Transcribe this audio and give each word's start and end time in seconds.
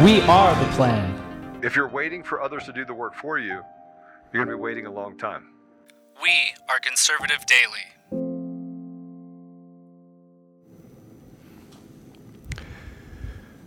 We 0.00 0.20
are 0.22 0.64
the 0.64 0.68
plan. 0.72 1.60
If 1.62 1.76
you're 1.76 1.86
waiting 1.86 2.24
for 2.24 2.42
others 2.42 2.64
to 2.64 2.72
do 2.72 2.84
the 2.84 2.94
work 2.94 3.14
for 3.14 3.38
you, 3.38 3.62
you're 4.32 4.44
going 4.44 4.48
to 4.48 4.56
be 4.56 4.60
waiting 4.60 4.86
a 4.86 4.90
long 4.90 5.16
time. 5.16 5.50
We 6.20 6.30
are 6.68 6.80
Conservative 6.80 7.44
Daily. 7.46 7.84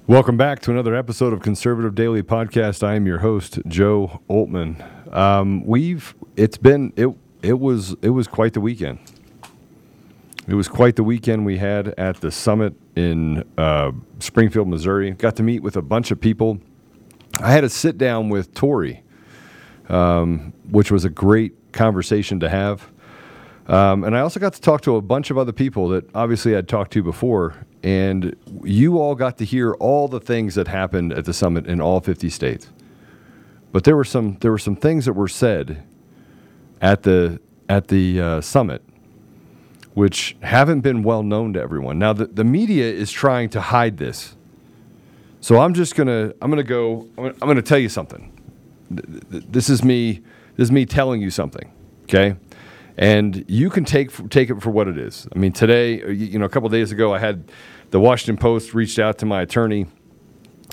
Welcome 0.07 0.35
back 0.35 0.59
to 0.61 0.71
another 0.71 0.93
episode 0.93 1.31
of 1.31 1.41
Conservative 1.41 1.95
Daily 1.95 2.23
Podcast. 2.23 2.83
I 2.83 2.95
am 2.95 3.05
your 3.05 3.19
host, 3.19 3.59
Joe 3.67 4.19
Oltmann. 4.29 5.15
Um, 5.15 5.63
we've 5.63 6.15
it's 6.35 6.57
been 6.57 6.91
it 6.97 7.07
it 7.43 7.59
was 7.59 7.95
it 8.01 8.09
was 8.09 8.27
quite 8.27 8.53
the 8.53 8.61
weekend. 8.61 8.99
It 10.47 10.53
was 10.53 10.67
quite 10.67 10.95
the 10.95 11.03
weekend 11.03 11.43
we 11.43 11.57
had 11.57 11.87
at 11.97 12.21
the 12.21 12.31
summit 12.31 12.75
in 12.95 13.43
uh, 13.57 13.91
Springfield, 14.19 14.67
Missouri. 14.67 15.11
Got 15.11 15.35
to 15.37 15.43
meet 15.43 15.63
with 15.63 15.75
a 15.75 15.81
bunch 15.81 16.11
of 16.11 16.21
people. 16.21 16.59
I 17.39 17.51
had 17.51 17.63
a 17.63 17.69
sit 17.69 17.97
down 17.97 18.29
with 18.29 18.53
Tori, 18.53 19.03
um, 19.89 20.53
which 20.69 20.91
was 20.91 21.03
a 21.03 21.09
great 21.09 21.73
conversation 21.73 22.39
to 22.41 22.49
have. 22.49 22.91
Um, 23.67 24.03
and 24.03 24.15
I 24.15 24.19
also 24.19 24.39
got 24.39 24.53
to 24.53 24.61
talk 24.61 24.81
to 24.81 24.97
a 24.97 25.01
bunch 25.01 25.31
of 25.31 25.37
other 25.39 25.51
people 25.51 25.89
that 25.89 26.07
obviously 26.13 26.55
I'd 26.55 26.67
talked 26.67 26.93
to 26.93 27.01
before. 27.01 27.55
And 27.81 28.35
you 28.63 28.99
all 28.99 29.15
got 29.15 29.39
to 29.39 29.45
hear 29.45 29.73
all 29.73 30.07
the 30.07 30.19
things 30.19 30.53
that 30.55 30.67
happened 30.67 31.11
at 31.11 31.25
the 31.25 31.33
summit 31.33 31.65
in 31.65 31.81
all 31.81 32.01
50 32.01 32.29
states. 32.29 32.69
But 33.71 33.83
there 33.83 33.95
were 33.95 34.05
some 34.05 34.37
there 34.41 34.51
were 34.51 34.59
some 34.59 34.75
things 34.75 35.05
that 35.05 35.13
were 35.13 35.27
said 35.27 35.83
at 36.81 37.03
the 37.03 37.41
at 37.67 37.87
the 37.87 38.21
uh, 38.21 38.41
summit 38.41 38.83
which 39.95 40.37
haven't 40.41 40.81
been 40.81 41.01
well 41.01 41.23
known 41.23 41.53
to 41.53 41.61
everyone. 41.61 41.97
Now 41.97 42.13
the, 42.13 42.27
the 42.27 42.43
media 42.43 42.85
is 42.85 43.11
trying 43.11 43.49
to 43.49 43.61
hide 43.61 43.97
this. 43.97 44.35
So 45.41 45.59
I'm 45.59 45.73
just 45.73 45.95
gonna 45.95 46.33
I'm 46.41 46.51
gonna 46.51 46.63
go 46.63 47.07
I'm 47.17 47.23
gonna, 47.23 47.35
I'm 47.41 47.47
gonna 47.47 47.61
tell 47.63 47.79
you 47.79 47.89
something. 47.89 48.31
This 48.89 49.69
is 49.69 49.83
me 49.83 50.21
this 50.55 50.65
is 50.65 50.71
me 50.71 50.85
telling 50.85 51.21
you 51.21 51.31
something. 51.31 51.71
Okay 52.03 52.35
and 52.97 53.43
you 53.47 53.69
can 53.69 53.83
take 53.83 54.29
take 54.29 54.49
it 54.49 54.61
for 54.61 54.69
what 54.69 54.87
it 54.87 54.97
is. 54.97 55.27
I 55.35 55.39
mean, 55.39 55.51
today, 55.51 56.13
you 56.13 56.39
know, 56.39 56.45
a 56.45 56.49
couple 56.49 56.69
days 56.69 56.91
ago, 56.91 57.13
I 57.13 57.19
had 57.19 57.51
the 57.91 57.99
Washington 57.99 58.37
Post 58.37 58.73
reached 58.73 58.99
out 58.99 59.17
to 59.19 59.25
my 59.25 59.41
attorney 59.41 59.87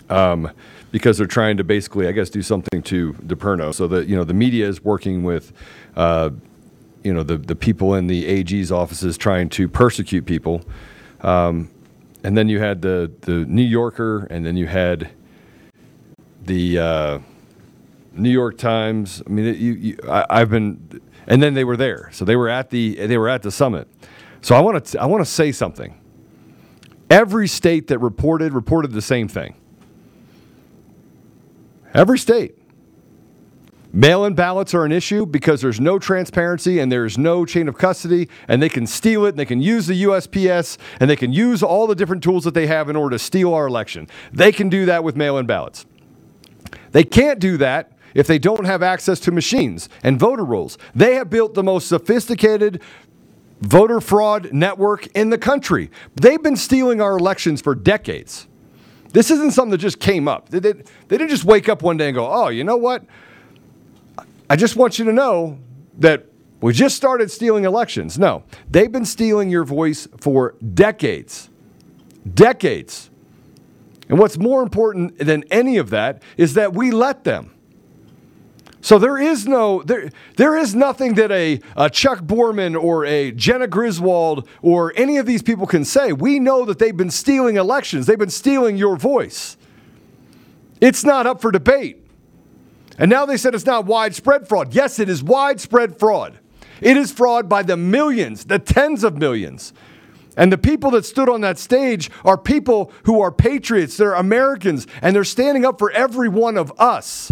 um, 0.09 0.51
because 0.93 1.19
they're 1.19 1.27
trying 1.27 1.57
to 1.57 1.65
basically, 1.65 2.07
I 2.07 2.13
guess, 2.13 2.31
do 2.31 2.43
something 2.43 2.83
to 2.83 3.15
DePerno. 3.15 3.75
So 3.75 3.89
that 3.89 4.07
you 4.07 4.17
know, 4.17 4.25
the 4.25 4.35
media 4.35 4.69
is 4.69 4.83
working 4.83 5.25
with. 5.25 5.53
Uh, 5.97 6.31
you 7.05 7.13
know 7.13 7.23
the, 7.23 7.37
the 7.37 7.57
people 7.57 7.95
in 7.95 8.07
the 8.07 8.27
AG's 8.27 8.71
offices 8.73 9.17
trying 9.17 9.49
to 9.51 9.69
persecute 9.69 10.25
people, 10.27 10.63
um, 11.21 11.71
and 12.25 12.37
then 12.37 12.49
you 12.49 12.61
had 12.61 12.83
the 12.83 13.11
the 13.23 13.45
New 13.47 13.63
Yorker, 13.63 14.27
and 14.31 14.45
then 14.45 14.57
you 14.57 14.67
had 14.67 15.11
the 16.45 16.79
uh, 16.79 17.19
New 18.13 18.31
York 18.31 18.59
Times. 18.59 19.23
I 19.27 19.31
mean, 19.31 19.47
it, 19.47 19.57
you, 19.57 19.73
you 19.73 19.99
I, 20.09 20.27
I've 20.31 20.51
been 20.51 21.01
and 21.27 21.43
then 21.43 21.55
they 21.55 21.65
were 21.65 21.77
there. 21.77 22.11
So 22.13 22.25
they 22.25 22.37
were 22.37 22.49
at 22.49 22.71
the 22.71 22.95
they 23.07 23.19
were 23.19 23.29
at 23.29 23.43
the 23.43 23.51
summit. 23.51 23.89
So 24.41 24.55
I 24.55 24.61
want 24.61 24.85
to 24.85 25.01
I 25.01 25.07
want 25.07 25.25
to 25.25 25.31
say 25.31 25.53
something. 25.53 25.99
Every 27.11 27.47
state 27.47 27.89
that 27.89 27.99
reported 27.99 28.53
reported 28.53 28.93
the 28.93 29.03
same 29.03 29.29
thing. 29.29 29.55
Every 31.95 32.19
state. 32.19 32.57
Mail 33.95 34.25
in 34.25 34.33
ballots 34.33 34.73
are 34.73 34.87
an 34.87 34.93
issue 34.93 35.27
because 35.27 35.61
there's 35.61 35.79
no 35.79 35.99
transparency 35.99 36.79
and 36.79 36.91
there's 36.91 37.19
no 37.19 37.45
chain 37.45 37.69
of 37.69 37.77
custody, 37.77 38.27
and 38.49 38.63
they 38.63 38.71
can 38.71 38.87
steal 38.87 39.27
it 39.27 39.31
and 39.31 39.39
they 39.39 39.45
can 39.45 39.61
use 39.61 39.87
the 39.87 40.05
USPS 40.05 40.79
and 40.99 41.11
they 41.11 41.17
can 41.17 41.31
use 41.31 41.63
all 41.63 41.87
the 41.87 41.95
different 41.95 42.23
tools 42.23 42.45
that 42.45 42.55
they 42.55 42.67
have 42.67 42.89
in 42.89 42.97
order 42.97 43.17
to 43.17 43.19
steal 43.19 43.53
our 43.53 43.67
election. 43.67 44.09
They 44.33 44.51
can 44.51 44.71
do 44.71 44.87
that 44.87 45.05
with 45.05 45.15
mail 45.15 45.37
in 45.37 45.45
ballots. 45.45 45.85
They 46.93 47.05
can't 47.05 47.39
do 47.39 47.59
that 47.59 47.93
if 48.15 48.27
they 48.27 48.39
don't 48.39 48.65
have 48.65 48.83
access 48.83 49.21
to 49.21 49.31
machines 49.31 49.91
and 50.03 50.19
voter 50.19 50.45
rolls. 50.45 50.79
They 50.95 51.15
have 51.17 51.29
built 51.29 51.53
the 51.53 51.63
most 51.63 51.89
sophisticated 51.89 52.81
voter 53.61 54.01
fraud 54.01 54.53
network 54.55 55.07
in 55.09 55.29
the 55.29 55.39
country. 55.39 55.91
They've 56.17 56.43
been 56.43 56.57
stealing 56.57 57.03
our 57.03 57.19
elections 57.19 57.61
for 57.61 57.75
decades. 57.75 58.49
This 59.13 59.31
isn't 59.31 59.51
something 59.51 59.71
that 59.73 59.79
just 59.79 60.01
came 60.01 60.27
up. 60.27 60.49
They, 60.49 60.61
didn't 60.61 61.29
just 61.29 61.45
wake 61.45 61.69
up 61.69 61.83
one 61.83 61.99
day 61.99 62.09
and 62.09 62.15
go, 62.15 62.27
oh, 62.27 62.49
you 62.49 62.65
know 62.65 62.79
what? 62.79 63.05
I 64.53 64.57
just 64.57 64.77
want 64.77 64.99
you 64.99 65.07
to 65.07 65.15
know 65.15 65.59
that 65.97 66.27
we 66.61 66.75
just 66.75 66.95
started 66.95 67.31
stealing 67.31 67.65
elections. 67.65 68.19
No, 68.19 68.45
they've 68.69 68.93
been 68.93 69.07
stealing 69.07 69.49
your 69.49 69.65
voice 69.65 70.07
for 70.19 70.57
decades. 70.75 71.49
Decades. 72.35 73.09
And 74.11 74.19
what's 74.19 74.37
more 74.37 74.63
important 74.63 75.17
than 75.17 75.45
any 75.51 75.79
of 75.79 75.89
that 75.89 76.23
is 76.37 76.53
that 76.53 76.75
we 76.75 76.91
let 76.91 77.25
them. 77.25 77.55
So 78.83 78.99
there 78.99 79.17
is 79.17 79.49
no 79.49 79.83
there 79.85 80.11
there 80.37 80.55
is 80.59 80.75
nothing 80.75 81.15
that 81.15 81.33
a, 81.33 81.59
a, 81.75 81.89
Chuck 81.89 82.19
Broerman 82.21 82.77
or 82.77 83.07
a 83.07 83.33
Jena 83.33 83.69
Griswold 83.69 84.47
or 84.61 84.93
any 84.97 85.17
of 85.17 85.25
these 85.25 85.43
people 85.43 85.67
can 85.67 85.87
say. 85.87 86.13
We 86.13 86.39
know 86.39 86.67
that 86.67 86.79
they've 86.79 86.95
been 86.95 87.11
stealing 87.11 87.57
elections. 87.57 88.05
They've 88.05 88.19
been 88.19 88.29
stealing 88.29 88.77
your 88.77 88.97
voice. 88.97 89.57
It's 90.79 91.05
not 91.05 91.27
up 91.27 91.41
for 91.41 91.51
debate. 91.51 92.02
And 92.99 93.11
now 93.11 93.27
they 93.27 93.37
said 93.37 93.55
it's 93.55 93.67
not 93.67 93.87
widespread 93.87 94.49
fraud. 94.49 94.75
Yes, 94.75 94.99
it 94.99 95.09
is 95.09 95.23
widespread 95.23 95.99
fraud. 95.99 96.39
It 96.81 96.97
is 96.97 97.13
fraud 97.13 97.49
by 97.49 97.63
the 97.63 97.77
millions, 97.77 98.45
the 98.45 98.59
tens 98.59 99.05
of 99.05 99.17
millions. 99.17 99.73
And 100.37 100.51
the 100.51 100.59
people 100.59 100.91
that 100.93 101.05
stood 101.05 101.29
on 101.29 101.43
that 101.43 101.59
stage 101.59 102.11
are 102.25 102.39
people 102.39 102.93
who 103.05 103.21
are 103.21 103.31
patriots, 103.31 103.97
they're 103.97 104.15
Americans, 104.15 104.87
and 105.01 105.15
they're 105.15 105.25
standing 105.25 105.65
up 105.65 105.79
for 105.79 105.91
every 105.93 106.29
one 106.29 106.57
of 106.57 106.73
us. 106.81 107.31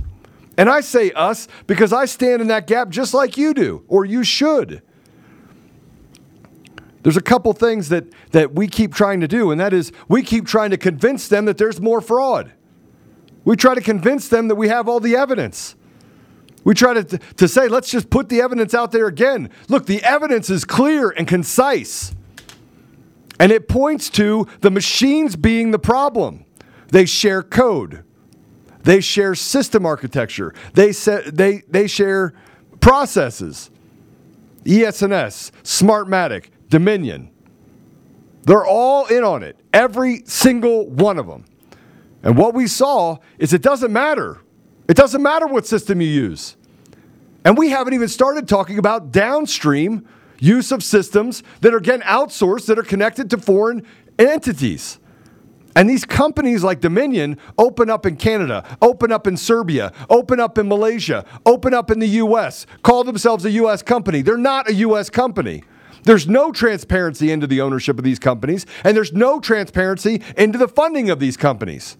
And 0.56 0.68
I 0.68 0.80
say 0.80 1.10
us 1.12 1.48
because 1.66 1.92
I 1.92 2.04
stand 2.04 2.42
in 2.42 2.48
that 2.48 2.66
gap 2.66 2.90
just 2.90 3.14
like 3.14 3.36
you 3.36 3.54
do, 3.54 3.84
or 3.88 4.04
you 4.04 4.22
should. 4.22 4.82
There's 7.02 7.16
a 7.16 7.22
couple 7.22 7.52
things 7.54 7.88
that, 7.88 8.04
that 8.32 8.54
we 8.54 8.68
keep 8.68 8.94
trying 8.94 9.20
to 9.20 9.28
do, 9.28 9.50
and 9.50 9.60
that 9.60 9.72
is 9.72 9.90
we 10.08 10.22
keep 10.22 10.46
trying 10.46 10.70
to 10.70 10.76
convince 10.76 11.28
them 11.28 11.46
that 11.46 11.56
there's 11.56 11.80
more 11.80 12.02
fraud. 12.02 12.52
We 13.44 13.56
try 13.56 13.74
to 13.74 13.80
convince 13.80 14.28
them 14.28 14.48
that 14.48 14.54
we 14.54 14.68
have 14.68 14.88
all 14.88 15.00
the 15.00 15.16
evidence. 15.16 15.74
We 16.62 16.74
try 16.74 16.94
to, 16.94 17.18
to 17.18 17.48
say, 17.48 17.68
let's 17.68 17.90
just 17.90 18.10
put 18.10 18.28
the 18.28 18.40
evidence 18.42 18.74
out 18.74 18.92
there 18.92 19.06
again. 19.06 19.50
Look, 19.68 19.86
the 19.86 20.02
evidence 20.02 20.50
is 20.50 20.64
clear 20.64 21.10
and 21.10 21.26
concise. 21.26 22.14
And 23.38 23.50
it 23.50 23.68
points 23.68 24.10
to 24.10 24.46
the 24.60 24.70
machines 24.70 25.36
being 25.36 25.70
the 25.70 25.78
problem. 25.78 26.44
They 26.88 27.06
share 27.06 27.42
code. 27.42 28.04
They 28.82 29.00
share 29.00 29.34
system 29.34 29.86
architecture. 29.86 30.54
They, 30.74 30.92
set, 30.92 31.36
they, 31.36 31.62
they 31.68 31.86
share 31.86 32.34
processes. 32.80 33.70
ES&S, 34.66 35.52
Smartmatic, 35.62 36.46
Dominion. 36.68 37.30
They're 38.42 38.66
all 38.66 39.06
in 39.06 39.24
on 39.24 39.42
it, 39.42 39.56
every 39.72 40.22
single 40.26 40.88
one 40.88 41.18
of 41.18 41.26
them. 41.26 41.44
And 42.22 42.36
what 42.36 42.54
we 42.54 42.66
saw 42.66 43.18
is 43.38 43.52
it 43.52 43.62
doesn't 43.62 43.92
matter. 43.92 44.40
It 44.88 44.96
doesn't 44.96 45.22
matter 45.22 45.46
what 45.46 45.66
system 45.66 46.00
you 46.00 46.08
use. 46.08 46.56
And 47.44 47.56
we 47.56 47.70
haven't 47.70 47.94
even 47.94 48.08
started 48.08 48.46
talking 48.46 48.78
about 48.78 49.12
downstream 49.12 50.06
use 50.38 50.72
of 50.72 50.82
systems 50.82 51.42
that 51.60 51.72
are 51.72 51.80
getting 51.80 52.06
outsourced 52.06 52.66
that 52.66 52.78
are 52.78 52.82
connected 52.82 53.30
to 53.30 53.38
foreign 53.38 53.86
entities. 54.18 54.98
And 55.76 55.88
these 55.88 56.04
companies 56.04 56.64
like 56.64 56.80
Dominion 56.80 57.38
open 57.56 57.88
up 57.88 58.04
in 58.04 58.16
Canada, 58.16 58.64
open 58.82 59.12
up 59.12 59.26
in 59.26 59.36
Serbia, 59.36 59.92
open 60.10 60.40
up 60.40 60.58
in 60.58 60.68
Malaysia, 60.68 61.24
open 61.46 61.72
up 61.72 61.90
in 61.90 62.00
the 62.00 62.08
US, 62.08 62.66
call 62.82 63.04
themselves 63.04 63.44
a 63.44 63.50
US 63.52 63.82
company. 63.82 64.22
They're 64.22 64.36
not 64.36 64.68
a 64.68 64.74
US 64.74 65.08
company. 65.08 65.62
There's 66.02 66.26
no 66.26 66.50
transparency 66.50 67.30
into 67.30 67.46
the 67.46 67.60
ownership 67.60 67.98
of 67.98 68.04
these 68.04 68.18
companies, 68.18 68.66
and 68.84 68.96
there's 68.96 69.12
no 69.12 69.38
transparency 69.38 70.22
into 70.36 70.58
the 70.58 70.68
funding 70.68 71.10
of 71.10 71.20
these 71.20 71.36
companies. 71.36 71.96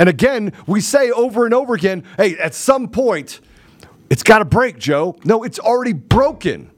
And 0.00 0.08
again, 0.08 0.54
we 0.66 0.80
say 0.80 1.10
over 1.10 1.44
and 1.44 1.52
over 1.52 1.74
again 1.74 2.04
hey, 2.16 2.38
at 2.38 2.54
some 2.54 2.88
point, 2.88 3.40
it's 4.08 4.22
got 4.22 4.38
to 4.38 4.46
break, 4.46 4.78
Joe. 4.78 5.14
No, 5.24 5.42
it's 5.42 5.58
already 5.58 5.92
broken. 5.92 6.70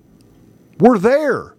We're 0.80 0.98
there. 0.98 1.54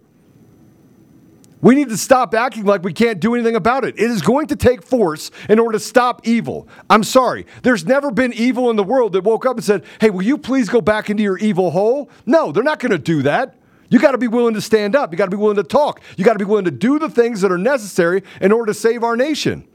We 1.62 1.74
need 1.74 1.88
to 1.88 1.96
stop 1.96 2.34
acting 2.34 2.66
like 2.66 2.82
we 2.82 2.92
can't 2.92 3.18
do 3.18 3.34
anything 3.34 3.56
about 3.56 3.86
it. 3.86 3.98
It 3.98 4.10
is 4.10 4.20
going 4.20 4.48
to 4.48 4.56
take 4.56 4.82
force 4.82 5.30
in 5.48 5.58
order 5.58 5.78
to 5.78 5.82
stop 5.82 6.28
evil. 6.28 6.68
I'm 6.90 7.02
sorry. 7.02 7.46
There's 7.62 7.86
never 7.86 8.10
been 8.10 8.34
evil 8.34 8.68
in 8.68 8.76
the 8.76 8.84
world 8.84 9.14
that 9.14 9.24
woke 9.24 9.46
up 9.46 9.56
and 9.56 9.64
said, 9.64 9.84
hey, 10.02 10.10
will 10.10 10.20
you 10.20 10.36
please 10.36 10.68
go 10.68 10.82
back 10.82 11.08
into 11.08 11.22
your 11.22 11.38
evil 11.38 11.70
hole? 11.70 12.10
No, 12.26 12.52
they're 12.52 12.62
not 12.62 12.78
going 12.78 12.92
to 12.92 12.98
do 12.98 13.22
that. 13.22 13.56
You 13.88 13.98
got 13.98 14.12
to 14.12 14.18
be 14.18 14.28
willing 14.28 14.52
to 14.52 14.60
stand 14.60 14.94
up. 14.94 15.12
You 15.12 15.16
got 15.16 15.30
to 15.30 15.30
be 15.30 15.38
willing 15.38 15.56
to 15.56 15.62
talk. 15.62 16.02
You 16.18 16.26
got 16.26 16.34
to 16.34 16.38
be 16.38 16.44
willing 16.44 16.66
to 16.66 16.70
do 16.70 16.98
the 16.98 17.08
things 17.08 17.40
that 17.40 17.50
are 17.50 17.56
necessary 17.56 18.22
in 18.42 18.52
order 18.52 18.66
to 18.66 18.78
save 18.78 19.02
our 19.02 19.16
nation. 19.16 19.66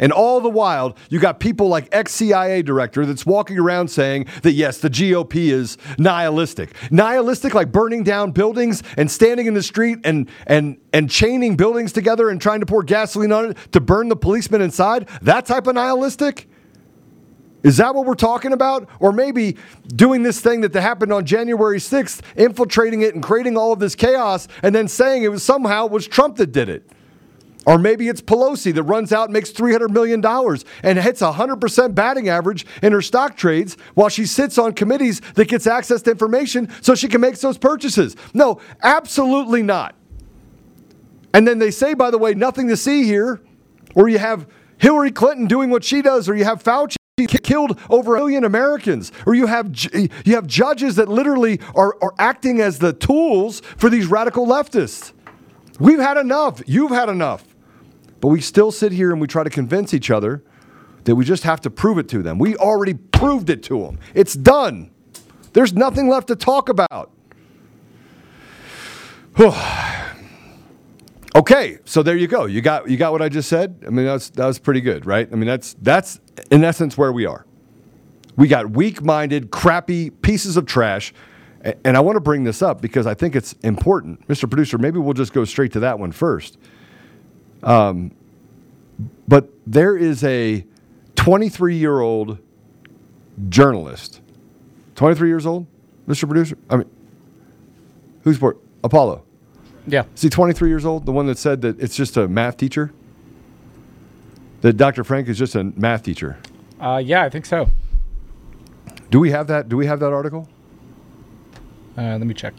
And 0.00 0.12
all 0.12 0.40
the 0.40 0.48
while, 0.48 0.96
you 1.10 1.20
got 1.20 1.38
people 1.38 1.68
like 1.68 1.88
ex 1.92 2.12
CIA 2.12 2.62
director 2.62 3.06
that's 3.06 3.24
walking 3.24 3.58
around 3.58 3.88
saying 3.88 4.26
that 4.42 4.52
yes, 4.52 4.78
the 4.78 4.90
GOP 4.90 5.52
is 5.52 5.78
nihilistic. 5.98 6.74
Nihilistic 6.90 7.54
like 7.54 7.70
burning 7.70 8.02
down 8.02 8.32
buildings 8.32 8.82
and 8.96 9.08
standing 9.08 9.46
in 9.46 9.54
the 9.54 9.62
street 9.62 9.98
and 10.02 10.28
and 10.46 10.78
and 10.92 11.08
chaining 11.08 11.56
buildings 11.56 11.92
together 11.92 12.30
and 12.30 12.40
trying 12.40 12.60
to 12.60 12.66
pour 12.66 12.82
gasoline 12.82 13.30
on 13.30 13.50
it 13.50 13.58
to 13.72 13.80
burn 13.80 14.08
the 14.08 14.16
policemen 14.16 14.62
inside. 14.62 15.08
That 15.22 15.46
type 15.46 15.68
of 15.68 15.74
nihilistic? 15.74 16.48
Is 17.62 17.76
that 17.76 17.94
what 17.94 18.06
we're 18.06 18.14
talking 18.14 18.54
about? 18.54 18.88
Or 19.00 19.12
maybe 19.12 19.58
doing 19.88 20.22
this 20.22 20.40
thing 20.40 20.62
that 20.62 20.74
happened 20.74 21.12
on 21.12 21.26
January 21.26 21.78
6th, 21.78 22.22
infiltrating 22.34 23.02
it 23.02 23.14
and 23.14 23.22
creating 23.22 23.58
all 23.58 23.70
of 23.70 23.80
this 23.80 23.94
chaos 23.94 24.48
and 24.62 24.74
then 24.74 24.88
saying 24.88 25.24
it 25.24 25.28
was 25.28 25.42
somehow 25.42 25.84
it 25.84 25.92
was 25.92 26.06
Trump 26.08 26.36
that 26.36 26.52
did 26.52 26.70
it. 26.70 26.90
Or 27.70 27.78
maybe 27.78 28.08
it's 28.08 28.20
Pelosi 28.20 28.74
that 28.74 28.82
runs 28.82 29.12
out 29.12 29.26
and 29.26 29.32
makes 29.32 29.52
$300 29.52 29.90
million 29.90 30.26
and 30.82 30.98
hits 30.98 31.22
a 31.22 31.30
100% 31.30 31.94
batting 31.94 32.28
average 32.28 32.66
in 32.82 32.90
her 32.90 33.00
stock 33.00 33.36
trades 33.36 33.76
while 33.94 34.08
she 34.08 34.26
sits 34.26 34.58
on 34.58 34.72
committees 34.72 35.20
that 35.36 35.46
gets 35.46 35.68
access 35.68 36.02
to 36.02 36.10
information 36.10 36.68
so 36.82 36.96
she 36.96 37.06
can 37.06 37.20
make 37.20 37.38
those 37.38 37.58
purchases. 37.58 38.16
No, 38.34 38.60
absolutely 38.82 39.62
not. 39.62 39.94
And 41.32 41.46
then 41.46 41.60
they 41.60 41.70
say, 41.70 41.94
by 41.94 42.10
the 42.10 42.18
way, 42.18 42.34
nothing 42.34 42.66
to 42.66 42.76
see 42.76 43.04
here, 43.04 43.40
or 43.94 44.08
you 44.08 44.18
have 44.18 44.48
Hillary 44.78 45.12
Clinton 45.12 45.46
doing 45.46 45.70
what 45.70 45.84
she 45.84 46.02
does, 46.02 46.28
or 46.28 46.34
you 46.34 46.42
have 46.42 46.64
Fauci 46.64 46.96
killed 47.44 47.78
over 47.88 48.16
a 48.16 48.18
million 48.18 48.42
Americans, 48.42 49.12
or 49.26 49.36
you 49.36 49.46
have 49.46 49.70
you 50.24 50.34
have 50.34 50.48
judges 50.48 50.96
that 50.96 51.08
literally 51.08 51.60
are, 51.76 51.96
are 52.02 52.14
acting 52.18 52.60
as 52.60 52.80
the 52.80 52.92
tools 52.94 53.60
for 53.76 53.88
these 53.88 54.08
radical 54.08 54.44
leftists. 54.44 55.12
We've 55.78 56.00
had 56.00 56.16
enough. 56.16 56.60
You've 56.66 56.90
had 56.90 57.08
enough. 57.08 57.44
But 58.20 58.28
we 58.28 58.40
still 58.40 58.70
sit 58.70 58.92
here 58.92 59.12
and 59.12 59.20
we 59.20 59.26
try 59.26 59.42
to 59.42 59.50
convince 59.50 59.94
each 59.94 60.10
other 60.10 60.42
that 61.04 61.14
we 61.14 61.24
just 61.24 61.44
have 61.44 61.60
to 61.62 61.70
prove 61.70 61.98
it 61.98 62.08
to 62.10 62.22
them. 62.22 62.38
We 62.38 62.56
already 62.56 62.94
proved 62.94 63.50
it 63.50 63.62
to 63.64 63.80
them. 63.80 63.98
It's 64.14 64.34
done. 64.34 64.90
There's 65.52 65.72
nothing 65.72 66.08
left 66.08 66.28
to 66.28 66.36
talk 66.36 66.68
about. 66.68 67.10
okay, 71.34 71.78
so 71.84 72.02
there 72.02 72.16
you 72.16 72.26
go. 72.26 72.44
You 72.44 72.60
got 72.60 72.90
you 72.90 72.96
got 72.96 73.12
what 73.12 73.22
I 73.22 73.28
just 73.28 73.48
said. 73.48 73.82
I 73.86 73.90
mean, 73.90 74.04
that's 74.04 74.30
that 74.30 74.46
was 74.46 74.58
pretty 74.58 74.80
good, 74.80 75.06
right? 75.06 75.28
I 75.32 75.36
mean, 75.36 75.46
that's 75.46 75.74
that's 75.80 76.20
in 76.50 76.64
essence 76.64 76.98
where 76.98 77.12
we 77.12 77.26
are. 77.26 77.46
We 78.36 78.48
got 78.48 78.70
weak-minded, 78.70 79.50
crappy 79.50 80.10
pieces 80.10 80.56
of 80.56 80.66
trash. 80.66 81.12
And 81.84 81.94
I 81.94 82.00
want 82.00 82.16
to 82.16 82.20
bring 82.20 82.44
this 82.44 82.62
up 82.62 82.80
because 82.80 83.06
I 83.06 83.12
think 83.12 83.36
it's 83.36 83.52
important. 83.62 84.26
Mr. 84.28 84.48
Producer, 84.48 84.78
maybe 84.78 84.98
we'll 84.98 85.12
just 85.12 85.34
go 85.34 85.44
straight 85.44 85.72
to 85.72 85.80
that 85.80 85.98
one 85.98 86.10
first. 86.10 86.56
Um, 87.62 88.12
but 89.28 89.50
there 89.66 89.96
is 89.96 90.24
a 90.24 90.64
23 91.16 91.76
year 91.76 92.00
old 92.00 92.38
journalist, 93.48 94.20
23 94.96 95.28
years 95.28 95.46
old, 95.46 95.66
Mr. 96.08 96.26
Producer. 96.26 96.58
I 96.68 96.76
mean, 96.76 96.90
who's 98.22 98.38
for 98.38 98.56
Apollo? 98.82 99.24
Yeah. 99.86 100.04
Is 100.14 100.22
he 100.22 100.28
23 100.28 100.68
years 100.68 100.84
old? 100.84 101.06
The 101.06 101.12
one 101.12 101.26
that 101.26 101.38
said 101.38 101.62
that 101.62 101.80
it's 101.80 101.96
just 101.96 102.16
a 102.16 102.28
math 102.28 102.56
teacher? 102.56 102.92
That 104.60 104.76
Dr. 104.76 105.04
Frank 105.04 105.28
is 105.28 105.38
just 105.38 105.54
a 105.54 105.64
math 105.64 106.02
teacher? 106.02 106.38
Uh, 106.80 107.00
yeah, 107.04 107.22
I 107.22 107.30
think 107.30 107.46
so. 107.46 107.68
Do 109.10 109.18
we 109.18 109.30
have 109.30 109.46
that? 109.48 109.68
Do 109.68 109.76
we 109.76 109.86
have 109.86 110.00
that 110.00 110.12
article? 110.12 110.48
Uh, 111.96 112.16
let 112.16 112.26
me 112.26 112.34
check. 112.34 112.54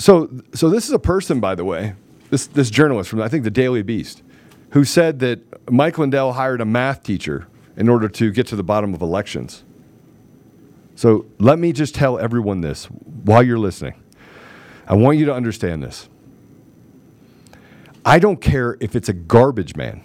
So, 0.00 0.30
so 0.54 0.70
this 0.70 0.86
is 0.86 0.92
a 0.92 0.98
person, 0.98 1.40
by 1.40 1.54
the 1.54 1.64
way, 1.64 1.94
this 2.30 2.46
this 2.46 2.70
journalist 2.70 3.10
from 3.10 3.20
I 3.20 3.28
think 3.28 3.44
the 3.44 3.50
Daily 3.50 3.82
Beast, 3.82 4.22
who 4.70 4.82
said 4.82 5.18
that 5.18 5.70
Mike 5.70 5.98
Lindell 5.98 6.32
hired 6.32 6.62
a 6.62 6.64
math 6.64 7.02
teacher 7.02 7.48
in 7.76 7.86
order 7.86 8.08
to 8.08 8.30
get 8.32 8.46
to 8.46 8.56
the 8.56 8.62
bottom 8.62 8.94
of 8.94 9.02
elections. 9.02 9.62
So 10.94 11.26
let 11.38 11.58
me 11.58 11.74
just 11.74 11.94
tell 11.94 12.18
everyone 12.18 12.62
this 12.62 12.86
while 12.86 13.42
you're 13.42 13.58
listening. 13.58 13.92
I 14.88 14.94
want 14.94 15.18
you 15.18 15.26
to 15.26 15.34
understand 15.34 15.82
this. 15.82 16.08
I 18.02 18.18
don't 18.18 18.40
care 18.40 18.78
if 18.80 18.96
it's 18.96 19.10
a 19.10 19.14
garbage 19.14 19.76
man. 19.76 20.02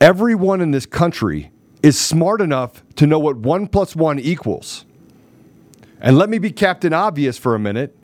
Everyone 0.00 0.60
in 0.60 0.72
this 0.72 0.84
country 0.84 1.52
is 1.80 1.96
smart 1.96 2.40
enough 2.40 2.82
to 2.96 3.06
know 3.06 3.20
what 3.20 3.36
one 3.36 3.68
plus 3.68 3.94
one 3.94 4.18
equals. 4.18 4.84
And 6.06 6.16
let 6.16 6.30
me 6.30 6.38
be 6.38 6.52
Captain 6.52 6.92
Obvious 6.92 7.36
for 7.36 7.56
a 7.56 7.58
minute. 7.58 7.98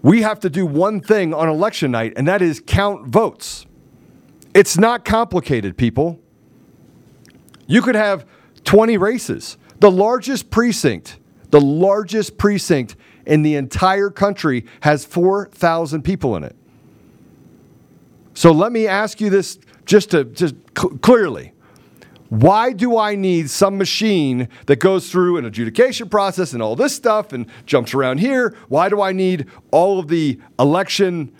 We 0.00 0.22
have 0.22 0.38
to 0.40 0.48
do 0.48 0.64
one 0.64 1.00
thing 1.00 1.34
on 1.34 1.48
election 1.48 1.90
night, 1.90 2.12
and 2.14 2.28
that 2.28 2.40
is 2.40 2.62
count 2.64 3.08
votes. 3.08 3.66
It's 4.54 4.78
not 4.78 5.04
complicated, 5.04 5.76
people. 5.76 6.20
You 7.66 7.82
could 7.82 7.96
have 7.96 8.24
20 8.62 8.96
races. 8.96 9.56
The 9.80 9.90
largest 9.90 10.50
precinct, 10.50 11.18
the 11.50 11.60
largest 11.60 12.38
precinct 12.38 12.94
in 13.26 13.42
the 13.42 13.56
entire 13.56 14.10
country 14.10 14.64
has 14.82 15.04
4,000 15.04 16.02
people 16.02 16.36
in 16.36 16.44
it. 16.44 16.54
So 18.34 18.52
let 18.52 18.70
me 18.70 18.86
ask 18.86 19.20
you 19.20 19.30
this 19.30 19.58
just 19.84 20.12
to 20.12 20.22
just 20.26 20.54
cl- 20.78 20.96
clearly. 20.98 21.54
Why 22.28 22.72
do 22.72 22.98
I 22.98 23.14
need 23.14 23.48
some 23.48 23.78
machine 23.78 24.48
that 24.66 24.76
goes 24.76 25.10
through 25.10 25.38
an 25.38 25.46
adjudication 25.46 26.10
process 26.10 26.52
and 26.52 26.62
all 26.62 26.76
this 26.76 26.94
stuff 26.94 27.32
and 27.32 27.46
jumps 27.64 27.94
around 27.94 28.18
here? 28.18 28.54
Why 28.68 28.90
do 28.90 29.00
I 29.00 29.12
need 29.12 29.46
all 29.70 29.98
of 29.98 30.08
the 30.08 30.38
election 30.58 31.32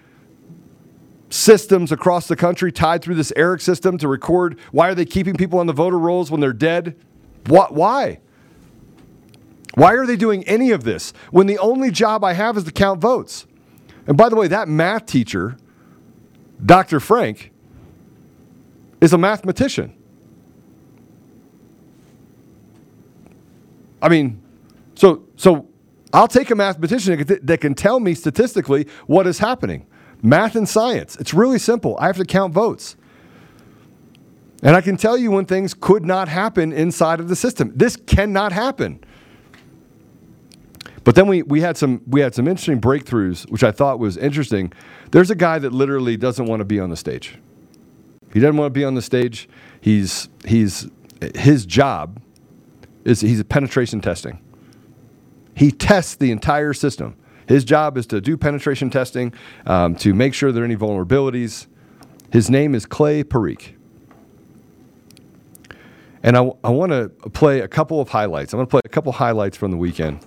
systems 1.28 1.92
across 1.92 2.26
the 2.26 2.37
country 2.37 2.73
tied 2.73 3.02
through 3.02 3.16
this 3.16 3.33
ERIC 3.37 3.61
system 3.61 3.99
to 3.99 4.09
record? 4.09 4.59
Why 4.73 4.88
are 4.88 4.95
they 4.95 5.04
keeping 5.04 5.37
people 5.37 5.59
on 5.59 5.66
the 5.66 5.75
voter 5.75 5.99
rolls 5.99 6.30
when 6.30 6.40
they're 6.40 6.54
dead? 6.54 6.97
What, 7.47 7.75
why? 7.75 8.21
Why 9.75 9.92
are 9.92 10.07
they 10.07 10.16
doing 10.16 10.42
any 10.49 10.71
of 10.71 10.85
this 10.85 11.12
when 11.30 11.47
the 11.47 11.59
only 11.59 11.90
job 11.90 12.25
I 12.25 12.33
have 12.33 12.57
is 12.57 12.64
to 12.64 12.73
count 12.73 13.02
votes? 13.02 13.47
And 14.07 14.16
by 14.16 14.30
the 14.30 14.37
way, 14.37 14.49
that 14.49 14.68
math 14.68 15.04
teacher, 15.04 15.59
Dr. 16.64 16.99
Frank, 16.99 17.52
is 19.02 19.12
a 19.12 19.18
mathematician. 19.18 19.98
I 24.00 24.09
mean, 24.09 24.43
so 24.95 25.25
so 25.37 25.69
I'll 26.12 26.28
take 26.28 26.50
a 26.50 26.55
mathematician 26.55 27.25
that 27.43 27.61
can 27.61 27.75
tell 27.75 28.00
me 28.00 28.14
statistically 28.14 28.87
what 29.07 29.26
is 29.26 29.38
happening. 29.38 29.87
Math 30.23 30.57
and 30.57 30.69
science. 30.69 31.17
It's 31.17 31.33
really 31.33 31.59
simple. 31.59 31.97
I 32.00 32.07
have 32.07 32.17
to 32.17 32.25
count 32.25 32.52
votes. 32.52 32.97
And 34.62 34.75
I 34.75 34.81
can 34.81 34.97
tell 34.97 35.17
you 35.17 35.31
when 35.31 35.45
things 35.45 35.75
could 35.75 36.05
not 36.05 36.28
happen 36.28 36.73
inside 36.73 37.21
of 37.21 37.28
the 37.28 37.37
system. 37.37 37.73
This 37.76 37.95
cannot 37.95 38.50
happen. 38.52 39.05
But 41.05 41.14
then 41.14 41.28
we, 41.28 41.43
we 41.43 41.61
had 41.61 41.76
some 41.76 42.02
we 42.07 42.21
had 42.21 42.35
some 42.35 42.49
interesting 42.49 42.81
breakthroughs, 42.81 43.49
which 43.50 43.62
I 43.62 43.71
thought 43.71 43.99
was 43.99 44.17
interesting. 44.17 44.73
There's 45.12 45.31
a 45.31 45.37
guy 45.37 45.59
that 45.61 45.73
literally 45.73 46.17
doesn't 46.17 46.47
want 46.47 46.61
to 46.61 46.64
be 46.64 46.81
on 46.81 46.90
the 46.90 46.97
stage. 46.97 47.38
He 48.33 48.40
doesn't 48.40 48.57
want 48.57 48.75
to 48.75 48.78
be 48.78 48.85
on 48.85 48.95
the 48.95 49.02
stage. 49.02 49.49
He's 49.81 50.28
he's 50.45 50.88
his 51.35 51.64
job 51.64 52.21
is 53.09 53.23
he's 53.23 53.41
a 53.41 53.45
penetration 53.45 54.00
testing. 54.00 54.38
He 55.55 55.73
tests 55.73 56.15
the 56.15 56.31
entire 56.31 56.75
system. 56.75 57.17
His 57.49 57.65
job 57.65 57.97
is 57.97 58.07
to 58.09 58.21
do 58.21 58.37
penetration 58.37 58.91
testing 58.91 59.33
um, 59.67 59.97
to 59.97 60.12
make 60.12 60.35
sure 60.35 60.53
there 60.53 60.62
are 60.62 60.67
any 60.67 60.77
vulnerabilities. 60.77 61.67
His 62.31 62.50
name 62.50 62.75
is 62.75 62.85
Clay 62.85 63.25
Parikh. 63.25 63.73
And 66.23 66.37
I, 66.37 66.50
I 66.62 66.69
want 66.69 66.93
to 66.93 67.09
play 67.31 67.61
a 67.61 67.69
couple 67.69 68.00
of 68.00 68.11
highlights. 68.11 68.53
I'm 68.53 68.59
going 68.59 68.67
to 68.67 68.71
play 68.71 68.83
a 68.85 68.88
couple 68.88 69.12
highlights 69.12 69.57
from 69.57 69.71
the 69.71 69.79
weekend. 69.79 70.21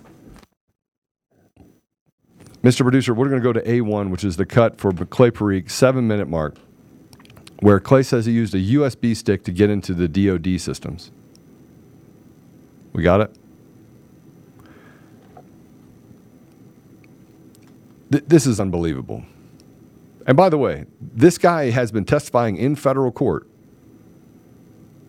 Mr. 2.64 2.82
Producer, 2.82 3.14
we're 3.14 3.28
going 3.28 3.40
to 3.40 3.44
go 3.44 3.52
to 3.52 3.62
A1, 3.62 4.10
which 4.10 4.24
is 4.24 4.36
the 4.36 4.46
cut 4.46 4.78
for 4.78 4.92
Clay 4.92 5.30
Parikh, 5.30 5.70
seven 5.70 6.08
minute 6.08 6.28
mark, 6.28 6.56
where 7.60 7.78
Clay 7.78 8.02
says 8.02 8.26
he 8.26 8.32
used 8.32 8.54
a 8.54 8.58
USB 8.58 9.16
stick 9.16 9.44
to 9.44 9.52
get 9.52 9.70
into 9.70 9.94
the 9.94 10.08
DoD 10.08 10.60
systems. 10.60 11.12
We 12.92 13.02
got 13.02 13.20
it? 13.20 13.36
Th- 18.10 18.24
this 18.26 18.46
is 18.46 18.60
unbelievable. 18.60 19.24
And 20.26 20.36
by 20.36 20.48
the 20.48 20.58
way, 20.58 20.84
this 21.00 21.38
guy 21.38 21.70
has 21.70 21.90
been 21.90 22.04
testifying 22.04 22.56
in 22.56 22.76
federal 22.76 23.10
court. 23.10 23.48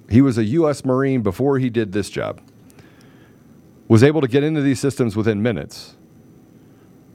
He 0.10 0.22
was 0.22 0.38
a 0.38 0.44
U.S. 0.44 0.86
Marine 0.86 1.22
before 1.22 1.60
he 1.60 1.70
did 1.70 1.92
this 1.92 2.10
job. 2.10 2.42
Was 3.88 4.04
able 4.04 4.22
to 4.22 4.28
get 4.28 4.44
into 4.44 4.62
these 4.62 4.80
systems 4.80 5.16
within 5.16 5.42
minutes. 5.42 5.96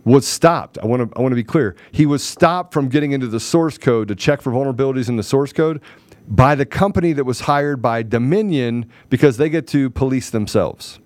Was 0.05 0.27
stopped. 0.27 0.79
I 0.79 0.87
want 0.87 1.11
to 1.11 1.19
I 1.19 1.23
want 1.23 1.33
to 1.33 1.37
be 1.37 1.45
clear. 1.45 1.77
He 1.93 2.07
was 2.07 2.23
stopped 2.23 2.73
from 2.73 2.89
getting 2.89 3.13
into 3.13 3.27
the 3.27 3.41
source 3.41 3.79
code 3.79 4.09
to 4.09 4.15
check 4.15 4.43
for 4.43 4.53
vulnerabilities 4.53 5.09
in 5.09 5.17
the 5.17 5.23
source 5.23 5.53
code 5.53 5.83
by 6.29 6.55
the 6.55 6.67
company 6.67 7.13
that 7.15 7.25
was 7.25 7.41
hired 7.41 7.81
by 7.81 8.03
Dominion 8.03 8.91
because 9.09 9.39
they 9.39 9.49
get 9.49 9.67
to 9.69 9.89
police 9.91 10.31
themselves. 10.31 11.01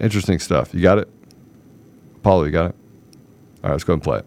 Interesting 0.00 0.40
stuff. 0.40 0.74
You 0.74 0.82
got 0.82 0.98
it? 0.98 1.08
Paulo, 2.22 2.44
you 2.44 2.50
got 2.50 2.70
it? 2.70 2.76
All 3.62 3.70
right, 3.70 3.72
let's 3.72 3.84
go 3.84 3.92
and 3.92 4.02
play 4.02 4.18
it. 4.18 4.26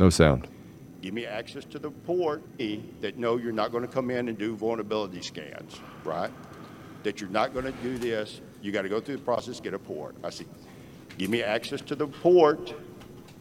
No 0.00 0.10
sound. 0.10 0.48
Give 1.00 1.14
me 1.14 1.24
access 1.24 1.64
to 1.66 1.78
the 1.78 1.90
port 1.90 2.42
that 3.00 3.16
know 3.16 3.36
you're 3.36 3.52
not 3.52 3.70
going 3.70 3.86
to 3.86 3.88
come 3.88 4.10
in 4.10 4.28
and 4.28 4.36
do 4.36 4.56
vulnerability 4.56 5.22
scans, 5.22 5.80
right? 6.04 6.32
That 7.04 7.20
you're 7.20 7.30
not 7.30 7.54
going 7.54 7.66
to 7.66 7.72
do 7.82 7.96
this. 7.96 8.40
You 8.60 8.72
got 8.72 8.82
to 8.82 8.88
go 8.88 9.00
through 9.00 9.18
the 9.18 9.22
process, 9.22 9.60
get 9.60 9.72
a 9.72 9.78
port. 9.78 10.16
I 10.24 10.30
see. 10.30 10.46
Give 11.18 11.30
me 11.30 11.44
access 11.44 11.80
to 11.82 11.94
the 11.94 12.08
port, 12.08 12.74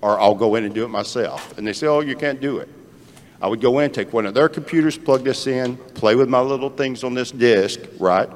or 0.02 0.20
I'll 0.20 0.36
go 0.36 0.56
in 0.56 0.64
and 0.64 0.74
do 0.74 0.84
it 0.84 0.90
myself. 0.90 1.58
And 1.58 1.66
they 1.66 1.74
say, 1.74 1.88
oh, 1.88 2.02
you 2.02 2.16
can't 2.16 2.40
do 2.40 2.58
it. 2.60 2.70
I 3.42 3.48
would 3.48 3.62
go 3.62 3.80
in, 3.80 3.92
take 3.92 4.14
one 4.14 4.26
of 4.26 4.34
their 4.34 4.50
computers, 4.50 4.98
plug 4.98 5.24
this 5.24 5.48
in, 5.48 5.78
play 5.78 6.16
with 6.16 6.30
my 6.30 6.40
little 6.40 6.70
things 6.70 7.04
on 7.04 7.14
this 7.14 7.32
disk, 7.32 7.80
right? 8.00 8.30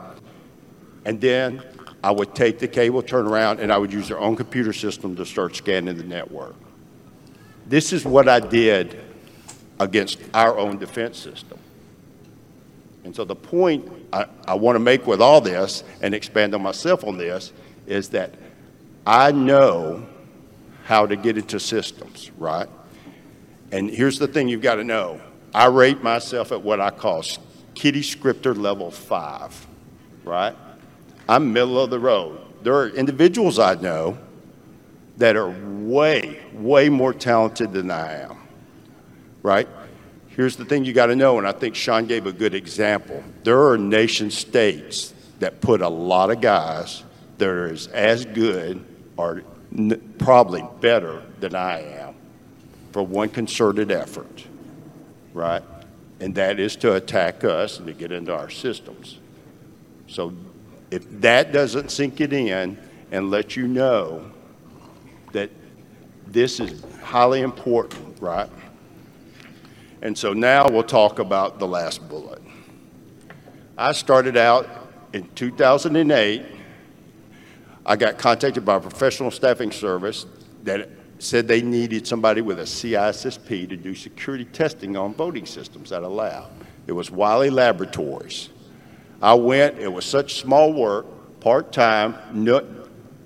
And 1.06 1.20
then 1.22 1.64
I 2.04 2.12
would 2.12 2.36
take 2.36 2.60
the 2.60 2.68
cable, 2.68 3.02
turn 3.02 3.28
around, 3.28 3.60
and 3.60 3.72
I 3.72 3.78
would 3.78 3.92
use 3.92 4.08
their 4.08 4.20
own 4.20 4.36
computer 4.36 4.74
system 4.74 5.16
to 5.16 5.26
start 5.26 5.56
scanning 5.56 5.98
the 5.98 6.04
network. 6.04 6.56
This 7.68 7.94
is 7.94 8.06
what 8.06 8.28
I 8.28 8.40
did 8.40 9.00
against 9.80 10.20
our 10.34 10.58
own 10.58 10.78
defense 10.78 11.18
system. 11.18 11.60
And 13.04 13.16
so 13.16 13.24
the 13.24 13.36
point 13.36 13.90
I, 14.12 14.26
I 14.46 14.56
want 14.56 14.76
to 14.76 14.80
make 14.80 15.08
with 15.08 15.22
all 15.22 15.42
this 15.42 15.84
and 16.02 16.14
expand 16.14 16.54
on 16.54 16.62
myself 16.62 17.04
on 17.04 17.18
this 17.18 17.54
is 17.88 18.10
that 18.10 18.34
I 19.06 19.32
know 19.32 20.06
how 20.90 21.06
to 21.06 21.16
get 21.16 21.38
into 21.38 21.60
systems, 21.60 22.32
right? 22.40 22.68
And 23.72 23.92
here's 23.92 24.18
the 24.18 24.28
thing 24.28 24.48
you've 24.48 24.64
got 24.64 24.76
to 24.76 24.84
know. 24.84 25.22
I 25.54 25.68
rate 25.68 26.02
myself 26.02 26.52
at 26.52 26.64
what 26.64 26.82
I 26.82 26.90
call 26.90 27.24
kitty 27.76 28.02
scripter 28.02 28.56
level 28.56 28.90
five, 28.90 29.68
right? 30.24 30.56
I'm 31.28 31.54
middle 31.54 31.80
of 31.80 31.92
the 31.92 32.00
road. 32.00 32.40
There 32.64 32.74
are 32.74 32.90
individuals 32.90 33.60
I 33.60 33.76
know 33.76 34.18
that 35.18 35.36
are 35.36 35.52
way, 35.52 36.40
way 36.54 36.90
more 36.90 37.14
talented 37.14 37.72
than 37.72 37.92
I 37.92 38.22
am, 38.22 38.38
right? 39.44 39.68
Here's 40.30 40.56
the 40.56 40.66
thing 40.66 40.86
you 40.86 40.94
got 40.94 41.06
to 41.06 41.16
know, 41.16 41.38
and 41.38 41.48
I 41.48 41.52
think 41.52 41.76
Sean 41.76 42.08
gave 42.08 42.26
a 42.26 42.34
good 42.34 42.56
example. 42.56 43.24
There 43.44 43.64
are 43.68 43.78
nation 43.78 44.32
states 44.32 45.14
that 45.38 45.62
put 45.62 45.84
a 45.84 45.90
lot 45.90 46.32
of 46.32 46.42
guys 46.42 47.04
that 47.38 47.48
are 47.48 47.68
as, 47.94 48.26
good 48.26 48.84
or 49.18 49.44
probably 50.18 50.66
better 50.82 51.24
than 51.40 51.56
I 51.56 51.82
am 51.82 52.16
for 52.92 53.04
one 53.04 53.30
concerted 53.30 53.92
effort, 53.92 54.46
right? 55.34 55.64
And 56.20 56.36
that 56.36 56.60
is 56.60 56.76
to 56.78 56.96
attack 56.96 57.44
us 57.44 57.78
and 57.78 57.88
to 57.88 57.94
get 57.94 58.12
into 58.12 58.36
our 58.36 58.50
systems. 58.50 59.20
So 60.08 60.34
if 60.92 61.10
that 61.22 61.52
doesn't 61.52 61.92
sink 61.92 62.20
it 62.20 62.34
in 62.34 62.78
and 63.12 63.30
let 63.30 63.56
you 63.56 63.68
know 63.68 64.32
that 65.32 65.50
this 66.28 66.60
is 66.60 66.84
highly 67.02 67.42
important, 67.42 68.20
right? 68.20 68.50
And 70.02 70.18
so 70.18 70.34
now 70.34 70.68
we'll 70.68 70.84
talk 70.84 71.20
about 71.20 71.60
the 71.60 71.68
last 71.68 72.08
bullet. 72.08 72.42
I 73.78 73.92
started 73.92 74.36
out 74.36 74.68
in 75.14 75.28
2008. 75.36 76.59
I 77.90 77.96
got 77.96 78.20
contacted 78.20 78.64
by 78.64 78.76
a 78.76 78.80
professional 78.80 79.32
staffing 79.32 79.72
service 79.72 80.28
that 80.64 80.90
said 81.18 81.48
they 81.48 81.64
needed 81.64 82.06
somebody 82.06 82.40
with 82.40 82.60
a 82.60 82.64
CISSP 82.64 83.68
to 83.68 83.76
do 83.76 83.96
security 83.96 84.46
testing 84.46 84.96
on 84.96 85.16
voting 85.16 85.48
systems 85.48 85.92
at 85.92 86.04
a 86.04 86.08
lab. 86.08 86.46
It 86.86 86.92
was 86.92 87.10
Wyle 87.10 87.50
Laboratories. 87.52 88.50
I 89.24 89.34
went, 89.34 89.80
it 89.80 89.92
was 89.92 90.06
such 90.06 90.36
small 90.36 90.72
work, 90.72 91.08
part 91.40 91.74
time. 91.74 92.16
No, 92.32 92.64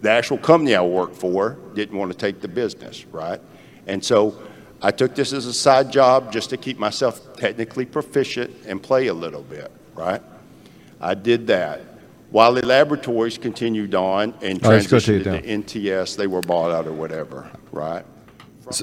the 0.02 0.10
actual 0.10 0.38
company 0.38 0.76
I 0.76 0.82
worked 0.82 1.18
for 1.18 1.58
didn't 1.76 1.98
want 1.98 2.14
to 2.14 2.18
take 2.18 2.40
the 2.40 2.48
business, 2.48 3.06
right? 3.08 3.42
And 3.86 4.04
so 4.04 4.42
I 4.82 4.92
took 4.92 5.14
this 5.14 5.34
as 5.34 5.46
a 5.46 5.54
side 5.54 5.92
job 5.92 6.32
just 6.32 6.50
to 6.52 6.58
keep 6.58 6.80
myself 6.80 7.36
technically 7.36 7.86
proficient 7.86 8.56
and 8.66 8.82
play 8.82 9.08
a 9.08 9.14
little 9.14 9.44
bit, 9.44 9.70
right? 9.94 10.22
I 11.02 11.16
did 11.16 11.48
that. 11.48 11.82
Wyle 12.34 12.52
Laboratories 12.52 13.38
continued 13.38 13.94
on 13.94 14.34
and 14.42 14.62
All 14.66 14.72
right, 14.72 14.78
let's 14.78 14.88
go 14.88 14.98
transitioned 14.98 15.24
take 15.24 15.44
it 15.44 15.46
into 15.46 15.80
NTS. 15.80 16.18
They 16.18 16.26
were 16.28 16.42
bought 16.42 16.72
out 16.72 16.88
or 16.88 16.92
whatever, 16.92 17.50
right? 17.72 18.04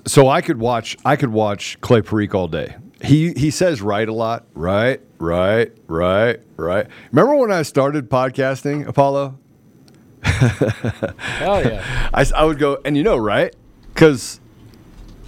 So 0.06 0.28
I 0.28 0.40
could 0.40 0.58
watch 0.60 0.96
I 1.04 1.16
could 1.16 1.32
watch 1.32 1.78
Clay 1.80 2.00
Parikh 2.00 2.32
all 2.32 2.46
day. 2.46 2.76
He 3.02 3.32
he 3.32 3.50
says 3.50 3.82
right 3.82 4.08
a 4.08 4.12
lot. 4.12 4.46
Right, 4.54 5.00
right, 5.18 5.72
right, 5.88 6.38
right. 6.56 6.86
Remember 7.10 7.34
when 7.34 7.50
I 7.50 7.62
started 7.62 8.08
podcasting, 8.08 8.86
Apollo? 8.86 9.36
Hell 10.22 11.64
yeah. 11.64 12.10
I, 12.14 12.20
s- 12.20 12.32
I 12.32 12.44
would 12.44 12.58
go 12.58 12.78
and 12.84 12.96
you 12.96 13.02
know 13.02 13.16
right 13.16 13.54
because 13.92 14.38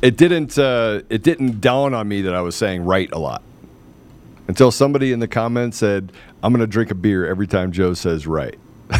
it 0.00 0.17
didn't 0.17 0.57
uh, 0.59 1.00
it 1.11 1.23
didn't 1.25 1.61
dawn 1.61 1.93
on 1.93 2.07
me 2.07 2.23
that 2.23 2.35
I 2.35 2.41
was 2.43 2.55
saying 2.55 2.85
right 2.85 3.11
a 3.12 3.19
lot 3.19 3.43
until 4.47 4.71
somebody 4.71 5.11
in 5.12 5.19
the 5.19 5.29
comments 5.29 5.79
said 5.79 6.12
I'm 6.42 6.52
going 6.52 6.61
to 6.61 6.66
drink 6.66 6.90
a 6.90 6.94
beer 6.94 7.26
every 7.26 7.46
time 7.46 7.72
Joe 7.72 7.94
says 7.94 8.26
right. 8.26 8.58
and 8.90 8.99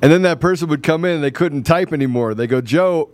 then 0.00 0.22
that 0.22 0.38
person 0.40 0.68
would 0.68 0.82
come 0.82 1.04
in 1.04 1.12
and 1.16 1.24
they 1.24 1.30
couldn't 1.30 1.62
type 1.64 1.92
anymore. 1.92 2.34
They 2.34 2.46
go, 2.46 2.60
Joe, 2.60 3.10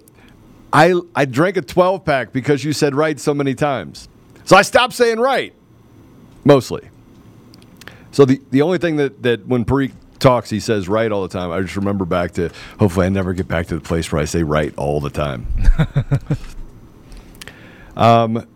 I 0.73 0.94
I 1.14 1.25
drank 1.25 1.56
a 1.56 1.62
12 1.62 2.04
pack 2.04 2.32
because 2.32 2.64
you 2.64 2.73
said 2.73 2.94
right 2.94 3.18
so 3.20 3.35
many 3.35 3.54
times. 3.54 4.08
So 4.44 4.56
I 4.56 4.62
stopped 4.62 4.94
saying 4.94 5.18
right. 5.18 5.52
Mostly. 6.44 6.88
So 8.12 8.25
the, 8.25 8.40
the 8.50 8.62
only 8.62 8.78
thing 8.78 8.96
that, 8.96 9.23
that 9.25 9.46
when 9.46 9.64
Parikh 9.64 9.92
talks, 10.18 10.49
he 10.49 10.61
says 10.61 10.88
right 10.88 11.11
all 11.12 11.23
the 11.23 11.28
time. 11.28 11.50
I 11.50 11.61
just 11.61 11.76
remember 11.76 12.04
back 12.04 12.32
to 12.32 12.50
hopefully 12.78 13.06
I 13.06 13.08
never 13.08 13.35
get 13.35 13.49
back 13.49 13.66
to 13.66 13.75
the 13.75 13.80
place 13.80 14.11
where 14.11 14.23
I 14.23 14.25
say 14.25 14.42
right 14.42 14.73
all 14.76 15.00
the 15.00 15.11
time. 15.11 15.46
um, 17.96 18.46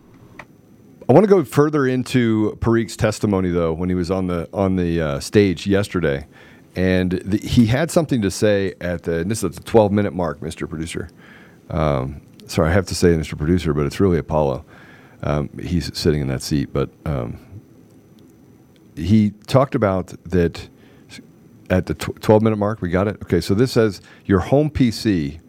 I 1.11 1.13
want 1.13 1.25
to 1.25 1.29
go 1.29 1.43
further 1.43 1.89
into 1.89 2.57
Parikh's 2.61 2.97
testimony 2.97 3.51
though 3.51 3.73
when 3.73 3.89
he 3.89 3.97
was 3.97 4.13
on 4.13 4.29
the 4.29 4.49
on 4.53 4.77
the 4.77 5.01
uh, 5.01 5.19
stage 5.19 5.67
yesterday, 5.67 6.29
and 6.77 7.11
the, 7.11 7.39
he 7.39 7.67
had 7.67 7.91
something 7.91 8.23
to 8.23 8.31
say 8.31 8.75
at 8.81 9.03
the 9.03 9.25
this 9.25 9.43
is 9.43 9.57
the 9.57 9.63
12 9.65 9.91
minute 9.91 10.13
mark, 10.13 10.39
Mr. 10.39 10.69
Producer. 10.69 11.09
Um, 11.69 12.21
sorry, 12.47 12.69
I 12.69 12.73
have 12.75 12.87
to 12.87 12.95
say 12.95 13.09
Mr. 13.09 13.37
Producer, 13.37 13.75
but 13.75 13.87
it's 13.87 13.99
really 13.99 14.19
Apollo. 14.19 14.65
Um, 15.25 15.51
he's 15.61 15.91
sitting 15.99 16.21
in 16.21 16.29
that 16.29 16.43
seat, 16.43 16.73
but 16.73 16.91
um, 17.05 17.41
he 18.95 19.33
talked 19.49 19.75
about 19.75 20.15
that 20.27 20.69
at 21.71 21.87
the 21.87 21.95
tw- 21.95 22.23
12 22.23 22.41
minute 22.41 22.57
mark. 22.57 22.81
We 22.81 22.89
got 22.89 23.09
it. 23.09 23.17
Okay, 23.25 23.41
so 23.41 23.55
this 23.55 23.73
says 23.73 24.01
your 24.27 24.39
home 24.39 24.71
PC. 24.71 25.41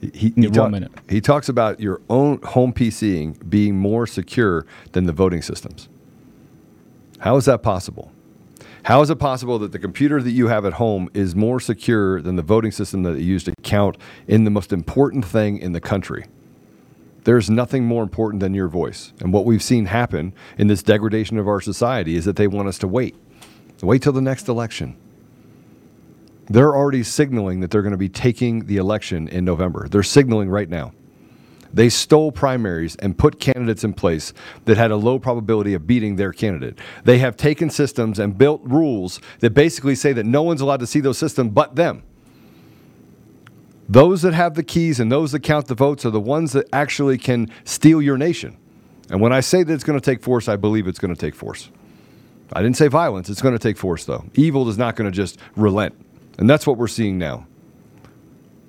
He, 0.00 0.10
he, 0.14 0.32
Yeah, 0.36 0.48
one 0.48 0.52
talk- 0.52 0.70
minute. 0.70 0.92
he 1.08 1.20
talks 1.20 1.48
about 1.48 1.80
your 1.80 2.00
own 2.08 2.40
home 2.42 2.72
PCing 2.72 3.48
being 3.48 3.76
more 3.76 4.06
secure 4.06 4.66
than 4.92 5.04
the 5.06 5.12
voting 5.12 5.42
systems. 5.42 5.88
How 7.18 7.36
is 7.36 7.46
that 7.46 7.62
possible? 7.62 8.12
How 8.84 9.02
is 9.02 9.10
it 9.10 9.16
possible 9.18 9.58
that 9.58 9.72
the 9.72 9.78
computer 9.78 10.22
that 10.22 10.30
you 10.30 10.46
have 10.48 10.64
at 10.64 10.74
home 10.74 11.10
is 11.12 11.34
more 11.34 11.60
secure 11.60 12.22
than 12.22 12.36
the 12.36 12.42
voting 12.42 12.70
system 12.70 13.02
that 13.02 13.18
you 13.18 13.24
use 13.24 13.44
to 13.44 13.52
count 13.62 13.96
in 14.26 14.44
the 14.44 14.50
most 14.50 14.72
important 14.72 15.24
thing 15.24 15.58
in 15.58 15.72
the 15.72 15.80
country? 15.80 16.24
There's 17.24 17.50
nothing 17.50 17.84
more 17.84 18.02
important 18.02 18.40
than 18.40 18.54
your 18.54 18.68
voice. 18.68 19.12
And 19.20 19.32
what 19.32 19.44
we've 19.44 19.62
seen 19.62 19.86
happen 19.86 20.32
in 20.56 20.68
this 20.68 20.82
degradation 20.82 21.36
of 21.38 21.46
our 21.48 21.60
society 21.60 22.14
is 22.16 22.24
that 22.24 22.36
they 22.36 22.46
want 22.46 22.68
us 22.68 22.78
to 22.78 22.88
wait. 22.88 23.16
Wait 23.82 24.00
till 24.00 24.12
the 24.12 24.22
next 24.22 24.48
election. 24.48 24.96
They're 26.50 26.74
already 26.74 27.02
signaling 27.02 27.60
that 27.60 27.70
they're 27.70 27.82
going 27.82 27.92
to 27.92 27.98
be 27.98 28.08
taking 28.08 28.66
the 28.66 28.78
election 28.78 29.28
in 29.28 29.44
November. 29.44 29.88
They're 29.88 30.02
signaling 30.02 30.48
right 30.48 30.68
now. 30.68 30.92
They 31.72 31.90
stole 31.90 32.32
primaries 32.32 32.96
and 32.96 33.18
put 33.18 33.40
candidates 33.40 33.84
in 33.84 33.92
place 33.92 34.32
that 34.64 34.78
had 34.78 34.90
a 34.90 34.96
low 34.96 35.18
probability 35.18 35.74
of 35.74 35.86
beating 35.86 36.16
their 36.16 36.32
candidate. 36.32 36.78
They 37.04 37.18
have 37.18 37.36
taken 37.36 37.68
systems 37.68 38.18
and 38.18 38.38
built 38.38 38.62
rules 38.64 39.20
that 39.40 39.50
basically 39.50 39.94
say 39.94 40.14
that 40.14 40.24
no 40.24 40.42
one's 40.42 40.62
allowed 40.62 40.80
to 40.80 40.86
see 40.86 41.00
those 41.00 41.18
systems 41.18 41.52
but 41.52 41.76
them. 41.76 42.02
Those 43.86 44.22
that 44.22 44.34
have 44.34 44.54
the 44.54 44.62
keys 44.62 45.00
and 45.00 45.10
those 45.10 45.32
that 45.32 45.40
count 45.40 45.66
the 45.66 45.74
votes 45.74 46.04
are 46.04 46.10
the 46.10 46.20
ones 46.20 46.52
that 46.52 46.66
actually 46.72 47.18
can 47.18 47.50
steal 47.64 48.02
your 48.02 48.18
nation. 48.18 48.56
And 49.10 49.20
when 49.20 49.32
I 49.32 49.40
say 49.40 49.62
that 49.62 49.72
it's 49.72 49.84
going 49.84 49.98
to 49.98 50.04
take 50.04 50.22
force, 50.22 50.48
I 50.48 50.56
believe 50.56 50.86
it's 50.86 50.98
going 50.98 51.14
to 51.14 51.20
take 51.20 51.34
force. 51.34 51.70
I 52.52 52.62
didn't 52.62 52.76
say 52.76 52.88
violence. 52.88 53.30
It's 53.30 53.42
going 53.42 53.54
to 53.54 53.58
take 53.58 53.76
force, 53.76 54.04
though. 54.04 54.24
Evil 54.34 54.68
is 54.68 54.78
not 54.78 54.96
going 54.96 55.10
to 55.10 55.14
just 55.14 55.38
relent. 55.56 55.94
And 56.38 56.48
that's 56.48 56.66
what 56.66 56.78
we're 56.78 56.88
seeing 56.88 57.18
now. 57.18 57.46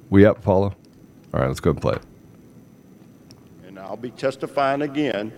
We 0.10 0.26
up, 0.26 0.42
Paulo? 0.42 0.76
All 1.34 1.40
right, 1.40 1.48
let's 1.48 1.60
go 1.60 1.70
and 1.70 1.82
play 1.82 1.94
it. 1.94 2.02
And 3.68 3.78
I'll 3.78 3.96
be 3.96 4.10
testifying 4.10 4.82
again, 4.82 5.32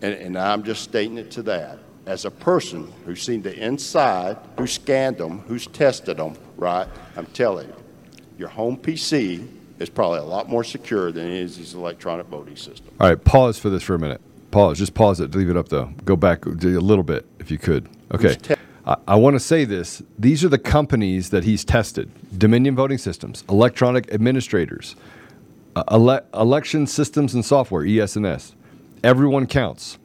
and, 0.00 0.14
and 0.14 0.38
I'm 0.38 0.62
just 0.62 0.82
stating 0.82 1.18
it 1.18 1.30
to 1.32 1.42
that. 1.42 1.78
As 2.06 2.24
a 2.24 2.30
person 2.30 2.92
who's 3.04 3.22
seen 3.22 3.42
the 3.42 3.54
inside, 3.54 4.36
who 4.58 4.66
scanned 4.66 5.18
them, 5.18 5.40
who's 5.40 5.66
tested 5.66 6.16
them, 6.16 6.36
right? 6.56 6.88
I'm 7.16 7.26
telling 7.26 7.68
you, 7.68 7.74
your 8.38 8.48
home 8.48 8.76
PC 8.76 9.48
is 9.78 9.88
probably 9.88 10.20
a 10.20 10.24
lot 10.24 10.48
more 10.48 10.64
secure 10.64 11.12
than 11.12 11.26
it 11.26 11.32
is 11.32 11.56
these 11.56 11.74
electronic 11.74 12.26
voting 12.26 12.56
systems. 12.56 12.90
All 13.00 13.08
right, 13.08 13.22
pause 13.22 13.58
for 13.58 13.70
this 13.70 13.82
for 13.82 13.94
a 13.94 13.98
minute. 13.98 14.20
Pause. 14.52 14.78
Just 14.78 14.94
pause 14.94 15.18
it. 15.20 15.34
Leave 15.34 15.48
it 15.48 15.56
up 15.56 15.68
though. 15.68 15.92
Go 16.04 16.14
back 16.14 16.44
a 16.44 16.50
little 16.50 17.02
bit 17.02 17.26
if 17.38 17.50
you 17.50 17.58
could. 17.58 17.88
Okay. 18.12 18.36
I, 18.84 19.14
want 19.14 19.34
to 19.34 19.40
say 19.40 19.64
this. 19.64 20.02
These 20.18 20.44
are 20.44 20.48
the 20.48 20.58
companies 20.58 21.30
that 21.30 21.44
he's 21.44 21.64
tested: 21.64 22.10
Dominion 22.36 22.74
Voting 22.74 22.98
Systems, 22.98 23.44
Electronic 23.48 24.12
Administrators, 24.12 24.96
uh, 25.76 25.84
ele- 25.90 26.26
Election 26.34 26.86
Systems 26.86 27.34
and 27.34 27.44
Software 27.44 27.84
(ES&S). 27.84 28.54
Everyone 29.04 29.46
counts. 29.46 29.98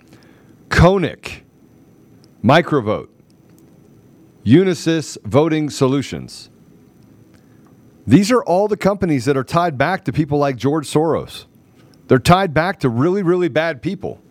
Koenig, 0.69 1.43
Microvote, 2.43 3.07
Unisys 4.45 5.17
Voting 5.23 5.69
Solutions. 5.69 6.49
These 8.05 8.31
are 8.31 8.43
all 8.43 8.67
the 8.67 8.77
companies 8.77 9.25
that 9.25 9.35
are 9.35 9.43
tied 9.43 9.77
back 9.77 10.05
to 10.05 10.13
people 10.13 10.37
like 10.37 10.55
George 10.55 10.87
Soros. 10.87 11.45
They're 12.07 12.19
tied 12.19 12.53
back 12.53 12.79
to 12.81 12.89
really, 12.89 13.23
really 13.23 13.49
bad 13.49 13.81
people. 13.81 14.21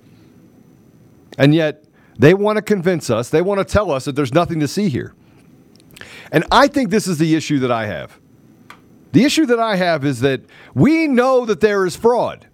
And 1.36 1.54
yet, 1.54 1.84
they 2.18 2.34
want 2.34 2.56
to 2.56 2.62
convince 2.62 3.10
us, 3.10 3.30
they 3.30 3.42
want 3.42 3.58
to 3.58 3.64
tell 3.64 3.90
us 3.90 4.04
that 4.06 4.16
there's 4.16 4.34
nothing 4.34 4.60
to 4.60 4.68
see 4.68 4.88
here. 4.88 5.14
And 6.32 6.44
I 6.50 6.66
think 6.66 6.90
this 6.90 7.06
is 7.06 7.18
the 7.18 7.34
issue 7.34 7.58
that 7.60 7.70
I 7.70 7.86
have. 7.86 8.18
The 9.12 9.24
issue 9.24 9.46
that 9.46 9.60
I 9.60 9.76
have 9.76 10.04
is 10.04 10.20
that 10.20 10.42
we 10.74 11.06
know 11.06 11.46
that 11.46 11.60
there 11.60 11.86
is 11.86 11.96
fraud. 11.96 12.46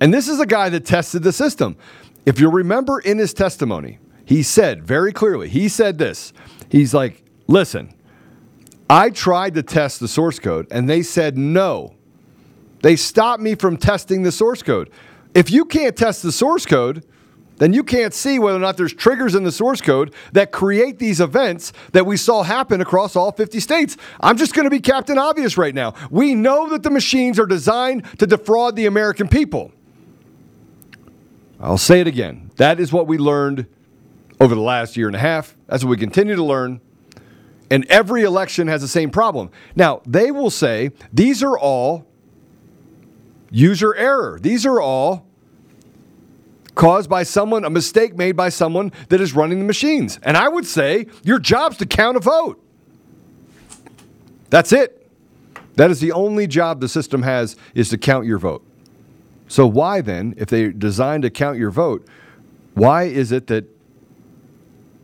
And 0.00 0.14
this 0.14 0.28
is 0.28 0.40
a 0.40 0.46
guy 0.46 0.68
that 0.70 0.86
tested 0.86 1.22
the 1.22 1.32
system. 1.32 1.76
If 2.24 2.40
you 2.40 2.50
remember 2.50 3.00
in 3.00 3.18
his 3.18 3.34
testimony, 3.34 3.98
he 4.24 4.42
said 4.42 4.84
very 4.84 5.12
clearly, 5.12 5.48
he 5.48 5.68
said 5.68 5.98
this. 5.98 6.32
He's 6.70 6.94
like, 6.94 7.24
listen, 7.46 7.94
I 8.88 9.10
tried 9.10 9.54
to 9.54 9.62
test 9.62 10.00
the 10.00 10.08
source 10.08 10.38
code 10.38 10.66
and 10.70 10.88
they 10.88 11.02
said 11.02 11.36
no. 11.36 11.94
They 12.82 12.96
stopped 12.96 13.42
me 13.42 13.54
from 13.54 13.76
testing 13.76 14.22
the 14.22 14.32
source 14.32 14.62
code. 14.62 14.90
If 15.34 15.50
you 15.50 15.64
can't 15.64 15.96
test 15.96 16.22
the 16.22 16.32
source 16.32 16.64
code, 16.64 17.04
then 17.58 17.72
you 17.72 17.84
can't 17.84 18.14
see 18.14 18.38
whether 18.38 18.56
or 18.56 18.60
not 18.60 18.76
there's 18.76 18.94
triggers 18.94 19.34
in 19.34 19.44
the 19.44 19.52
source 19.52 19.80
code 19.80 20.14
that 20.32 20.52
create 20.52 20.98
these 20.98 21.20
events 21.20 21.72
that 21.92 22.06
we 22.06 22.16
saw 22.16 22.42
happen 22.42 22.80
across 22.80 23.16
all 23.16 23.32
50 23.32 23.60
states. 23.60 23.96
I'm 24.20 24.36
just 24.36 24.54
going 24.54 24.64
to 24.64 24.70
be 24.70 24.80
Captain 24.80 25.18
Obvious 25.18 25.58
right 25.58 25.74
now. 25.74 25.94
We 26.10 26.34
know 26.34 26.68
that 26.70 26.82
the 26.82 26.90
machines 26.90 27.38
are 27.38 27.46
designed 27.46 28.04
to 28.18 28.26
defraud 28.26 28.76
the 28.76 28.86
American 28.86 29.28
people. 29.28 29.72
I'll 31.60 31.78
say 31.78 32.00
it 32.00 32.06
again. 32.06 32.50
That 32.56 32.78
is 32.78 32.92
what 32.92 33.06
we 33.06 33.18
learned 33.18 33.66
over 34.40 34.54
the 34.54 34.60
last 34.60 34.96
year 34.96 35.08
and 35.08 35.16
a 35.16 35.20
half. 35.20 35.56
That's 35.66 35.82
what 35.82 35.90
we 35.90 35.96
continue 35.96 36.36
to 36.36 36.44
learn. 36.44 36.80
And 37.70 37.84
every 37.86 38.22
election 38.22 38.68
has 38.68 38.80
the 38.80 38.88
same 38.88 39.10
problem. 39.10 39.50
Now, 39.74 40.00
they 40.06 40.30
will 40.30 40.50
say 40.50 40.92
these 41.12 41.42
are 41.42 41.58
all 41.58 42.06
user 43.50 43.94
error. 43.94 44.38
These 44.40 44.64
are 44.64 44.80
all 44.80 45.27
caused 46.78 47.10
by 47.10 47.24
someone, 47.24 47.64
a 47.64 47.70
mistake 47.70 48.16
made 48.16 48.36
by 48.36 48.48
someone 48.48 48.92
that 49.08 49.20
is 49.20 49.34
running 49.34 49.58
the 49.58 49.64
machines. 49.64 50.20
And 50.22 50.36
I 50.36 50.48
would 50.48 50.64
say 50.64 51.08
your 51.24 51.40
job's 51.40 51.76
to 51.78 51.86
count 51.86 52.16
a 52.16 52.20
vote. 52.20 52.64
That's 54.48 54.72
it. 54.72 55.10
That 55.74 55.90
is 55.90 55.98
the 55.98 56.12
only 56.12 56.46
job 56.46 56.80
the 56.80 56.88
system 56.88 57.22
has 57.22 57.56
is 57.74 57.88
to 57.88 57.98
count 57.98 58.26
your 58.26 58.38
vote. 58.38 58.64
So 59.48 59.66
why 59.66 60.00
then, 60.02 60.34
if 60.36 60.48
they're 60.48 60.70
designed 60.70 61.24
to 61.24 61.30
count 61.30 61.58
your 61.58 61.72
vote, 61.72 62.06
why 62.74 63.04
is 63.04 63.32
it 63.32 63.48
that 63.48 63.64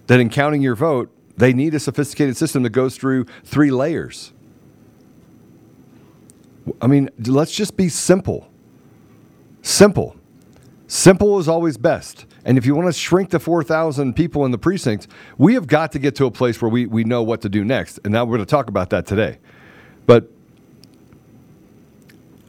that 0.07 0.21
in 0.21 0.29
counting 0.29 0.63
your 0.63 0.77
vote, 0.77 1.11
they 1.37 1.53
need 1.53 1.75
a 1.75 1.81
sophisticated 1.81 2.37
system 2.37 2.63
that 2.63 2.71
goes 2.71 2.97
through 2.97 3.27
three 3.43 3.73
layers? 3.73 4.33
I 6.81 6.87
mean, 6.87 7.11
let's 7.27 7.53
just 7.53 7.77
be 7.77 7.89
simple. 7.89 8.49
Simple. 9.63 10.17
Simple 10.87 11.39
is 11.39 11.49
always 11.49 11.77
best. 11.77 12.27
And 12.45 12.59
if 12.59 12.67
you 12.67 12.75
want 12.75 12.89
to 12.89 12.93
shrink 12.93 13.31
the 13.31 13.41
4,000 13.41 14.15
people 14.15 14.45
in 14.45 14.51
the 14.51 14.59
precincts, 14.59 15.09
we 15.39 15.55
have 15.55 15.67
got 15.67 15.93
to 15.93 15.99
get 15.99 16.15
to 16.17 16.27
a 16.27 16.31
place 16.31 16.61
where 16.61 16.69
we, 16.69 16.85
we 16.87 17.05
know 17.05 17.23
what 17.23 17.41
to 17.43 17.49
do 17.49 17.65
next. 17.65 17.99
And 18.05 18.13
now 18.13 18.25
we're 18.25 18.37
going 18.37 18.47
to 18.47 18.51
talk 18.51 18.69
about 18.69 18.91
that 18.91 19.07
today. 19.07 19.39
But 20.07 20.31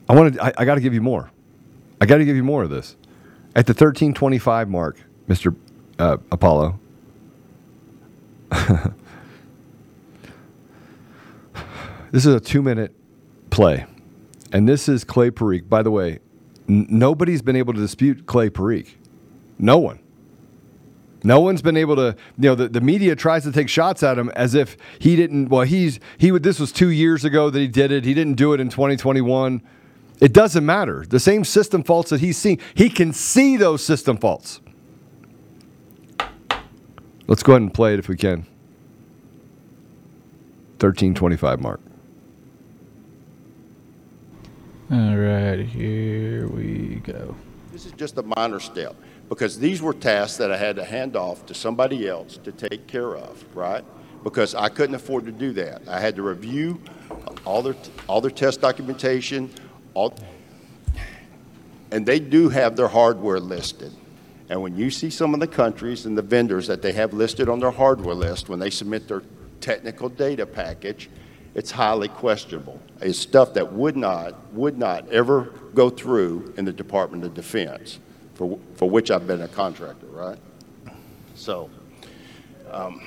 I 0.09 0.15
want 0.15 0.33
to, 0.33 0.43
I, 0.43 0.51
I 0.57 0.65
got 0.65 0.75
to 0.75 0.81
give 0.81 0.93
you 0.93 1.01
more. 1.01 1.31
I 2.01 2.05
got 2.05 2.17
to 2.17 2.25
give 2.25 2.35
you 2.35 2.43
more 2.43 2.63
of 2.63 2.69
this. 2.69 2.97
At 3.55 3.67
the 3.67 3.71
1325 3.71 4.67
mark, 4.69 4.97
Mr. 5.29 5.55
Uh, 5.97 6.17
Apollo, 6.29 6.77
this 12.11 12.25
is 12.25 12.33
a 12.33 12.41
two 12.41 12.61
minute 12.61 12.93
play. 13.49 13.85
And 14.51 14.67
this 14.67 14.89
is 14.89 15.05
Clay 15.05 15.31
Parikh. 15.31 15.69
By 15.69 15.81
the 15.81 15.91
way, 15.91 16.19
nobody's 16.67 17.41
been 17.41 17.55
able 17.55 17.73
to 17.73 17.79
dispute 17.79 18.25
Clay 18.25 18.49
Parikh. 18.49 18.95
No 19.57 19.77
one. 19.77 19.99
No 21.23 21.39
one's 21.39 21.63
been 21.63 21.77
able 21.77 21.95
to, 21.95 22.15
you 22.37 22.49
know, 22.49 22.55
the, 22.55 22.67
the 22.67 22.81
media 22.81 23.15
tries 23.15 23.43
to 23.45 23.51
take 23.51 23.67
shots 23.67 24.03
at 24.03 24.17
him 24.17 24.29
as 24.35 24.53
if 24.53 24.77
he 24.99 25.15
didn't, 25.15 25.49
well, 25.49 25.63
he's, 25.63 25.99
he 26.19 26.31
would, 26.31 26.43
this 26.43 26.59
was 26.59 26.71
two 26.71 26.89
years 26.89 27.25
ago 27.25 27.49
that 27.49 27.59
he 27.59 27.67
did 27.67 27.91
it. 27.91 28.05
He 28.05 28.13
didn't 28.13 28.35
do 28.35 28.53
it 28.53 28.59
in 28.59 28.69
2021. 28.69 29.61
It 30.21 30.33
doesn't 30.33 30.63
matter. 30.63 31.03
The 31.07 31.19
same 31.19 31.43
system 31.43 31.83
faults 31.83 32.11
that 32.11 32.19
he's 32.19 32.37
seeing, 32.37 32.59
he 32.75 32.89
can 32.89 33.11
see 33.11 33.57
those 33.57 33.83
system 33.83 34.17
faults. 34.17 34.61
Let's 37.27 37.41
go 37.41 37.53
ahead 37.53 37.63
and 37.63 37.73
play 37.73 37.93
it 37.93 37.99
if 37.99 38.07
we 38.07 38.15
can. 38.15 38.45
1325 40.79 41.59
mark. 41.59 41.81
All 44.91 45.17
right, 45.17 45.61
here 45.61 46.47
we 46.47 47.01
go. 47.03 47.35
This 47.71 47.87
is 47.87 47.91
just 47.93 48.19
a 48.19 48.21
minor 48.21 48.59
step 48.59 48.95
because 49.29 49.57
these 49.57 49.81
were 49.81 49.93
tasks 49.93 50.37
that 50.37 50.51
I 50.51 50.57
had 50.57 50.75
to 50.75 50.85
hand 50.85 51.15
off 51.15 51.43
to 51.47 51.55
somebody 51.55 52.07
else 52.07 52.37
to 52.43 52.51
take 52.51 52.85
care 52.85 53.15
of, 53.15 53.43
right? 53.55 53.83
Because 54.23 54.53
I 54.53 54.69
couldn't 54.69 54.93
afford 54.93 55.25
to 55.25 55.31
do 55.31 55.53
that. 55.53 55.81
I 55.87 55.99
had 55.99 56.15
to 56.17 56.21
review 56.21 56.79
all 57.45 57.63
their 57.63 57.75
all 58.07 58.21
their 58.21 58.29
test 58.29 58.61
documentation, 58.61 59.49
all, 59.95 60.13
and 61.89 62.05
they 62.05 62.19
do 62.19 62.49
have 62.49 62.75
their 62.75 62.87
hardware 62.87 63.39
listed. 63.39 63.91
And 64.49 64.61
when 64.61 64.77
you 64.77 64.91
see 64.91 65.09
some 65.09 65.33
of 65.33 65.39
the 65.39 65.47
countries 65.47 66.05
and 66.05 66.15
the 66.15 66.21
vendors 66.21 66.67
that 66.67 66.83
they 66.83 66.91
have 66.91 67.11
listed 67.11 67.49
on 67.49 67.59
their 67.59 67.71
hardware 67.71 68.13
list 68.13 68.49
when 68.49 68.59
they 68.59 68.69
submit 68.69 69.07
their 69.07 69.23
technical 69.61 70.09
data 70.09 70.45
package, 70.45 71.09
it's 71.55 71.71
highly 71.71 72.09
questionable. 72.09 72.79
It's 73.01 73.17
stuff 73.17 73.53
that 73.53 73.71
would 73.73 73.95
not 73.95 74.35
would 74.53 74.77
not 74.77 75.07
ever 75.09 75.53
go 75.73 75.89
through 75.89 76.53
in 76.57 76.65
the 76.65 76.73
Department 76.73 77.23
of 77.23 77.33
Defense, 77.33 77.99
for 78.35 78.59
for 78.75 78.89
which 78.89 79.09
I've 79.09 79.25
been 79.25 79.41
a 79.41 79.47
contractor, 79.47 80.07
right? 80.07 80.37
So, 81.33 81.69
um, 82.71 83.01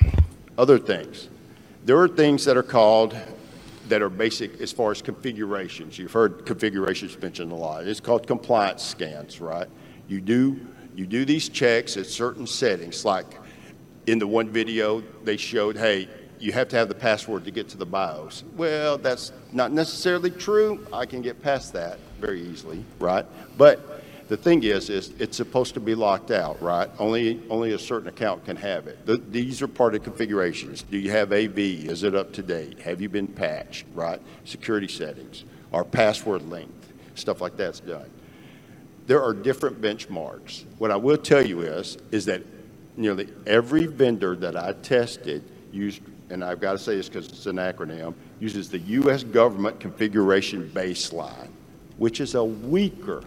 other 0.56 0.78
things, 0.78 1.28
there 1.84 1.98
are 1.98 2.08
things 2.08 2.44
that 2.46 2.56
are 2.56 2.62
called 2.62 3.16
that 3.88 4.02
are 4.02 4.10
basic 4.10 4.60
as 4.60 4.72
far 4.72 4.90
as 4.90 5.00
configurations. 5.00 5.98
You've 5.98 6.12
heard 6.12 6.44
configurations 6.44 7.20
mentioned 7.20 7.52
a 7.52 7.54
lot. 7.54 7.86
It's 7.86 8.00
called 8.00 8.26
compliance 8.26 8.82
scans, 8.82 9.40
right? 9.40 9.68
You 10.08 10.20
do 10.20 10.58
you 10.94 11.06
do 11.06 11.24
these 11.24 11.50
checks 11.50 11.96
at 11.98 12.06
certain 12.06 12.46
settings, 12.46 13.04
like 13.04 13.26
in 14.06 14.18
the 14.18 14.26
one 14.26 14.48
video 14.48 15.02
they 15.22 15.36
showed, 15.36 15.76
hey, 15.76 16.08
you 16.40 16.52
have 16.52 16.68
to 16.70 16.76
have 16.76 16.88
the 16.88 16.94
password 16.94 17.44
to 17.46 17.50
get 17.50 17.68
to 17.70 17.76
the 17.78 17.86
BIOS. 17.86 18.44
Well, 18.56 18.98
that's 18.98 19.32
not 19.52 19.72
necessarily 19.72 20.30
true. 20.30 20.86
I 20.92 21.06
can 21.06 21.22
get 21.22 21.42
past 21.42 21.72
that 21.74 21.98
very 22.20 22.42
easily, 22.42 22.84
right? 23.00 23.26
But 23.56 24.02
the 24.28 24.36
thing 24.36 24.62
is, 24.64 24.90
is 24.90 25.12
it's 25.18 25.36
supposed 25.36 25.74
to 25.74 25.80
be 25.80 25.94
locked 25.94 26.30
out, 26.30 26.60
right? 26.62 26.90
Only 26.98 27.40
only 27.50 27.72
a 27.72 27.78
certain 27.78 28.08
account 28.08 28.44
can 28.44 28.56
have 28.56 28.86
it. 28.88 29.06
The, 29.06 29.16
these 29.18 29.62
are 29.62 29.68
part 29.68 29.94
of 29.94 30.02
configurations. 30.04 30.82
Do 30.82 30.98
you 30.98 31.10
have 31.12 31.32
AV? 31.32 31.58
Is 31.58 32.02
it 32.04 32.14
up 32.14 32.32
to 32.34 32.42
date? 32.42 32.80
Have 32.80 33.00
you 33.00 33.08
been 33.08 33.28
patched, 33.28 33.86
right? 33.94 34.20
Security 34.44 34.88
settings, 34.88 35.44
our 35.72 35.84
password 35.84 36.48
length, 36.50 36.92
stuff 37.14 37.40
like 37.40 37.56
that's 37.56 37.80
done. 37.80 38.10
there 39.06 39.22
are 39.22 39.34
different 39.34 39.80
benchmarks. 39.80 40.64
What 40.78 40.90
I 40.90 40.96
will 40.96 41.18
tell 41.18 41.44
you 41.46 41.62
is, 41.62 41.98
is 42.12 42.26
that 42.26 42.42
nearly 42.96 43.28
every 43.46 43.86
vendor 43.86 44.36
that 44.36 44.56
I 44.56 44.72
tested 44.74 45.42
used, 45.72 46.02
and 46.30 46.44
I've 46.44 46.60
got 46.60 46.72
to 46.72 46.78
say 46.78 46.96
this 46.96 47.08
because 47.08 47.28
it's 47.28 47.46
an 47.46 47.56
acronym, 47.56 48.14
uses 48.40 48.70
the 48.70 48.78
U.S. 48.78 49.24
government 49.24 49.80
configuration 49.80 50.70
baseline, 50.74 51.48
which 51.96 52.20
is 52.20 52.34
a 52.34 52.44
weaker, 52.44 53.22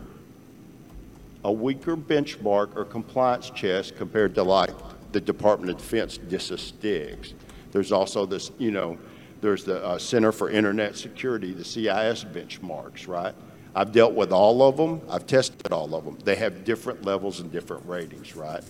a 1.44 1.52
weaker 1.52 1.98
benchmark 1.98 2.76
or 2.76 2.86
compliance 2.86 3.52
test 3.56 3.96
compared 3.96 4.36
to 4.36 4.44
like 4.44 4.72
the 5.12 5.22
Department 5.22 5.72
of 5.72 5.78
Defense 5.78 6.18
DISA 6.18 6.56
STIGs. 6.56 7.34
There's 7.72 7.92
also 7.92 8.26
this, 8.26 8.52
you 8.58 8.72
know, 8.72 8.98
there's 9.42 9.64
the 9.64 9.84
uh, 9.84 9.98
Center 9.98 10.32
for 10.32 10.50
Internet 10.50 10.96
Security, 10.96 11.52
the 11.54 11.66
CIS 11.66 12.24
benchmarks, 12.24 13.08
right? 13.08 13.34
I've 13.74 13.92
dealt 13.92 14.14
with 14.14 14.32
all 14.32 14.62
of 14.62 14.78
them. 14.78 15.02
I've 15.10 15.26
tested 15.26 15.72
all 15.72 15.96
of 15.96 16.04
them. 16.04 16.18
They 16.24 16.36
have 16.36 16.64
different 16.64 17.06
levels 17.06 17.40
and 17.40 17.52
different 17.52 17.86
ratings, 17.88 18.36
right? 18.36 18.64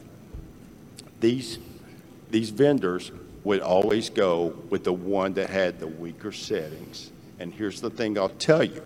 These, 1.20 1.58
these 2.30 2.52
vendors 2.52 3.12
would 3.44 3.62
always 3.62 4.10
go 4.10 4.54
with 4.70 4.84
the 4.84 4.94
one 4.94 5.34
that 5.34 5.50
had 5.50 5.80
the 5.80 5.88
weaker 5.88 6.32
settings. 6.32 7.12
And 7.40 7.54
here's 7.54 7.82
the 7.82 7.90
thing 7.90 8.18
I'll 8.18 8.30
tell 8.30 8.64
you 8.64 8.84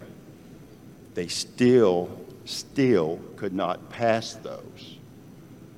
they 1.13 1.27
still, 1.27 2.25
still 2.45 3.19
could 3.37 3.53
not 3.53 3.89
pass 3.89 4.33
those. 4.35 4.97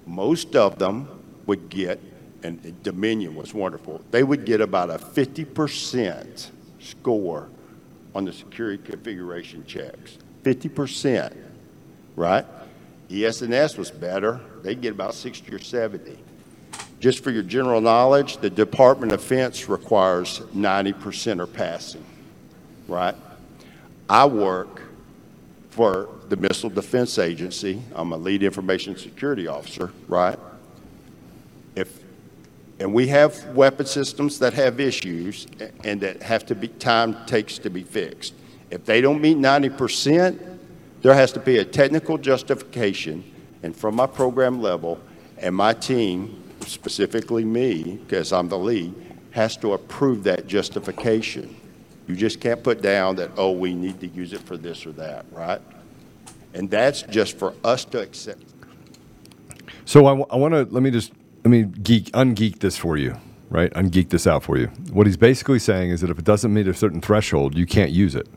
Most 0.06 0.56
of 0.56 0.80
them 0.80 1.08
would 1.46 1.70
get, 1.70 2.00
and 2.44 2.84
Dominion 2.84 3.36
was 3.36 3.54
wonderful, 3.54 4.02
they 4.12 4.24
would 4.24 4.46
get 4.46 4.62
about 4.62 4.90
a 4.90 4.98
50% 4.98 6.50
score 6.80 7.50
on 8.16 8.26
the 8.26 8.34
security 8.34 8.82
configuration 8.84 9.64
checks. 9.66 10.18
50%, 10.44 11.36
right? 12.16 12.46
ES&S 13.12 13.78
was 13.78 13.92
better. 13.92 14.42
They'd 14.64 14.82
get 14.82 14.94
about 14.94 15.14
60 15.14 15.54
or 15.54 15.60
70. 15.60 16.18
Just 17.00 17.24
for 17.24 17.32
your 17.32 17.44
general 17.44 17.80
knowledge, 17.80 18.38
the 18.38 18.50
Department 18.50 19.12
of 19.12 19.20
Defense 19.20 19.70
requires 19.70 20.40
90% 20.56 21.40
or 21.40 21.48
passing, 21.48 22.04
right? 22.88 23.16
I 24.10 24.26
work 24.26 24.82
for 25.70 26.10
the 26.30 26.36
Missile 26.36 26.72
Defense 26.72 27.20
Agency. 27.20 27.82
I'm 27.94 28.12
a 28.14 28.18
lead 28.18 28.42
information 28.42 28.98
security 28.98 29.48
officer, 29.48 29.92
right? 30.08 30.40
If 31.76 32.04
and 32.80 32.94
we 32.94 33.08
have 33.08 33.44
weapon 33.56 33.88
systems 33.88 34.38
that 34.40 34.54
have 34.54 34.80
issues 34.80 35.48
and 35.84 36.00
that 36.02 36.22
have 36.22 36.46
to 36.46 36.56
be 36.56 36.68
time 36.68 37.26
takes 37.26 37.58
to 37.60 37.72
be 37.72 37.82
fixed. 37.82 38.36
If 38.70 38.86
they 38.86 39.02
don't 39.02 39.20
meet 39.20 39.38
90%, 39.38 40.58
there 41.02 41.14
has 41.14 41.32
to 41.32 41.40
be 41.40 41.58
a 41.58 41.66
technical 41.66 42.18
justification 42.18 43.24
and 43.64 43.76
from 43.76 43.96
my 43.96 44.06
program 44.06 44.62
level 44.62 45.00
and 45.40 45.56
my 45.56 45.74
team 45.74 46.44
specifically 46.68 47.46
me, 47.46 48.00
because 48.06 48.32
I'm 48.34 48.50
the 48.50 48.58
lead, 48.58 48.94
has 49.32 49.58
to 49.58 49.74
approve 49.74 50.24
that 50.24 50.48
justification. 50.48 51.56
You 52.08 52.16
just 52.16 52.40
can't 52.40 52.64
put 52.64 52.82
down 52.82 53.18
that, 53.18 53.32
oh, 53.38 53.52
we 53.52 53.74
need 53.74 54.00
to 54.00 54.08
use 54.08 54.34
it 54.34 54.42
for 54.42 54.58
this 54.58 54.86
or 54.86 54.92
that, 54.94 55.26
right? 55.32 55.62
And 56.54 56.70
that's 56.70 57.02
just 57.04 57.38
for 57.38 57.54
us 57.64 57.86
to 57.86 58.02
accept. 58.02 58.44
So 59.86 60.06
I, 60.06 60.10
w- 60.10 60.26
I 60.30 60.36
want 60.38 60.54
to 60.54 60.64
let 60.74 60.82
me 60.82 60.92
just 60.92 61.12
let 61.44 61.52
me 61.52 61.64
geek 61.64 62.06
ungeek 62.12 62.60
this 62.60 62.78
for 62.78 62.98
you, 62.98 63.18
right? 63.50 63.72
Ungeek 63.74 64.10
this 64.10 64.26
out 64.26 64.44
for 64.44 64.58
you. 64.58 64.68
What 64.92 65.06
he's 65.08 65.18
basically 65.18 65.60
saying 65.60 65.92
is 65.92 66.02
that 66.02 66.10
if 66.10 66.18
it 66.18 66.26
doesn't 66.26 66.54
meet 66.54 66.68
a 66.68 66.74
certain 66.74 67.02
threshold, 67.02 67.58
you 67.58 67.66
can't 67.66 67.92
use 67.92 68.16
it. 68.16 68.28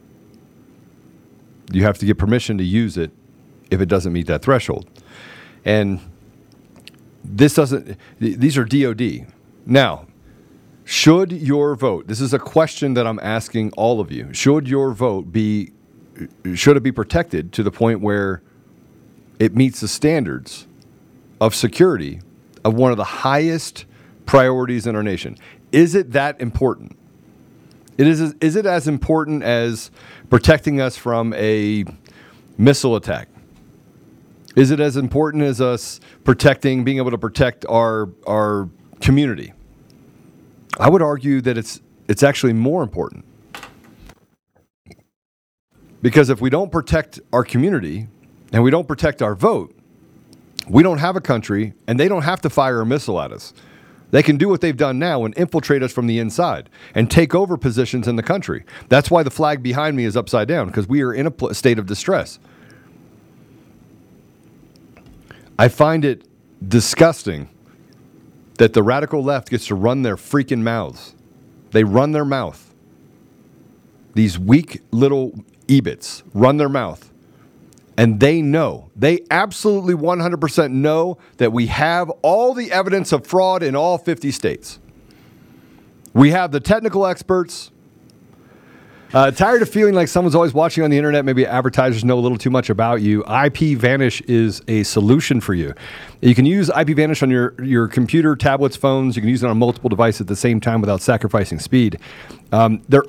You 1.72 1.82
have 1.82 1.98
to 1.98 2.06
get 2.06 2.18
permission 2.18 2.58
to 2.58 2.64
use 2.64 2.96
it 2.96 3.10
if 3.70 3.80
it 3.80 3.86
doesn't 3.86 4.12
meet 4.12 4.26
that 4.26 4.42
threshold. 4.42 4.88
And 5.64 6.00
this 7.24 7.54
doesn't, 7.54 7.96
these 8.18 8.56
are 8.56 8.64
DOD. 8.64 9.26
Now, 9.66 10.06
should 10.84 11.32
your 11.32 11.76
vote, 11.76 12.06
this 12.06 12.20
is 12.20 12.34
a 12.34 12.38
question 12.38 12.94
that 12.94 13.06
I'm 13.06 13.20
asking 13.20 13.72
all 13.72 14.00
of 14.00 14.10
you, 14.10 14.32
should 14.32 14.68
your 14.68 14.92
vote 14.92 15.32
be, 15.32 15.72
should 16.54 16.76
it 16.76 16.82
be 16.82 16.92
protected 16.92 17.52
to 17.52 17.62
the 17.62 17.70
point 17.70 18.00
where 18.00 18.42
it 19.38 19.54
meets 19.54 19.80
the 19.80 19.88
standards 19.88 20.66
of 21.40 21.54
security 21.54 22.20
of 22.64 22.74
one 22.74 22.90
of 22.90 22.96
the 22.96 23.04
highest 23.04 23.86
priorities 24.26 24.86
in 24.86 24.96
our 24.96 25.02
nation? 25.02 25.36
Is 25.72 25.94
it 25.94 26.12
that 26.12 26.40
important? 26.40 26.96
It 27.96 28.06
is, 28.06 28.20
is 28.40 28.56
it 28.56 28.66
as 28.66 28.88
important 28.88 29.42
as 29.42 29.90
protecting 30.30 30.80
us 30.80 30.96
from 30.96 31.34
a 31.34 31.84
missile 32.58 32.96
attack? 32.96 33.28
Is 34.56 34.70
it 34.70 34.80
as 34.80 34.96
important 34.96 35.44
as 35.44 35.60
us 35.60 36.00
protecting, 36.24 36.82
being 36.84 36.98
able 36.98 37.10
to 37.10 37.18
protect 37.18 37.64
our 37.68 38.08
our 38.26 38.68
community? 39.00 39.52
I 40.78 40.88
would 40.88 41.02
argue 41.02 41.40
that 41.42 41.56
it's 41.56 41.80
it's 42.08 42.22
actually 42.22 42.52
more 42.52 42.82
important. 42.82 43.24
Because 46.02 46.30
if 46.30 46.40
we 46.40 46.50
don't 46.50 46.72
protect 46.72 47.20
our 47.32 47.44
community 47.44 48.08
and 48.52 48.62
we 48.62 48.70
don't 48.70 48.88
protect 48.88 49.22
our 49.22 49.34
vote, 49.34 49.76
we 50.68 50.82
don't 50.82 50.98
have 50.98 51.14
a 51.14 51.20
country 51.20 51.74
and 51.86 52.00
they 52.00 52.08
don't 52.08 52.22
have 52.22 52.40
to 52.40 52.50
fire 52.50 52.80
a 52.80 52.86
missile 52.86 53.20
at 53.20 53.32
us. 53.32 53.52
They 54.10 54.22
can 54.22 54.36
do 54.36 54.48
what 54.48 54.60
they've 54.60 54.76
done 54.76 54.98
now 54.98 55.24
and 55.24 55.36
infiltrate 55.38 55.82
us 55.82 55.92
from 55.92 56.06
the 56.06 56.18
inside 56.18 56.68
and 56.94 57.08
take 57.10 57.34
over 57.34 57.56
positions 57.56 58.08
in 58.08 58.16
the 58.16 58.22
country. 58.22 58.64
That's 58.88 59.10
why 59.10 59.22
the 59.22 59.30
flag 59.30 59.62
behind 59.62 59.96
me 59.96 60.04
is 60.04 60.16
upside 60.16 60.48
down 60.48 60.66
because 60.66 60.88
we 60.88 61.02
are 61.02 61.12
in 61.12 61.26
a 61.28 61.54
state 61.54 61.78
of 61.78 61.86
distress. 61.86 62.40
I 65.60 65.68
find 65.68 66.06
it 66.06 66.26
disgusting 66.66 67.50
that 68.56 68.72
the 68.72 68.82
radical 68.82 69.22
left 69.22 69.50
gets 69.50 69.66
to 69.66 69.74
run 69.74 70.00
their 70.00 70.16
freaking 70.16 70.62
mouths. 70.62 71.14
They 71.72 71.84
run 71.84 72.12
their 72.12 72.24
mouth. 72.24 72.74
These 74.14 74.38
weak 74.38 74.80
little 74.90 75.34
ebits 75.68 76.22
run 76.32 76.56
their 76.56 76.70
mouth. 76.70 77.12
And 77.98 78.20
they 78.20 78.40
know, 78.40 78.90
they 78.96 79.20
absolutely 79.30 79.92
100% 79.92 80.70
know 80.70 81.18
that 81.36 81.52
we 81.52 81.66
have 81.66 82.08
all 82.22 82.54
the 82.54 82.72
evidence 82.72 83.12
of 83.12 83.26
fraud 83.26 83.62
in 83.62 83.76
all 83.76 83.98
50 83.98 84.30
states. 84.30 84.78
We 86.14 86.30
have 86.30 86.52
the 86.52 86.60
technical 86.60 87.04
experts, 87.04 87.69
uh, 89.12 89.30
tired 89.30 89.62
of 89.62 89.68
feeling 89.68 89.94
like 89.94 90.08
someone's 90.08 90.34
always 90.34 90.54
watching 90.54 90.84
on 90.84 90.90
the 90.90 90.96
internet? 90.96 91.24
Maybe 91.24 91.46
advertisers 91.46 92.04
know 92.04 92.18
a 92.18 92.20
little 92.20 92.38
too 92.38 92.50
much 92.50 92.70
about 92.70 93.02
you. 93.02 93.24
IP 93.24 93.78
Vanish 93.78 94.20
is 94.22 94.62
a 94.68 94.82
solution 94.82 95.40
for 95.40 95.54
you. 95.54 95.74
You 96.20 96.34
can 96.34 96.46
use 96.46 96.70
IP 96.70 96.88
Vanish 96.88 97.22
on 97.22 97.30
your, 97.30 97.54
your 97.62 97.88
computer, 97.88 98.36
tablets, 98.36 98.76
phones. 98.76 99.16
You 99.16 99.22
can 99.22 99.28
use 99.28 99.42
it 99.42 99.48
on 99.48 99.58
multiple 99.58 99.88
devices 99.88 100.22
at 100.22 100.26
the 100.26 100.36
same 100.36 100.60
time 100.60 100.80
without 100.80 101.00
sacrificing 101.00 101.58
speed. 101.58 101.98
Um, 102.52 102.82
they're 102.88 103.04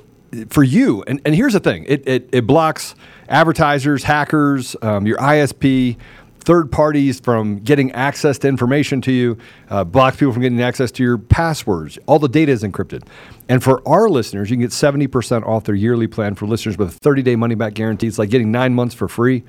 for 0.50 0.64
you, 0.64 1.04
and, 1.08 1.20
and 1.26 1.36
here's 1.36 1.54
the 1.54 1.60
thing 1.60 1.84
it, 1.88 2.08
it, 2.08 2.30
it 2.32 2.48
blocks 2.48 2.96
advertisers, 3.28 4.04
hackers, 4.04 4.76
um, 4.82 5.06
your 5.06 5.18
ISP, 5.18 5.98
third 6.42 6.72
parties 6.72 7.20
from 7.20 7.60
getting 7.60 7.92
access 7.92 8.38
to 8.40 8.48
information 8.48 9.02
to 9.02 9.12
you, 9.12 9.38
uh, 9.70 9.84
blocks 9.84 10.18
people 10.18 10.34
from 10.34 10.42
getting 10.42 10.62
access 10.62 10.92
to 10.92 11.04
your 11.04 11.18
passwords. 11.18 11.98
All 12.08 12.20
the 12.20 12.28
data 12.28 12.52
is 12.52 12.64
encrypted. 12.64 13.08
And 13.48 13.64
for 13.64 13.88
our 13.88 14.10
listeners, 14.10 14.50
you 14.50 14.58
can 14.58 14.62
get 14.62 14.72
70% 14.72 15.46
off 15.46 15.64
their 15.66 15.76
yearly 15.76 16.08
plan 16.08 16.36
for 16.36 16.46
listeners 16.46 16.78
with 16.78 16.90
a 16.90 16.92
30 16.92 17.22
day 17.22 17.36
money 17.36 17.56
back 17.56 17.74
guarantee. 17.74 18.08
It's 18.08 18.20
like 18.20 18.30
getting 18.30 18.52
nine 18.52 18.74
months 18.74 18.96
for 18.96 19.08
free. 19.08 19.44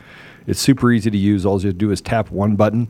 It's 0.46 0.60
super 0.60 0.92
easy 0.92 1.10
to 1.10 1.18
use. 1.18 1.46
All 1.46 1.60
you 1.60 1.68
have 1.68 1.74
to 1.74 1.78
do 1.78 1.90
is 1.90 2.00
tap 2.00 2.30
one 2.30 2.56
button 2.56 2.88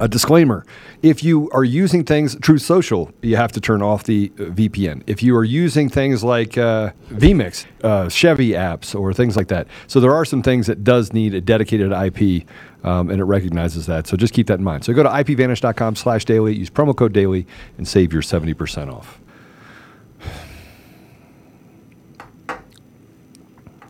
a 0.00 0.08
disclaimer. 0.08 0.64
If 1.02 1.22
you 1.22 1.50
are 1.50 1.64
using 1.64 2.04
things 2.04 2.36
Truth 2.40 2.62
Social 2.62 3.12
you 3.22 3.36
have 3.36 3.52
to 3.52 3.60
turn 3.60 3.82
off 3.82 4.04
the 4.04 4.32
uh, 4.38 4.42
vpn 4.44 5.02
if 5.06 5.22
you 5.22 5.36
are 5.36 5.44
using 5.44 5.88
things 5.88 6.24
like 6.24 6.58
uh, 6.58 6.90
vmix 7.08 7.66
uh, 7.82 8.08
chevy 8.08 8.50
apps 8.50 8.98
or 8.98 9.12
things 9.12 9.36
like 9.36 9.48
that. 9.48 9.66
So 9.86 10.00
there 10.00 10.14
are 10.14 10.24
some 10.24 10.42
things 10.42 10.66
that 10.66 10.84
does 10.84 11.12
need 11.12 11.34
a 11.34 11.40
dedicated 11.40 11.92
ip 11.92 12.46
um, 12.82 13.08
and 13.08 13.20
it 13.20 13.24
recognizes 13.24 13.86
that. 13.86 14.06
So 14.06 14.16
just 14.16 14.34
keep 14.34 14.46
that 14.48 14.58
in 14.58 14.64
mind. 14.64 14.84
So 14.84 14.92
go 14.92 15.02
to 15.02 15.08
ipvanish.com 15.08 15.96
slash 15.96 16.24
daily 16.24 16.54
use 16.54 16.70
promo 16.70 16.94
code 16.94 17.12
daily 17.12 17.46
and 17.78 17.88
save 17.88 18.12
your 18.12 18.22
70% 18.22 18.92
off. 18.92 19.20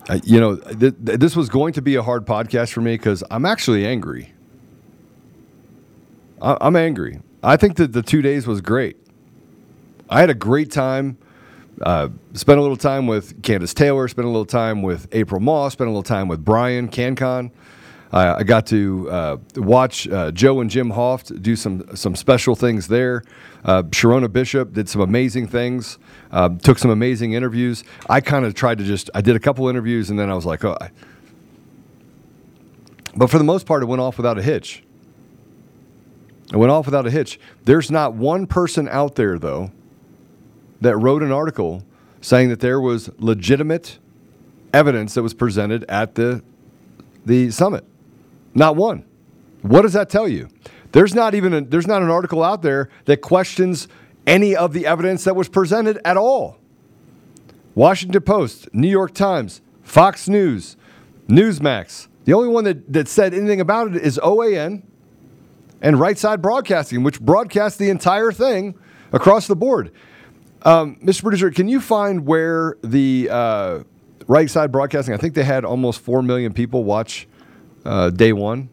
Uh, 0.07 0.19
you 0.23 0.39
know 0.39 0.57
th- 0.57 0.95
th- 1.03 1.19
this 1.19 1.35
was 1.35 1.49
going 1.49 1.73
to 1.73 1.81
be 1.81 1.95
a 1.95 2.03
hard 2.03 2.27
podcast 2.27 2.73
for 2.73 2.83
me 2.83 2.95
because 2.95 3.25
i'm 3.31 3.47
actually 3.47 3.87
angry 3.87 4.34
I, 6.45 6.67
am 6.67 6.77
angry. 6.77 7.21
I 7.43 7.57
think 7.57 7.77
that 7.77 7.93
the 7.93 8.03
two 8.03 8.21
days 8.21 8.47
was 8.47 8.61
great. 8.61 8.97
I 10.11 10.21
had 10.21 10.29
a 10.29 10.35
great 10.35 10.71
time. 10.71 11.17
Uh, 11.81 12.11
spent 12.35 12.59
a 12.59 12.63
little 12.63 12.77
time 12.77 13.07
with 13.07 13.43
Candace 13.43 13.73
Taylor. 13.73 14.07
Spent 14.07 14.27
a 14.27 14.31
little 14.31 14.45
time 14.45 14.83
with 14.83 15.09
April 15.13 15.41
Moss. 15.41 15.73
Spent 15.73 15.89
a 15.89 15.91
little 15.91 16.03
time 16.03 16.29
with 16.29 16.45
Brian 16.45 16.89
CanCon. 16.89 17.51
Uh, 18.13 18.37
I 18.39 18.45
got 18.45 18.67
to 18.67 19.11
uh, 19.11 19.37
watch 19.57 20.07
uh, 20.07 20.31
Joe 20.31 20.61
and 20.61 20.71
Jim 20.71 20.93
Hoft 20.93 21.43
do 21.43 21.57
some 21.57 21.97
some 21.97 22.15
special 22.15 22.55
things 22.55 22.87
there. 22.87 23.25
Uh, 23.65 23.83
Sherronna 23.85 24.31
Bishop 24.31 24.73
did 24.73 24.89
some 24.89 25.01
amazing 25.01 25.49
things. 25.49 25.99
Uh, 26.31 26.51
took 26.51 26.79
some 26.79 26.91
amazing 26.93 27.33
interviews. 27.33 27.83
I 28.09 28.21
kind 28.21 28.45
of 28.45 28.55
tried 28.55 28.79
to 28.79 28.85
just 28.85 29.11
I 29.15 29.21
did 29.21 29.35
a 29.35 29.41
couple 29.41 29.69
interviews 29.69 30.11
and 30.11 30.19
then 30.19 30.31
I 30.31 30.35
was 30.35 30.47
like, 30.47 30.65
oh. 30.65 30.77
But 33.17 33.31
for 33.31 33.39
the 33.39 33.45
most 33.45 33.67
part, 33.67 33.83
it 33.83 33.87
went 33.87 34.03
off 34.03 34.17
without 34.17 34.39
a 34.39 34.43
hitch. 34.43 34.85
It 36.55 36.59
went 36.59 36.71
off 36.71 36.87
without 36.87 37.05
a 37.05 37.11
hitch. 37.11 37.41
There's 37.65 37.91
not 37.91 38.15
one 38.15 38.47
person 38.47 38.89
out 38.89 39.17
there, 39.17 39.41
though, 39.41 39.73
that 40.81 40.97
wrote 40.97 41.25
an 41.25 41.33
article 41.33 41.83
saying 42.21 42.49
that 42.51 42.61
there 42.61 42.81
was 42.81 43.11
legitimate 43.19 43.99
evidence 44.73 45.15
that 45.15 45.25
was 45.25 45.35
presented 45.35 45.85
at 45.89 46.15
the, 46.15 46.45
the 47.27 47.51
summit. 47.51 47.85
Not 48.55 48.77
one. 48.77 49.05
What 49.63 49.83
does 49.83 49.95
that 49.95 50.09
tell 50.09 50.29
you? 50.29 50.49
There's 50.93 51.13
not 51.13 51.35
even 51.35 51.55
a, 51.55 51.61
there's 51.61 51.89
not 51.89 52.03
an 52.03 52.09
article 52.09 52.41
out 52.41 52.63
there 52.63 52.89
that 53.07 53.21
questions 53.21 53.89
any 54.25 54.55
of 54.55 54.73
the 54.73 54.87
evidence 54.87 55.25
that 55.25 55.35
was 55.35 55.49
presented 55.49 55.99
at 56.05 56.17
all. 56.17 56.59
Washington 57.75 58.23
Post, 58.23 58.73
New 58.73 58.87
York 58.87 59.13
Times, 59.13 59.61
Fox 59.83 60.29
News, 60.29 60.77
Newsmax. 61.27 62.07
The 62.27 62.33
only 62.33 62.47
one 62.47 62.63
that, 62.63 62.93
that 62.93 63.09
said 63.09 63.35
anything 63.35 63.61
about 63.61 63.97
it 63.97 64.01
is 64.01 64.21
OAN 64.23 64.85
and 65.85 66.01
Right 66.01 66.19
Side 66.19 66.41
Broadcasting, 66.41 67.03
which 67.03 67.21
broadcast 67.21 67.79
the 67.79 67.91
entire 67.91 68.33
thing 68.33 68.75
across 69.13 69.47
the 69.47 69.55
board. 69.55 69.93
Um, 70.63 70.97
Mr. 70.97 71.21
Producer, 71.21 71.51
can 71.51 71.69
you 71.69 71.79
find 71.79 72.27
where 72.27 72.77
the 72.83 73.29
uh, 73.31 73.85
Right 74.27 74.51
Side 74.51 74.73
Broadcasting? 74.73 75.15
I 75.15 75.19
think 75.19 75.35
they 75.35 75.45
had 75.45 75.63
almost 75.65 76.01
four 76.01 76.23
million 76.23 76.55
people 76.55 76.85
watch 76.85 77.29
uh, 77.85 78.09
day 78.09 78.33
one. 78.33 78.71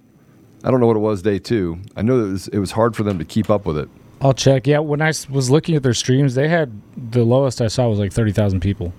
I 0.63 0.71
don't 0.71 0.79
know 0.79 0.87
what 0.87 0.95
it 0.95 0.99
was 0.99 1.21
day 1.21 1.37
two. 1.37 1.81
I 1.97 2.01
know 2.01 2.17
it 2.19 2.31
was, 2.31 2.47
it 2.47 2.59
was 2.59 2.71
hard 2.71 2.95
for 2.95 3.03
them 3.03 3.19
to 3.19 3.25
keep 3.25 3.49
up 3.49 3.65
with 3.65 3.77
it. 3.77 3.89
I'll 4.21 4.33
check. 4.33 4.65
Yeah, 4.65 4.79
when 4.79 5.01
I 5.01 5.11
was 5.29 5.49
looking 5.49 5.75
at 5.75 5.83
their 5.83 5.95
streams, 5.95 6.35
they 6.35 6.47
had 6.47 6.71
the 6.95 7.25
lowest 7.25 7.59
I 7.59 7.67
saw 7.67 7.89
was 7.89 7.99
like 7.99 8.13
thirty 8.13 8.31
thousand 8.31 8.59
people. 8.61 8.93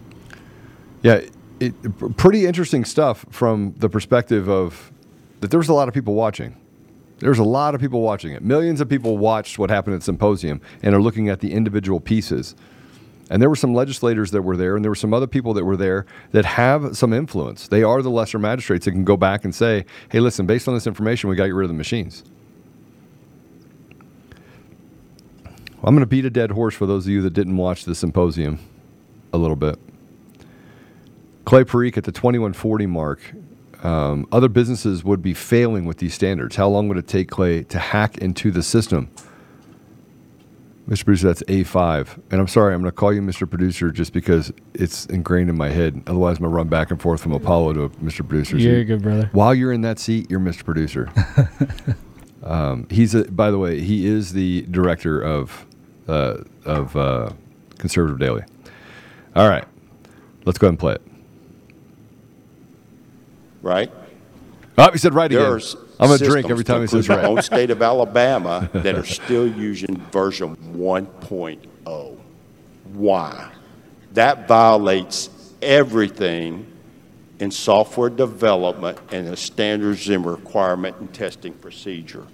Yeah, 1.02 1.20
it, 1.60 2.16
pretty 2.16 2.44
interesting 2.44 2.84
stuff 2.84 3.24
from 3.30 3.74
the 3.78 3.88
perspective 3.88 4.48
of 4.50 4.92
that 5.40 5.50
there 5.50 5.58
was 5.58 5.68
a 5.68 5.74
lot 5.74 5.86
of 5.86 5.94
people 5.94 6.14
watching. 6.14 6.56
There 7.22 7.30
was 7.30 7.38
a 7.38 7.44
lot 7.44 7.76
of 7.76 7.80
people 7.80 8.00
watching 8.00 8.32
it. 8.32 8.42
Millions 8.42 8.80
of 8.80 8.88
people 8.88 9.16
watched 9.16 9.56
what 9.56 9.70
happened 9.70 9.94
at 9.94 10.02
Symposium 10.02 10.60
and 10.82 10.92
are 10.92 11.00
looking 11.00 11.28
at 11.28 11.38
the 11.38 11.52
individual 11.52 12.00
pieces. 12.00 12.56
And 13.30 13.40
there 13.40 13.48
were 13.48 13.54
some 13.54 13.72
legislators 13.72 14.32
that 14.32 14.42
were 14.42 14.56
there, 14.56 14.74
and 14.74 14.84
there 14.84 14.90
were 14.90 14.96
some 14.96 15.14
other 15.14 15.28
people 15.28 15.54
that 15.54 15.64
were 15.64 15.76
there 15.76 16.04
that 16.32 16.44
have 16.44 16.96
some 16.96 17.12
influence. 17.12 17.68
They 17.68 17.84
are 17.84 18.02
the 18.02 18.10
lesser 18.10 18.40
magistrates 18.40 18.86
that 18.86 18.90
can 18.90 19.04
go 19.04 19.16
back 19.16 19.44
and 19.44 19.54
say, 19.54 19.84
hey, 20.10 20.18
listen, 20.18 20.46
based 20.46 20.66
on 20.66 20.74
this 20.74 20.88
information, 20.88 21.30
we 21.30 21.36
got 21.36 21.44
to 21.44 21.50
get 21.50 21.54
rid 21.54 21.66
of 21.66 21.70
the 21.70 21.74
machines. 21.74 22.24
I'm 25.84 25.94
going 25.94 26.00
to 26.00 26.06
beat 26.06 26.24
a 26.24 26.30
dead 26.30 26.50
horse 26.50 26.74
for 26.74 26.86
those 26.86 27.06
of 27.06 27.12
you 27.12 27.22
that 27.22 27.34
didn't 27.34 27.56
watch 27.56 27.84
the 27.84 27.94
symposium 27.94 28.58
a 29.32 29.38
little 29.38 29.54
bit. 29.54 29.78
Clay 31.44 31.62
Parikh 31.62 31.96
at 31.96 32.02
the 32.02 32.12
2140 32.12 32.86
mark. 32.86 33.20
Um, 33.82 34.26
other 34.30 34.48
businesses 34.48 35.02
would 35.02 35.22
be 35.22 35.34
failing 35.34 35.84
with 35.84 35.98
these 35.98 36.14
standards. 36.14 36.56
How 36.56 36.68
long 36.68 36.88
would 36.88 36.98
it 36.98 37.08
take 37.08 37.28
Clay 37.28 37.64
to 37.64 37.78
hack 37.78 38.18
into 38.18 38.50
the 38.50 38.62
system? 38.62 39.10
Mr. 40.88 41.04
Producer, 41.04 41.28
that's 41.28 41.42
A5. 41.44 42.20
And 42.30 42.40
I'm 42.40 42.48
sorry, 42.48 42.74
I'm 42.74 42.80
going 42.80 42.90
to 42.90 42.96
call 42.96 43.12
you 43.12 43.22
Mr. 43.22 43.48
Producer 43.48 43.90
just 43.90 44.12
because 44.12 44.52
it's 44.74 45.06
ingrained 45.06 45.48
in 45.48 45.56
my 45.56 45.68
head. 45.68 46.02
Otherwise, 46.06 46.36
I'm 46.36 46.42
going 46.42 46.52
to 46.52 46.56
run 46.56 46.68
back 46.68 46.90
and 46.90 47.00
forth 47.00 47.20
from 47.20 47.32
Apollo 47.32 47.74
to 47.74 47.88
Mr. 47.96 48.26
Producer. 48.26 48.56
You're 48.56 48.80
a 48.80 48.84
good, 48.84 49.02
brother. 49.02 49.30
While 49.32 49.54
you're 49.54 49.72
in 49.72 49.82
that 49.82 49.98
seat, 49.98 50.30
you're 50.30 50.40
Mr. 50.40 50.64
Producer. 50.64 51.08
um, 52.42 52.86
he's, 52.90 53.14
a, 53.14 53.24
by 53.24 53.50
the 53.50 53.58
way, 53.58 53.80
he 53.80 54.06
is 54.06 54.32
the 54.32 54.62
director 54.70 55.20
of, 55.20 55.66
uh, 56.08 56.38
of 56.64 56.96
uh, 56.96 57.30
Conservative 57.78 58.18
Daily. 58.18 58.42
All 59.36 59.48
right, 59.48 59.64
let's 60.44 60.58
go 60.58 60.66
ahead 60.66 60.72
and 60.72 60.78
play 60.78 60.94
it. 60.94 61.11
Right? 63.62 63.90
Oh, 64.76 64.90
he 64.90 64.98
said 64.98 65.14
right 65.14 65.30
again. 65.30 65.60
I'm 66.00 66.08
going 66.08 66.18
to 66.18 66.24
drink 66.24 66.50
every 66.50 66.64
time 66.64 66.80
he 66.80 66.86
says 66.86 67.08
right. 67.08 67.24
Own 67.24 67.42
state 67.42 67.70
of 67.70 67.80
Alabama 67.82 68.68
that 68.72 68.96
are 68.96 69.04
still 69.04 69.46
using 69.46 69.96
version 70.10 70.56
1.0. 70.56 72.18
Why? 72.92 73.52
That 74.12 74.48
violates 74.48 75.30
everything 75.62 76.66
in 77.38 77.50
software 77.50 78.10
development 78.10 78.98
and 79.10 79.26
the 79.26 79.36
standards 79.36 80.08
and 80.08 80.24
requirement 80.24 80.96
and 80.98 81.12
testing 81.12 81.52
procedure. 81.54 82.26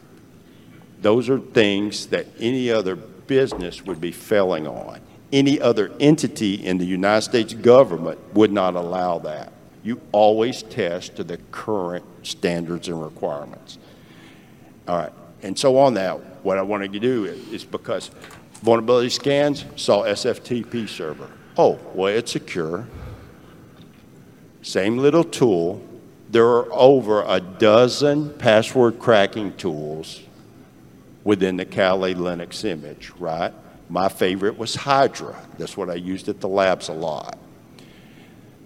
Those 1.00 1.28
are 1.28 1.38
things 1.38 2.06
that 2.06 2.26
any 2.38 2.70
other 2.70 2.96
business 2.96 3.84
would 3.84 4.00
be 4.00 4.12
failing 4.12 4.66
on. 4.66 5.00
Any 5.32 5.60
other 5.60 5.92
entity 6.00 6.54
in 6.54 6.78
the 6.78 6.86
United 6.86 7.22
States 7.22 7.54
government 7.54 8.18
would 8.34 8.50
not 8.50 8.74
allow 8.74 9.18
that. 9.20 9.52
You 9.88 10.02
always 10.12 10.64
test 10.64 11.16
to 11.16 11.24
the 11.24 11.38
current 11.50 12.04
standards 12.22 12.88
and 12.88 13.02
requirements. 13.02 13.78
All 14.86 14.98
right, 14.98 15.12
and 15.42 15.58
so 15.58 15.78
on 15.78 15.94
that, 15.94 16.44
what 16.44 16.58
I 16.58 16.62
wanted 16.62 16.92
to 16.92 17.00
do 17.00 17.24
is, 17.24 17.48
is 17.50 17.64
because 17.64 18.10
vulnerability 18.60 19.08
scans 19.08 19.64
saw 19.76 20.02
SFTP 20.02 20.86
server. 20.90 21.30
Oh, 21.56 21.80
well, 21.94 22.14
it's 22.14 22.32
secure. 22.32 22.86
Same 24.60 24.98
little 24.98 25.24
tool. 25.24 25.82
There 26.28 26.44
are 26.44 26.70
over 26.70 27.24
a 27.26 27.40
dozen 27.40 28.34
password 28.34 28.98
cracking 28.98 29.56
tools 29.56 30.20
within 31.24 31.56
the 31.56 31.64
Kali 31.64 32.14
Linux 32.14 32.62
image, 32.62 33.10
right? 33.18 33.54
My 33.88 34.10
favorite 34.10 34.58
was 34.58 34.74
Hydra. 34.74 35.34
That's 35.56 35.78
what 35.78 35.88
I 35.88 35.94
used 35.94 36.28
at 36.28 36.40
the 36.40 36.48
labs 36.48 36.90
a 36.90 36.92
lot. 36.92 37.38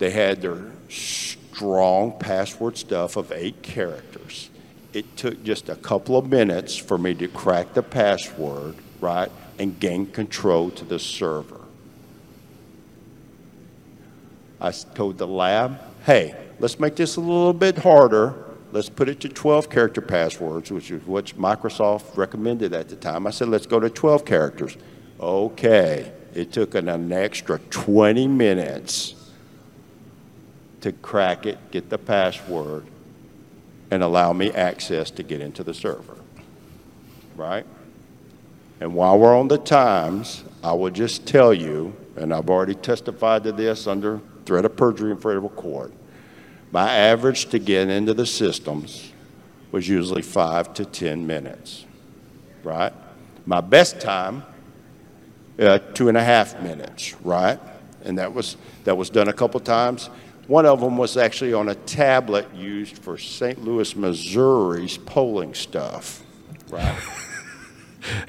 They 0.01 0.11
had 0.11 0.43
their 0.43 0.65
strong 0.93 2.19
password 2.19 2.77
stuff 2.77 3.17
of 3.17 3.33
eight 3.33 3.63
characters. 3.63 4.51
It 4.93 5.17
took 5.17 5.43
just 5.43 5.69
a 5.69 5.77
couple 5.77 6.19
of 6.19 6.29
minutes 6.29 6.77
for 6.77 6.99
me 6.99 7.15
to 7.15 7.29
crack 7.29 7.73
the 7.73 7.83
password, 7.83 8.77
right, 9.01 9.31
and 9.59 9.79
gain 9.81 10.07
control 10.07 10.71
to 10.73 10.85
the 10.85 10.99
server. 10.99 11.61
I 14.61 14.71
told 14.71 15.19
the 15.19 15.27
lab, 15.27 15.79
hey, 16.05 16.37
let's 16.59 16.79
make 16.79 16.97
this 16.97 17.17
a 17.17 17.21
little 17.21 17.55
bit 17.55 17.79
harder. 17.79 18.35
Let's 18.71 18.89
put 18.89 19.09
it 19.09 19.21
to 19.21 19.29
12 19.29 19.69
character 19.71 20.01
passwords, 20.01 20.71
which 20.71 20.91
is 20.91 21.05
what 21.07 21.27
Microsoft 21.39 22.17
recommended 22.17 22.73
at 22.73 22.89
the 22.89 22.97
time. 22.97 23.27
I 23.27 23.31
said, 23.31 23.49
let's 23.49 23.67
go 23.67 23.81
to 23.81 23.91
12 23.91 24.25
characters. 24.25 24.77
Okay. 25.21 26.13
It 26.35 26.53
took 26.53 26.75
an, 26.75 26.89
an 26.89 27.13
extra 27.13 27.59
20 27.59 28.27
minutes 28.29 29.22
to 30.83 30.93
crack 30.93 31.47
it, 31.47 31.59
get 31.71 31.91
the 31.91 31.99
password, 31.99 32.87
and 33.91 34.03
allow 34.03 34.33
me 34.33 34.51
access 34.51 35.11
to 35.13 35.23
get 35.23 35.41
into 35.41 35.65
the 35.65 35.75
server. 35.75 36.17
Right? 37.37 37.67
And 38.81 38.95
while 38.95 39.19
we're 39.19 39.37
on 39.37 39.49
the 39.49 39.59
times, 39.59 40.45
I 40.63 40.73
will 40.73 40.91
just 40.91 41.27
tell 41.27 41.55
you, 41.55 41.95
and 42.17 42.33
I've 42.33 42.51
already 42.51 42.75
testified 42.75 43.45
to 43.45 43.53
this 43.53 43.87
under 43.87 44.21
threat 44.45 44.65
of 44.65 44.77
perjury 44.77 45.13
in 45.13 45.17
federal 45.19 45.49
court, 45.51 45.93
my 46.73 46.91
average 46.91 47.47
to 47.51 47.59
get 47.59 47.89
into 47.89 48.15
the 48.15 48.27
systems 48.27 49.13
was 49.71 49.89
usually 49.89 50.23
five 50.23 50.75
to 50.75 50.85
10 50.85 51.27
minutes. 51.27 51.85
Right? 52.65 52.93
My 53.47 53.61
best 53.61 54.01
time, 54.01 54.43
uh, 55.59 55.79
two 55.95 56.09
and 56.09 56.17
a 56.17 56.25
half 56.25 56.61
minutes, 56.63 57.15
right? 57.23 57.59
And 58.05 58.19
that 58.19 58.33
was, 58.33 58.57
that 58.85 58.97
was 58.97 59.11
done 59.11 59.29
a 59.29 59.33
couple 59.33 59.61
times. 59.61 60.11
One 60.47 60.67
of 60.67 60.81
them 60.81 60.97
was 60.97 61.17
actually 61.17 61.55
on 61.55 61.69
a 61.69 61.75
tablet 61.75 62.53
used 62.55 62.99
for 62.99 63.17
St. 63.17 63.63
Louis, 63.65 63.95
Missouri's 63.95 64.99
polling 64.99 65.55
stuff, 65.55 66.23
right? 66.71 66.99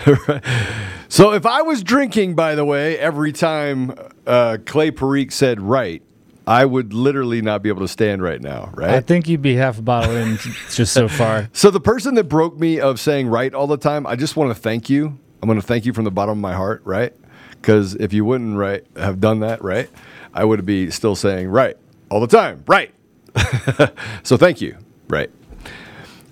So 1.13 1.33
if 1.33 1.45
I 1.45 1.61
was 1.61 1.83
drinking, 1.83 2.33
by 2.33 2.55
the 2.55 2.65
way, 2.65 2.97
every 2.97 3.31
time 3.31 3.93
uh, 4.25 4.57
Clay 4.65 4.89
Parikh 4.89 5.31
said 5.31 5.61
right, 5.61 6.01
I 6.47 6.65
would 6.65 6.91
literally 6.91 7.39
not 7.39 7.61
be 7.61 7.69
able 7.69 7.81
to 7.81 7.87
stand 7.87 8.23
right 8.23 8.41
now, 8.41 8.71
right? 8.73 8.89
I 8.89 8.99
think 8.99 9.27
you'd 9.27 9.43
be 9.43 9.53
half 9.53 9.77
a 9.77 9.83
bottle 9.83 10.15
in 10.15 10.37
just 10.71 10.91
so 10.91 11.07
far. 11.07 11.51
So 11.53 11.69
the 11.69 11.79
person 11.79 12.15
that 12.15 12.23
broke 12.23 12.59
me 12.59 12.79
of 12.79 12.99
saying 12.99 13.27
right 13.27 13.53
all 13.53 13.67
the 13.67 13.77
time, 13.77 14.07
I 14.07 14.15
just 14.15 14.35
want 14.35 14.49
to 14.49 14.59
thank 14.59 14.89
you. 14.89 15.19
I'm 15.43 15.47
going 15.47 15.61
to 15.61 15.67
thank 15.67 15.85
you 15.85 15.93
from 15.93 16.03
the 16.03 16.09
bottom 16.09 16.31
of 16.31 16.41
my 16.41 16.55
heart, 16.55 16.81
right? 16.83 17.13
Because 17.51 17.93
if 17.93 18.11
you 18.11 18.25
wouldn't 18.25 18.57
right 18.57 18.83
have 18.95 19.19
done 19.19 19.41
that, 19.41 19.63
right, 19.63 19.91
I 20.33 20.45
would 20.45 20.65
be 20.65 20.89
still 20.89 21.15
saying 21.15 21.47
right 21.47 21.77
all 22.13 22.19
the 22.19 22.27
time, 22.27 22.63
right. 22.67 22.93
so 24.23 24.37
thank 24.37 24.61
you, 24.61 24.77
right. 25.09 25.31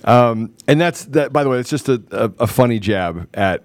Um, 0.04 0.54
and 0.68 0.80
that's 0.80 1.06
that. 1.06 1.34
By 1.34 1.44
the 1.44 1.50
way, 1.50 1.60
it's 1.60 1.72
just 1.72 1.90
a, 1.90 2.02
a, 2.12 2.32
a 2.42 2.48
funny 2.48 2.78
jab 2.78 3.28
at 3.34 3.64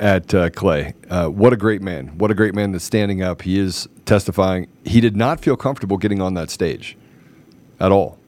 at 0.00 0.34
uh, 0.34 0.48
Clay. 0.48 0.94
Uh, 1.10 1.28
what 1.28 1.52
a 1.52 1.58
great 1.58 1.82
man! 1.82 2.16
What 2.16 2.30
a 2.30 2.34
great 2.34 2.54
man 2.54 2.72
that's 2.72 2.84
standing 2.84 3.22
up. 3.22 3.42
He 3.42 3.58
is 3.58 3.86
testifying. 4.06 4.68
He 4.86 5.02
did 5.02 5.14
not 5.14 5.40
feel 5.40 5.56
comfortable 5.56 5.98
getting 5.98 6.22
on 6.22 6.32
that 6.34 6.48
stage 6.48 6.96
at 7.80 7.92
all, 7.92 8.18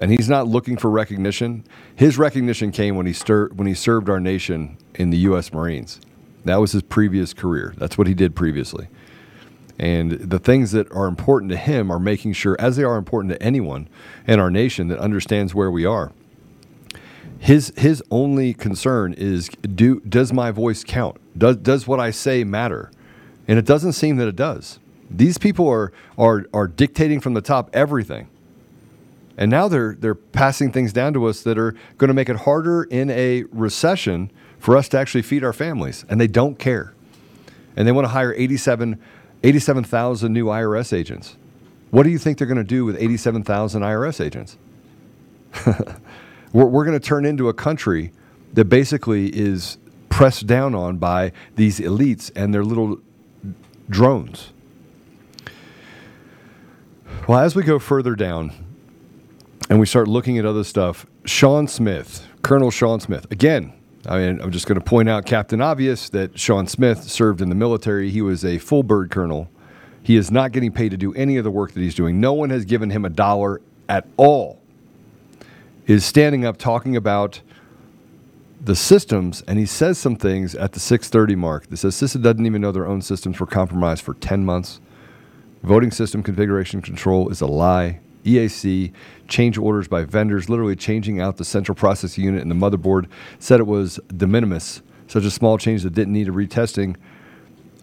and 0.00 0.10
he's 0.10 0.30
not 0.30 0.46
looking 0.48 0.78
for 0.78 0.90
recognition. 0.90 1.64
His 1.94 2.16
recognition 2.16 2.72
came 2.72 2.96
when 2.96 3.04
he 3.04 3.12
stir- 3.12 3.50
when 3.50 3.66
he 3.66 3.74
served 3.74 4.08
our 4.08 4.20
nation 4.20 4.78
in 4.94 5.10
the 5.10 5.18
U.S. 5.18 5.52
Marines. 5.52 6.00
That 6.46 6.56
was 6.56 6.72
his 6.72 6.82
previous 6.82 7.34
career. 7.34 7.74
That's 7.76 7.98
what 7.98 8.06
he 8.06 8.14
did 8.14 8.34
previously. 8.34 8.88
And 9.80 10.12
the 10.12 10.38
things 10.38 10.72
that 10.72 10.92
are 10.92 11.06
important 11.06 11.50
to 11.52 11.58
him 11.58 11.90
are 11.90 11.98
making 12.00 12.34
sure, 12.34 12.56
as 12.60 12.76
they 12.76 12.84
are 12.84 12.98
important 12.98 13.32
to 13.34 13.42
anyone 13.42 13.88
in 14.28 14.38
our 14.38 14.50
nation 14.52 14.88
that 14.88 15.00
understands 15.00 15.54
where 15.56 15.70
we 15.72 15.86
are 15.86 16.12
His 17.38 17.72
his 17.76 18.02
only 18.10 18.54
concern 18.54 19.14
is 19.14 19.48
do 19.48 20.00
does 20.00 20.32
my 20.32 20.50
voice 20.50 20.84
count? 20.84 21.16
Does 21.38 21.56
does 21.56 21.86
what 21.88 22.00
I 22.00 22.10
say 22.12 22.44
matter? 22.44 22.92
And 23.48 23.58
it 23.58 23.66
doesn't 23.66 23.94
seem 23.94 24.16
that 24.18 24.28
it 24.28 24.36
does. 24.36 24.80
These 25.10 25.38
people 25.38 25.68
are 25.68 25.92
are 26.18 26.46
are 26.54 26.68
dictating 26.68 27.20
from 27.20 27.34
the 27.34 27.42
top 27.42 27.70
everything. 27.74 28.28
And 29.38 29.50
now 29.50 29.68
they're 29.68 29.96
they're 29.98 30.14
passing 30.16 30.72
things 30.72 30.92
down 30.92 31.14
to 31.14 31.26
us 31.26 31.42
that 31.44 31.58
are 31.58 31.74
going 31.98 32.08
to 32.08 32.14
make 32.14 32.28
it 32.28 32.36
harder 32.38 32.84
in 32.84 33.10
a 33.10 33.44
recession 33.52 34.30
for 34.58 34.76
us 34.76 34.88
to 34.90 34.98
actually 34.98 35.22
feed 35.22 35.44
our 35.44 35.54
families, 35.54 36.04
and 36.10 36.20
they 36.20 36.28
don't 36.28 36.58
care. 36.58 36.94
And 37.76 37.88
they 37.88 37.92
want 37.92 38.06
to 38.06 38.10
hire 38.10 38.34
87 38.34 39.00
87,000 39.42 40.32
new 40.32 40.46
IRS 40.46 40.92
agents. 40.92 41.36
What 41.90 42.04
do 42.04 42.10
you 42.10 42.18
think 42.18 42.38
they're 42.38 42.46
going 42.46 42.58
to 42.58 42.64
do 42.64 42.84
with 42.84 42.96
87,000 42.96 43.82
IRS 43.82 44.24
agents? 44.24 44.56
we're 46.52 46.66
we're 46.66 46.84
going 46.84 46.98
to 46.98 47.04
turn 47.04 47.24
into 47.24 47.48
a 47.48 47.54
country 47.54 48.12
that 48.52 48.66
basically 48.66 49.28
is 49.28 49.78
pressed 50.08 50.46
down 50.46 50.74
on 50.74 50.98
by 50.98 51.32
these 51.56 51.80
elites 51.80 52.30
and 52.36 52.52
their 52.54 52.64
little 52.64 53.00
drones. 53.88 54.52
Well, 57.26 57.38
as 57.38 57.54
we 57.54 57.62
go 57.62 57.78
further 57.78 58.14
down 58.14 58.52
and 59.68 59.78
we 59.78 59.86
start 59.86 60.08
looking 60.08 60.38
at 60.38 60.44
other 60.44 60.64
stuff, 60.64 61.06
Shawn 61.24 61.68
Smith, 61.68 62.26
Colonel 62.42 62.70
Shawn 62.70 63.00
Smith, 63.00 63.30
again, 63.30 63.72
I 64.06 64.18
mean, 64.18 64.40
I'm 64.40 64.50
just 64.50 64.66
going 64.66 64.78
to 64.78 64.84
point 64.84 65.08
out 65.08 65.26
Captain 65.26 65.60
Obvious 65.60 66.08
that 66.10 66.38
Shawn 66.38 66.66
Smith 66.66 67.02
served 67.04 67.42
in 67.42 67.48
the 67.48 67.54
military. 67.54 68.10
He 68.10 68.22
was 68.22 68.44
a 68.44 68.58
full 68.58 68.82
bird 68.82 69.10
colonel. 69.10 69.50
He 70.02 70.16
is 70.16 70.30
not 70.30 70.52
getting 70.52 70.72
paid 70.72 70.90
to 70.90 70.96
do 70.96 71.12
any 71.14 71.36
of 71.36 71.44
the 71.44 71.50
work 71.50 71.72
that 71.72 71.80
he's 71.80 71.94
doing. 71.94 72.20
No 72.20 72.32
one 72.32 72.50
has 72.50 72.64
given 72.64 72.90
him 72.90 73.04
a 73.04 73.10
dollar 73.10 73.60
at 73.88 74.06
all. 74.16 74.58
Is 75.86 76.04
standing 76.04 76.44
up 76.44 76.56
talking 76.56 76.96
about 76.96 77.42
the 78.62 78.76
systems, 78.76 79.42
and 79.46 79.58
he 79.58 79.66
says 79.66 79.98
some 79.98 80.16
things 80.16 80.54
at 80.54 80.72
the 80.72 80.80
6:30 80.80 81.36
mark. 81.36 81.66
That 81.68 81.78
says 81.78 81.94
CISA 81.94 82.22
doesn't 82.22 82.46
even 82.46 82.62
know 82.62 82.72
their 82.72 82.86
own 82.86 83.02
systems 83.02 83.40
were 83.40 83.46
compromised 83.46 84.02
for 84.02 84.14
10 84.14 84.44
months. 84.44 84.80
Voting 85.62 85.90
system 85.90 86.22
configuration 86.22 86.80
control 86.80 87.28
is 87.28 87.40
a 87.40 87.46
lie. 87.46 88.00
EAC 88.24 88.92
change 89.28 89.58
orders 89.58 89.88
by 89.88 90.04
vendors, 90.04 90.48
literally 90.48 90.76
changing 90.76 91.20
out 91.20 91.36
the 91.36 91.44
central 91.44 91.74
processing 91.74 92.24
unit 92.24 92.42
and 92.42 92.50
the 92.50 92.54
motherboard, 92.54 93.06
said 93.38 93.60
it 93.60 93.66
was 93.66 94.00
de 94.14 94.26
minimis, 94.26 94.82
such 95.06 95.24
a 95.24 95.30
small 95.30 95.58
change 95.58 95.82
that 95.82 95.94
didn't 95.94 96.12
need 96.12 96.28
a 96.28 96.32
retesting. 96.32 96.96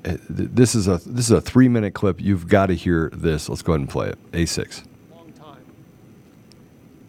Uh, 0.06 0.18
This 0.30 0.76
is 0.76 0.88
a 0.88 0.98
this 1.06 1.26
is 1.26 1.32
a 1.32 1.42
three 1.42 1.68
minute 1.68 1.94
clip. 1.94 2.22
You've 2.22 2.48
got 2.48 2.68
to 2.68 2.76
hear 2.76 3.10
this. 3.14 3.50
Let's 3.50 3.62
go 3.62 3.74
ahead 3.74 3.82
and 3.82 3.90
play 3.90 4.10
it. 4.10 4.32
A6. 4.32 4.84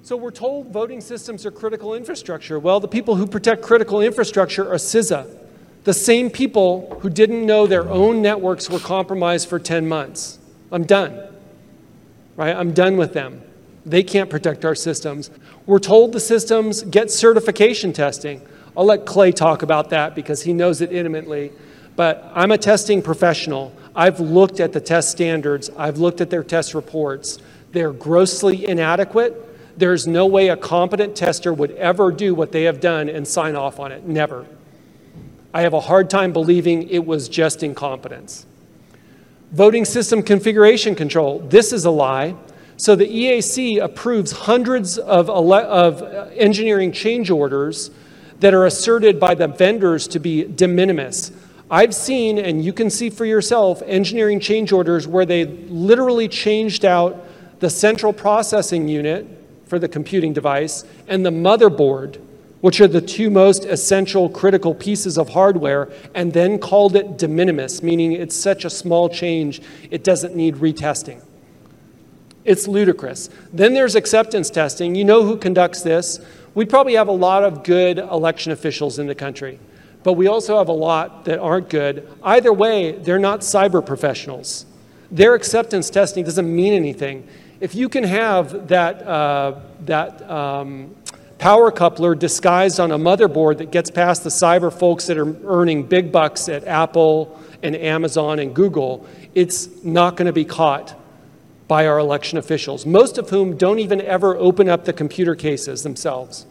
So 0.08 0.16
we're 0.16 0.30
told 0.30 0.72
voting 0.72 1.02
systems 1.02 1.44
are 1.44 1.50
critical 1.50 1.92
infrastructure. 1.92 2.58
Well, 2.58 2.80
the 2.80 2.88
people 2.88 3.16
who 3.16 3.26
protect 3.26 3.60
critical 3.60 4.00
infrastructure 4.00 4.66
are 4.66 4.76
CISA, 4.76 5.38
the 5.84 5.92
same 5.92 6.30
people 6.30 6.98
who 7.02 7.10
didn't 7.10 7.44
know 7.44 7.66
their 7.66 7.86
own 7.90 8.22
networks 8.22 8.70
were 8.70 8.78
compromised 8.78 9.50
for 9.50 9.58
10 9.58 9.86
months. 9.86 10.38
I'm 10.72 10.84
done. 10.84 11.20
Right? 12.38 12.54
I'm 12.54 12.72
done 12.72 12.96
with 12.96 13.14
them. 13.14 13.42
They 13.84 14.04
can't 14.04 14.30
protect 14.30 14.64
our 14.64 14.76
systems. 14.76 15.28
We're 15.66 15.80
told 15.80 16.12
the 16.12 16.20
systems 16.20 16.82
get 16.84 17.10
certification 17.10 17.92
testing. 17.92 18.40
I'll 18.76 18.84
let 18.84 19.06
Clay 19.06 19.32
talk 19.32 19.62
about 19.62 19.90
that 19.90 20.14
because 20.14 20.42
he 20.42 20.52
knows 20.52 20.80
it 20.80 20.92
intimately. 20.92 21.50
But 21.96 22.30
I'm 22.36 22.52
a 22.52 22.58
testing 22.58 23.02
professional. 23.02 23.74
I've 23.96 24.20
looked 24.20 24.60
at 24.60 24.72
the 24.72 24.80
test 24.80 25.10
standards, 25.10 25.68
I've 25.76 25.98
looked 25.98 26.20
at 26.20 26.30
their 26.30 26.44
test 26.44 26.74
reports. 26.74 27.40
They're 27.72 27.92
grossly 27.92 28.68
inadequate. 28.68 29.76
There's 29.76 30.06
no 30.06 30.24
way 30.26 30.48
a 30.48 30.56
competent 30.56 31.16
tester 31.16 31.52
would 31.52 31.72
ever 31.72 32.12
do 32.12 32.36
what 32.36 32.52
they 32.52 32.62
have 32.64 32.78
done 32.78 33.08
and 33.08 33.26
sign 33.26 33.56
off 33.56 33.80
on 33.80 33.90
it. 33.90 34.06
Never. 34.06 34.46
I 35.52 35.62
have 35.62 35.72
a 35.72 35.80
hard 35.80 36.08
time 36.08 36.32
believing 36.32 36.88
it 36.88 37.04
was 37.04 37.28
just 37.28 37.64
incompetence. 37.64 38.46
Voting 39.52 39.84
system 39.84 40.22
configuration 40.22 40.94
control. 40.94 41.38
This 41.40 41.72
is 41.72 41.86
a 41.86 41.90
lie. 41.90 42.36
So 42.76 42.94
the 42.94 43.06
EAC 43.06 43.82
approves 43.82 44.30
hundreds 44.30 44.98
of, 44.98 45.30
of 45.30 46.02
uh, 46.02 46.28
engineering 46.34 46.92
change 46.92 47.30
orders 47.30 47.90
that 48.40 48.54
are 48.54 48.66
asserted 48.66 49.18
by 49.18 49.34
the 49.34 49.48
vendors 49.48 50.06
to 50.08 50.20
be 50.20 50.44
de 50.44 50.68
minimis. 50.68 51.32
I've 51.70 51.94
seen, 51.94 52.38
and 52.38 52.64
you 52.64 52.72
can 52.72 52.88
see 52.88 53.10
for 53.10 53.24
yourself, 53.24 53.82
engineering 53.84 54.38
change 54.38 54.70
orders 54.70 55.08
where 55.08 55.26
they 55.26 55.44
literally 55.44 56.28
changed 56.28 56.84
out 56.84 57.26
the 57.60 57.68
central 57.68 58.12
processing 58.12 58.86
unit 58.86 59.26
for 59.66 59.78
the 59.78 59.88
computing 59.88 60.32
device 60.32 60.84
and 61.08 61.26
the 61.26 61.30
motherboard, 61.30 62.20
which 62.60 62.80
are 62.80 62.88
the 62.88 63.00
two 63.00 63.30
most 63.30 63.64
essential 63.64 64.28
critical 64.28 64.74
pieces 64.74 65.16
of 65.16 65.30
hardware, 65.30 65.90
and 66.14 66.32
then 66.32 66.58
called 66.58 66.96
it 66.96 67.16
de 67.16 67.28
minimis, 67.28 67.82
meaning 67.82 68.12
it's 68.12 68.34
such 68.34 68.64
a 68.64 68.70
small 68.70 69.08
change 69.08 69.62
it 69.90 70.02
doesn't 70.02 70.34
need 70.34 70.56
retesting. 70.56 71.22
It's 72.44 72.66
ludicrous. 72.66 73.28
Then 73.52 73.74
there's 73.74 73.94
acceptance 73.94 74.48
testing. 74.48 74.94
You 74.94 75.04
know 75.04 75.22
who 75.22 75.36
conducts 75.36 75.82
this? 75.82 76.18
We 76.54 76.64
probably 76.64 76.94
have 76.94 77.08
a 77.08 77.12
lot 77.12 77.44
of 77.44 77.62
good 77.62 77.98
election 77.98 78.52
officials 78.52 78.98
in 78.98 79.06
the 79.06 79.14
country, 79.14 79.60
but 80.02 80.14
we 80.14 80.26
also 80.26 80.58
have 80.58 80.68
a 80.68 80.72
lot 80.72 81.24
that 81.26 81.38
aren't 81.38 81.68
good. 81.68 82.08
Either 82.22 82.52
way, 82.52 82.92
they're 82.92 83.18
not 83.18 83.40
cyber 83.40 83.84
professionals. 83.84 84.64
Their 85.10 85.34
acceptance 85.34 85.90
testing 85.90 86.24
doesn't 86.24 86.54
mean 86.54 86.72
anything. 86.72 87.28
If 87.60 87.74
you 87.74 87.88
can 87.88 88.04
have 88.04 88.68
that, 88.68 89.06
uh, 89.06 89.60
that 89.84 90.28
um, 90.30 90.94
power 91.38 91.70
coupler 91.70 92.14
disguised 92.14 92.80
on 92.80 92.90
a 92.90 92.98
motherboard 92.98 93.58
that 93.58 93.70
gets 93.70 93.90
past 93.90 94.24
the 94.24 94.30
cyber 94.30 94.72
folks 94.72 95.06
that 95.06 95.16
are 95.16 95.36
earning 95.46 95.84
big 95.84 96.12
bucks 96.12 96.48
at 96.48 96.64
Apple 96.66 97.40
and 97.62 97.76
Amazon 97.76 98.38
and 98.38 98.54
Google, 98.54 99.06
it's 99.34 99.82
not 99.84 100.16
going 100.16 100.26
to 100.26 100.32
be 100.32 100.44
caught 100.44 100.94
by 101.68 101.86
our 101.86 101.98
election 101.98 102.38
officials, 102.38 102.86
most 102.86 103.18
of 103.18 103.30
whom 103.30 103.56
don't 103.56 103.78
even 103.78 104.00
ever 104.00 104.36
open 104.36 104.68
up 104.68 104.84
the 104.84 104.92
computer 104.92 105.34
cases 105.34 105.82
themselves. 105.82 106.46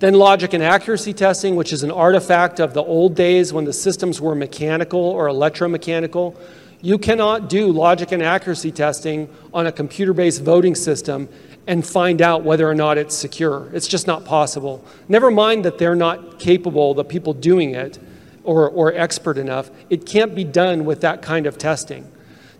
Then 0.00 0.14
logic 0.14 0.52
and 0.52 0.62
accuracy 0.62 1.12
testing, 1.12 1.56
which 1.56 1.72
is 1.72 1.82
an 1.82 1.90
artifact 1.90 2.60
of 2.60 2.74
the 2.74 2.82
old 2.82 3.14
days 3.14 3.52
when 3.52 3.64
the 3.64 3.72
systems 3.72 4.20
were 4.20 4.34
mechanical 4.34 5.00
or 5.00 5.26
electromechanical. 5.26 6.36
You 6.80 6.98
cannot 6.98 7.48
do 7.48 7.72
logic 7.72 8.12
and 8.12 8.22
accuracy 8.22 8.70
testing 8.70 9.28
on 9.52 9.66
a 9.66 9.72
computer 9.72 10.12
based 10.12 10.42
voting 10.42 10.74
system 10.74 11.28
and 11.66 11.84
find 11.86 12.22
out 12.22 12.44
whether 12.44 12.68
or 12.68 12.74
not 12.74 12.96
it's 12.98 13.14
secure. 13.14 13.68
It's 13.74 13.88
just 13.88 14.06
not 14.06 14.24
possible. 14.24 14.84
Never 15.08 15.30
mind 15.30 15.64
that 15.64 15.76
they're 15.78 15.96
not 15.96 16.38
capable, 16.38 16.94
the 16.94 17.04
people 17.04 17.34
doing 17.34 17.74
it, 17.74 17.98
or, 18.44 18.70
or 18.70 18.94
expert 18.94 19.36
enough. 19.36 19.70
It 19.90 20.06
can't 20.06 20.34
be 20.34 20.44
done 20.44 20.84
with 20.84 21.02
that 21.02 21.20
kind 21.20 21.46
of 21.46 21.58
testing. 21.58 22.10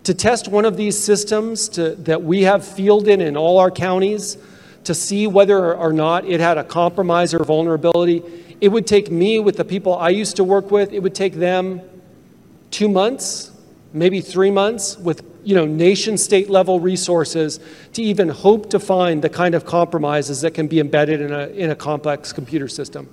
To 0.03 0.13
test 0.13 0.47
one 0.47 0.65
of 0.65 0.77
these 0.77 1.01
systems 1.01 1.67
to, 1.69 1.95
that 1.95 2.21
we 2.21 2.43
have 2.43 2.65
fielded 2.65 3.21
in 3.21 3.35
all 3.35 3.57
our 3.57 3.71
counties 3.71 4.37
to 4.83 4.93
see 4.93 5.27
whether 5.27 5.75
or 5.75 5.91
not 5.91 6.25
it 6.25 6.39
had 6.39 6.57
a 6.57 6.63
compromise 6.63 7.33
or 7.33 7.43
vulnerability, 7.43 8.21
it 8.61 8.67
would 8.67 8.85
take 8.85 9.09
me 9.09 9.39
with 9.39 9.57
the 9.57 9.65
people 9.65 9.95
I 9.95 10.09
used 10.09 10.35
to 10.35 10.43
work 10.43 10.71
with, 10.71 10.93
it 10.93 10.99
would 10.99 11.15
take 11.15 11.33
them 11.33 11.81
two 12.69 12.87
months, 12.87 13.51
maybe 13.93 14.21
three 14.21 14.51
months 14.51 14.97
with 14.97 15.23
you 15.43 15.55
know, 15.55 15.65
nation 15.65 16.17
state 16.17 16.49
level 16.49 16.79
resources 16.79 17.59
to 17.93 18.03
even 18.03 18.29
hope 18.29 18.69
to 18.69 18.79
find 18.79 19.21
the 19.21 19.29
kind 19.29 19.55
of 19.55 19.65
compromises 19.65 20.41
that 20.41 20.53
can 20.53 20.67
be 20.67 20.79
embedded 20.79 21.21
in 21.21 21.31
a, 21.31 21.47
in 21.47 21.71
a 21.71 21.75
complex 21.75 22.33
computer 22.33 22.67
system. 22.67 23.09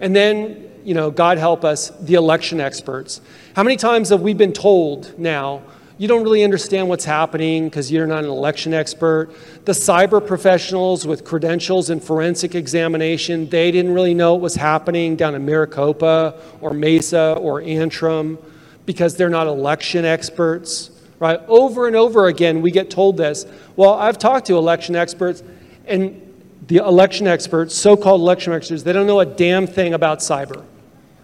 And 0.00 0.14
then, 0.14 0.70
you 0.84 0.94
know, 0.94 1.10
God 1.10 1.38
help 1.38 1.64
us, 1.64 1.90
the 2.00 2.14
election 2.14 2.60
experts. 2.60 3.20
How 3.54 3.62
many 3.62 3.76
times 3.76 4.08
have 4.08 4.20
we 4.20 4.34
been 4.34 4.52
told 4.52 5.18
now, 5.18 5.62
you 5.98 6.08
don't 6.08 6.24
really 6.24 6.42
understand 6.42 6.88
what's 6.88 7.04
happening 7.04 7.68
because 7.68 7.92
you're 7.92 8.08
not 8.08 8.24
an 8.24 8.30
election 8.30 8.74
expert? 8.74 9.30
The 9.64 9.72
cyber 9.72 10.26
professionals 10.26 11.06
with 11.06 11.24
credentials 11.24 11.90
in 11.90 12.00
forensic 12.00 12.56
examination, 12.56 13.48
they 13.48 13.70
didn't 13.70 13.94
really 13.94 14.14
know 14.14 14.32
what 14.32 14.42
was 14.42 14.56
happening 14.56 15.14
down 15.14 15.36
in 15.36 15.46
Maricopa 15.46 16.34
or 16.60 16.74
Mesa 16.74 17.36
or 17.40 17.62
Antrim 17.62 18.38
because 18.86 19.16
they're 19.16 19.28
not 19.28 19.46
election 19.46 20.04
experts 20.04 20.90
right? 21.22 21.40
Over 21.46 21.86
and 21.86 21.94
over 21.94 22.26
again, 22.26 22.62
we 22.62 22.72
get 22.72 22.90
told 22.90 23.16
this. 23.16 23.46
Well, 23.76 23.94
I've 23.94 24.18
talked 24.18 24.48
to 24.48 24.56
election 24.56 24.96
experts, 24.96 25.44
and 25.86 26.20
the 26.66 26.78
election 26.78 27.28
experts, 27.28 27.76
so 27.76 27.96
called 27.96 28.20
election 28.20 28.52
experts, 28.52 28.82
they 28.82 28.92
don't 28.92 29.06
know 29.06 29.20
a 29.20 29.24
damn 29.24 29.68
thing 29.68 29.94
about 29.94 30.18
cyber. 30.18 30.64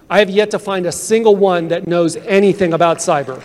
I 0.09 0.20
have 0.20 0.30
yet 0.30 0.52
to 0.52 0.59
find 0.61 0.86
a 0.86 0.92
single 0.92 1.34
one 1.34 1.66
that 1.68 1.88
knows 1.88 2.14
anything 2.14 2.74
about 2.74 2.98
cyber. 2.98 3.42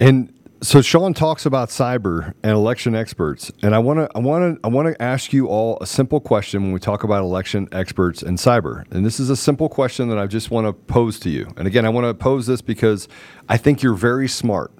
And 0.00 0.34
so 0.62 0.80
Shawn 0.80 1.12
talks 1.12 1.44
about 1.44 1.68
cyber 1.68 2.32
and 2.42 2.52
election 2.52 2.94
experts, 2.94 3.52
and 3.62 3.74
I 3.74 3.78
want 3.78 3.98
to 3.98 4.08
I 4.16 4.20
want 4.20 4.56
to 4.56 4.60
I 4.64 4.68
want 4.68 4.88
to 4.88 5.02
ask 5.02 5.32
you 5.32 5.48
all 5.48 5.78
a 5.80 5.86
simple 5.86 6.18
question 6.18 6.62
when 6.62 6.72
we 6.72 6.80
talk 6.80 7.04
about 7.04 7.22
election 7.22 7.68
experts 7.72 8.22
and 8.22 8.38
cyber. 8.38 8.90
And 8.90 9.04
this 9.04 9.20
is 9.20 9.28
a 9.28 9.36
simple 9.36 9.68
question 9.68 10.08
that 10.08 10.18
I 10.18 10.26
just 10.26 10.50
want 10.50 10.66
to 10.66 10.72
pose 10.72 11.20
to 11.20 11.30
you. 11.30 11.52
And 11.56 11.66
again, 11.66 11.84
I 11.84 11.90
want 11.90 12.06
to 12.06 12.14
pose 12.14 12.46
this 12.46 12.62
because 12.62 13.06
I 13.48 13.58
think 13.58 13.82
you're 13.82 13.94
very 13.94 14.28
smart. 14.28 14.72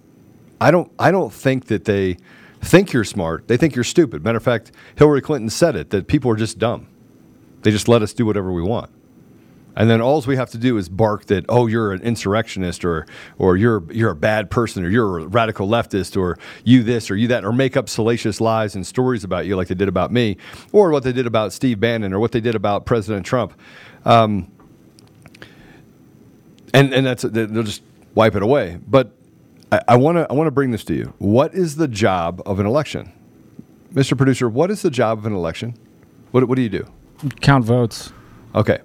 I 0.60 0.70
don't 0.70 0.90
I 0.98 1.10
don't 1.10 1.32
think 1.32 1.66
that 1.66 1.84
they 1.84 2.16
think 2.62 2.92
you're 2.92 3.04
smart. 3.04 3.46
They 3.46 3.58
think 3.58 3.74
you're 3.74 3.84
stupid. 3.84 4.24
Matter 4.24 4.38
of 4.38 4.44
fact, 4.44 4.72
Hillary 4.96 5.20
Clinton 5.20 5.50
said 5.50 5.76
it 5.76 5.90
that 5.90 6.06
people 6.06 6.30
are 6.30 6.36
just 6.36 6.58
dumb. 6.58 6.88
They 7.62 7.70
just 7.70 7.88
let 7.88 8.00
us 8.00 8.14
do 8.14 8.24
whatever 8.24 8.50
we 8.50 8.62
want. 8.62 8.90
And 9.76 9.90
then 9.90 10.00
all 10.00 10.22
we 10.22 10.36
have 10.36 10.50
to 10.50 10.58
do 10.58 10.78
is 10.78 10.88
bark 10.88 11.26
that, 11.26 11.44
oh, 11.48 11.66
you're 11.66 11.92
an 11.92 12.00
insurrectionist 12.02 12.84
or 12.84 13.06
or 13.38 13.56
you're 13.56 13.84
you're 13.92 14.10
a 14.10 14.16
bad 14.16 14.50
person 14.50 14.84
or 14.84 14.88
you're 14.88 15.18
a 15.18 15.26
radical 15.26 15.68
leftist 15.68 16.16
or 16.16 16.38
you 16.64 16.82
this 16.82 17.10
or 17.10 17.16
you 17.16 17.28
that, 17.28 17.44
or 17.44 17.52
make 17.52 17.76
up 17.76 17.88
salacious 17.88 18.40
lies 18.40 18.74
and 18.74 18.86
stories 18.86 19.22
about 19.22 19.44
you 19.44 19.54
like 19.54 19.68
they 19.68 19.74
did 19.74 19.88
about 19.88 20.10
me, 20.10 20.38
or 20.72 20.90
what 20.90 21.02
they 21.02 21.12
did 21.12 21.26
about 21.26 21.52
Steve 21.52 21.78
Bannon 21.78 22.12
or 22.14 22.18
what 22.18 22.32
they 22.32 22.40
did 22.40 22.54
about 22.54 22.86
President 22.86 23.26
Trump. 23.26 23.52
Um, 24.04 24.50
and 26.72 26.94
and 26.94 27.06
that's 27.06 27.22
they'll 27.22 27.62
just 27.62 27.82
wipe 28.14 28.34
it 28.34 28.42
away. 28.42 28.78
But 28.88 29.12
I 29.88 29.96
want 29.96 30.16
to 30.16 30.26
I 30.30 30.32
want 30.32 30.46
to 30.46 30.52
bring 30.52 30.70
this 30.70 30.84
to 30.84 30.94
you. 30.94 31.12
What 31.18 31.54
is 31.54 31.76
the 31.76 31.88
job 31.88 32.40
of 32.46 32.60
an 32.60 32.66
election, 32.66 33.12
Mr. 33.92 34.16
Producer? 34.16 34.48
What 34.48 34.70
is 34.70 34.82
the 34.82 34.90
job 34.90 35.18
of 35.18 35.26
an 35.26 35.34
election? 35.34 35.74
What 36.30 36.48
what 36.48 36.56
do 36.56 36.62
you 36.62 36.68
do? 36.68 36.86
Count 37.40 37.64
votes. 37.64 38.12
Okay. 38.54 38.78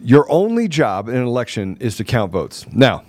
Your 0.00 0.30
only 0.30 0.68
job 0.68 1.08
in 1.08 1.16
an 1.16 1.26
election 1.26 1.76
is 1.80 1.96
to 1.96 2.04
count 2.04 2.32
votes. 2.32 2.66
Now, 2.72 3.04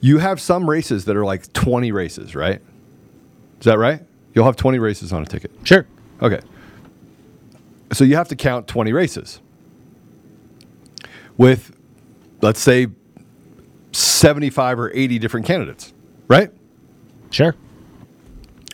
you 0.00 0.18
have 0.18 0.40
some 0.40 0.68
races 0.68 1.04
that 1.04 1.16
are 1.16 1.24
like 1.24 1.52
20 1.52 1.92
races, 1.92 2.34
right? 2.34 2.60
Is 3.60 3.64
that 3.64 3.78
right? 3.78 4.02
You'll 4.34 4.44
have 4.44 4.56
20 4.56 4.78
races 4.78 5.12
on 5.12 5.22
a 5.22 5.26
ticket. 5.26 5.52
Sure. 5.64 5.86
Okay. 6.20 6.40
So 7.92 8.04
you 8.04 8.16
have 8.16 8.28
to 8.28 8.36
count 8.36 8.66
20 8.66 8.92
races 8.92 9.40
with, 11.36 11.76
let's 12.40 12.60
say, 12.60 12.88
75 13.92 14.80
or 14.80 14.90
80 14.94 15.18
different 15.18 15.46
candidates, 15.46 15.92
right? 16.28 16.50
Sure. 17.30 17.54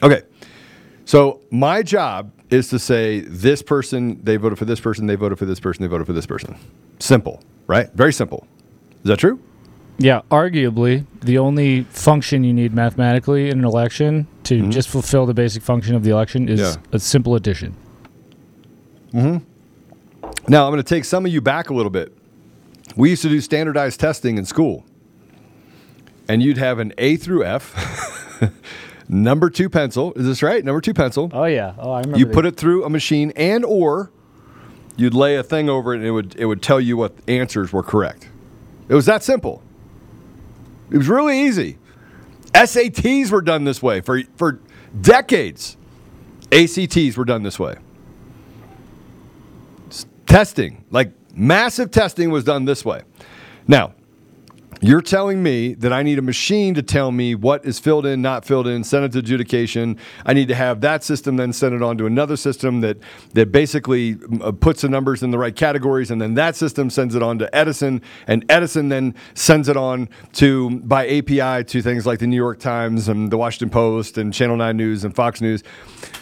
Okay. 0.03 0.23
So 1.05 1.41
my 1.51 1.83
job 1.83 2.31
is 2.51 2.69
to 2.69 2.79
say 2.79 3.21
this 3.21 3.63
person, 3.63 4.21
they 4.23 4.37
voted 4.37 4.59
for 4.59 4.65
this 4.65 4.81
person, 4.81 5.07
they 5.07 5.15
voted 5.17 5.39
for 5.39 5.45
this 5.45 5.61
person, 5.61 5.83
they 5.83 5.89
voted 5.89 6.07
for 6.07 6.13
this 6.13 6.27
person. 6.27 6.57
Simple, 6.99 7.43
right? 7.67 7.93
Very 7.95 8.13
simple. 8.13 8.47
Is 8.97 9.05
that 9.05 9.19
true? 9.19 9.41
Yeah, 9.99 10.23
arguably, 10.31 11.05
the 11.21 11.39
only 11.39 11.83
function 11.85 12.45
you 12.45 12.53
need 12.55 12.73
mathematically 12.73 13.51
in 13.51 13.59
an 13.59 13.65
election 13.65 14.27
to 14.45 14.69
just 14.71 14.89
fulfill 14.89 15.27
the 15.27 15.35
basic 15.35 15.63
function 15.63 15.95
of 15.97 16.05
the 16.05 16.11
election 16.11 16.49
is 16.49 16.61
Yeah. 16.61 16.75
a 16.93 16.99
simple 17.01 17.35
addition. 17.35 17.75
Mm-hmm. 19.13 19.45
Now 20.49 20.67
I'm 20.67 20.73
going 20.73 20.83
to 20.83 20.89
take 20.89 21.05
some 21.05 21.27
of 21.27 21.33
you 21.33 21.41
back 21.41 21.71
a 21.71 21.75
little 21.75 21.91
bit. 21.91 22.17
We 22.97 23.11
used 23.11 23.23
to 23.23 23.29
do 23.29 23.41
standardized 23.41 23.99
testing 24.01 24.39
in 24.39 24.45
school, 24.45 24.85
and 26.29 26.43
you'd 26.43 26.59
have 26.59 26.79
an 26.79 26.93
A 26.99 27.17
through 27.17 27.45
F, 27.45 27.75
number 29.09 29.51
two 29.51 29.69
pencil. 29.69 30.13
Is 30.15 30.27
this 30.27 30.43
right? 30.43 30.65
Number 30.65 30.81
two 30.81 30.95
pencil. 30.95 31.31
Oh 31.33 31.45
yeah. 31.45 31.75
Oh, 31.79 31.93
I 31.93 32.01
remember. 32.01 32.19
You 32.19 32.27
put 32.27 32.47
it 32.47 32.57
through 32.57 32.85
a 32.85 32.91
machine, 32.91 33.33
and 33.37 33.65
or 33.65 34.11
you'd 34.97 35.15
lay 35.15 35.37
a 35.37 35.43
thing 35.43 35.69
over 35.69 35.95
it, 35.95 35.99
and 35.99 36.07
it 36.07 36.11
would 36.11 36.37
it 36.37 36.47
would 36.47 36.63
tell 36.63 36.81
you 36.81 36.97
what 36.97 37.15
answers 37.27 37.73
were 37.73 37.83
correct. 37.83 38.29
It 38.89 38.95
was 38.95 39.07
that 39.07 39.23
simple. 39.23 39.63
It 40.91 40.97
was 40.97 41.09
really 41.09 41.41
easy. 41.41 41.79
SATs 42.55 43.31
were 43.31 43.43
done 43.43 43.65
this 43.65 43.83
way 43.83 44.01
for 44.01 44.23
for 44.37 44.61
decades. 45.01 45.77
ACTs 46.51 47.17
were 47.17 47.27
done 47.27 47.43
this 47.43 47.59
way. 47.59 47.77
Testing, 50.27 50.85
like 50.91 51.13
massive 51.35 51.91
testing, 51.91 52.31
was 52.31 52.45
done 52.45 52.65
this 52.65 52.85
way. 52.85 53.03
Now, 53.67 53.95
you're 54.81 55.03
telling 55.03 55.43
me 55.43 55.75
that 55.75 55.93
I 55.93 56.03
need 56.03 56.19
a 56.19 56.23
machine 56.23 56.75
to 56.75 56.83
tell 56.83 57.11
me 57.11 57.35
what 57.35 57.65
is 57.65 57.79
filled 57.79 58.07
in, 58.07 58.23
not 58.23 58.45
filled 58.45 58.67
in, 58.67 58.85
send 58.85 59.05
it 59.05 59.13
to 59.13 59.19
adjudication. 59.19 59.99
I 60.25 60.35
need 60.35 60.49
to 60.49 60.55
have 60.55 60.81
that 60.83 61.03
system 61.03 61.37
then 61.37 61.53
send 61.53 61.75
it 61.75 61.83
on 61.83 61.99
to 61.99 62.07
another 62.07 62.37
system 62.37 62.81
that 62.83 62.99
that 63.35 63.51
basically 63.51 64.17
uh, 64.41 64.53
puts 64.53 64.83
the 64.83 64.89
numbers 64.89 65.23
in 65.23 65.31
the 65.31 65.39
right 65.39 65.55
categories, 65.55 66.11
and 66.11 66.21
then 66.21 66.35
that 66.35 66.55
system 66.55 66.91
sends 66.91 67.15
it 67.15 67.23
on 67.23 67.39
to 67.41 67.55
Edison, 67.55 68.03
and 68.27 68.45
Edison 68.49 68.89
then 68.89 69.15
sends 69.35 69.69
it 69.69 69.77
on 69.77 70.09
to 70.35 70.79
by 70.81 71.07
API 71.09 71.65
to 71.65 71.83
things 71.83 72.07
like 72.07 72.21
the 72.21 72.27
New 72.27 72.37
York 72.37 72.61
Times 72.61 73.09
and 73.09 73.31
the 73.31 73.37
Washington 73.37 73.71
Post 73.71 74.19
and 74.19 74.33
Channel 74.33 74.57
9 74.57 74.77
News 74.77 75.05
and 75.05 75.15
Fox 75.15 75.41
News. 75.41 75.63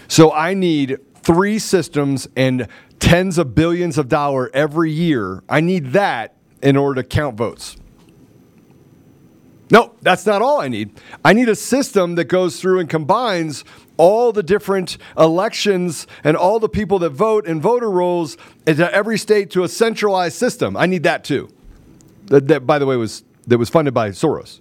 So 0.08 0.32
I 0.32 0.54
need 0.54 0.98
three 1.22 1.58
systems 1.58 2.28
and 2.36 2.68
tens 3.00 3.36
of 3.36 3.54
billions 3.54 3.98
of 3.98 4.08
dollar 4.08 4.50
every 4.54 4.90
year. 4.90 5.42
I 5.48 5.60
need 5.60 5.92
that 5.92 6.36
in 6.62 6.76
order 6.76 7.02
to 7.02 7.08
count 7.08 7.36
votes. 7.36 7.76
No, 9.70 9.94
that's 10.00 10.24
not 10.26 10.42
all 10.42 10.60
I 10.60 10.68
need. 10.68 10.90
I 11.24 11.32
need 11.32 11.48
a 11.48 11.56
system 11.56 12.14
that 12.14 12.26
goes 12.26 12.60
through 12.60 12.78
and 12.78 12.88
combines 12.88 13.64
all 13.96 14.30
the 14.32 14.42
different 14.42 14.96
elections 15.18 16.06
and 16.22 16.36
all 16.36 16.60
the 16.60 16.68
people 16.68 16.98
that 17.00 17.10
vote 17.10 17.46
and 17.46 17.60
voter 17.60 17.90
rolls 17.90 18.36
into 18.66 18.92
every 18.94 19.18
state 19.18 19.50
to 19.50 19.64
a 19.64 19.68
centralized 19.68 20.36
system. 20.36 20.76
I 20.76 20.86
need 20.86 21.02
that 21.02 21.24
too. 21.24 21.48
That, 22.26 22.46
that 22.48 22.66
by 22.66 22.78
the 22.78 22.86
way, 22.86 22.96
was 22.96 23.24
that 23.46 23.58
was 23.58 23.68
funded 23.68 23.94
by 23.94 24.10
Soros. 24.10 24.60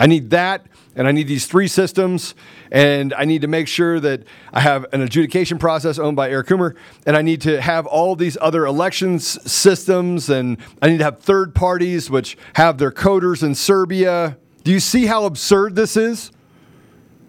I 0.00 0.06
need 0.06 0.30
that, 0.30 0.66
and 0.96 1.08
I 1.08 1.12
need 1.12 1.28
these 1.28 1.46
three 1.46 1.68
systems, 1.68 2.34
and 2.70 3.12
I 3.14 3.24
need 3.24 3.42
to 3.42 3.48
make 3.48 3.68
sure 3.68 4.00
that 4.00 4.22
I 4.52 4.60
have 4.60 4.86
an 4.92 5.00
adjudication 5.00 5.58
process 5.58 5.98
owned 5.98 6.16
by 6.16 6.30
Eric 6.30 6.48
Coomer, 6.48 6.74
and 7.06 7.16
I 7.16 7.22
need 7.22 7.40
to 7.42 7.60
have 7.60 7.86
all 7.86 8.16
these 8.16 8.36
other 8.40 8.66
elections 8.66 9.50
systems, 9.50 10.30
and 10.30 10.58
I 10.80 10.88
need 10.88 10.98
to 10.98 11.04
have 11.04 11.20
third 11.20 11.54
parties 11.54 12.10
which 12.10 12.36
have 12.54 12.78
their 12.78 12.92
coders 12.92 13.42
in 13.42 13.54
Serbia. 13.54 14.38
Do 14.62 14.72
you 14.72 14.80
see 14.80 15.06
how 15.06 15.24
absurd 15.24 15.76
this 15.76 15.96
is? 15.96 16.30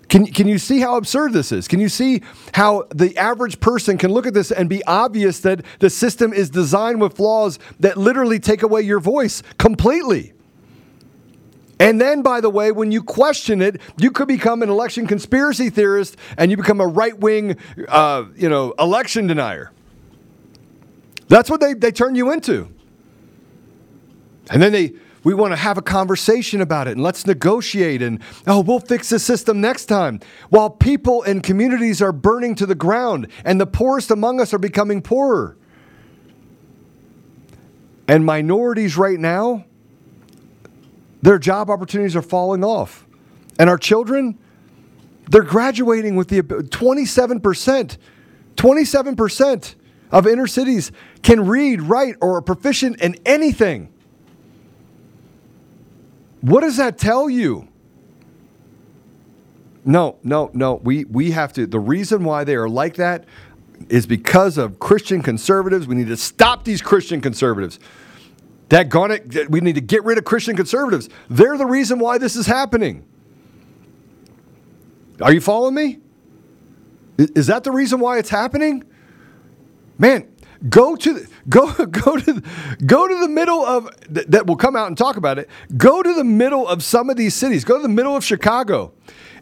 Can, 0.07 0.27
can 0.27 0.47
you 0.47 0.59
see 0.59 0.79
how 0.79 0.97
absurd 0.97 1.33
this 1.33 1.51
is? 1.51 1.67
Can 1.67 1.79
you 1.79 1.89
see 1.89 2.21
how 2.53 2.85
the 2.93 3.17
average 3.17 3.59
person 3.59 3.97
can 3.97 4.11
look 4.11 4.27
at 4.27 4.33
this 4.33 4.51
and 4.51 4.69
be 4.69 4.83
obvious 4.85 5.39
that 5.39 5.65
the 5.79 5.89
system 5.89 6.31
is 6.31 6.49
designed 6.49 7.01
with 7.01 7.17
flaws 7.17 7.57
that 7.79 7.97
literally 7.97 8.39
take 8.39 8.61
away 8.61 8.81
your 8.81 8.99
voice 8.99 9.41
completely? 9.57 10.34
And 11.79 11.99
then, 11.99 12.21
by 12.21 12.39
the 12.39 12.49
way, 12.49 12.71
when 12.71 12.91
you 12.91 13.03
question 13.03 13.61
it, 13.61 13.81
you 13.97 14.11
could 14.11 14.27
become 14.27 14.63
an 14.63 14.69
election 14.69 15.07
conspiracy 15.07 15.69
theorist 15.69 16.15
and 16.37 16.49
you 16.49 16.57
become 16.57 16.79
a 16.79 16.87
right 16.87 17.17
wing, 17.19 17.57
uh, 17.89 18.25
you 18.35 18.47
know, 18.47 18.73
election 18.79 19.27
denier. 19.27 19.71
That's 21.27 21.49
what 21.49 21.59
they, 21.59 21.73
they 21.73 21.91
turn 21.91 22.15
you 22.15 22.31
into. 22.31 22.69
And 24.49 24.61
then 24.61 24.71
they, 24.71 24.93
we 25.23 25.33
want 25.33 25.51
to 25.51 25.57
have 25.57 25.77
a 25.77 25.81
conversation 25.81 26.61
about 26.61 26.87
it 26.87 26.91
and 26.91 27.03
let's 27.03 27.25
negotiate 27.25 28.01
and, 28.01 28.21
oh, 28.47 28.61
we'll 28.61 28.79
fix 28.79 29.09
the 29.09 29.19
system 29.19 29.59
next 29.59 29.87
time. 29.87 30.21
While 30.49 30.69
people 30.69 31.23
and 31.23 31.43
communities 31.43 32.01
are 32.01 32.13
burning 32.13 32.55
to 32.55 32.65
the 32.65 32.75
ground 32.75 33.27
and 33.43 33.59
the 33.59 33.65
poorest 33.65 34.11
among 34.11 34.39
us 34.39 34.53
are 34.53 34.59
becoming 34.59 35.01
poorer. 35.01 35.57
And 38.07 38.23
minorities 38.23 38.97
right 38.97 39.19
now, 39.19 39.65
their 41.25 41.39
job 41.39 41.71
opportunities 41.71 42.15
are 42.15 42.21
falling 42.21 42.63
off. 42.63 43.07
And 43.57 43.67
our 43.67 43.79
children, 43.79 44.37
they're 45.27 45.41
graduating 45.41 46.15
with 46.15 46.27
the 46.27 46.43
27%. 46.43 47.97
27% 48.55 49.75
of 50.11 50.27
inner 50.27 50.45
cities 50.45 50.91
can 51.23 51.47
read, 51.47 51.81
write, 51.81 52.15
or 52.21 52.37
are 52.37 52.41
proficient 52.43 53.01
in 53.01 53.15
anything. 53.25 53.91
What 56.41 56.61
does 56.61 56.77
that 56.77 56.99
tell 56.99 57.27
you? 57.27 57.69
No, 59.83 60.17
no, 60.23 60.51
no. 60.53 60.75
We 60.75 61.05
we 61.05 61.31
have 61.31 61.53
to. 61.53 61.65
The 61.65 61.79
reason 61.79 62.23
why 62.23 62.43
they 62.43 62.55
are 62.55 62.69
like 62.69 62.95
that 62.95 63.25
is 63.89 64.05
because 64.05 64.59
of 64.59 64.79
Christian 64.79 65.23
conservatives. 65.23 65.87
We 65.87 65.95
need 65.95 66.07
to 66.07 66.17
stop 66.17 66.65
these 66.65 66.83
Christian 66.83 67.19
conservatives. 67.19 67.79
That 68.69 68.89
it. 68.93 69.51
We 69.51 69.61
need 69.61 69.75
to 69.75 69.81
get 69.81 70.03
rid 70.03 70.17
of 70.17 70.25
Christian 70.25 70.55
conservatives. 70.55 71.09
They're 71.29 71.57
the 71.57 71.65
reason 71.65 71.99
why 71.99 72.17
this 72.17 72.35
is 72.35 72.47
happening. 72.47 73.05
Are 75.21 75.31
you 75.31 75.41
following 75.41 75.75
me? 75.75 75.99
Is 77.17 77.47
that 77.47 77.63
the 77.63 77.71
reason 77.71 77.99
why 77.99 78.17
it's 78.17 78.29
happening? 78.29 78.83
Man, 79.97 80.27
go 80.67 80.95
to 80.95 81.13
the, 81.13 81.29
go 81.47 81.71
go 81.85 82.17
to 82.17 82.41
go 82.85 83.07
to 83.07 83.19
the 83.19 83.29
middle 83.29 83.65
of 83.65 83.89
th- 84.13 84.27
that 84.27 84.47
will 84.47 84.57
come 84.57 84.75
out 84.75 84.87
and 84.87 84.97
talk 84.97 85.15
about 85.15 85.39
it. 85.39 85.49
Go 85.77 86.03
to 86.03 86.13
the 86.13 86.23
middle 86.23 86.67
of 86.67 86.83
some 86.83 87.09
of 87.09 87.15
these 87.15 87.33
cities. 87.33 87.63
Go 87.63 87.77
to 87.77 87.83
the 87.83 87.87
middle 87.89 88.15
of 88.15 88.25
Chicago, 88.25 88.93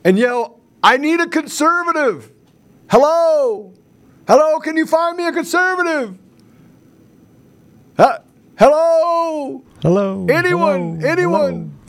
and 0.03 0.19
yell, 0.19 0.59
"I 0.83 0.97
need 0.97 1.19
a 1.19 1.27
conservative." 1.27 2.31
Hello, 2.91 3.73
hello. 4.27 4.59
Can 4.59 4.77
you 4.77 4.85
find 4.85 5.17
me 5.17 5.25
a 5.25 5.31
conservative? 5.31 6.15
Huh? 7.97 8.19
Hello. 8.59 9.12
Hello. 9.81 10.25
Anyone, 10.29 10.99
hello, 10.99 11.11
anyone. 11.11 11.79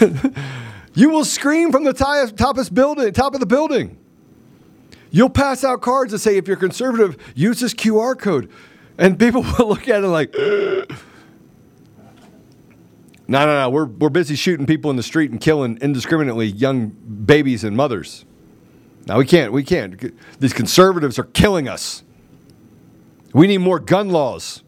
you 0.94 1.10
will 1.10 1.24
scream 1.24 1.70
from 1.72 1.84
the 1.84 1.92
toppest 1.92 2.72
building, 2.72 3.12
top 3.12 3.34
of 3.34 3.40
the 3.40 3.46
building. 3.46 3.98
You'll 5.10 5.30
pass 5.30 5.62
out 5.62 5.80
cards 5.80 6.10
that 6.10 6.18
say, 6.18 6.38
if 6.38 6.48
you're 6.48 6.56
conservative, 6.56 7.16
use 7.36 7.60
this 7.60 7.72
QR 7.72 8.18
code. 8.18 8.50
And 8.98 9.16
people 9.16 9.42
will 9.58 9.68
look 9.68 9.88
at 9.88 10.02
it 10.02 10.08
like, 10.08 10.34
no, 10.36 10.86
no, 13.28 13.46
no, 13.46 13.70
we're, 13.70 13.84
we're 13.84 14.08
busy 14.08 14.34
shooting 14.34 14.66
people 14.66 14.90
in 14.90 14.96
the 14.96 15.04
street 15.04 15.30
and 15.30 15.40
killing 15.40 15.78
indiscriminately 15.80 16.46
young 16.46 16.88
babies 16.88 17.62
and 17.62 17.76
mothers. 17.76 18.24
Now 19.06 19.18
we 19.18 19.26
can't. 19.26 19.52
We 19.52 19.62
can't. 19.62 20.12
These 20.40 20.52
conservatives 20.52 21.16
are 21.20 21.24
killing 21.24 21.68
us. 21.68 22.02
We 23.32 23.46
need 23.46 23.58
more 23.58 23.78
gun 23.78 24.08
laws. 24.08 24.63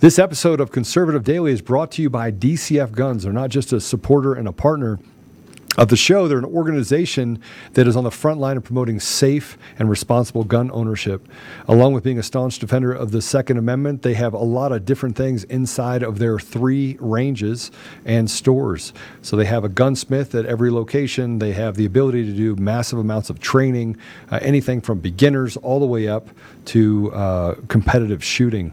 This 0.00 0.18
episode 0.18 0.60
of 0.60 0.72
Conservative 0.72 1.24
Daily 1.24 1.52
is 1.52 1.60
brought 1.60 1.90
to 1.92 2.00
you 2.00 2.08
by 2.08 2.32
DCF 2.32 2.92
Guns. 2.92 3.24
They're 3.24 3.34
not 3.34 3.50
just 3.50 3.70
a 3.74 3.82
supporter 3.82 4.32
and 4.32 4.48
a 4.48 4.52
partner 4.52 4.98
of 5.76 5.88
the 5.88 5.96
show. 5.96 6.26
They're 6.26 6.38
an 6.38 6.46
organization 6.46 7.38
that 7.74 7.86
is 7.86 7.96
on 7.96 8.04
the 8.04 8.10
front 8.10 8.40
line 8.40 8.56
of 8.56 8.64
promoting 8.64 8.98
safe 8.98 9.58
and 9.78 9.90
responsible 9.90 10.42
gun 10.42 10.70
ownership. 10.72 11.28
Along 11.68 11.92
with 11.92 12.02
being 12.02 12.18
a 12.18 12.22
staunch 12.22 12.58
defender 12.58 12.90
of 12.90 13.10
the 13.10 13.20
Second 13.20 13.58
Amendment, 13.58 14.00
they 14.00 14.14
have 14.14 14.32
a 14.32 14.38
lot 14.38 14.72
of 14.72 14.86
different 14.86 15.16
things 15.16 15.44
inside 15.44 16.02
of 16.02 16.18
their 16.18 16.38
three 16.38 16.96
ranges 16.98 17.70
and 18.06 18.30
stores. 18.30 18.94
So 19.20 19.36
they 19.36 19.44
have 19.44 19.64
a 19.64 19.68
gunsmith 19.68 20.34
at 20.34 20.46
every 20.46 20.70
location. 20.70 21.40
They 21.40 21.52
have 21.52 21.76
the 21.76 21.84
ability 21.84 22.24
to 22.24 22.32
do 22.32 22.56
massive 22.56 22.98
amounts 22.98 23.28
of 23.28 23.38
training, 23.38 23.98
uh, 24.32 24.38
anything 24.40 24.80
from 24.80 25.00
beginners 25.00 25.58
all 25.58 25.78
the 25.78 25.84
way 25.84 26.08
up 26.08 26.30
to 26.66 27.12
uh, 27.12 27.54
competitive 27.68 28.24
shooting. 28.24 28.72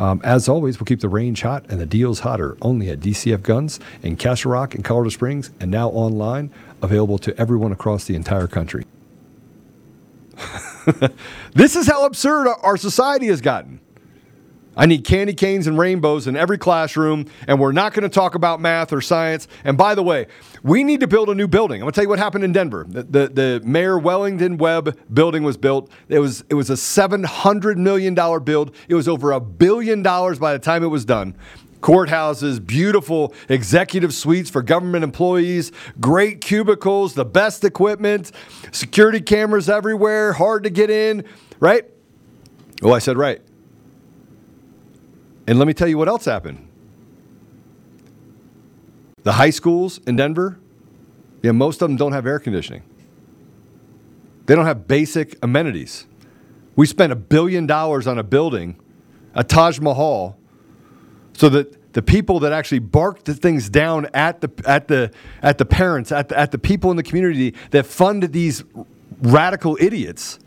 Um, 0.00 0.22
as 0.24 0.48
always, 0.48 0.80
we'll 0.80 0.86
keep 0.86 1.00
the 1.00 1.10
range 1.10 1.42
hot 1.42 1.66
and 1.68 1.78
the 1.78 1.84
deals 1.84 2.20
hotter 2.20 2.56
only 2.62 2.88
at 2.88 3.00
DCF 3.00 3.42
Guns 3.42 3.78
in 4.02 4.16
Castle 4.16 4.50
Rock 4.50 4.74
and 4.74 4.82
Colorado 4.82 5.10
Springs 5.10 5.50
and 5.60 5.70
now 5.70 5.90
online, 5.90 6.50
available 6.80 7.18
to 7.18 7.38
everyone 7.38 7.70
across 7.70 8.06
the 8.06 8.14
entire 8.14 8.46
country. 8.46 8.86
this 11.52 11.76
is 11.76 11.86
how 11.86 12.06
absurd 12.06 12.48
our 12.62 12.78
society 12.78 13.26
has 13.26 13.42
gotten. 13.42 13.78
I 14.76 14.86
need 14.86 15.04
candy 15.04 15.34
canes 15.34 15.66
and 15.66 15.76
rainbows 15.76 16.26
in 16.26 16.36
every 16.36 16.56
classroom, 16.56 17.26
and 17.48 17.58
we're 17.58 17.72
not 17.72 17.92
going 17.92 18.04
to 18.04 18.08
talk 18.08 18.34
about 18.34 18.60
math 18.60 18.92
or 18.92 19.00
science. 19.00 19.48
And 19.64 19.76
by 19.76 19.94
the 19.94 20.02
way, 20.02 20.26
we 20.62 20.84
need 20.84 21.00
to 21.00 21.08
build 21.08 21.28
a 21.28 21.34
new 21.34 21.48
building. 21.48 21.80
I'm 21.80 21.86
going 21.86 21.92
to 21.92 21.94
tell 21.94 22.04
you 22.04 22.08
what 22.08 22.18
happened 22.20 22.44
in 22.44 22.52
Denver. 22.52 22.86
The, 22.88 23.02
the, 23.02 23.28
the 23.28 23.62
Mayor 23.64 23.98
Wellington 23.98 24.58
Webb 24.58 24.96
building 25.12 25.42
was 25.42 25.56
built. 25.56 25.90
It 26.08 26.20
was, 26.20 26.44
it 26.48 26.54
was 26.54 26.70
a 26.70 26.74
$700 26.74 27.76
million 27.76 28.14
build. 28.14 28.74
It 28.88 28.94
was 28.94 29.08
over 29.08 29.32
a 29.32 29.40
billion 29.40 30.02
dollars 30.02 30.38
by 30.38 30.52
the 30.52 30.58
time 30.58 30.84
it 30.84 30.88
was 30.88 31.04
done 31.04 31.36
courthouses, 31.80 32.64
beautiful 32.64 33.32
executive 33.48 34.12
suites 34.12 34.50
for 34.50 34.62
government 34.62 35.02
employees, 35.02 35.72
great 35.98 36.42
cubicles, 36.42 37.14
the 37.14 37.24
best 37.24 37.64
equipment, 37.64 38.32
security 38.70 39.18
cameras 39.18 39.66
everywhere, 39.68 40.34
hard 40.34 40.64
to 40.64 40.70
get 40.70 40.90
in, 40.90 41.24
right? 41.58 41.86
Oh, 42.82 42.92
I 42.92 42.98
said 42.98 43.16
right. 43.16 43.40
And 45.50 45.58
let 45.58 45.66
me 45.66 45.74
tell 45.74 45.88
you 45.88 45.98
what 45.98 46.06
else 46.06 46.26
happened. 46.26 46.64
The 49.24 49.32
high 49.32 49.50
schools 49.50 49.98
in 50.06 50.14
Denver, 50.14 50.60
yeah, 51.42 51.50
most 51.50 51.82
of 51.82 51.88
them 51.88 51.96
don't 51.96 52.12
have 52.12 52.24
air 52.24 52.38
conditioning. 52.38 52.84
They 54.46 54.54
don't 54.54 54.66
have 54.66 54.86
basic 54.86 55.36
amenities. 55.42 56.06
We 56.76 56.86
spent 56.86 57.12
a 57.12 57.16
billion 57.16 57.66
dollars 57.66 58.06
on 58.06 58.16
a 58.16 58.22
building, 58.22 58.76
a 59.34 59.42
Taj 59.42 59.80
Mahal, 59.80 60.38
so 61.32 61.48
that 61.48 61.94
the 61.94 62.02
people 62.02 62.38
that 62.40 62.52
actually 62.52 62.78
barked 62.78 63.24
the 63.24 63.34
things 63.34 63.68
down 63.68 64.06
at 64.14 64.40
the 64.40 64.52
at 64.64 64.86
the 64.86 65.10
at 65.42 65.58
the 65.58 65.64
parents, 65.64 66.12
at 66.12 66.28
the, 66.28 66.38
at 66.38 66.52
the 66.52 66.58
people 66.58 66.92
in 66.92 66.96
the 66.96 67.02
community 67.02 67.56
that 67.72 67.86
funded 67.86 68.32
these 68.32 68.62
radical 69.20 69.76
idiots, 69.80 70.38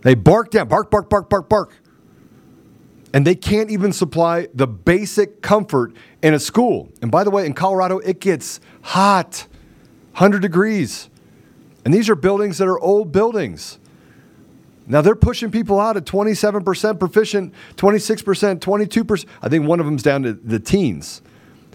they 0.00 0.16
bark 0.16 0.50
down, 0.50 0.66
bark, 0.66 0.90
bark, 0.90 1.08
bark, 1.08 1.30
bark, 1.30 1.48
bark 1.48 1.81
and 3.12 3.26
they 3.26 3.34
can't 3.34 3.70
even 3.70 3.92
supply 3.92 4.48
the 4.54 4.66
basic 4.66 5.42
comfort 5.42 5.92
in 6.22 6.34
a 6.34 6.38
school. 6.38 6.88
And 7.02 7.10
by 7.10 7.24
the 7.24 7.30
way, 7.30 7.44
in 7.44 7.52
Colorado, 7.52 7.98
it 7.98 8.20
gets 8.20 8.58
hot 8.82 9.46
100 10.12 10.40
degrees. 10.40 11.10
And 11.84 11.92
these 11.92 12.08
are 12.08 12.14
buildings 12.14 12.58
that 12.58 12.68
are 12.68 12.78
old 12.78 13.12
buildings. 13.12 13.78
Now 14.86 15.00
they're 15.00 15.14
pushing 15.14 15.50
people 15.50 15.78
out 15.78 15.96
at 15.96 16.04
27% 16.04 16.98
proficient, 16.98 17.54
26%, 17.76 18.58
22%. 18.58 19.26
I 19.42 19.48
think 19.48 19.66
one 19.66 19.80
of 19.80 19.86
them's 19.86 20.02
down 20.02 20.22
to 20.22 20.32
the 20.32 20.58
teens. 20.58 21.22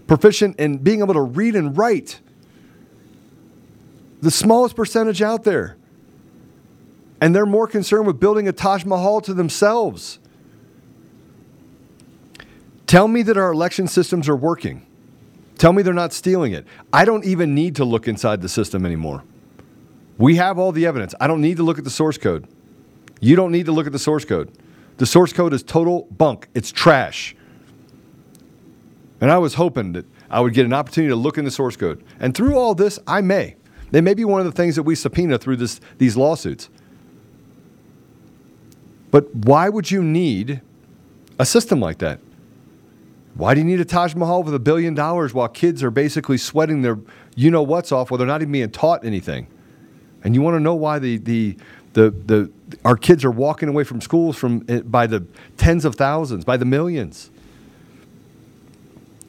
Proficient 0.06 0.58
in 0.58 0.78
being 0.78 1.00
able 1.00 1.14
to 1.14 1.22
read 1.22 1.54
and 1.54 1.76
write. 1.76 2.20
The 4.20 4.30
smallest 4.30 4.74
percentage 4.74 5.22
out 5.22 5.44
there. 5.44 5.76
And 7.20 7.34
they're 7.34 7.46
more 7.46 7.66
concerned 7.66 8.06
with 8.06 8.18
building 8.20 8.48
a 8.48 8.52
Taj 8.52 8.84
Mahal 8.84 9.20
to 9.22 9.34
themselves 9.34 10.18
Tell 12.88 13.06
me 13.06 13.20
that 13.24 13.36
our 13.36 13.52
election 13.52 13.86
systems 13.86 14.30
are 14.30 14.36
working. 14.36 14.86
Tell 15.58 15.74
me 15.74 15.82
they're 15.82 15.92
not 15.92 16.14
stealing 16.14 16.52
it. 16.54 16.66
I 16.90 17.04
don't 17.04 17.22
even 17.26 17.54
need 17.54 17.76
to 17.76 17.84
look 17.84 18.08
inside 18.08 18.40
the 18.40 18.48
system 18.48 18.86
anymore. 18.86 19.24
We 20.16 20.36
have 20.36 20.58
all 20.58 20.72
the 20.72 20.86
evidence. 20.86 21.14
I 21.20 21.26
don't 21.26 21.42
need 21.42 21.58
to 21.58 21.62
look 21.62 21.76
at 21.76 21.84
the 21.84 21.90
source 21.90 22.16
code. 22.16 22.48
You 23.20 23.36
don't 23.36 23.52
need 23.52 23.66
to 23.66 23.72
look 23.72 23.86
at 23.86 23.92
the 23.92 23.98
source 23.98 24.24
code. 24.24 24.50
The 24.96 25.04
source 25.04 25.34
code 25.34 25.52
is 25.52 25.62
total 25.62 26.08
bunk, 26.10 26.48
it's 26.54 26.72
trash. 26.72 27.36
And 29.20 29.30
I 29.30 29.36
was 29.36 29.54
hoping 29.54 29.92
that 29.92 30.06
I 30.30 30.40
would 30.40 30.54
get 30.54 30.64
an 30.64 30.72
opportunity 30.72 31.10
to 31.10 31.16
look 31.16 31.36
in 31.36 31.44
the 31.44 31.50
source 31.50 31.76
code. 31.76 32.02
And 32.18 32.34
through 32.34 32.56
all 32.56 32.74
this, 32.74 32.98
I 33.06 33.20
may. 33.20 33.56
They 33.90 34.00
may 34.00 34.14
be 34.14 34.24
one 34.24 34.40
of 34.40 34.46
the 34.46 34.52
things 34.52 34.76
that 34.76 34.84
we 34.84 34.94
subpoena 34.94 35.36
through 35.36 35.56
this, 35.56 35.78
these 35.98 36.16
lawsuits. 36.16 36.70
But 39.10 39.34
why 39.34 39.68
would 39.68 39.90
you 39.90 40.02
need 40.02 40.62
a 41.38 41.44
system 41.44 41.80
like 41.80 41.98
that? 41.98 42.20
Why 43.38 43.54
do 43.54 43.60
you 43.60 43.64
need 43.64 43.78
a 43.78 43.84
Taj 43.84 44.16
Mahal 44.16 44.42
with 44.42 44.52
a 44.52 44.58
billion 44.58 44.94
dollars 44.94 45.32
while 45.32 45.46
kids 45.46 45.84
are 45.84 45.92
basically 45.92 46.38
sweating 46.38 46.82
their 46.82 46.98
you 47.36 47.52
know 47.52 47.62
what's 47.62 47.92
off 47.92 48.10
while 48.10 48.18
they're 48.18 48.26
not 48.26 48.42
even 48.42 48.50
being 48.50 48.68
taught 48.68 49.04
anything? 49.04 49.46
And 50.24 50.34
you 50.34 50.42
want 50.42 50.56
to 50.56 50.60
know 50.60 50.74
why 50.74 50.98
the, 50.98 51.18
the, 51.18 51.56
the, 51.92 52.10
the, 52.10 52.50
our 52.84 52.96
kids 52.96 53.24
are 53.24 53.30
walking 53.30 53.68
away 53.68 53.84
from 53.84 54.00
schools 54.00 54.36
from, 54.36 54.64
eh, 54.68 54.80
by 54.80 55.06
the 55.06 55.24
tens 55.56 55.84
of 55.84 55.94
thousands, 55.94 56.44
by 56.44 56.56
the 56.56 56.64
millions. 56.64 57.30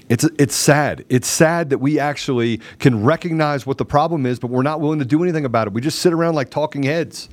It's, 0.09 0.23
it's 0.39 0.55
sad. 0.55 1.05
It's 1.07 1.27
sad 1.27 1.69
that 1.69 1.77
we 1.77 1.99
actually 1.99 2.61
can 2.79 3.03
recognize 3.03 3.67
what 3.67 3.77
the 3.77 3.85
problem 3.85 4.25
is, 4.25 4.39
but 4.39 4.49
we're 4.49 4.63
not 4.63 4.81
willing 4.81 4.97
to 4.97 5.05
do 5.05 5.21
anything 5.21 5.45
about 5.45 5.67
it. 5.67 5.73
We 5.73 5.81
just 5.81 5.99
sit 5.99 6.13
around 6.13 6.33
like 6.33 6.49
talking 6.49 6.81
heads. 6.81 7.29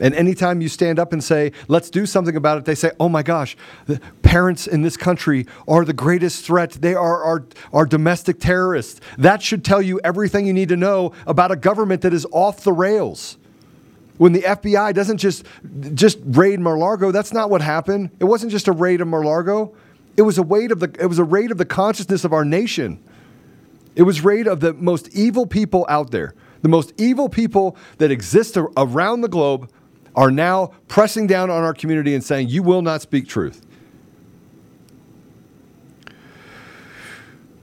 And 0.00 0.14
anytime 0.14 0.62
you 0.62 0.68
stand 0.68 0.98
up 0.98 1.12
and 1.12 1.22
say, 1.22 1.52
let's 1.68 1.90
do 1.90 2.06
something 2.06 2.34
about 2.34 2.56
it, 2.56 2.64
they 2.64 2.74
say, 2.74 2.90
oh 2.98 3.08
my 3.08 3.22
gosh, 3.22 3.56
the 3.84 4.00
parents 4.22 4.66
in 4.66 4.80
this 4.80 4.96
country 4.96 5.46
are 5.68 5.84
the 5.84 5.92
greatest 5.92 6.44
threat. 6.44 6.72
They 6.72 6.94
are 6.94 7.22
our, 7.22 7.46
our 7.72 7.84
domestic 7.84 8.40
terrorists. 8.40 9.00
That 9.18 9.42
should 9.42 9.62
tell 9.62 9.82
you 9.82 10.00
everything 10.02 10.46
you 10.46 10.54
need 10.54 10.70
to 10.70 10.76
know 10.76 11.12
about 11.26 11.52
a 11.52 11.56
government 11.56 12.00
that 12.02 12.14
is 12.14 12.26
off 12.32 12.64
the 12.64 12.72
rails. 12.72 13.36
When 14.16 14.32
the 14.32 14.40
FBI 14.40 14.94
doesn't 14.94 15.18
just, 15.18 15.44
just 15.94 16.18
raid 16.24 16.60
Mar-Largo, 16.60 17.10
that's 17.10 17.32
not 17.32 17.50
what 17.50 17.60
happened. 17.60 18.10
It 18.20 18.24
wasn't 18.24 18.52
just 18.52 18.68
a 18.68 18.72
raid 18.72 19.00
of 19.02 19.08
Mar-Largo. 19.08 19.74
It 20.16 20.22
was 20.22 20.38
a 20.38 20.42
raid 20.42 20.72
of 20.72 20.80
the, 20.80 20.94
it 20.98 21.06
was 21.06 21.18
a 21.18 21.24
raid 21.24 21.50
of 21.50 21.58
the 21.58 21.64
consciousness 21.64 22.24
of 22.24 22.32
our 22.32 22.44
nation. 22.44 23.02
It 23.96 24.02
was 24.02 24.22
raid 24.22 24.46
of 24.46 24.60
the 24.60 24.72
most 24.74 25.08
evil 25.10 25.46
people 25.46 25.84
out 25.88 26.10
there, 26.10 26.34
the 26.62 26.68
most 26.68 26.92
evil 26.98 27.28
people 27.28 27.76
that 27.98 28.10
exist 28.10 28.56
around 28.76 29.20
the 29.20 29.28
globe 29.28 29.70
are 30.14 30.30
now 30.30 30.72
pressing 30.88 31.26
down 31.26 31.50
on 31.50 31.62
our 31.62 31.74
community 31.74 32.14
and 32.14 32.22
saying, 32.22 32.48
You 32.48 32.62
will 32.62 32.82
not 32.82 33.02
speak 33.02 33.28
truth. 33.28 33.64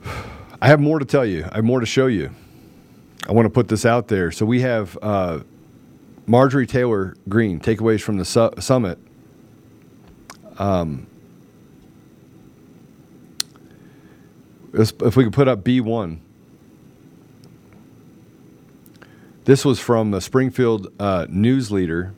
I 0.62 0.68
have 0.68 0.80
more 0.80 1.00
to 1.00 1.06
tell 1.06 1.26
you, 1.26 1.48
I 1.52 1.56
have 1.58 1.66
more 1.66 1.80
to 1.80 1.86
show 1.86 2.08
you. 2.08 2.32
I 3.28 3.34
want 3.34 3.46
to 3.46 3.50
put 3.50 3.68
this 3.68 3.86
out 3.86 4.08
there. 4.08 4.32
So 4.32 4.46
we 4.46 4.62
have 4.62 4.98
uh, 5.02 5.40
Marjorie 6.26 6.68
Taylor 6.68 7.16
Greene, 7.28 7.60
takeaways 7.60 8.02
from 8.02 8.18
the 8.18 8.26
su- 8.26 8.52
summit. 8.60 8.98
Um, 10.58 11.08
if 14.74 14.94
if 15.02 15.16
we 15.16 15.24
could 15.26 15.34
put 15.34 15.48
up 15.48 15.64
B1. 15.64 16.20
This 19.46 19.64
was 19.64 19.80
from 19.80 20.12
the 20.12 20.20
Springfield 20.20 20.92
uh, 21.00 21.26
News 21.30 21.72
Leader. 21.72 22.14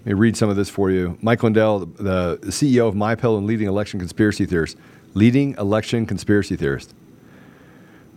Let 0.00 0.06
me 0.06 0.12
read 0.14 0.34
some 0.34 0.48
of 0.48 0.56
this 0.56 0.70
for 0.70 0.90
you. 0.90 1.18
Mike 1.20 1.42
Lindell, 1.42 1.80
the 1.80 2.38
CEO 2.44 2.88
of 2.88 2.94
MyPillow 2.94 3.36
and 3.36 3.46
leading 3.46 3.68
election 3.68 4.00
conspiracy 4.00 4.46
theorist, 4.46 4.78
leading 5.12 5.54
election 5.58 6.06
conspiracy 6.06 6.56
theorist, 6.56 6.94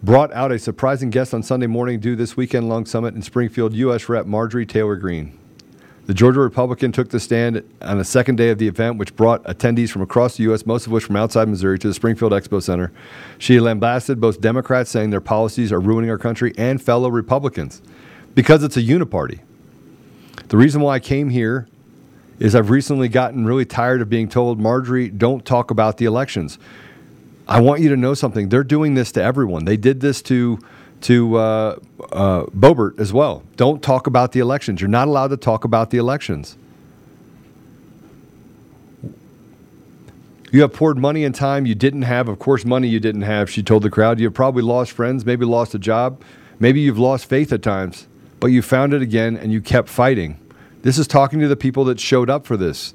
brought 0.01 0.31
out 0.31 0.53
a 0.53 0.59
surprising 0.59 1.09
guest 1.09 1.33
on 1.33 1.43
Sunday 1.43 1.67
morning 1.67 1.99
due 1.99 2.15
this 2.15 2.37
weekend 2.37 2.69
long 2.69 2.85
summit 2.85 3.15
in 3.15 3.21
Springfield, 3.21 3.73
U.S. 3.73 4.07
Rep. 4.07 4.25
Marjorie 4.25 4.65
Taylor 4.65 4.95
Greene. 4.95 5.37
The 6.05 6.13
Georgia 6.13 6.39
Republican 6.39 6.93
took 6.93 7.09
the 7.09 7.19
stand 7.19 7.63
on 7.81 7.97
the 7.97 8.05
second 8.05 8.37
day 8.37 8.49
of 8.49 8.59
the 8.59 8.67
event, 8.69 8.97
which 8.97 9.13
brought 9.17 9.43
attendees 9.43 9.89
from 9.89 10.01
across 10.01 10.37
the 10.37 10.43
U.S., 10.43 10.65
most 10.65 10.85
of 10.85 10.93
which 10.93 11.03
from 11.03 11.17
outside 11.17 11.49
Missouri, 11.49 11.77
to 11.79 11.87
the 11.89 11.93
Springfield 11.93 12.31
Expo 12.31 12.63
Center. 12.63 12.93
She 13.37 13.59
lambasted 13.59 14.21
both 14.21 14.39
Democrats, 14.39 14.89
saying 14.89 15.09
their 15.09 15.19
policies 15.19 15.73
are 15.73 15.81
ruining 15.81 16.09
our 16.09 16.17
country, 16.17 16.53
and 16.57 16.81
fellow 16.81 17.09
Republicans 17.09 17.81
because 18.35 18.63
it's 18.63 18.77
a 18.77 18.81
uniparty. 18.81 19.41
The 20.47 20.57
reason 20.57 20.81
why 20.81 20.95
I 20.95 20.99
came 20.99 21.29
here 21.29 21.67
is 22.39 22.55
I've 22.55 22.69
recently 22.69 23.07
gotten 23.07 23.45
really 23.45 23.65
tired 23.65 24.01
of 24.01 24.09
being 24.09 24.27
told, 24.27 24.59
Marjorie, 24.59 25.09
don't 25.09 25.45
talk 25.45 25.71
about 25.71 25.97
the 25.97 26.05
elections. 26.05 26.57
I 27.47 27.61
want 27.61 27.81
you 27.81 27.89
to 27.89 27.97
know 27.97 28.13
something. 28.13 28.49
They're 28.49 28.63
doing 28.63 28.93
this 28.93 29.11
to 29.13 29.23
everyone. 29.23 29.65
They 29.65 29.77
did 29.77 29.99
this 30.01 30.21
to 30.23 30.59
to 31.01 31.35
uh, 31.35 31.79
uh, 32.13 32.45
Boebert 32.45 32.97
as 32.97 33.11
well. 33.11 33.43
Don't 33.57 33.83
talk 33.83 34.07
about 34.07 34.31
the 34.31 34.39
elections. 34.39 34.79
You're 34.79 34.89
not 34.89 35.09
allowed 35.09 35.29
to 35.29 35.37
talk 35.37 35.65
about 35.65 35.89
the 35.89 35.97
elections. 35.97 36.55
You 40.53 40.61
have 40.61 40.71
poured 40.71 40.97
money 40.97 41.25
and 41.25 41.35
time 41.35 41.65
you 41.65 41.75
didn't 41.75 42.03
have. 42.03 42.29
Of 42.29 42.39
course, 42.39 42.63
money 42.63 42.87
you 42.87 43.01
didn't 43.01 43.23
have, 43.23 43.49
she 43.49 43.63
told 43.63 43.83
the 43.83 43.89
crowd. 43.89 44.19
You've 44.19 44.33
probably 44.33 44.61
lost 44.61 44.91
friends, 44.91 45.25
maybe 45.25 45.45
lost 45.45 45.73
a 45.75 45.79
job, 45.79 46.21
maybe 46.59 46.79
you've 46.79 46.99
lost 46.99 47.25
faith 47.25 47.51
at 47.51 47.63
times, 47.63 48.07
but 48.39 48.47
you 48.47 48.61
found 48.61 48.93
it 48.93 49.01
again 49.01 49.35
and 49.35 49.51
you 49.51 49.61
kept 49.61 49.89
fighting. 49.89 50.39
This 50.83 50.97
is 50.97 51.07
talking 51.07 51.39
to 51.39 51.47
the 51.47 51.55
people 51.55 51.85
that 51.85 51.99
showed 51.99 52.29
up 52.29 52.45
for 52.45 52.55
this. 52.55 52.93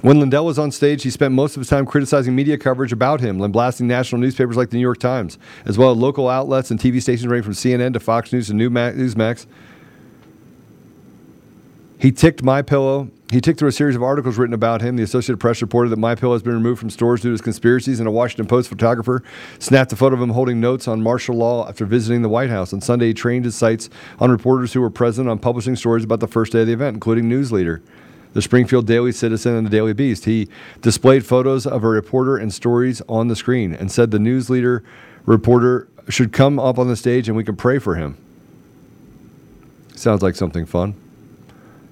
When 0.00 0.20
Lindell 0.20 0.46
was 0.46 0.58
on 0.58 0.70
stage, 0.70 1.02
he 1.02 1.10
spent 1.10 1.34
most 1.34 1.56
of 1.56 1.60
his 1.60 1.68
time 1.68 1.84
criticizing 1.84 2.34
media 2.34 2.56
coverage 2.56 2.92
about 2.92 3.20
him, 3.20 3.40
and 3.40 3.52
blasting 3.52 3.86
national 3.86 4.20
newspapers 4.20 4.56
like 4.56 4.70
the 4.70 4.76
New 4.76 4.82
York 4.82 4.98
Times, 4.98 5.38
as 5.64 5.76
well 5.76 5.90
as 5.90 5.98
local 5.98 6.28
outlets 6.28 6.70
and 6.70 6.80
TV 6.80 7.02
stations 7.02 7.26
ranging 7.26 7.44
from 7.44 7.52
CNN 7.52 7.92
to 7.92 8.00
Fox 8.00 8.32
News 8.32 8.46
to 8.46 8.54
Newsmax. 8.54 9.46
He 11.98 12.10
ticked 12.12 12.42
My 12.42 12.62
Pillow. 12.62 13.10
He 13.30 13.42
ticked 13.42 13.58
through 13.58 13.68
a 13.68 13.72
series 13.72 13.94
of 13.94 14.02
articles 14.02 14.38
written 14.38 14.54
about 14.54 14.80
him. 14.80 14.96
The 14.96 15.02
Associated 15.02 15.38
Press 15.38 15.60
reported 15.60 15.90
that 15.90 15.98
My 15.98 16.14
Pillow 16.14 16.32
has 16.32 16.42
been 16.42 16.54
removed 16.54 16.80
from 16.80 16.88
stores 16.88 17.20
due 17.20 17.28
to 17.28 17.32
his 17.32 17.42
conspiracies, 17.42 18.00
and 18.00 18.08
a 18.08 18.10
Washington 18.10 18.46
Post 18.46 18.70
photographer 18.70 19.22
snapped 19.58 19.92
a 19.92 19.96
photo 19.96 20.16
of 20.16 20.22
him 20.22 20.30
holding 20.30 20.60
notes 20.60 20.88
on 20.88 21.02
martial 21.02 21.36
law 21.36 21.68
after 21.68 21.84
visiting 21.84 22.22
the 22.22 22.28
White 22.30 22.48
House. 22.48 22.72
On 22.72 22.80
Sunday, 22.80 23.08
he 23.08 23.14
trained 23.14 23.44
his 23.44 23.54
sights 23.54 23.90
on 24.18 24.30
reporters 24.30 24.72
who 24.72 24.80
were 24.80 24.88
present 24.88 25.28
on 25.28 25.38
publishing 25.38 25.76
stories 25.76 26.04
about 26.04 26.20
the 26.20 26.26
first 26.26 26.52
day 26.52 26.62
of 26.62 26.66
the 26.68 26.72
event, 26.72 26.94
including 26.94 27.28
News 27.28 27.52
Leader 27.52 27.82
the 28.34 28.42
Springfield 28.42 28.86
Daily 28.86 29.10
Citizen, 29.10 29.54
and 29.54 29.66
the 29.66 29.70
Daily 29.70 29.92
Beast. 29.92 30.26
He 30.26 30.48
displayed 30.82 31.24
photos 31.24 31.66
of 31.66 31.82
a 31.82 31.88
reporter 31.88 32.36
and 32.36 32.52
stories 32.52 33.00
on 33.08 33.28
the 33.28 33.34
screen 33.34 33.72
and 33.72 33.90
said 33.90 34.10
the 34.10 34.18
news 34.18 34.50
leader 34.50 34.84
reporter 35.24 35.88
should 36.08 36.32
come 36.32 36.58
up 36.58 36.78
on 36.78 36.88
the 36.88 36.96
stage 36.96 37.28
and 37.28 37.36
we 37.36 37.42
can 37.42 37.56
pray 37.56 37.78
for 37.78 37.94
him. 37.94 38.16
Sounds 39.94 40.22
like 40.22 40.36
something 40.36 40.66
fun. 40.66 40.94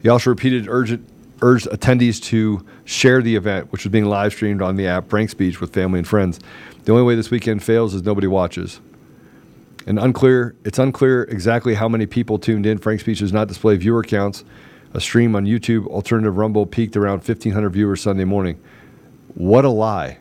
He 0.02 0.08
also 0.08 0.30
repeated 0.30 0.68
urgent, 0.68 1.08
urged 1.42 1.66
attendees 1.66 2.22
to 2.24 2.64
share 2.84 3.22
the 3.22 3.36
event, 3.36 3.72
which 3.72 3.84
was 3.84 3.90
being 3.90 4.06
live 4.06 4.32
streamed 4.32 4.62
on 4.62 4.76
the 4.76 4.86
app 4.86 5.08
Frank 5.08 5.30
Speech 5.30 5.60
with 5.60 5.72
family 5.72 5.98
and 5.98 6.08
friends. 6.08 6.40
The 6.84 6.92
only 6.92 7.04
way 7.04 7.14
this 7.14 7.30
weekend 7.30 7.62
fails 7.62 7.94
is 7.94 8.02
nobody 8.02 8.26
watches. 8.26 8.80
And 9.86 9.98
unclear, 9.98 10.56
it's 10.64 10.78
unclear 10.78 11.24
exactly 11.24 11.74
how 11.74 11.88
many 11.88 12.06
people 12.06 12.38
tuned 12.38 12.66
in. 12.66 12.78
Frank 12.78 13.00
Speech 13.00 13.20
does 13.20 13.32
not 13.32 13.48
display 13.48 13.76
viewer 13.76 14.02
counts 14.02 14.44
a 14.94 15.00
stream 15.00 15.36
on 15.36 15.44
YouTube, 15.44 15.86
Alternative 15.88 16.36
Rumble, 16.36 16.64
peaked 16.64 16.96
around 16.96 17.18
1,500 17.18 17.70
viewers 17.70 18.00
Sunday 18.00 18.24
morning. 18.24 18.58
What 19.34 19.64
a 19.64 19.68
lie. 19.68 20.18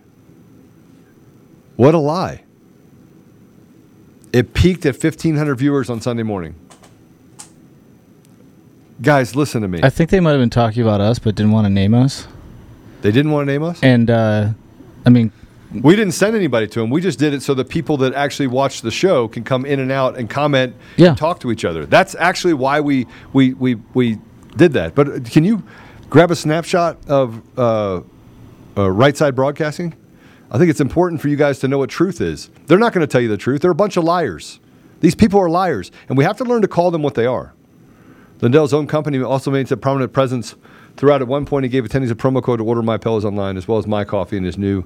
What 1.77 1.95
a 1.95 1.97
lie. 1.97 2.43
It 4.33 4.53
peaked 4.53 4.85
at 4.85 5.01
1,500 5.01 5.55
viewers 5.55 5.89
on 5.89 6.01
Sunday 6.01 6.23
morning. 6.23 6.55
Guys, 9.01 9.35
listen 9.35 9.61
to 9.61 9.67
me. 9.67 9.79
I 9.83 9.89
think 9.89 10.09
they 10.09 10.19
might 10.19 10.31
have 10.31 10.39
been 10.39 10.49
talking 10.49 10.81
about 10.81 11.01
us, 11.01 11.19
but 11.19 11.35
didn't 11.35 11.51
want 11.51 11.65
to 11.65 11.69
name 11.69 11.93
us. 11.93 12.27
They 13.01 13.11
didn't 13.11 13.31
want 13.31 13.47
to 13.47 13.51
name 13.51 13.63
us? 13.63 13.79
And, 13.83 14.09
uh, 14.09 14.49
I 15.05 15.09
mean, 15.09 15.31
we 15.71 15.95
didn't 15.95 16.13
send 16.13 16.35
anybody 16.35 16.67
to 16.67 16.79
them. 16.79 16.89
We 16.89 17.01
just 17.01 17.19
did 17.19 17.33
it 17.33 17.41
so 17.41 17.53
the 17.53 17.65
people 17.65 17.97
that 17.97 18.13
actually 18.13 18.47
watch 18.47 18.81
the 18.81 18.91
show 18.91 19.27
can 19.27 19.43
come 19.43 19.65
in 19.65 19.79
and 19.79 19.91
out 19.91 20.17
and 20.17 20.29
comment 20.29 20.75
yeah. 20.95 21.09
and 21.09 21.17
talk 21.17 21.39
to 21.41 21.51
each 21.51 21.65
other. 21.65 21.85
That's 21.85 22.15
actually 22.15 22.53
why 22.53 22.79
we 22.79 23.07
we 23.33 23.53
we 23.53 23.75
we 23.93 24.19
did 24.55 24.73
that. 24.73 24.95
But 24.95 25.25
can 25.25 25.43
you 25.43 25.63
grab 26.09 26.31
a 26.31 26.35
snapshot 26.35 26.97
of 27.07 27.41
uh, 27.57 28.01
uh, 28.77 28.91
right 28.91 29.15
side 29.17 29.35
broadcasting? 29.35 29.93
I 30.49 30.57
think 30.57 30.69
it's 30.69 30.79
important 30.79 31.21
for 31.21 31.27
you 31.27 31.35
guys 31.35 31.59
to 31.59 31.67
know 31.67 31.79
what 31.79 31.89
truth 31.89 32.21
is. 32.21 32.49
They're 32.67 32.79
not 32.79 32.93
going 32.93 33.05
to 33.05 33.11
tell 33.11 33.21
you 33.21 33.27
the 33.27 33.37
truth. 33.37 33.61
They're 33.61 33.71
a 33.71 33.75
bunch 33.75 33.97
of 33.97 34.03
liars. 34.03 34.59
These 35.01 35.15
people 35.15 35.39
are 35.41 35.49
liars, 35.49 35.91
and 36.07 36.17
we 36.17 36.23
have 36.23 36.37
to 36.37 36.43
learn 36.45 36.61
to 36.61 36.67
call 36.67 36.91
them 36.91 37.01
what 37.01 37.15
they 37.15 37.25
are. 37.25 37.53
Lindell's 38.41 38.73
own 38.73 38.87
company 38.87 39.21
also 39.21 39.49
made 39.49 39.71
a 39.71 39.77
prominent 39.77 40.13
presence 40.13 40.55
throughout. 40.97 41.21
At 41.21 41.27
one 41.27 41.45
point, 41.45 41.63
he 41.63 41.69
gave 41.69 41.85
attendees 41.85 42.11
a 42.11 42.15
promo 42.15 42.43
code 42.43 42.59
to 42.59 42.65
order 42.65 42.81
My 42.81 42.97
Pillows 42.97 43.25
online, 43.25 43.57
as 43.57 43.67
well 43.67 43.77
as 43.77 43.87
My 43.87 44.03
Coffee 44.03 44.37
and 44.37 44.45
his 44.45 44.57
new 44.57 44.83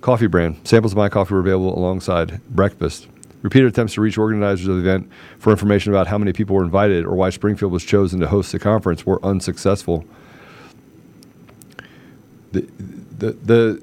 coffee 0.00 0.26
brand. 0.26 0.60
Samples 0.64 0.92
of 0.92 0.98
My 0.98 1.08
Coffee 1.08 1.34
were 1.34 1.40
available 1.40 1.76
alongside 1.76 2.40
breakfast. 2.48 3.08
Repeated 3.42 3.68
attempts 3.68 3.94
to 3.94 4.00
reach 4.00 4.18
organizers 4.18 4.66
of 4.66 4.76
the 4.76 4.80
event 4.80 5.10
for 5.38 5.50
information 5.50 5.92
about 5.92 6.06
how 6.06 6.18
many 6.18 6.32
people 6.32 6.56
were 6.56 6.64
invited 6.64 7.04
or 7.04 7.14
why 7.14 7.30
Springfield 7.30 7.72
was 7.72 7.84
chosen 7.84 8.20
to 8.20 8.28
host 8.28 8.52
the 8.52 8.58
conference 8.58 9.06
were 9.06 9.24
unsuccessful. 9.24 10.04
The, 12.52 12.62
the, 13.18 13.32
the 13.32 13.82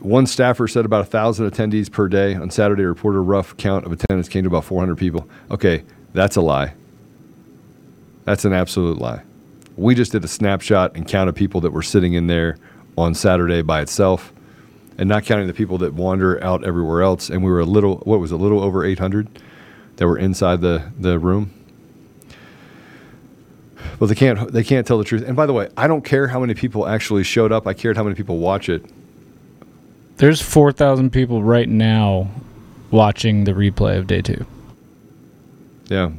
one 0.00 0.26
staffer 0.26 0.68
said 0.68 0.84
about 0.84 1.00
a 1.00 1.06
thousand 1.06 1.50
attendees 1.50 1.90
per 1.90 2.08
day. 2.08 2.34
On 2.34 2.50
Saturday, 2.50 2.84
a 2.84 2.88
reported 2.88 3.20
rough 3.20 3.56
count 3.56 3.86
of 3.86 3.92
attendance 3.92 4.28
came 4.28 4.44
to 4.44 4.48
about 4.48 4.64
400 4.64 4.96
people. 4.96 5.28
Okay, 5.50 5.82
that's 6.12 6.36
a 6.36 6.40
lie. 6.40 6.74
That's 8.26 8.44
an 8.44 8.52
absolute 8.52 8.98
lie. 8.98 9.22
We 9.76 9.94
just 9.94 10.12
did 10.12 10.24
a 10.24 10.28
snapshot 10.28 10.96
and 10.96 11.06
counted 11.06 11.34
people 11.34 11.60
that 11.62 11.70
were 11.70 11.82
sitting 11.82 12.12
in 12.14 12.26
there 12.26 12.58
on 12.98 13.14
Saturday 13.14 13.62
by 13.62 13.80
itself 13.80 14.32
and 14.98 15.08
not 15.08 15.24
counting 15.24 15.46
the 15.46 15.54
people 15.54 15.78
that 15.78 15.94
wander 15.94 16.42
out 16.42 16.64
everywhere 16.64 17.02
else. 17.02 17.30
And 17.30 17.44
we 17.44 17.50
were 17.50 17.60
a 17.60 17.64
little, 17.64 17.98
what 17.98 18.18
was 18.18 18.32
a 18.32 18.36
little 18.36 18.60
over 18.60 18.84
800 18.84 19.28
that 19.96 20.06
were 20.06 20.18
inside 20.18 20.60
the, 20.60 20.90
the 20.98 21.18
room. 21.18 21.52
Well, 24.00 24.08
they 24.08 24.14
can't, 24.14 24.52
they 24.52 24.64
can't 24.64 24.86
tell 24.86 24.98
the 24.98 25.04
truth. 25.04 25.22
And 25.26 25.36
by 25.36 25.46
the 25.46 25.52
way, 25.52 25.68
I 25.76 25.86
don't 25.86 26.04
care 26.04 26.26
how 26.26 26.40
many 26.40 26.54
people 26.54 26.86
actually 26.86 27.22
showed 27.22 27.52
up. 27.52 27.66
I 27.66 27.74
cared 27.74 27.96
how 27.96 28.02
many 28.02 28.16
people 28.16 28.38
watch 28.38 28.68
it. 28.68 28.84
There's 30.16 30.42
4,000 30.42 31.10
people 31.10 31.42
right 31.42 31.68
now 31.68 32.28
watching 32.90 33.44
the 33.44 33.52
replay 33.52 33.98
of 33.98 34.06
day 34.06 34.22
two. 34.22 34.44
Yeah. 35.88 36.10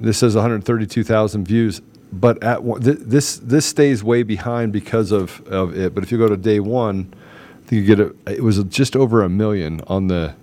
This 0.00 0.18
says 0.18 0.34
132,000 0.34 1.46
views, 1.46 1.80
but 2.12 2.42
at 2.42 2.64
th- 2.82 2.98
this 3.00 3.36
this 3.36 3.66
stays 3.66 4.02
way 4.02 4.22
behind 4.22 4.72
because 4.72 5.12
of, 5.12 5.46
of 5.46 5.76
it. 5.76 5.94
But 5.94 6.02
if 6.02 6.10
you 6.10 6.18
go 6.18 6.28
to 6.28 6.36
day 6.36 6.58
one, 6.58 7.12
think 7.70 7.86
you 7.86 7.96
get 7.96 8.00
a, 8.00 8.14
it 8.26 8.42
was 8.42 8.62
just 8.64 8.96
over 8.96 9.22
a 9.22 9.28
million 9.28 9.80
on 9.86 10.08
the 10.08 10.34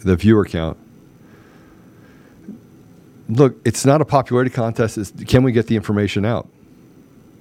the 0.00 0.16
viewer 0.16 0.44
count. 0.44 0.76
Look, 3.28 3.56
it's 3.64 3.86
not 3.86 4.02
a 4.02 4.04
popularity 4.04 4.50
contest. 4.50 4.98
It's 4.98 5.12
can 5.26 5.42
we 5.42 5.52
get 5.52 5.66
the 5.66 5.76
information 5.76 6.26
out? 6.26 6.46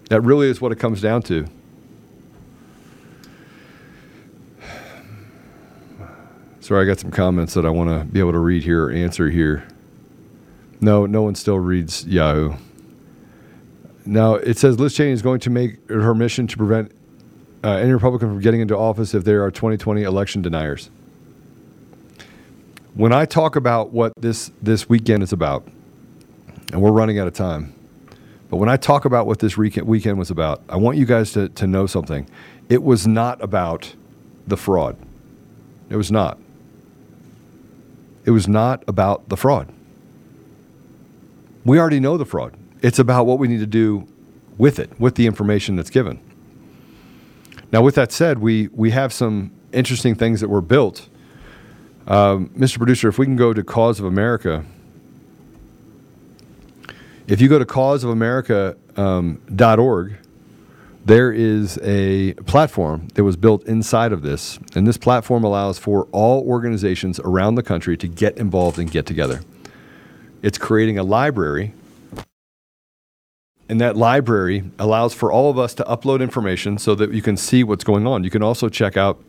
That 0.09 0.21
really 0.21 0.47
is 0.47 0.61
what 0.61 0.71
it 0.71 0.77
comes 0.77 1.01
down 1.01 1.23
to. 1.23 1.45
Sorry, 6.61 6.83
I 6.83 6.85
got 6.85 6.99
some 6.99 7.11
comments 7.11 7.53
that 7.55 7.65
I 7.65 7.69
want 7.69 7.89
to 7.89 8.05
be 8.05 8.19
able 8.19 8.31
to 8.31 8.39
read 8.39 8.63
here 8.63 8.85
or 8.85 8.91
answer 8.91 9.29
here. 9.29 9.67
No, 10.81 11.05
no 11.05 11.21
one 11.21 11.35
still 11.35 11.59
reads 11.59 12.05
Yahoo. 12.05 12.53
Now, 14.05 14.35
it 14.35 14.57
says 14.57 14.79
Liz 14.79 14.95
Cheney 14.95 15.11
is 15.11 15.21
going 15.21 15.39
to 15.41 15.49
make 15.49 15.87
her 15.89 16.15
mission 16.15 16.47
to 16.47 16.57
prevent 16.57 16.91
uh, 17.63 17.71
any 17.71 17.91
Republican 17.91 18.29
from 18.29 18.39
getting 18.39 18.61
into 18.61 18.77
office 18.77 19.13
if 19.13 19.23
there 19.23 19.43
are 19.43 19.51
2020 19.51 20.03
election 20.03 20.41
deniers. 20.41 20.89
When 22.93 23.13
I 23.13 23.25
talk 23.25 23.55
about 23.55 23.91
what 23.91 24.13
this, 24.17 24.51
this 24.61 24.89
weekend 24.89 25.23
is 25.23 25.33
about, 25.33 25.67
and 26.71 26.81
we're 26.81 26.91
running 26.91 27.19
out 27.19 27.27
of 27.27 27.33
time, 27.33 27.73
but 28.49 28.57
when 28.57 28.69
I 28.69 28.77
talk 28.77 29.05
about 29.05 29.27
what 29.27 29.39
this 29.39 29.57
weekend, 29.57 29.85
weekend 29.87 30.17
was 30.17 30.31
about, 30.31 30.63
I 30.69 30.77
want 30.77 30.97
you 30.97 31.05
guys 31.05 31.33
to, 31.33 31.49
to 31.49 31.67
know 31.67 31.85
something. 31.85 32.27
It 32.67 32.81
was 32.81 33.05
not 33.05 33.41
about 33.43 33.93
the 34.47 34.57
fraud. 34.57 34.97
It 35.89 35.97
was 35.97 36.11
not. 36.11 36.39
It 38.25 38.31
was 38.31 38.47
not 38.47 38.83
about 38.87 39.29
the 39.29 39.37
fraud. 39.37 39.71
We 41.65 41.79
already 41.79 41.99
know 41.99 42.17
the 42.17 42.25
fraud. 42.25 42.55
It's 42.81 42.99
about 42.99 43.25
what 43.25 43.39
we 43.39 43.47
need 43.47 43.59
to 43.59 43.67
do 43.67 44.07
with 44.57 44.79
it, 44.79 44.99
with 44.99 45.15
the 45.15 45.25
information 45.25 45.75
that's 45.75 45.89
given. 45.89 46.19
Now, 47.71 47.81
with 47.81 47.95
that 47.95 48.11
said, 48.11 48.39
we, 48.39 48.67
we 48.69 48.91
have 48.91 49.13
some 49.13 49.51
interesting 49.71 50.15
things 50.15 50.41
that 50.41 50.49
were 50.49 50.61
built. 50.61 51.07
Um, 52.07 52.49
Mr. 52.49 52.77
Producer, 52.77 53.07
if 53.07 53.19
we 53.19 53.25
can 53.25 53.35
go 53.35 53.53
to 53.53 53.63
Cause 53.63 53.99
of 53.99 54.05
America, 54.05 54.65
if 57.27 57.39
you 57.39 57.47
go 57.47 57.59
to 57.59 57.65
causeofamerica.org, 57.65 60.11
um, 60.11 60.17
there 61.05 61.31
is 61.31 61.79
a 61.81 62.33
platform 62.45 63.07
that 63.13 63.23
was 63.23 63.35
built 63.35 63.63
inside 63.65 64.11
of 64.11 64.23
this, 64.23 64.59
and 64.75 64.87
this 64.87 64.97
platform 64.97 65.43
allows 65.43 65.79
for 65.79 66.05
all 66.11 66.47
organizations 66.47 67.19
around 67.19 67.55
the 67.55 67.63
country 67.63 67.97
to 67.97 68.07
get 68.07 68.37
involved 68.37 68.79
and 68.79 68.91
get 68.91 69.05
together. 69.05 69.41
It's 70.41 70.57
creating 70.57 70.97
a 70.97 71.03
library 71.03 71.73
and 73.69 73.79
that 73.79 73.95
library 73.95 74.63
allows 74.79 75.13
for 75.13 75.31
all 75.31 75.51
of 75.51 75.59
us 75.59 75.75
to 75.75 75.83
upload 75.83 76.21
information 76.21 76.79
so 76.79 76.95
that 76.95 77.13
you 77.13 77.21
can 77.21 77.37
see 77.37 77.63
what's 77.63 77.83
going 77.83 78.07
on. 78.07 78.23
You 78.23 78.31
can 78.31 78.41
also 78.41 78.67
check 78.67 78.97
out 78.97 79.23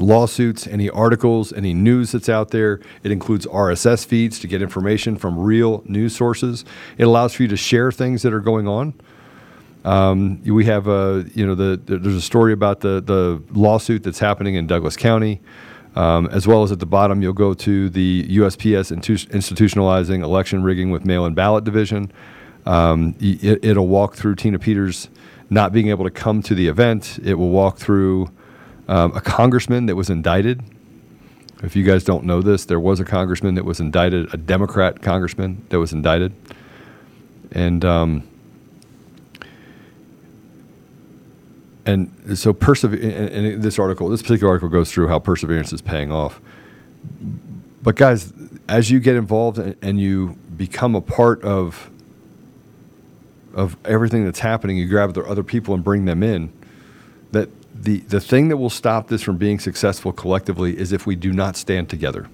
lawsuits, 0.00 0.66
any 0.66 0.88
articles, 0.88 1.52
any 1.52 1.74
news 1.74 2.12
that's 2.12 2.30
out 2.30 2.50
there. 2.50 2.80
It 3.02 3.12
includes 3.12 3.44
RSS 3.46 4.06
feeds 4.06 4.38
to 4.40 4.46
get 4.46 4.62
information 4.62 5.16
from 5.18 5.38
real 5.38 5.82
news 5.84 6.16
sources. 6.16 6.64
It 6.96 7.04
allows 7.04 7.34
for 7.34 7.42
you 7.42 7.48
to 7.48 7.56
share 7.58 7.92
things 7.92 8.22
that 8.22 8.32
are 8.32 8.40
going 8.40 8.66
on. 8.66 8.94
Um, 9.84 10.42
we 10.44 10.64
have 10.64 10.88
a, 10.88 11.26
you 11.34 11.46
know, 11.46 11.54
the, 11.54 11.80
the, 11.84 11.98
there's 11.98 12.16
a 12.16 12.22
story 12.22 12.52
about 12.52 12.80
the 12.80 13.00
the 13.00 13.42
lawsuit 13.52 14.02
that's 14.02 14.18
happening 14.18 14.54
in 14.54 14.66
Douglas 14.66 14.96
County, 14.96 15.40
um, 15.98 16.28
as 16.28 16.46
well 16.46 16.62
as 16.62 16.70
at 16.70 16.78
the 16.78 16.86
bottom 16.86 17.22
you'll 17.22 17.32
go 17.32 17.52
to 17.52 17.90
the 17.90 18.24
USPS 18.28 18.92
institutionalizing 18.92 20.22
election 20.22 20.62
rigging 20.62 20.92
with 20.92 21.04
mail-in 21.04 21.34
ballot 21.34 21.64
division. 21.64 22.12
Um, 22.66 23.16
it, 23.18 23.64
it'll 23.64 23.88
walk 23.88 24.14
through 24.14 24.36
Tina 24.36 24.60
Peters 24.60 25.08
not 25.50 25.72
being 25.72 25.88
able 25.88 26.04
to 26.04 26.10
come 26.10 26.40
to 26.42 26.54
the 26.54 26.68
event. 26.68 27.18
It 27.24 27.34
will 27.34 27.50
walk 27.50 27.78
through 27.78 28.30
um, 28.86 29.12
a 29.16 29.20
congressman 29.20 29.86
that 29.86 29.96
was 29.96 30.08
indicted. 30.08 30.62
If 31.64 31.74
you 31.74 31.82
guys 31.82 32.04
don't 32.04 32.24
know 32.24 32.42
this, 32.42 32.64
there 32.64 32.78
was 32.78 33.00
a 33.00 33.04
congressman 33.04 33.56
that 33.56 33.64
was 33.64 33.80
indicted, 33.80 34.32
a 34.32 34.36
Democrat 34.36 35.02
congressman 35.02 35.66
that 35.70 35.80
was 35.80 35.92
indicted. 35.92 36.32
And 37.50 37.84
um, 37.84 38.22
and 41.88 42.38
so 42.38 42.52
perseverance. 42.52 43.02
And, 43.02 43.46
and 43.46 43.62
this 43.62 43.78
article, 43.78 44.08
this 44.10 44.20
particular 44.20 44.50
article, 44.52 44.68
goes 44.68 44.92
through 44.92 45.08
how 45.08 45.18
perseverance 45.18 45.72
is 45.72 45.80
paying 45.80 46.12
off. 46.12 46.40
But 47.82 47.96
guys, 47.96 48.32
as 48.68 48.90
you 48.90 49.00
get 49.00 49.16
involved 49.16 49.58
and, 49.58 49.74
and 49.80 49.98
you 49.98 50.36
become 50.56 50.94
a 50.94 51.00
part 51.00 51.42
of 51.42 51.90
of 53.54 53.76
everything 53.84 54.24
that's 54.24 54.40
happening, 54.40 54.76
you 54.76 54.86
grab 54.86 55.14
the 55.14 55.22
other 55.22 55.42
people 55.42 55.74
and 55.74 55.82
bring 55.82 56.04
them 56.04 56.22
in. 56.22 56.52
That 57.32 57.48
the 57.74 58.00
the 58.00 58.20
thing 58.20 58.48
that 58.48 58.58
will 58.58 58.70
stop 58.70 59.08
this 59.08 59.22
from 59.22 59.38
being 59.38 59.58
successful 59.58 60.12
collectively 60.12 60.78
is 60.78 60.92
if 60.92 61.06
we 61.06 61.16
do 61.16 61.32
not 61.32 61.56
stand 61.56 61.88
together. 61.88 62.28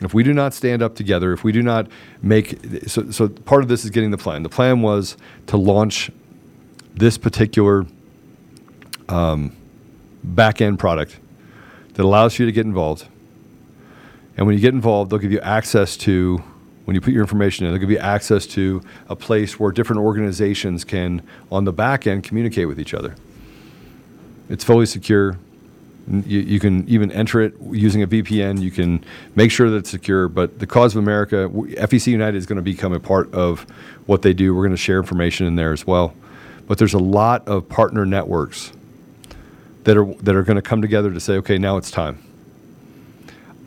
If 0.00 0.14
we 0.14 0.22
do 0.22 0.32
not 0.32 0.54
stand 0.54 0.82
up 0.82 0.94
together, 0.94 1.32
if 1.34 1.44
we 1.44 1.52
do 1.52 1.62
not 1.62 1.86
make 2.22 2.58
so, 2.86 3.10
so 3.10 3.28
part 3.28 3.62
of 3.62 3.68
this 3.68 3.84
is 3.84 3.90
getting 3.90 4.10
the 4.10 4.18
plan. 4.18 4.42
The 4.42 4.48
plan 4.48 4.80
was 4.80 5.18
to 5.48 5.58
launch 5.58 6.10
this 6.94 7.18
particular 7.18 7.86
um, 9.08 9.56
back 10.22 10.60
end 10.60 10.78
product 10.78 11.18
that 11.94 12.04
allows 12.04 12.38
you 12.38 12.46
to 12.46 12.52
get 12.52 12.66
involved. 12.66 13.06
And 14.36 14.46
when 14.46 14.54
you 14.54 14.60
get 14.60 14.74
involved, 14.74 15.10
they'll 15.10 15.18
give 15.18 15.32
you 15.32 15.40
access 15.40 15.96
to 15.98 16.42
when 16.86 16.94
you 16.94 17.00
put 17.00 17.12
your 17.12 17.22
information 17.22 17.66
in, 17.66 17.72
they'll 17.72 17.80
give 17.80 17.90
you 17.90 17.98
access 17.98 18.46
to 18.46 18.80
a 19.08 19.16
place 19.16 19.58
where 19.58 19.72
different 19.72 20.02
organizations 20.02 20.84
can, 20.84 21.20
on 21.50 21.64
the 21.64 21.72
back 21.72 22.06
end, 22.06 22.22
communicate 22.22 22.68
with 22.68 22.78
each 22.78 22.94
other. 22.94 23.16
It's 24.48 24.62
fully 24.62 24.86
secure. 24.86 25.36
You, 26.08 26.38
you, 26.38 26.60
can 26.60 26.88
even 26.88 27.10
enter 27.10 27.40
it 27.40 27.54
using 27.72 28.04
a 28.04 28.06
VPN. 28.06 28.62
You 28.62 28.70
can 28.70 29.04
make 29.34 29.50
sure 29.50 29.68
that 29.68 29.78
it's 29.78 29.90
secure. 29.90 30.28
But 30.28 30.60
the 30.60 30.66
Cause 30.66 30.94
of 30.94 31.02
America, 31.02 31.48
FEC 31.48 32.06
United 32.06 32.38
is 32.38 32.46
going 32.46 32.56
to 32.56 32.62
become 32.62 32.92
a 32.92 33.00
part 33.00 33.34
of 33.34 33.66
what 34.06 34.22
they 34.22 34.32
do. 34.32 34.54
We're 34.54 34.62
going 34.62 34.70
to 34.70 34.76
share 34.76 34.98
information 34.98 35.48
in 35.48 35.56
there 35.56 35.72
as 35.72 35.84
well. 35.84 36.14
But 36.68 36.78
there's 36.78 36.94
a 36.94 36.98
lot 36.98 37.48
of 37.48 37.68
partner 37.68 38.06
networks 38.06 38.72
that 39.86 39.96
are 39.96 40.04
that 40.16 40.34
are 40.34 40.42
going 40.42 40.56
to 40.56 40.62
come 40.62 40.82
together 40.82 41.12
to 41.12 41.20
say, 41.20 41.34
okay, 41.34 41.58
now 41.58 41.76
it's 41.76 41.92
time. 41.92 42.18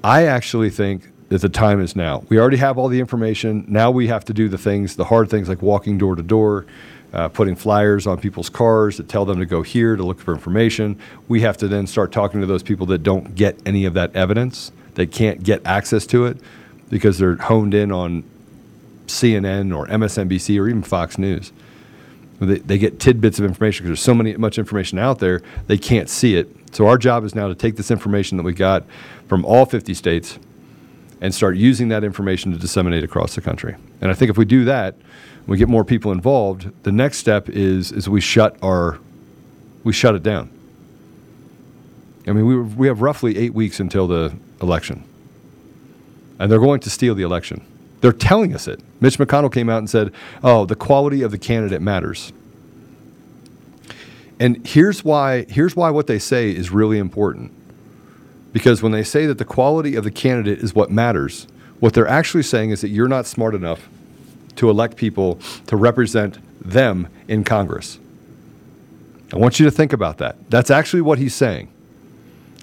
I 0.04 0.26
actually 0.26 0.70
think 0.70 1.08
that 1.30 1.40
the 1.40 1.48
time 1.48 1.80
is 1.80 1.96
now. 1.96 2.26
We 2.28 2.38
already 2.38 2.58
have 2.58 2.78
all 2.78 2.90
the 2.90 3.00
information. 3.00 3.64
Now 3.70 3.90
we 3.90 4.08
have 4.08 4.26
to 4.26 4.34
do 4.34 4.50
the 4.50 4.58
things, 4.58 4.98
the 4.98 5.06
hard 5.06 5.30
things 5.30 5.48
like 5.48 5.62
walking 5.62 5.98
door 5.98 6.16
to 6.16 6.22
door, 6.22 6.66
uh, 7.14 7.30
putting 7.30 7.56
flyers 7.56 8.06
on 8.06 8.20
people's 8.20 8.50
cars 8.50 8.98
that 8.98 9.08
tell 9.08 9.24
them 9.24 9.40
to 9.40 9.46
go 9.46 9.62
here 9.62 9.96
to 9.96 10.04
look 10.04 10.20
for 10.20 10.34
information. 10.34 11.00
We 11.30 11.40
have 11.42 11.56
to 11.58 11.70
then 11.70 11.88
start 11.88 12.12
talking 12.12 12.42
to 12.42 12.46
those 12.46 12.64
people 12.64 12.86
that 12.88 13.02
don't 13.02 13.34
get 13.34 13.58
any 13.66 13.86
of 13.86 13.94
that 13.94 14.14
evidence, 14.14 14.74
that 14.96 15.14
can't 15.14 15.42
get 15.42 15.66
access 15.66 16.06
to 16.08 16.26
it 16.26 16.38
because 16.90 17.18
they're 17.18 17.38
honed 17.38 17.74
in 17.74 17.94
on 17.94 18.24
CNN 19.08 19.74
or 19.74 19.88
MSNBC 19.88 20.60
or 20.60 20.68
even 20.68 20.84
Fox 20.84 21.18
News. 21.18 21.54
They, 22.40 22.60
they 22.60 22.78
get 22.78 23.00
tidbits 23.00 23.38
of 23.40 23.46
information 23.46 23.84
because 23.84 24.00
there's 24.00 24.06
so 24.06 24.14
many 24.14 24.36
much 24.38 24.58
information 24.58 24.98
out 24.98 25.20
there 25.20 25.42
they 25.68 25.78
can't 25.78 26.10
see 26.10 26.36
it. 26.36 26.50
So 26.72 26.88
our 26.88 26.98
job 26.98 27.26
is 27.26 27.36
now 27.36 27.48
to 27.48 27.56
take 27.56 27.76
this 27.76 27.92
information 27.92 28.38
that 28.38 28.44
we 28.44 28.54
got 28.54 28.84
from 29.28 29.44
all 29.44 29.66
50 29.66 29.94
states 29.94 30.40
and 31.22 31.36
start 31.36 31.58
using 31.58 31.90
that 31.90 32.04
information 32.04 32.52
to 32.52 32.58
disseminate 32.58 33.04
across 33.04 33.36
the 33.36 33.42
country. 33.42 33.76
And 34.02 34.10
I 34.10 34.14
think 34.14 34.30
if 34.30 34.38
we 34.38 34.46
do 34.46 34.66
that, 34.66 34.96
we 35.48 35.58
get 35.58 35.68
more 35.68 35.84
people 35.84 36.12
involved. 36.12 36.72
The 36.84 36.92
next 36.92 37.18
step 37.18 37.50
is 37.50 37.92
is 37.92 38.08
we 38.08 38.22
shut 38.22 38.56
our 38.62 39.00
we 39.84 39.94
shut 39.94 40.16
it 40.16 40.24
down. 40.24 40.50
I 42.28 42.34
mean, 42.34 42.46
we 42.46 42.58
we 42.58 42.88
have 42.88 43.02
roughly 43.02 43.38
eight 43.38 43.54
weeks 43.54 43.80
until 43.80 44.08
the 44.08 44.34
election, 44.62 45.04
and 46.38 46.52
they're 46.52 46.60
going 46.60 46.80
to 46.82 46.90
steal 46.90 47.16
the 47.16 47.24
election. 47.24 47.66
They're 48.02 48.14
telling 48.14 48.54
us 48.54 48.68
it. 48.68 48.82
Mitch 49.02 49.18
McConnell 49.18 49.52
came 49.52 49.70
out 49.70 49.80
and 49.80 49.90
said, 49.90 50.12
"Oh, 50.44 50.66
the 50.66 50.76
quality 50.76 51.22
of 51.22 51.32
the 51.32 51.38
candidate 51.38 51.82
matters." 51.82 52.32
And 54.40 54.66
here's 54.66 55.04
why 55.04 55.46
here's 55.50 55.76
why 55.76 55.90
what 55.90 56.08
they 56.08 56.20
say 56.20 56.52
is 56.52 56.72
really 56.72 56.98
important. 56.98 57.52
Because 58.54 58.82
when 58.82 58.92
they 58.92 59.04
say 59.04 59.26
that 59.26 59.38
the 59.38 59.46
quality 59.46 59.96
of 59.96 60.04
the 60.04 60.12
candidate 60.12 60.60
is 60.60 60.74
what 60.74 60.90
matters, 60.90 61.46
what 61.80 61.94
they're 61.94 62.08
actually 62.08 62.44
saying 62.44 62.72
is 62.72 62.82
that 62.82 62.90
you're 62.90 63.08
not 63.08 63.26
smart 63.26 63.54
enough 63.54 63.88
to 64.56 64.70
elect 64.70 64.96
people 64.98 65.40
to 65.68 65.76
represent 65.78 66.38
them 66.66 67.08
in 67.28 67.44
Congress. 67.44 68.00
I 69.32 69.38
want 69.38 69.60
you 69.60 69.66
to 69.66 69.72
think 69.72 69.94
about 69.94 70.18
that. 70.18 70.50
That's 70.50 70.72
actually 70.72 71.02
what 71.02 71.20
he's 71.20 71.36
saying. 71.36 71.70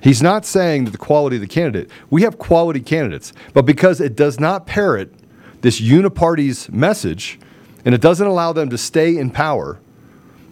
He's 0.03 0.23
not 0.23 0.45
saying 0.45 0.85
that 0.85 0.91
the 0.91 0.99
quality 0.99 1.37
of 1.37 1.41
the 1.41 1.49
candidate, 1.49 1.91
we 2.11 2.23
have 2.23 2.39
quality 2.39 2.81
candidates, 2.81 3.33
but 3.55 3.63
because 3.63 4.01
it 4.01 4.15
does 4.17 4.39
not 4.39 4.67
parrot 4.67 5.15
this 5.63 5.81
uniparty's 5.81 6.71
message 6.71 7.39
and 7.85 7.95
it 7.95 8.01
doesn't 8.01 8.27
allow 8.27 8.53
them 8.53 8.69
to 8.71 8.79
stay 8.79 9.17
in 9.17 9.31
power, 9.31 9.81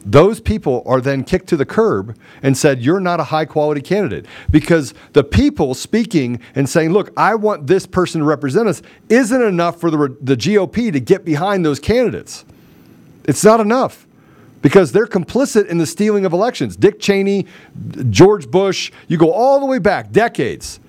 those 0.05 0.41
people 0.41 0.83
are 0.85 1.01
then 1.01 1.25
kicked 1.25 1.49
to 1.49 1.57
the 1.57 1.65
curb 1.65 2.17
and 2.43 2.57
said, 2.57 2.83
You're 2.83 3.01
not 3.01 3.21
a 3.21 3.25
high 3.25 3.47
quality 3.47 3.81
candidate. 3.81 4.27
Because 4.51 4.93
the 5.15 5.25
people 5.25 5.75
speaking 5.75 6.41
and 6.55 6.69
saying, 6.69 6.91
Look, 6.91 7.11
I 7.17 7.35
want 7.35 7.67
this 7.67 7.87
person 7.87 8.21
to 8.21 8.27
represent 8.27 8.69
us, 8.69 8.83
isn't 9.09 9.43
enough 9.43 9.81
for 9.81 9.91
the, 9.91 10.17
the 10.21 10.37
GOP 10.37 10.93
to 10.93 11.01
get 11.01 11.25
behind 11.25 11.65
those 11.65 11.81
candidates. 11.81 12.45
It's 13.25 13.43
not 13.43 13.61
enough 13.61 14.07
because 14.61 14.93
they're 14.93 15.07
complicit 15.07 15.67
in 15.67 15.79
the 15.79 15.87
stealing 15.87 16.27
of 16.27 16.33
elections. 16.33 16.77
Dick 16.77 17.01
Cheney, 17.01 17.47
George 18.11 18.51
Bush, 18.51 18.93
you 19.09 19.17
go 19.17 19.33
all 19.33 19.61
the 19.61 19.67
way 19.67 19.79
back, 19.79 20.11
decades. 20.11 20.81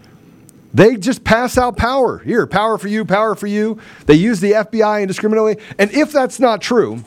They 0.76 0.97
just 0.97 1.23
pass 1.23 1.57
out 1.57 1.78
power. 1.78 2.17
Here, 2.19 2.45
power 2.45 2.78
for 2.78 2.89
you, 2.89 3.05
power 3.05 3.34
for 3.34 3.47
you. 3.47 3.80
They 4.07 4.15
use 4.15 4.41
the 4.41 4.51
FBI 4.51 5.03
indiscriminately. 5.03 5.57
And 5.80 5.89
if 5.93 6.11
that's 6.11 6.38
not 6.38 6.61
true, 6.61 7.01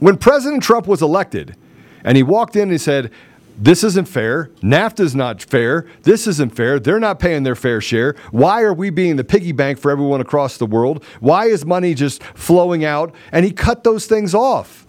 when 0.00 0.18
President 0.18 0.62
Trump 0.62 0.86
was 0.86 1.00
elected 1.00 1.56
and 2.04 2.14
he 2.14 2.22
walked 2.22 2.56
in 2.56 2.64
and 2.64 2.72
he 2.72 2.78
said, 2.78 3.10
this 3.56 3.82
isn't 3.84 4.06
fair. 4.06 4.50
NAFTA's 4.62 5.14
not 5.14 5.42
fair. 5.42 5.86
This 6.02 6.26
isn't 6.26 6.54
fair. 6.54 6.78
They're 6.78 7.00
not 7.00 7.18
paying 7.18 7.42
their 7.42 7.54
fair 7.54 7.80
share. 7.80 8.16
Why 8.32 8.60
are 8.60 8.74
we 8.74 8.90
being 8.90 9.16
the 9.16 9.24
piggy 9.24 9.52
bank 9.52 9.78
for 9.78 9.90
everyone 9.90 10.20
across 10.20 10.58
the 10.58 10.66
world? 10.66 11.02
Why 11.20 11.46
is 11.46 11.64
money 11.64 11.94
just 11.94 12.22
flowing 12.22 12.84
out? 12.84 13.14
And 13.32 13.46
he 13.46 13.50
cut 13.50 13.82
those 13.82 14.04
things 14.04 14.34
off. 14.34 14.86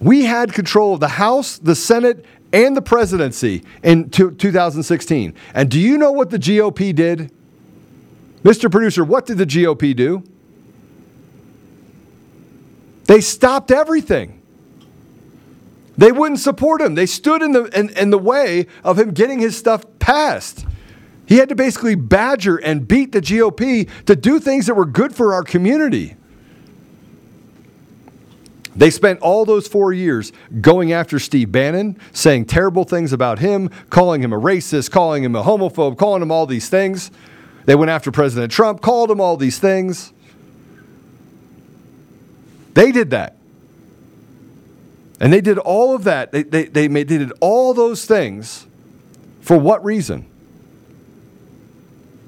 We 0.00 0.24
had 0.24 0.54
control 0.54 0.94
of 0.94 1.00
the 1.00 1.08
House, 1.08 1.58
the 1.58 1.74
Senate, 1.74 2.24
and 2.52 2.76
the 2.76 2.82
presidency 2.82 3.62
in 3.82 4.10
2016. 4.10 5.34
And 5.54 5.70
do 5.70 5.80
you 5.80 5.96
know 5.96 6.12
what 6.12 6.30
the 6.30 6.38
GOP 6.38 6.94
did? 6.94 7.32
Mr. 8.42 8.70
Producer, 8.70 9.04
what 9.04 9.26
did 9.26 9.38
the 9.38 9.46
GOP 9.46 9.94
do? 9.94 10.22
They 13.04 13.20
stopped 13.20 13.70
everything. 13.70 14.40
They 15.96 16.12
wouldn't 16.12 16.40
support 16.40 16.80
him. 16.80 16.94
They 16.94 17.06
stood 17.06 17.42
in 17.42 17.52
the, 17.52 17.64
in, 17.78 17.90
in 17.90 18.10
the 18.10 18.18
way 18.18 18.66
of 18.82 18.98
him 18.98 19.12
getting 19.12 19.38
his 19.38 19.56
stuff 19.56 19.84
passed. 19.98 20.66
He 21.26 21.34
He 21.34 21.38
had 21.38 21.48
to 21.50 21.54
basically 21.54 21.94
badger 21.94 22.56
and 22.56 22.86
beat 22.86 23.12
the 23.12 23.20
GOP 23.20 23.88
to 24.06 24.16
do 24.16 24.40
things 24.40 24.66
that 24.66 24.74
were 24.74 24.86
good 24.86 25.14
for 25.14 25.32
our 25.32 25.42
community. 25.42 26.16
They 28.74 28.90
spent 28.90 29.20
all 29.20 29.44
those 29.44 29.68
four 29.68 29.92
years 29.92 30.32
going 30.60 30.92
after 30.92 31.18
Steve 31.18 31.52
Bannon, 31.52 31.98
saying 32.12 32.46
terrible 32.46 32.84
things 32.84 33.12
about 33.12 33.38
him, 33.38 33.68
calling 33.90 34.22
him 34.22 34.32
a 34.32 34.40
racist, 34.40 34.90
calling 34.90 35.24
him 35.24 35.36
a 35.36 35.42
homophobe, 35.42 35.98
calling 35.98 36.22
him 36.22 36.30
all 36.30 36.46
these 36.46 36.68
things. 36.68 37.10
They 37.66 37.74
went 37.74 37.90
after 37.90 38.10
President 38.10 38.50
Trump, 38.50 38.80
called 38.80 39.10
him 39.10 39.20
all 39.20 39.36
these 39.36 39.58
things. 39.58 40.12
They 42.74 42.92
did 42.92 43.10
that. 43.10 43.36
And 45.20 45.32
they 45.32 45.40
did 45.40 45.58
all 45.58 45.94
of 45.94 46.04
that. 46.04 46.32
They, 46.32 46.42
they, 46.42 46.64
they, 46.64 46.88
made, 46.88 47.08
they 47.08 47.18
did 47.18 47.32
all 47.40 47.74
those 47.74 48.06
things 48.06 48.66
for 49.40 49.56
what 49.56 49.84
reason? 49.84 50.26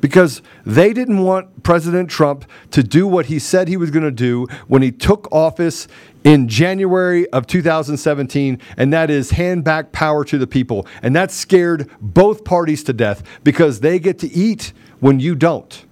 Because 0.04 0.42
they 0.66 0.92
didn't 0.92 1.24
want 1.24 1.62
President 1.62 2.10
Trump 2.10 2.44
to 2.72 2.82
do 2.82 3.06
what 3.06 3.24
he 3.24 3.38
said 3.38 3.68
he 3.68 3.78
was 3.78 3.90
going 3.90 4.04
to 4.04 4.10
do 4.10 4.46
when 4.68 4.82
he 4.82 4.92
took 4.92 5.32
office 5.32 5.88
in 6.24 6.46
January 6.46 7.26
of 7.30 7.46
2017, 7.46 8.60
and 8.76 8.92
that 8.92 9.08
is 9.08 9.30
hand 9.30 9.64
back 9.64 9.92
power 9.92 10.22
to 10.22 10.36
the 10.36 10.46
people. 10.46 10.86
And 11.02 11.16
that 11.16 11.30
scared 11.30 11.88
both 12.02 12.44
parties 12.44 12.84
to 12.84 12.92
death 12.92 13.22
because 13.44 13.80
they 13.80 13.98
get 13.98 14.18
to 14.18 14.30
eat 14.30 14.74
when 15.00 15.20
you 15.20 15.34
don't. 15.34 15.86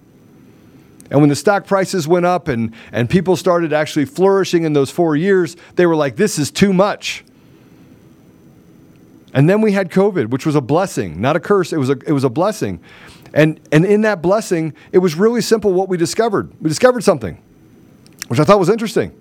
And 1.09 1.19
when 1.19 1.29
the 1.29 1.35
stock 1.35 1.65
prices 1.65 2.07
went 2.07 2.27
up 2.27 2.47
and, 2.47 2.71
and 2.91 3.09
people 3.09 3.35
started 3.35 3.73
actually 3.73 4.05
flourishing 4.05 4.63
in 4.63 4.73
those 4.73 4.91
four 4.91 5.15
years, 5.15 5.57
they 5.73 5.87
were 5.87 5.95
like, 5.95 6.17
this 6.17 6.37
is 6.37 6.51
too 6.51 6.71
much. 6.71 7.25
And 9.33 9.49
then 9.49 9.61
we 9.61 9.71
had 9.71 9.89
COVID, 9.89 10.29
which 10.29 10.45
was 10.45 10.55
a 10.55 10.61
blessing, 10.61 11.19
not 11.19 11.35
a 11.35 11.39
curse. 11.39 11.73
It 11.73 11.77
was 11.77 11.89
a, 11.89 11.97
it 12.05 12.11
was 12.11 12.23
a 12.23 12.29
blessing. 12.29 12.79
And, 13.33 13.59
and 13.71 13.83
in 13.85 14.01
that 14.01 14.21
blessing, 14.21 14.73
it 14.91 14.99
was 14.99 15.15
really 15.15 15.41
simple 15.41 15.73
what 15.73 15.89
we 15.89 15.97
discovered. 15.97 16.53
We 16.61 16.69
discovered 16.69 17.03
something, 17.03 17.41
which 18.27 18.39
I 18.39 18.43
thought 18.43 18.59
was 18.59 18.69
interesting. 18.69 19.19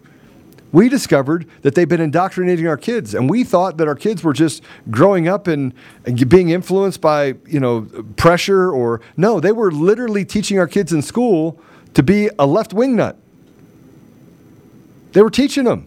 We 0.70 0.88
discovered 0.88 1.46
that 1.62 1.74
they've 1.74 1.88
been 1.88 2.00
indoctrinating 2.00 2.66
our 2.66 2.78
kids, 2.78 3.14
and 3.14 3.28
we 3.28 3.44
thought 3.44 3.76
that 3.76 3.88
our 3.88 3.94
kids 3.94 4.24
were 4.24 4.32
just 4.32 4.62
growing 4.90 5.28
up 5.28 5.46
and, 5.46 5.74
and 6.06 6.28
being 6.28 6.48
influenced 6.48 7.00
by, 7.00 7.34
you 7.46 7.60
know, 7.60 7.82
pressure 8.16 8.70
or 8.70 9.02
no, 9.16 9.38
they 9.38 9.52
were 9.52 9.70
literally 9.70 10.24
teaching 10.24 10.58
our 10.58 10.66
kids 10.66 10.92
in 10.92 11.02
school 11.02 11.60
to 11.94 12.02
be 12.02 12.30
a 12.38 12.46
left 12.46 12.72
wing 12.72 12.96
nut. 12.96 13.18
They 15.12 15.22
were 15.22 15.30
teaching 15.30 15.64
them. 15.64 15.86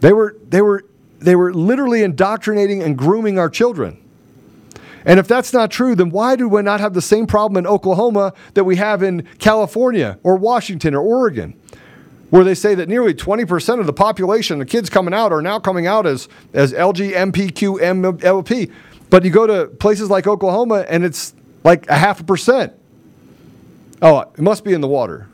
They 0.00 0.12
were, 0.12 0.36
they, 0.46 0.60
were, 0.60 0.84
they 1.18 1.36
were 1.36 1.54
literally 1.54 2.02
indoctrinating 2.02 2.82
and 2.82 2.98
grooming 2.98 3.38
our 3.38 3.48
children. 3.48 4.02
And 5.06 5.20
if 5.20 5.28
that's 5.28 5.52
not 5.52 5.70
true, 5.70 5.94
then 5.94 6.10
why 6.10 6.34
do 6.34 6.48
we 6.48 6.60
not 6.62 6.80
have 6.80 6.92
the 6.92 7.00
same 7.00 7.28
problem 7.28 7.64
in 7.64 7.66
Oklahoma 7.66 8.34
that 8.54 8.64
we 8.64 8.74
have 8.76 9.04
in 9.04 9.22
California 9.38 10.18
or 10.24 10.36
Washington 10.36 10.94
or 10.94 11.00
Oregon? 11.00 11.58
Where 12.30 12.42
they 12.42 12.56
say 12.56 12.74
that 12.74 12.88
nearly 12.88 13.14
20% 13.14 13.78
of 13.78 13.86
the 13.86 13.92
population, 13.92 14.58
the 14.58 14.66
kids 14.66 14.90
coming 14.90 15.14
out, 15.14 15.32
are 15.32 15.40
now 15.40 15.60
coming 15.60 15.86
out 15.86 16.06
as, 16.06 16.28
as 16.52 16.72
LGMPQMLP. 16.72 18.72
But 19.08 19.24
you 19.24 19.30
go 19.30 19.46
to 19.46 19.68
places 19.76 20.10
like 20.10 20.26
Oklahoma 20.26 20.84
and 20.88 21.04
it's 21.04 21.34
like 21.62 21.88
a 21.88 21.94
half 21.94 22.20
a 22.20 22.24
percent. 22.24 22.72
Oh, 24.02 24.18
it 24.18 24.40
must 24.40 24.64
be 24.64 24.72
in 24.72 24.80
the 24.80 24.88
water. 24.88 25.28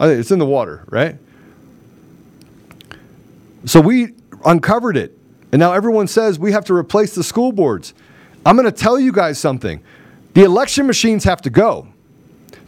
It's 0.00 0.32
in 0.32 0.40
the 0.40 0.46
water, 0.46 0.84
right? 0.88 1.16
So 3.64 3.80
we 3.80 4.14
uncovered 4.44 4.96
it. 4.96 5.16
And 5.52 5.60
now 5.60 5.72
everyone 5.72 6.08
says 6.08 6.38
we 6.38 6.50
have 6.50 6.64
to 6.64 6.74
replace 6.74 7.14
the 7.14 7.22
school 7.22 7.52
boards. 7.52 7.94
I'm 8.48 8.56
going 8.56 8.64
to 8.64 8.72
tell 8.72 8.98
you 8.98 9.12
guys 9.12 9.38
something. 9.38 9.82
The 10.32 10.42
election 10.42 10.86
machines 10.86 11.22
have 11.24 11.42
to 11.42 11.50
go. 11.50 11.86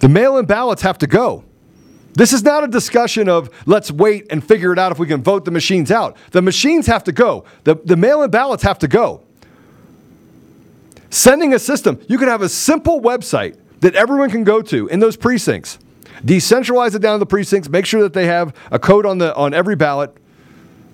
The 0.00 0.10
mail 0.10 0.36
in 0.36 0.44
ballots 0.44 0.82
have 0.82 0.98
to 0.98 1.06
go. 1.06 1.42
This 2.12 2.34
is 2.34 2.42
not 2.42 2.62
a 2.62 2.68
discussion 2.68 3.30
of 3.30 3.48
let's 3.64 3.90
wait 3.90 4.26
and 4.28 4.44
figure 4.44 4.74
it 4.74 4.78
out 4.78 4.92
if 4.92 4.98
we 4.98 5.06
can 5.06 5.22
vote 5.22 5.46
the 5.46 5.50
machines 5.50 5.90
out. 5.90 6.18
The 6.32 6.42
machines 6.42 6.86
have 6.86 7.02
to 7.04 7.12
go. 7.12 7.46
The, 7.64 7.76
the 7.76 7.96
mail 7.96 8.22
in 8.22 8.30
ballots 8.30 8.62
have 8.62 8.78
to 8.80 8.88
go. 8.88 9.22
Sending 11.08 11.54
a 11.54 11.58
system, 11.58 11.98
you 12.10 12.18
can 12.18 12.28
have 12.28 12.42
a 12.42 12.48
simple 12.50 13.00
website 13.00 13.56
that 13.80 13.94
everyone 13.94 14.28
can 14.28 14.44
go 14.44 14.60
to 14.60 14.86
in 14.88 15.00
those 15.00 15.16
precincts. 15.16 15.78
Decentralize 16.22 16.94
it 16.94 16.98
down 16.98 17.14
to 17.14 17.20
the 17.20 17.24
precincts. 17.24 17.70
Make 17.70 17.86
sure 17.86 18.02
that 18.02 18.12
they 18.12 18.26
have 18.26 18.54
a 18.70 18.78
code 18.78 19.06
on 19.06 19.16
the 19.16 19.34
on 19.34 19.54
every 19.54 19.76
ballot. 19.76 20.14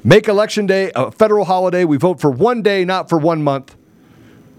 Make 0.05 0.29
election 0.29 0.65
day 0.65 0.93
a 0.95 1.11
federal 1.11 1.45
holiday. 1.45 1.85
We 1.85 1.97
vote 1.97 2.21
for 2.21 2.31
one 2.31 2.63
day, 2.63 2.85
not 2.85 3.09
for 3.09 3.19
one 3.19 3.43
month. 3.43 3.75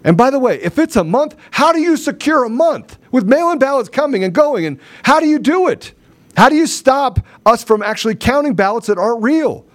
And 0.07 0.15
by 0.15 0.29
the 0.29 0.39
way, 0.39 0.57
if 0.61 0.79
it's 0.79 0.95
a 0.95 1.03
month, 1.03 1.35
how 1.51 1.73
do 1.73 1.81
you 1.81 1.97
secure 1.97 2.45
a 2.45 2.49
month 2.49 2.97
with 3.11 3.25
mail-in 3.25 3.59
ballots 3.59 3.89
coming 3.89 4.23
and 4.23 4.33
going? 4.33 4.65
And 4.65 4.79
how 5.03 5.19
do 5.19 5.27
you 5.27 5.37
do 5.37 5.67
it? 5.67 5.93
How 6.37 6.47
do 6.47 6.55
you 6.55 6.65
stop 6.65 7.19
us 7.45 7.61
from 7.61 7.83
actually 7.83 8.15
counting 8.15 8.55
ballots 8.55 8.87
that 8.87 8.97
aren't 8.97 9.21
real, 9.21 9.65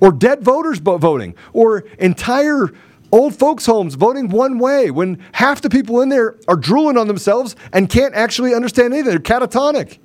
or 0.00 0.10
dead 0.10 0.42
voters 0.42 0.78
voting, 0.78 1.34
or 1.52 1.84
entire 1.98 2.70
old 3.12 3.38
folks' 3.38 3.66
homes 3.66 3.94
voting 3.94 4.30
one 4.30 4.58
way 4.58 4.90
when 4.90 5.22
half 5.32 5.60
the 5.60 5.68
people 5.68 6.00
in 6.00 6.08
there 6.08 6.36
are 6.48 6.56
drooling 6.56 6.96
on 6.96 7.06
themselves 7.06 7.54
and 7.74 7.90
can't 7.90 8.14
actually 8.14 8.54
understand 8.54 8.94
anything. 8.94 9.10
They're 9.10 9.18
catatonic. 9.18 9.98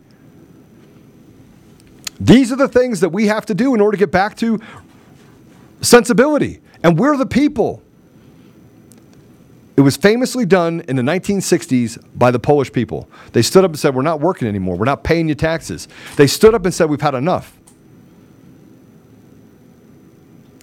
These 2.19 2.51
are 2.51 2.57
the 2.57 2.67
things 2.67 2.99
that 2.99 3.09
we 3.09 3.27
have 3.27 3.45
to 3.45 3.55
do 3.55 3.73
in 3.73 3.79
order 3.79 3.95
to 3.95 3.99
get 3.99 4.11
back 4.11 4.35
to 4.38 4.59
sensibility. 5.79 6.59
And 6.83 6.99
we're 6.99 7.15
the 7.15 7.25
people. 7.25 7.83
It 9.78 9.82
was 9.82 9.95
famously 9.95 10.43
done 10.43 10.82
in 10.88 10.95
the 10.95 11.03
1960s 11.03 12.03
by 12.15 12.32
the 12.32 12.39
Polish 12.39 12.71
people. 12.71 13.07
They 13.34 13.43
stood 13.43 13.63
up 13.63 13.69
and 13.69 13.80
said, 13.80 13.93
We're 13.93 14.01
not 14.01 14.19
working 14.19 14.47
anymore. 14.47 14.75
We're 14.75 14.86
not 14.86 15.03
paying 15.03 15.30
you 15.30 15.36
taxes. 15.36 15.88
They 16.15 16.25
stood 16.25 16.55
up 16.55 16.65
and 16.65 16.73
said, 16.73 16.89
We've 16.89 16.99
had 16.99 17.13
enough. 17.13 17.55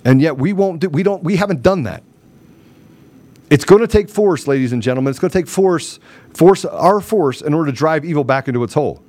And 0.04 0.20
yet 0.20 0.36
we 0.36 0.52
won't 0.52 0.80
do, 0.80 0.88
we 0.88 1.04
don't 1.04 1.22
we 1.22 1.36
haven't 1.36 1.62
done 1.62 1.84
that. 1.84 2.02
It's 3.50 3.64
going 3.64 3.82
to 3.82 3.86
take 3.86 4.08
force, 4.08 4.48
ladies 4.48 4.72
and 4.72 4.82
gentlemen. 4.82 5.12
It's 5.12 5.20
going 5.20 5.30
to 5.30 5.38
take 5.38 5.46
force, 5.46 6.00
force 6.32 6.64
our 6.64 7.00
force 7.00 7.40
in 7.40 7.54
order 7.54 7.70
to 7.70 7.76
drive 7.76 8.04
evil 8.04 8.24
back 8.24 8.48
into 8.48 8.64
its 8.64 8.74
hole. 8.74 9.00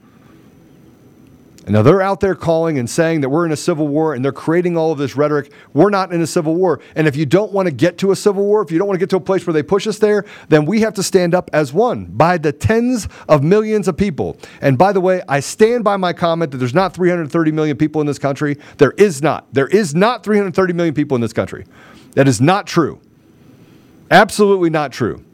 Now 1.67 1.81
they're 1.81 2.01
out 2.01 2.19
there 2.19 2.35
calling 2.35 2.77
and 2.77 2.87
saying 2.87 3.21
that 3.21 3.29
we're 3.29 3.45
in 3.45 3.51
a 3.51 3.57
civil 3.57 3.87
war 3.87 4.13
and 4.13 4.23
they're 4.23 4.31
creating 4.31 4.77
all 4.77 4.91
of 4.91 4.99
this 4.99 5.15
rhetoric. 5.15 5.51
We're 5.73 5.89
not 5.89 6.13
in 6.13 6.21
a 6.21 6.27
civil 6.27 6.53
war. 6.53 6.79
And 6.95 7.07
if 7.07 7.15
you 7.15 7.25
don't 7.25 7.51
want 7.51 7.67
to 7.67 7.73
get 7.73 7.97
to 7.99 8.11
a 8.11 8.15
civil 8.15 8.45
war, 8.45 8.61
if 8.61 8.71
you 8.71 8.77
don't 8.77 8.87
want 8.87 8.99
to 8.99 8.99
get 8.99 9.09
to 9.11 9.15
a 9.15 9.21
place 9.21 9.47
where 9.47 9.53
they 9.53 9.63
push 9.63 9.87
us 9.87 9.97
there, 9.97 10.25
then 10.47 10.65
we 10.65 10.81
have 10.81 10.93
to 10.93 11.03
stand 11.03 11.33
up 11.33 11.49
as 11.53 11.73
one 11.73 12.05
by 12.05 12.37
the 12.37 12.51
tens 12.51 13.07
of 13.27 13.43
millions 13.43 13.87
of 13.87 13.97
people. 13.97 14.37
And 14.61 14.77
by 14.77 14.93
the 14.93 15.01
way, 15.01 15.23
I 15.27 15.39
stand 15.39 15.83
by 15.83 15.97
my 15.97 16.13
comment 16.13 16.51
that 16.51 16.57
there's 16.57 16.75
not 16.75 16.93
330 16.93 17.51
million 17.51 17.77
people 17.77 17.99
in 17.99 18.05
this 18.05 18.19
country. 18.19 18.57
There 18.77 18.91
is 18.91 19.23
not. 19.23 19.51
There 19.51 19.67
is 19.67 19.95
not 19.95 20.23
330 20.23 20.73
million 20.73 20.93
people 20.93 21.15
in 21.15 21.21
this 21.21 21.33
country. 21.33 21.65
That 22.13 22.27
is 22.27 22.39
not 22.39 22.67
true. 22.67 23.01
Absolutely 24.11 24.69
not 24.69 24.91
true. 24.91 25.25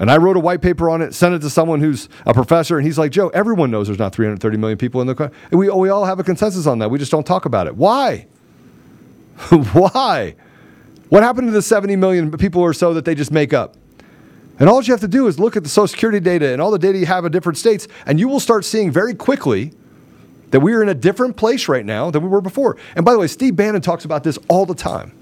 And 0.00 0.10
I 0.10 0.16
wrote 0.16 0.38
a 0.38 0.40
white 0.40 0.62
paper 0.62 0.88
on 0.88 1.02
it, 1.02 1.12
sent 1.14 1.34
it 1.34 1.40
to 1.40 1.50
someone 1.50 1.80
who's 1.80 2.08
a 2.24 2.32
professor, 2.32 2.78
and 2.78 2.86
he's 2.86 2.98
like, 2.98 3.12
Joe, 3.12 3.28
everyone 3.28 3.70
knows 3.70 3.86
there's 3.86 3.98
not 3.98 4.14
330 4.14 4.56
million 4.56 4.78
people 4.78 5.02
in 5.02 5.06
the 5.06 5.14
country. 5.14 5.36
We, 5.52 5.68
we 5.68 5.90
all 5.90 6.06
have 6.06 6.18
a 6.18 6.24
consensus 6.24 6.66
on 6.66 6.78
that. 6.78 6.90
We 6.90 6.98
just 6.98 7.10
don't 7.12 7.26
talk 7.26 7.44
about 7.44 7.66
it. 7.66 7.76
Why? 7.76 8.26
Why? 9.50 10.36
What 11.10 11.22
happened 11.22 11.48
to 11.48 11.52
the 11.52 11.60
70 11.60 11.96
million 11.96 12.30
people 12.30 12.62
or 12.62 12.72
so 12.72 12.94
that 12.94 13.04
they 13.04 13.14
just 13.14 13.30
make 13.30 13.52
up? 13.52 13.76
And 14.58 14.70
all 14.70 14.82
you 14.82 14.92
have 14.94 15.02
to 15.02 15.08
do 15.08 15.26
is 15.26 15.38
look 15.38 15.54
at 15.54 15.64
the 15.64 15.68
Social 15.68 15.88
Security 15.88 16.18
data 16.18 16.50
and 16.50 16.62
all 16.62 16.70
the 16.70 16.78
data 16.78 16.96
you 16.96 17.06
have 17.06 17.26
in 17.26 17.32
different 17.32 17.58
states, 17.58 17.86
and 18.06 18.18
you 18.18 18.26
will 18.26 18.40
start 18.40 18.64
seeing 18.64 18.90
very 18.90 19.14
quickly 19.14 19.74
that 20.50 20.60
we 20.60 20.72
are 20.72 20.82
in 20.82 20.88
a 20.88 20.94
different 20.94 21.36
place 21.36 21.68
right 21.68 21.84
now 21.84 22.10
than 22.10 22.22
we 22.22 22.28
were 22.28 22.40
before. 22.40 22.78
And 22.96 23.04
by 23.04 23.12
the 23.12 23.18
way, 23.18 23.26
Steve 23.26 23.54
Bannon 23.54 23.82
talks 23.82 24.06
about 24.06 24.24
this 24.24 24.38
all 24.48 24.64
the 24.64 24.74
time. 24.74 25.12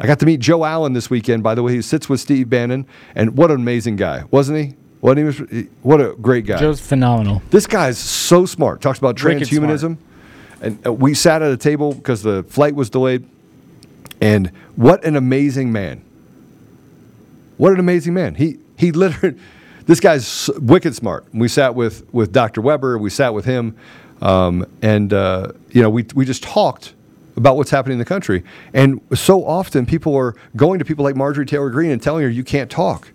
I 0.00 0.06
got 0.06 0.18
to 0.20 0.26
meet 0.26 0.40
Joe 0.40 0.64
Allen 0.64 0.92
this 0.92 1.10
weekend, 1.10 1.42
by 1.42 1.54
the 1.54 1.62
way. 1.62 1.74
He 1.74 1.82
sits 1.82 2.08
with 2.08 2.20
Steve 2.20 2.48
Bannon, 2.48 2.86
and 3.14 3.36
what 3.36 3.50
an 3.50 3.56
amazing 3.56 3.96
guy, 3.96 4.24
wasn't 4.30 4.58
he? 4.58 4.76
What 5.00 5.18
he 5.18 5.24
was, 5.24 5.38
what 5.82 6.00
a 6.00 6.14
great 6.14 6.46
guy. 6.46 6.58
Joe's 6.58 6.80
phenomenal. 6.80 7.42
This 7.50 7.66
guy's 7.66 7.98
so 7.98 8.46
smart. 8.46 8.80
Talks 8.80 8.98
about 8.98 9.16
transhumanism, 9.16 9.96
and 10.60 10.86
uh, 10.86 10.92
we 10.92 11.14
sat 11.14 11.42
at 11.42 11.50
a 11.50 11.56
table 11.56 11.92
because 11.92 12.22
the 12.22 12.44
flight 12.44 12.74
was 12.74 12.88
delayed. 12.88 13.28
And 14.20 14.48
what 14.76 15.04
an 15.04 15.16
amazing 15.16 15.72
man! 15.72 16.04
What 17.56 17.72
an 17.72 17.80
amazing 17.80 18.14
man. 18.14 18.36
He 18.36 18.58
he 18.78 18.92
literally, 18.92 19.36
this 19.86 19.98
guy's 19.98 20.48
wicked 20.58 20.94
smart. 20.94 21.26
We 21.32 21.48
sat 21.48 21.74
with 21.74 22.12
with 22.14 22.32
Dr. 22.32 22.60
Weber. 22.60 22.96
We 22.96 23.10
sat 23.10 23.34
with 23.34 23.44
him, 23.44 23.76
um, 24.20 24.64
and 24.82 25.12
uh, 25.12 25.52
you 25.70 25.82
know 25.82 25.90
we 25.90 26.06
we 26.14 26.24
just 26.24 26.44
talked 26.44 26.94
about 27.36 27.56
what's 27.56 27.70
happening 27.70 27.94
in 27.94 27.98
the 27.98 28.04
country. 28.04 28.42
And 28.74 29.00
so 29.14 29.44
often 29.44 29.86
people 29.86 30.14
are 30.16 30.34
going 30.56 30.78
to 30.78 30.84
people 30.84 31.04
like 31.04 31.16
Marjorie 31.16 31.46
Taylor 31.46 31.70
Greene 31.70 31.90
and 31.90 32.02
telling 32.02 32.22
her 32.22 32.28
you 32.28 32.44
can't 32.44 32.70
talk. 32.70 33.12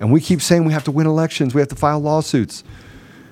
And 0.00 0.12
we 0.12 0.20
keep 0.20 0.40
saying 0.40 0.64
we 0.64 0.72
have 0.72 0.84
to 0.84 0.92
win 0.92 1.06
elections, 1.06 1.54
we 1.54 1.60
have 1.60 1.68
to 1.68 1.76
file 1.76 2.00
lawsuits. 2.00 2.64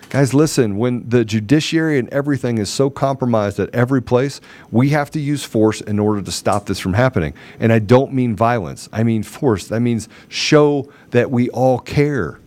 Guys, 0.09 0.33
listen, 0.33 0.77
when 0.77 1.09
the 1.09 1.25
judiciary 1.25 1.99
and 1.99 2.09
everything 2.11 2.59
is 2.59 2.71
so 2.71 2.89
compromised 2.89 3.59
at 3.59 3.69
every 3.75 4.01
place, 4.01 4.41
we 4.71 4.91
have 4.91 5.11
to 5.11 5.21
use 5.21 5.43
force 5.43 5.81
in 5.81 5.99
order 5.99 6.23
to 6.23 6.31
stop 6.31 6.67
this 6.67 6.79
from 6.79 6.95
happening. 6.95 7.35
And 7.59 7.73
I 7.73 7.81
don't 7.81 8.13
mean 8.13 8.37
violence, 8.37 8.89
I 8.93 9.03
mean 9.03 9.25
force. 9.25 9.67
That 9.67 9.81
means 9.81 10.09
show 10.29 10.91
that 11.11 11.31
we 11.31 11.51
all 11.51 11.81
care. 11.81 12.39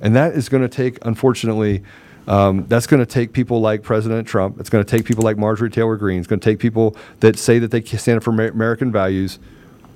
And 0.00 0.16
that 0.16 0.32
is 0.32 0.48
going 0.48 0.62
to 0.62 0.68
take, 0.68 0.98
unfortunately, 1.02 1.84
um, 2.30 2.64
that's 2.68 2.86
going 2.86 3.00
to 3.00 3.06
take 3.06 3.32
people 3.32 3.60
like 3.60 3.82
President 3.82 4.26
Trump. 4.26 4.60
It's 4.60 4.70
going 4.70 4.84
to 4.84 4.88
take 4.88 5.04
people 5.04 5.24
like 5.24 5.36
Marjorie 5.36 5.68
Taylor 5.68 5.96
Greene. 5.96 6.20
It's 6.20 6.28
going 6.28 6.38
to 6.38 6.44
take 6.48 6.60
people 6.60 6.96
that 7.18 7.36
say 7.36 7.58
that 7.58 7.72
they 7.72 7.82
stand 7.82 8.18
up 8.18 8.22
for 8.22 8.30
American 8.30 8.92
values, 8.92 9.40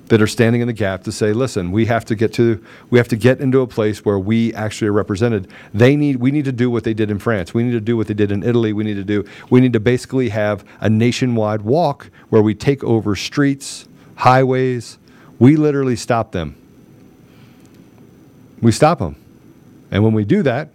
that 0.08 0.20
are 0.20 0.26
standing 0.26 0.60
in 0.60 0.66
the 0.66 0.72
gap 0.72 1.04
to 1.04 1.12
say, 1.12 1.32
listen, 1.32 1.70
we 1.70 1.86
have 1.86 2.04
to 2.06 2.16
get 2.16 2.32
to, 2.32 2.62
we 2.90 2.98
have 2.98 3.06
to 3.06 3.16
get 3.16 3.40
into 3.40 3.60
a 3.60 3.68
place 3.68 4.04
where 4.04 4.18
we 4.18 4.52
actually 4.54 4.88
are 4.88 4.92
represented. 4.92 5.48
They 5.72 5.94
need, 5.94 6.16
we 6.16 6.32
need 6.32 6.44
to 6.46 6.52
do 6.52 6.72
what 6.72 6.82
they 6.82 6.92
did 6.92 7.08
in 7.08 7.20
France. 7.20 7.54
We 7.54 7.62
need 7.62 7.70
to 7.70 7.80
do 7.80 7.96
what 7.96 8.08
they 8.08 8.14
did 8.14 8.32
in 8.32 8.42
Italy. 8.42 8.72
We 8.72 8.82
need 8.82 8.96
to 8.96 9.04
do, 9.04 9.24
we 9.48 9.60
need 9.60 9.72
to 9.72 9.80
basically 9.80 10.30
have 10.30 10.64
a 10.80 10.90
nationwide 10.90 11.62
walk 11.62 12.10
where 12.30 12.42
we 12.42 12.52
take 12.52 12.82
over 12.82 13.14
streets, 13.14 13.86
highways. 14.16 14.98
We 15.38 15.54
literally 15.54 15.94
stop 15.94 16.32
them. 16.32 16.56
We 18.60 18.72
stop 18.72 18.98
them. 18.98 19.14
And 19.92 20.02
when 20.02 20.14
we 20.14 20.24
do 20.24 20.42
that, 20.42 20.70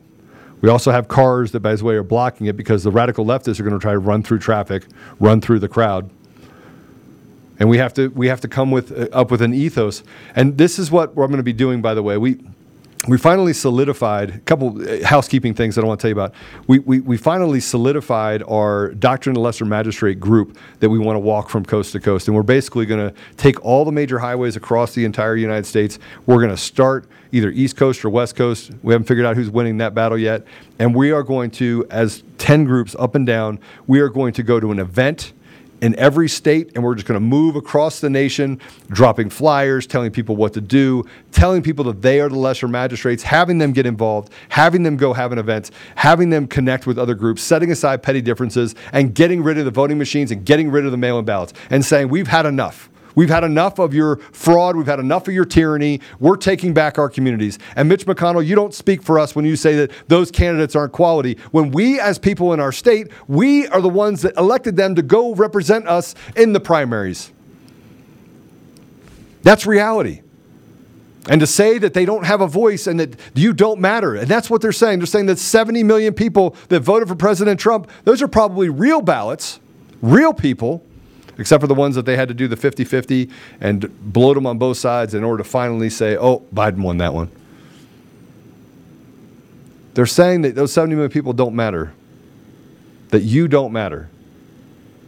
we 0.61 0.69
also 0.69 0.91
have 0.91 1.07
cars 1.07 1.51
that, 1.53 1.61
by 1.61 1.75
the 1.75 1.83
way, 1.83 1.95
are 1.95 2.03
blocking 2.03 2.47
it 2.47 2.57
because 2.57 2.83
the 2.83 2.91
radical 2.91 3.25
leftists 3.25 3.59
are 3.59 3.63
going 3.63 3.77
to 3.77 3.81
try 3.81 3.93
to 3.93 3.99
run 3.99 4.23
through 4.23 4.39
traffic, 4.39 4.85
run 5.19 5.41
through 5.41 5.59
the 5.59 5.69
crowd. 5.69 6.09
And 7.59 7.69
we 7.69 7.77
have 7.77 7.93
to 7.95 8.07
we 8.09 8.27
have 8.27 8.39
to 8.41 8.47
come 8.47 8.71
with 8.71 8.91
uh, 8.91 9.07
up 9.11 9.31
with 9.31 9.41
an 9.41 9.53
ethos. 9.53 10.03
And 10.35 10.57
this 10.57 10.79
is 10.79 10.91
what 10.91 11.09
I'm 11.09 11.15
going 11.15 11.37
to 11.37 11.43
be 11.43 11.53
doing. 11.53 11.81
By 11.81 11.93
the 11.93 12.03
way, 12.03 12.17
we 12.17 12.39
we 13.07 13.17
finally 13.17 13.53
solidified 13.53 14.29
a 14.29 14.39
couple 14.39 14.81
uh, 14.81 15.05
housekeeping 15.05 15.53
things 15.53 15.75
that 15.75 15.85
I 15.85 15.87
want 15.87 15.99
to 15.99 16.03
tell 16.03 16.09
you 16.09 16.21
about. 16.21 16.33
We, 16.67 16.79
we, 16.79 16.99
we 16.99 17.15
finally 17.15 17.61
solidified 17.61 18.43
our 18.43 18.89
Doctrine 18.95 19.37
of 19.37 19.41
Lesser 19.41 19.63
Magistrate 19.63 20.19
group 20.19 20.57
that 20.81 20.89
we 20.89 20.99
want 20.99 21.15
to 21.15 21.19
walk 21.19 21.49
from 21.49 21.63
coast 21.63 21.93
to 21.93 22.01
coast. 22.01 22.27
And 22.27 22.35
we're 22.35 22.43
basically 22.43 22.85
going 22.85 23.09
to 23.09 23.15
take 23.37 23.63
all 23.63 23.85
the 23.85 23.91
major 23.91 24.19
highways 24.19 24.57
across 24.57 24.95
the 24.95 25.05
entire 25.05 25.37
United 25.37 25.65
States. 25.65 25.97
We're 26.25 26.39
going 26.39 26.49
to 26.49 26.57
start 26.57 27.07
either 27.31 27.51
East 27.51 27.77
Coast 27.77 28.03
or 28.03 28.09
West 28.09 28.35
Coast. 28.35 28.71
We 28.83 28.93
haven't 28.93 29.07
figured 29.07 29.25
out 29.25 29.37
who's 29.37 29.49
winning 29.49 29.77
that 29.77 29.93
battle 29.93 30.17
yet. 30.17 30.43
And 30.77 30.93
we 30.93 31.11
are 31.11 31.23
going 31.23 31.51
to, 31.51 31.87
as 31.89 32.23
10 32.37 32.65
groups 32.65 32.97
up 32.99 33.15
and 33.15 33.25
down, 33.25 33.59
we 33.87 34.01
are 34.01 34.09
going 34.09 34.33
to 34.33 34.43
go 34.43 34.59
to 34.59 34.71
an 34.71 34.79
event 34.79 35.31
in 35.81 35.95
every 35.97 36.27
state, 36.27 36.71
and 36.75 36.83
we're 36.83 36.95
just 36.95 37.07
going 37.07 37.19
to 37.19 37.25
move 37.25 37.55
across 37.55 37.99
the 37.99 38.09
nation, 38.09 38.59
dropping 38.89 39.29
flyers, 39.29 39.87
telling 39.87 40.11
people 40.11 40.35
what 40.35 40.53
to 40.53 40.61
do, 40.61 41.03
telling 41.31 41.61
people 41.61 41.85
that 41.85 42.01
they 42.01 42.19
are 42.19 42.29
the 42.29 42.37
lesser 42.37 42.67
magistrates, 42.67 43.23
having 43.23 43.57
them 43.57 43.71
get 43.71 43.85
involved, 43.85 44.31
having 44.49 44.83
them 44.83 44.97
go 44.97 45.13
have 45.13 45.31
an 45.31 45.37
event, 45.37 45.71
having 45.95 46.29
them 46.29 46.47
connect 46.47 46.85
with 46.87 46.97
other 46.99 47.15
groups, 47.15 47.41
setting 47.41 47.71
aside 47.71 48.03
petty 48.03 48.21
differences, 48.21 48.75
and 48.91 49.15
getting 49.15 49.41
rid 49.41 49.57
of 49.57 49.65
the 49.65 49.71
voting 49.71 49.97
machines 49.97 50.31
and 50.31 50.45
getting 50.45 50.69
rid 50.69 50.85
of 50.85 50.91
the 50.91 50.97
mail 50.97 51.19
in 51.19 51.25
ballots, 51.25 51.53
and 51.69 51.83
saying, 51.83 52.09
We've 52.09 52.27
had 52.27 52.45
enough. 52.45 52.88
We've 53.19 53.27
had 53.27 53.43
enough 53.43 53.79
of 53.79 53.93
your 53.93 54.15
fraud. 54.31 54.77
We've 54.77 54.87
had 54.87 55.01
enough 55.01 55.27
of 55.27 55.33
your 55.33 55.43
tyranny. 55.43 55.99
We're 56.21 56.37
taking 56.37 56.73
back 56.73 56.97
our 56.97 57.09
communities. 57.09 57.59
And 57.75 57.89
Mitch 57.89 58.05
McConnell, 58.05 58.45
you 58.45 58.55
don't 58.55 58.73
speak 58.73 59.03
for 59.03 59.19
us 59.19 59.35
when 59.35 59.43
you 59.43 59.57
say 59.57 59.75
that 59.75 59.91
those 60.07 60.31
candidates 60.31 60.73
aren't 60.73 60.93
quality. 60.93 61.37
When 61.51 61.71
we, 61.71 61.99
as 61.99 62.17
people 62.17 62.53
in 62.53 62.61
our 62.61 62.71
state, 62.71 63.09
we 63.27 63.67
are 63.67 63.81
the 63.81 63.89
ones 63.89 64.21
that 64.21 64.37
elected 64.37 64.77
them 64.77 64.95
to 64.95 65.01
go 65.01 65.35
represent 65.35 65.85
us 65.85 66.15
in 66.37 66.53
the 66.53 66.61
primaries. 66.61 67.33
That's 69.43 69.65
reality. 69.65 70.21
And 71.27 71.41
to 71.41 71.47
say 71.47 71.77
that 71.77 71.93
they 71.93 72.05
don't 72.05 72.23
have 72.23 72.39
a 72.39 72.47
voice 72.47 72.87
and 72.87 73.01
that 73.01 73.19
you 73.35 73.51
don't 73.51 73.81
matter. 73.81 74.15
And 74.15 74.29
that's 74.29 74.49
what 74.49 74.61
they're 74.61 74.71
saying. 74.71 74.99
They're 74.99 75.07
saying 75.07 75.25
that 75.25 75.39
70 75.39 75.83
million 75.83 76.13
people 76.13 76.55
that 76.69 76.79
voted 76.79 77.09
for 77.09 77.15
President 77.15 77.59
Trump, 77.59 77.91
those 78.05 78.21
are 78.21 78.29
probably 78.29 78.69
real 78.69 79.01
ballots, 79.01 79.59
real 80.01 80.33
people 80.33 80.85
except 81.39 81.61
for 81.61 81.67
the 81.67 81.73
ones 81.73 81.95
that 81.95 82.05
they 82.05 82.17
had 82.17 82.27
to 82.27 82.33
do 82.33 82.47
the 82.47 82.57
50 82.57 82.83
50 82.83 83.29
and 83.61 84.13
bloat 84.13 84.35
them 84.35 84.45
on 84.45 84.57
both 84.57 84.77
sides 84.77 85.13
in 85.13 85.23
order 85.23 85.41
to 85.41 85.49
finally 85.49 85.89
say, 85.89 86.17
oh, 86.17 86.41
Biden 86.53 86.79
won 86.79 86.97
that 86.97 87.13
one. 87.13 87.31
They're 89.93 90.05
saying 90.05 90.43
that 90.43 90.55
those 90.55 90.71
70 90.73 90.95
million 90.95 91.11
people 91.11 91.33
don't 91.33 91.55
matter, 91.55 91.93
that 93.09 93.21
you 93.21 93.47
don't 93.47 93.71
matter, 93.71 94.09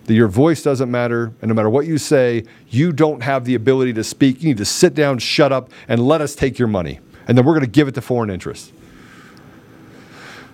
that 0.05 0.13
your 0.13 0.27
voice 0.27 0.63
doesn't 0.63 0.89
matter, 0.89 1.33
and 1.41 1.49
no 1.49 1.53
matter 1.53 1.69
what 1.69 1.85
you 1.85 1.97
say, 1.97 2.45
you 2.69 2.91
don't 2.91 3.21
have 3.21 3.45
the 3.45 3.55
ability 3.55 3.93
to 3.93 4.03
speak. 4.03 4.41
You 4.41 4.49
need 4.49 4.57
to 4.57 4.65
sit 4.65 4.95
down, 4.95 5.19
shut 5.19 5.51
up, 5.51 5.69
and 5.87 6.05
let 6.05 6.21
us 6.21 6.33
take 6.33 6.57
your 6.57 6.67
money. 6.67 6.99
And 7.27 7.37
then 7.37 7.45
we're 7.45 7.53
going 7.53 7.65
to 7.65 7.71
give 7.71 7.87
it 7.87 7.95
to 7.95 8.01
foreign 8.01 8.29
interests. 8.29 8.71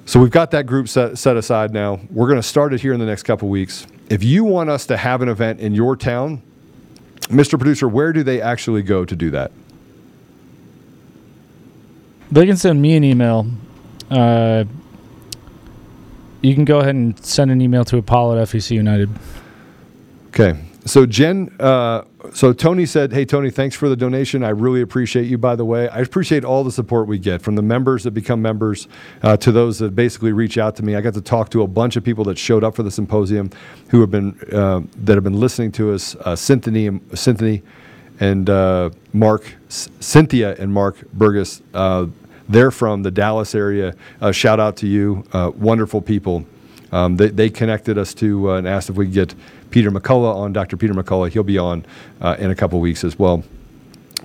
So 0.05 0.19
we've 0.19 0.31
got 0.31 0.51
that 0.51 0.65
group 0.65 0.89
set, 0.89 1.17
set 1.17 1.37
aside 1.37 1.71
now. 1.71 1.99
We're 2.09 2.27
going 2.27 2.39
to 2.39 2.47
start 2.47 2.73
it 2.73 2.81
here 2.81 2.93
in 2.93 2.99
the 2.99 3.05
next 3.05 3.23
couple 3.23 3.47
weeks 3.49 3.87
if 4.09 4.23
you 4.23 4.43
want 4.43 4.69
us 4.69 4.85
to 4.87 4.97
have 4.97 5.21
an 5.21 5.29
event 5.29 5.59
in 5.59 5.73
your 5.73 5.95
town, 5.95 6.41
Mr. 7.23 7.57
Producer, 7.57 7.87
where 7.87 8.13
do 8.13 8.23
they 8.23 8.41
actually 8.41 8.81
go 8.81 9.03
to 9.03 9.15
do 9.15 9.29
that? 9.31 9.51
They 12.31 12.45
can 12.45 12.57
send 12.57 12.81
me 12.81 12.95
an 12.95 13.03
email. 13.03 13.47
Uh, 14.09 14.65
you 16.41 16.53
can 16.53 16.65
go 16.65 16.79
ahead 16.79 16.95
and 16.95 17.23
send 17.25 17.51
an 17.51 17.61
email 17.61 17.83
to 17.85 17.97
Apollo 17.97 18.39
at 18.41 18.47
FEC 18.47 18.71
United. 18.71 19.09
Okay. 20.27 20.57
So 20.85 21.05
Jen, 21.05 21.53
uh, 21.59 22.03
so 22.33 22.53
Tony 22.53 22.85
said, 22.85 23.13
"Hey 23.13 23.25
Tony, 23.25 23.49
thanks 23.49 23.75
for 23.75 23.89
the 23.89 23.95
donation. 23.95 24.43
I 24.43 24.49
really 24.49 24.81
appreciate 24.81 25.27
you. 25.27 25.37
By 25.37 25.55
the 25.55 25.65
way, 25.65 25.89
I 25.89 25.99
appreciate 25.99 26.43
all 26.43 26.63
the 26.63 26.71
support 26.71 27.07
we 27.07 27.19
get 27.19 27.41
from 27.41 27.55
the 27.55 27.61
members 27.61 28.03
that 28.03 28.11
become 28.11 28.41
members 28.41 28.87
uh, 29.23 29.37
to 29.37 29.51
those 29.51 29.79
that 29.79 29.95
basically 29.95 30.31
reach 30.31 30.57
out 30.57 30.75
to 30.77 30.83
me. 30.83 30.95
I 30.95 31.01
got 31.01 31.13
to 31.15 31.21
talk 31.21 31.49
to 31.51 31.63
a 31.63 31.67
bunch 31.67 31.95
of 31.95 32.03
people 32.03 32.23
that 32.25 32.37
showed 32.37 32.63
up 32.63 32.75
for 32.75 32.83
the 32.83 32.91
symposium, 32.91 33.51
who 33.89 34.01
have 34.01 34.11
been 34.11 34.37
uh, 34.51 34.81
that 35.03 35.15
have 35.15 35.23
been 35.23 35.39
listening 35.39 35.71
to 35.73 35.93
us. 35.93 36.15
Uh, 36.15 36.35
Cynthia, 36.35 36.99
Cynthia, 37.13 37.61
and 38.19 38.49
uh, 38.49 38.89
Mark, 39.13 39.55
Cynthia 39.69 40.55
and 40.55 40.73
Mark 40.73 41.09
Burgess. 41.13 41.61
Uh, 41.73 42.07
they're 42.49 42.71
from 42.71 43.03
the 43.03 43.11
Dallas 43.11 43.53
area. 43.53 43.93
Uh, 44.21 44.31
shout 44.31 44.59
out 44.59 44.77
to 44.77 44.87
you, 44.87 45.25
wonderful 45.33 46.01
people. 46.01 46.45
Um, 46.89 47.17
they, 47.17 47.27
they, 47.27 47.49
connected 47.49 47.97
us 47.97 48.13
to 48.13 48.51
and 48.51 48.65
asked 48.65 48.89
if 48.89 48.95
we 48.95 49.05
could 49.05 49.13
get." 49.13 49.35
Peter 49.69 49.91
McCullough 49.91 50.35
on 50.35 50.53
Dr. 50.53 50.77
Peter 50.77 50.93
McCullough. 50.93 51.29
He'll 51.29 51.43
be 51.43 51.57
on 51.57 51.85
uh, 52.21 52.35
in 52.39 52.51
a 52.51 52.55
couple 52.55 52.79
weeks 52.79 53.03
as 53.03 53.17
well. 53.17 53.43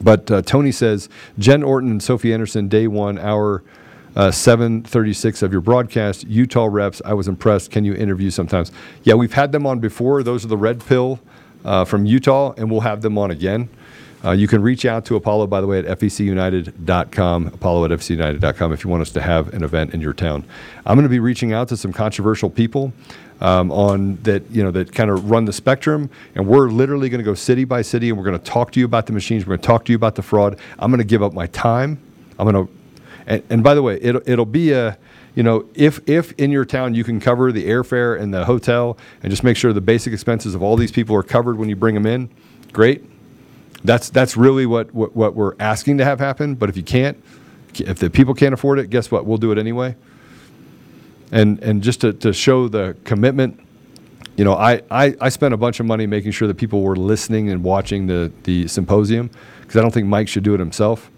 But 0.00 0.30
uh, 0.30 0.42
Tony 0.42 0.72
says 0.72 1.08
Jen 1.38 1.62
Orton 1.62 1.90
and 1.90 2.02
Sophie 2.02 2.32
Anderson, 2.32 2.68
day 2.68 2.86
one, 2.86 3.18
hour 3.18 3.62
uh, 4.16 4.30
736 4.30 5.42
of 5.42 5.52
your 5.52 5.60
broadcast. 5.60 6.24
Utah 6.26 6.68
reps, 6.70 7.00
I 7.04 7.14
was 7.14 7.28
impressed. 7.28 7.70
Can 7.70 7.84
you 7.84 7.94
interview 7.94 8.30
sometimes? 8.30 8.72
Yeah, 9.04 9.14
we've 9.14 9.32
had 9.32 9.52
them 9.52 9.66
on 9.66 9.80
before. 9.80 10.22
Those 10.22 10.44
are 10.44 10.48
the 10.48 10.56
red 10.56 10.84
pill 10.84 11.20
uh, 11.64 11.84
from 11.84 12.04
Utah, 12.06 12.52
and 12.56 12.70
we'll 12.70 12.80
have 12.80 13.02
them 13.02 13.16
on 13.16 13.30
again. 13.30 13.68
Uh, 14.24 14.30
you 14.30 14.46
can 14.46 14.62
reach 14.62 14.84
out 14.84 15.04
to 15.06 15.16
Apollo, 15.16 15.48
by 15.48 15.60
the 15.60 15.66
way, 15.66 15.80
at 15.80 15.98
fecunited.com, 15.98 17.48
apollo 17.48 17.84
at 17.86 17.90
fecunited.com, 17.90 18.72
if 18.72 18.84
you 18.84 18.90
want 18.90 19.02
us 19.02 19.10
to 19.10 19.20
have 19.20 19.52
an 19.52 19.64
event 19.64 19.94
in 19.94 20.00
your 20.00 20.12
town. 20.12 20.44
I'm 20.86 20.96
going 20.96 21.02
to 21.04 21.08
be 21.08 21.18
reaching 21.18 21.52
out 21.52 21.68
to 21.68 21.76
some 21.76 21.92
controversial 21.92 22.48
people 22.48 22.92
um, 23.42 23.72
on 23.72 24.16
that 24.22 24.48
you 24.50 24.62
know 24.62 24.70
that 24.70 24.94
kind 24.94 25.10
of 25.10 25.30
run 25.30 25.44
the 25.44 25.52
spectrum, 25.52 26.08
and 26.34 26.46
we're 26.46 26.70
literally 26.70 27.08
going 27.08 27.18
to 27.18 27.24
go 27.24 27.34
city 27.34 27.64
by 27.64 27.82
city, 27.82 28.08
and 28.08 28.16
we're 28.16 28.24
going 28.24 28.38
to 28.38 28.44
talk 28.44 28.70
to 28.72 28.80
you 28.80 28.86
about 28.86 29.06
the 29.06 29.12
machines. 29.12 29.44
We're 29.44 29.56
going 29.56 29.60
to 29.60 29.66
talk 29.66 29.84
to 29.86 29.92
you 29.92 29.96
about 29.96 30.14
the 30.14 30.22
fraud. 30.22 30.58
I'm 30.78 30.90
going 30.90 30.98
to 30.98 31.04
give 31.04 31.22
up 31.22 31.34
my 31.34 31.48
time. 31.48 32.00
I'm 32.38 32.50
going 32.50 32.66
to, 32.66 32.72
and, 33.26 33.42
and 33.50 33.64
by 33.64 33.74
the 33.74 33.82
way, 33.82 33.98
it'll 34.00 34.22
it'll 34.24 34.46
be 34.46 34.70
a 34.70 34.96
you 35.34 35.42
know, 35.42 35.66
if 35.74 36.00
if 36.08 36.32
in 36.38 36.52
your 36.52 36.64
town 36.64 36.94
you 36.94 37.02
can 37.02 37.18
cover 37.18 37.50
the 37.50 37.66
airfare 37.66 38.18
and 38.20 38.32
the 38.32 38.44
hotel 38.44 38.96
and 39.22 39.30
just 39.30 39.42
make 39.42 39.56
sure 39.56 39.72
the 39.72 39.80
basic 39.80 40.12
expenses 40.12 40.54
of 40.54 40.62
all 40.62 40.76
these 40.76 40.92
people 40.92 41.16
are 41.16 41.22
covered 41.24 41.58
when 41.58 41.68
you 41.68 41.74
bring 41.76 41.96
them 41.96 42.06
in, 42.06 42.30
great. 42.72 43.04
That's 43.82 44.08
that's 44.08 44.36
really 44.36 44.66
what, 44.66 44.94
what, 44.94 45.16
what 45.16 45.34
we're 45.34 45.56
asking 45.58 45.98
to 45.98 46.04
have 46.04 46.20
happen. 46.20 46.54
But 46.54 46.68
if 46.68 46.76
you 46.76 46.84
can't, 46.84 47.20
if 47.74 47.98
the 47.98 48.08
people 48.08 48.34
can't 48.34 48.54
afford 48.54 48.78
it, 48.78 48.90
guess 48.90 49.10
what? 49.10 49.26
We'll 49.26 49.38
do 49.38 49.50
it 49.50 49.58
anyway 49.58 49.96
and 51.32 51.58
and 51.62 51.82
just 51.82 52.02
to, 52.02 52.12
to 52.12 52.32
show 52.32 52.68
the 52.68 52.94
commitment 53.04 53.58
you 54.36 54.44
know 54.44 54.54
I, 54.54 54.82
I, 54.90 55.16
I 55.20 55.28
spent 55.30 55.52
a 55.54 55.56
bunch 55.56 55.80
of 55.80 55.86
money 55.86 56.06
making 56.06 56.30
sure 56.32 56.46
that 56.46 56.56
people 56.56 56.82
were 56.82 56.96
listening 56.96 57.50
and 57.50 57.64
watching 57.64 58.06
the, 58.06 58.30
the 58.44 58.68
symposium 58.68 59.30
because 59.62 59.76
i 59.76 59.80
don't 59.80 59.92
think 59.92 60.06
mike 60.06 60.28
should 60.28 60.44
do 60.44 60.54
it 60.54 60.60
himself. 60.60 61.10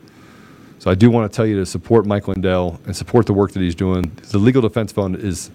So 0.78 0.90
i 0.90 0.94
do 0.94 1.10
want 1.10 1.30
to 1.30 1.36
tell 1.36 1.46
you 1.46 1.58
to 1.58 1.66
support 1.66 2.06
mike 2.06 2.28
lindell 2.28 2.80
and 2.86 2.96
support 2.96 3.26
the 3.26 3.34
work 3.34 3.52
that 3.52 3.60
he's 3.60 3.74
doing. 3.74 4.12
The 4.30 4.38
legal 4.38 4.62
defense 4.62 4.92
fund 4.92 5.16
is 5.16 5.50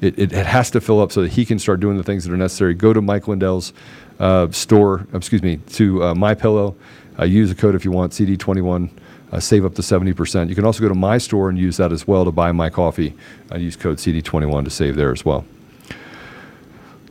it, 0.00 0.18
it, 0.18 0.32
it 0.32 0.46
has 0.46 0.70
to 0.72 0.80
fill 0.80 1.00
up 1.00 1.10
so 1.10 1.22
that 1.22 1.32
he 1.32 1.44
can 1.46 1.58
start 1.58 1.80
doing 1.80 1.96
the 1.96 2.02
things 2.02 2.24
that 2.24 2.32
are 2.32 2.36
necessary. 2.36 2.74
Go 2.74 2.92
to 2.92 3.02
mike 3.02 3.28
lindell's 3.28 3.72
uh, 4.18 4.50
store 4.50 5.06
excuse 5.12 5.42
me 5.42 5.58
to 5.74 6.02
uh, 6.02 6.14
my 6.14 6.34
pillow. 6.34 6.76
Uh, 7.18 7.24
use 7.24 7.50
a 7.50 7.54
code 7.54 7.74
if 7.74 7.84
you 7.84 7.90
want 7.90 8.12
cd21 8.12 8.90
uh, 9.32 9.40
save 9.40 9.64
up 9.64 9.74
to 9.74 9.82
70%. 9.82 10.48
You 10.48 10.54
can 10.54 10.64
also 10.64 10.80
go 10.80 10.88
to 10.88 10.94
my 10.94 11.18
store 11.18 11.48
and 11.48 11.58
use 11.58 11.76
that 11.78 11.92
as 11.92 12.06
well 12.06 12.24
to 12.24 12.32
buy 12.32 12.52
my 12.52 12.70
coffee. 12.70 13.14
I 13.50 13.56
use 13.56 13.76
code 13.76 13.98
CD21 13.98 14.64
to 14.64 14.70
save 14.70 14.96
there 14.96 15.12
as 15.12 15.24
well. 15.24 15.44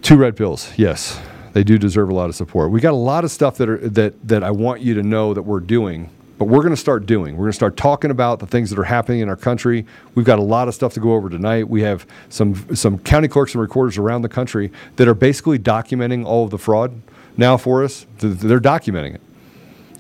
Two 0.02 0.18
red 0.18 0.36
pills, 0.38 0.72
yes, 0.78 1.20
they 1.54 1.64
do 1.64 1.78
deserve 1.78 2.10
a 2.10 2.14
lot 2.14 2.30
of 2.30 2.36
support. 2.36 2.72
We 2.72 2.80
got 2.80 2.94
a 2.94 2.98
lot 2.98 3.24
of 3.24 3.32
stuff 3.32 3.58
that 3.58 3.70
are 3.70 3.78
that 3.78 4.28
that 4.28 4.44
I 4.44 4.52
want 4.52 4.82
you 4.82 4.94
to 4.94 5.04
know 5.04 5.34
that 5.34 5.42
we're 5.42 5.60
doing 5.60 6.12
but 6.38 6.46
we're 6.46 6.62
going 6.62 6.72
to 6.72 6.78
start 6.78 7.06
doing. 7.06 7.36
We're 7.36 7.46
going 7.46 7.52
to 7.52 7.56
start 7.56 7.78
talking 7.78 8.12
about 8.12 8.40
the 8.40 8.48
things 8.48 8.70
that 8.70 8.80
are 8.80 8.84
happening 8.84 9.22
in 9.22 9.30
our 9.30 9.38
country. 9.38 9.86
We've 10.16 10.26
got 10.26 10.40
a 10.40 10.44
lot 10.44 10.68
of 10.68 10.76
stuff 10.76 10.94
to 10.96 11.00
go 11.00 11.14
over 11.14 11.30
tonight. 11.30 11.70
We 11.70 11.82
have 11.84 12.06
some 12.30 12.76
some 12.76 13.00
county 13.00 13.28
clerks 13.28 13.54
and 13.54 13.62
recorders 13.62 13.98
around 13.98 14.24
the 14.24 14.30
country 14.30 14.72
that 14.98 15.08
are 15.08 15.14
basically 15.14 15.60
documenting 15.60 16.26
all 16.26 16.44
of 16.44 16.52
the 16.52 16.58
fraud 16.58 17.02
now 17.38 17.58
for 17.58 17.84
us. 17.84 18.06
They're 18.18 18.60
documenting 18.60 19.16
it, 19.16 19.22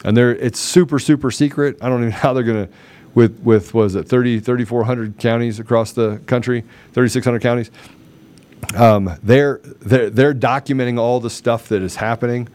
and 0.06 0.16
they're 0.16 0.36
it's 0.36 0.60
super 0.60 0.99
super 0.99 1.32
secret. 1.32 1.78
I 1.82 1.89
don't 1.89 1.99
even 1.99 2.10
know 2.12 2.16
how 2.16 2.34
they're 2.34 2.43
to 2.43 2.70
with 3.16 3.39
with 3.41 3.74
was 3.74 3.95
it 3.95 4.08
30 4.08 4.39
3400 4.39 5.18
counties 5.18 5.60
across 5.60 5.93
the 5.93 6.22
country, 6.28 6.64
3600 6.93 7.41
counties. 7.41 7.72
Um, 8.76 9.18
they're, 9.24 9.60
they're, 9.64 10.10
they're 10.10 10.34
documenting 10.34 10.99
all 10.99 11.20
the 11.20 11.30
stuff 11.30 11.70
that 11.70 11.82
is 11.82 11.95
happening 11.95 12.49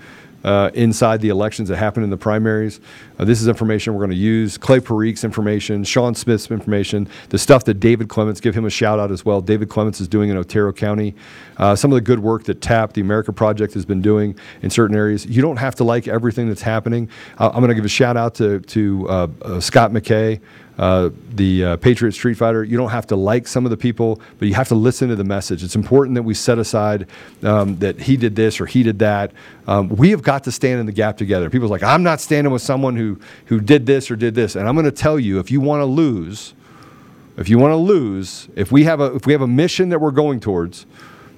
uh, 0.45 0.71
inside 0.75 1.21
the 1.21 1.29
elections 1.29 1.69
that 1.69 1.77
happened 1.77 2.05
in 2.05 2.11
the 2.11 2.17
primaries. 2.17 2.81
Uh, 3.21 3.25
this 3.27 3.43
is 3.43 3.49
information 3.49 3.93
we're 3.93 4.01
going 4.01 4.11
to 4.11 4.17
use. 4.17 4.57
Clay 4.57 4.81
Parikh's 4.81 5.25
information, 5.25 5.85
Shawn 5.85 6.15
Smith's 6.15 6.51
information, 6.51 7.07
the 7.29 7.39
stuff 7.39 7.65
that 7.65 7.75
David 7.75 8.09
Clements, 8.09 8.41
give 8.41 8.55
him 8.55 8.65
a 8.65 8.71
shout 8.71 8.99
out 8.99 9.11
as 9.11 9.27
well. 9.27 9.43
David 9.43 9.69
Clements 9.69 10.01
is 10.01 10.09
doing 10.09 10.31
in 10.31 10.39
Otero 10.39 10.73
County. 10.73 11.15
Uh, 11.59 11.77
some 11.77 11.93
of 11.93 11.97
the 11.97 12.01
good 12.01 12.21
work 12.21 12.45
that 12.45 12.63
TAP, 12.63 12.95
the 12.95 13.03
America 13.03 13.31
Project, 13.31 13.75
has 13.75 13.85
been 13.85 14.01
doing 14.01 14.35
in 14.63 14.71
certain 14.71 14.97
areas. 14.97 15.27
You 15.27 15.43
don't 15.43 15.59
have 15.59 15.75
to 15.77 15.85
like 15.85 16.09
everything 16.09 16.49
that's 16.49 16.63
happening. 16.63 17.11
Uh, 17.39 17.49
I'm 17.49 17.61
going 17.61 17.69
to 17.69 17.75
give 17.75 17.85
a 17.85 17.89
shout 17.89 18.17
out 18.17 18.37
to, 18.37 18.61
to 18.61 19.07
uh, 19.11 19.29
uh, 19.43 19.61
Scott 19.61 19.91
McKay 19.91 20.41
uh, 20.81 21.11
the 21.35 21.65
uh, 21.65 21.77
Patriot 21.77 22.13
Street 22.13 22.39
Fighter. 22.39 22.65
You 22.65 22.79
don't 22.79 22.89
have 22.89 23.07
to 23.09 23.17
like 23.17 23.47
some 23.47 23.67
of 23.67 23.71
the 23.71 23.77
people, 23.77 24.19
but 24.39 24.49
you 24.49 24.55
have 24.55 24.69
to 24.69 24.75
listen 24.75 25.11
to 25.11 25.17
the 25.17 25.25
message. 25.25 25.63
It's 25.63 25.77
important 25.77 26.15
that 26.15 26.23
we 26.23 26.33
set 26.33 26.59
aside 26.59 27.07
um, 27.43 27.79
that 27.81 28.01
he 28.01 28.17
did 28.17 28.35
this 28.35 28.63
or 28.63 28.67
he 28.67 28.83
did 28.83 28.99
that. 29.01 29.33
Um, 29.67 29.91
we 29.91 30.11
have 30.11 30.23
got 30.23 30.45
to 30.45 30.53
stand 30.53 30.81
in 30.81 30.87
the 30.87 30.93
gap 30.93 31.19
together. 31.19 31.51
People's 31.51 31.71
like, 31.71 31.83
I'm 31.83 32.03
not 32.03 32.19
standing 32.19 32.51
with 32.51 32.63
someone 32.63 32.97
who 32.97 33.10
who 33.47 33.61
did 33.61 33.87
this 33.87 34.11
or 34.11 34.17
did 34.17 34.35
this, 34.35 34.55
and 34.57 34.69
I'm 34.69 34.75
going 34.75 34.85
to 34.85 34.93
tell 34.93 35.19
you, 35.19 35.39
if 35.39 35.51
you 35.51 35.61
want 35.61 35.81
to 35.81 35.87
lose, 35.87 36.55
if 37.37 37.49
you 37.49 37.59
want 37.59 37.73
to 37.73 37.77
lose, 37.77 38.49
if 38.55 38.71
we 38.71 38.85
have 38.85 39.01
a 39.01 39.15
if 39.15 39.27
we 39.27 39.33
have 39.33 39.43
a 39.43 39.49
mission 39.49 39.89
that 39.89 40.01
we're 40.01 40.11
going 40.11 40.41
towards, 40.41 40.87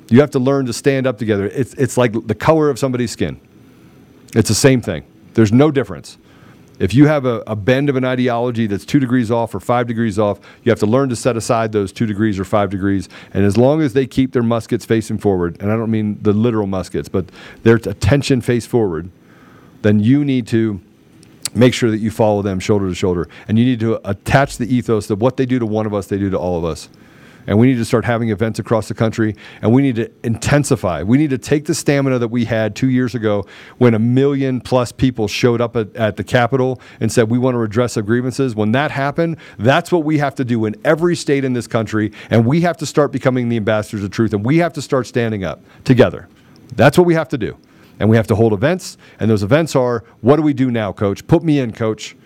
you 0.09 0.21
have 0.21 0.31
to 0.31 0.39
learn 0.39 0.67
to 0.67 0.73
stand 0.73 1.07
up 1.07 1.19
together. 1.19 1.47
It's 1.47 1.75
it's 1.75 1.97
like 1.97 2.13
the 2.27 2.35
color 2.35 2.69
of 2.69 2.79
somebody's 2.79 3.13
skin. 3.13 3.41
It's 4.35 4.49
the 4.49 4.55
same 4.55 4.81
thing. 4.81 5.05
There's 5.35 5.53
no 5.53 5.71
difference. 5.71 6.19
If 6.79 6.95
you 6.95 7.07
have 7.07 7.27
a, 7.27 7.45
a, 7.47 7.55
bend 7.55 7.89
of 7.89 7.97
an 7.97 8.05
ideology 8.05 8.67
that's 8.67 8.85
two 8.85 8.99
degrees 8.99 9.31
off 9.31 9.55
or 9.55 9.61
five 9.61 9.87
degrees 9.87 10.19
off, 10.19 10.41
you 10.65 10.71
have 10.71 10.81
to 10.81 10.87
learn 10.87 11.11
to 11.11 11.17
set 11.17 11.37
aside 11.37 11.71
those 11.71 11.93
two 11.93 12.07
degrees 12.07 12.41
or 12.41 12.45
five 12.45 12.71
degrees. 12.71 13.09
And 13.33 13.45
as 13.45 13.57
long 13.57 13.83
as 13.83 13.93
they 13.93 14.07
keep 14.07 14.33
their 14.33 14.43
muskets 14.43 14.85
facing 14.85 15.19
forward, 15.19 15.61
and 15.61 15.71
I 15.71 15.77
don't 15.77 15.91
mean 15.91 16.19
the 16.23 16.33
literal 16.33 16.67
muskets, 16.67 17.09
but 17.09 17.27
their 17.63 17.77
attention 17.77 18.41
face 18.41 18.67
forward, 18.67 19.11
then 19.83 20.01
you 20.01 20.25
need 20.25 20.49
to 20.49 20.81
make 21.55 21.75
sure 21.75 21.91
that 21.91 21.99
you 21.99 22.11
follow 22.11 22.43
them 22.43 22.61
shoulder 22.61 22.89
to 22.89 22.95
shoulder. 22.95 23.29
And 23.49 23.59
you 23.59 23.65
need 23.65 23.81
to 23.81 24.01
attach 24.09 24.59
the 24.59 24.73
ethos 24.73 25.07
that 25.09 25.17
what 25.17 25.37
they 25.37 25.47
do 25.47 25.59
to 25.59 25.67
one 25.67 25.87
of 25.87 25.95
us, 25.95 26.07
they 26.07 26.19
do 26.19 26.31
to 26.31 26.39
all 26.39 26.59
of 26.59 26.65
us. 26.65 26.89
And 27.47 27.59
we 27.59 27.67
need 27.67 27.77
to 27.77 27.85
start 27.85 28.05
having 28.05 28.31
events 28.31 28.59
across 28.59 28.89
the 28.89 28.95
country 28.95 29.35
and 29.63 29.73
we 29.73 29.83
need 29.83 29.97
to 29.97 30.11
intensify. 30.23 31.03
We 31.03 31.19
need 31.19 31.31
to 31.31 31.39
take 31.39 31.65
the 31.65 31.75
stamina 31.75 32.21
that 32.21 32.29
we 32.29 32.45
had 32.45 32.77
two 32.77 32.89
years 32.89 33.15
ago 33.15 33.47
when 33.79 33.95
a 33.95 33.99
million 33.99 34.61
plus 34.61 34.93
people 34.93 35.27
showed 35.27 35.61
up 35.61 35.77
at, 35.77 35.95
at 35.97 36.17
the 36.17 36.25
capitol 36.25 36.81
and 37.01 37.11
said 37.11 37.31
we 37.31 37.39
want 37.39 37.55
to 37.55 37.59
redress 37.59 37.97
our 37.97 38.03
grievances. 38.03 38.55
When 38.55 38.73
that 38.73 38.91
happened 38.93 39.39
that's 39.59 39.91
what 39.91 40.05
we 40.05 40.19
have 40.19 40.35
to 40.37 40.45
do 40.45 40.65
in 40.67 40.77
every 40.85 41.17
state 41.17 41.45
in 41.45 41.53
this 41.53 41.67
country 41.67 42.13
and 42.31 42.47
we 42.47 42.61
have 42.61 42.77
to 42.77 42.87
start 42.87 43.11
becoming 43.11 43.49
the 43.49 43.57
ambassadors 43.57 44.05
of 44.05 44.11
truth 44.11 44.33
and 44.33 44.45
we 44.45 44.59
have 44.59 44.73
to 44.75 44.83
start 44.83 45.07
standing 45.07 45.43
up 45.43 45.61
together. 45.85 46.29
That's 46.77 46.97
what 46.97 47.07
we 47.07 47.15
have 47.15 47.29
to 47.31 47.39
do 47.39 47.57
and 48.03 48.11
we 48.11 48.17
have 48.17 48.27
to 48.27 48.35
hold 48.35 48.53
events 48.53 48.99
and 49.21 49.31
those 49.31 49.45
events 49.45 49.77
are 49.77 50.03
what 50.21 50.37
do 50.37 50.43
we 50.43 50.53
do 50.53 50.71
now 50.71 50.93
coach 50.93 51.25
put 51.29 51.43
me 51.43 51.59
in 51.61 51.73
coach 51.73 52.17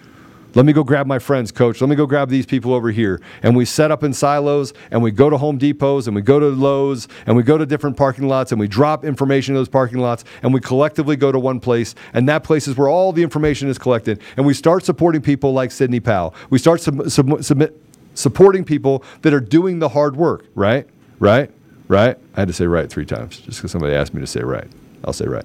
let 0.57 0.64
me 0.64 0.72
go 0.72 0.83
grab 0.83 1.07
my 1.07 1.18
friends, 1.18 1.53
coach. 1.53 1.83
Let 1.83 1.91
me 1.91 1.97
go 1.97 2.07
grab 2.07 2.31
these 2.31 2.47
people 2.47 2.72
over 2.72 2.91
here. 2.91 3.20
And 3.43 3.55
we 3.55 3.66
set 3.66 3.91
up 3.91 4.03
in 4.03 4.14
silos 4.14 4.72
and 4.91 5.03
we 5.03 5.11
go 5.11 5.29
to 5.29 5.37
Home 5.37 5.59
Depots 5.59 6.07
and 6.07 6.16
we 6.16 6.22
go 6.22 6.41
to 6.41 6.47
Lowe's 6.47 7.09
and 7.27 7.37
we 7.37 7.43
go 7.43 7.59
to 7.59 7.66
different 7.66 7.99
parking 7.99 8.27
lots 8.27 8.53
and 8.53 8.59
we 8.59 8.66
drop 8.66 9.05
information 9.05 9.55
in 9.55 9.61
those 9.61 9.68
parking 9.68 9.99
lots 9.99 10.24
and 10.43 10.55
we 10.55 10.61
collectively 10.61 11.14
go 11.14 11.31
to 11.31 11.39
one 11.39 11.61
place. 11.61 11.95
And 12.14 12.27
that 12.31 12.43
place 12.43 12.66
is 12.66 12.74
where 12.74 12.89
all 12.89 13.12
the 13.12 13.22
information 13.22 13.68
is 13.68 13.77
collected. 13.77 14.22
And 14.39 14.47
we 14.47 14.55
start 14.55 14.83
supporting 14.83 15.20
people 15.20 15.53
like 15.53 15.70
Sidney 15.70 16.01
Powell. 16.01 16.35
We 16.49 16.59
start 16.59 16.81
sub- 16.81 17.11
sub- 17.11 17.72
supporting 18.14 18.64
people 18.64 19.05
that 19.20 19.35
are 19.35 19.41
doing 19.41 19.79
the 19.79 19.91
hard 19.91 20.16
work, 20.16 20.47
right? 20.55 20.89
Right? 21.18 21.51
Right? 21.87 22.16
I 22.35 22.41
had 22.41 22.49
to 22.49 22.55
say 22.55 22.66
right 22.66 22.89
three 22.89 23.05
times 23.05 23.41
just 23.41 23.59
because 23.59 23.72
somebody 23.72 23.95
asked 23.95 24.14
me 24.14 24.22
to 24.22 24.27
say 24.27 24.41
right. 24.41 24.68
I'll 25.05 25.12
say 25.12 25.27
right. 25.27 25.45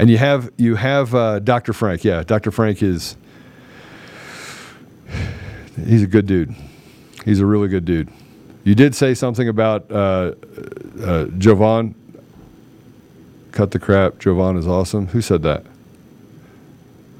And 0.00 0.08
you 0.08 0.16
have 0.16 0.50
you 0.56 0.76
have 0.76 1.14
uh, 1.14 1.40
Dr. 1.40 1.74
Frank. 1.74 2.04
Yeah, 2.04 2.22
Dr. 2.22 2.50
Frank 2.50 2.82
is 2.82 3.18
he's 5.84 6.02
a 6.02 6.06
good 6.06 6.24
dude. 6.24 6.54
He's 7.26 7.38
a 7.38 7.44
really 7.44 7.68
good 7.68 7.84
dude. 7.84 8.08
You 8.64 8.74
did 8.74 8.94
say 8.94 9.12
something 9.12 9.46
about 9.46 9.92
uh, 9.92 10.36
uh, 11.02 11.26
Jovan. 11.36 11.94
Cut 13.52 13.72
the 13.72 13.78
crap. 13.78 14.18
Jovan 14.18 14.56
is 14.56 14.66
awesome. 14.66 15.06
Who 15.08 15.20
said 15.20 15.42
that? 15.42 15.66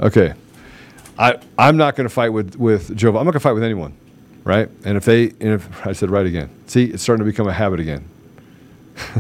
Okay. 0.00 0.32
I, 1.18 1.38
I'm 1.58 1.76
not 1.76 1.96
going 1.96 2.08
to 2.08 2.14
fight 2.14 2.30
with, 2.30 2.56
with 2.56 2.96
Jovan. 2.96 3.20
I'm 3.20 3.26
not 3.26 3.32
going 3.32 3.40
to 3.40 3.40
fight 3.40 3.52
with 3.52 3.62
anyone, 3.62 3.94
right? 4.44 4.70
And 4.86 4.96
if 4.96 5.04
they, 5.04 5.24
and 5.24 5.52
if 5.52 5.86
I 5.86 5.92
said 5.92 6.08
right 6.08 6.24
again. 6.24 6.48
See, 6.66 6.84
it's 6.86 7.02
starting 7.02 7.26
to 7.26 7.30
become 7.30 7.46
a 7.46 7.52
habit 7.52 7.80
again. 7.80 8.08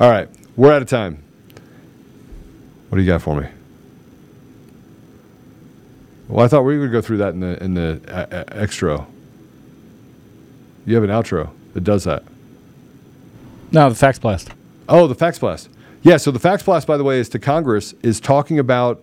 All 0.00 0.08
right. 0.10 0.28
We're 0.56 0.72
out 0.72 0.80
of 0.80 0.88
time. 0.88 1.23
What 2.94 2.98
do 2.98 3.02
you 3.02 3.10
got 3.10 3.22
for 3.22 3.34
me? 3.34 3.48
Well, 6.28 6.44
I 6.44 6.48
thought 6.48 6.62
we 6.62 6.78
would 6.78 6.92
go 6.92 7.00
through 7.00 7.16
that 7.16 7.34
in 7.34 7.40
the 7.40 7.60
in 7.60 7.74
the 7.74 8.00
uh, 8.06 8.26
uh, 8.30 8.44
extra. 8.52 9.04
You 10.86 10.94
have 10.94 11.02
an 11.02 11.10
outro 11.10 11.50
that 11.72 11.82
does 11.82 12.04
that. 12.04 12.22
No, 13.72 13.88
the 13.88 13.96
fax 13.96 14.20
blast. 14.20 14.50
Oh, 14.88 15.08
the 15.08 15.16
fax 15.16 15.40
blast. 15.40 15.70
Yeah. 16.04 16.18
So 16.18 16.30
the 16.30 16.38
fax 16.38 16.62
blast, 16.62 16.86
by 16.86 16.96
the 16.96 17.02
way, 17.02 17.18
is 17.18 17.28
to 17.30 17.40
Congress 17.40 17.94
is 18.04 18.20
talking 18.20 18.60
about 18.60 19.02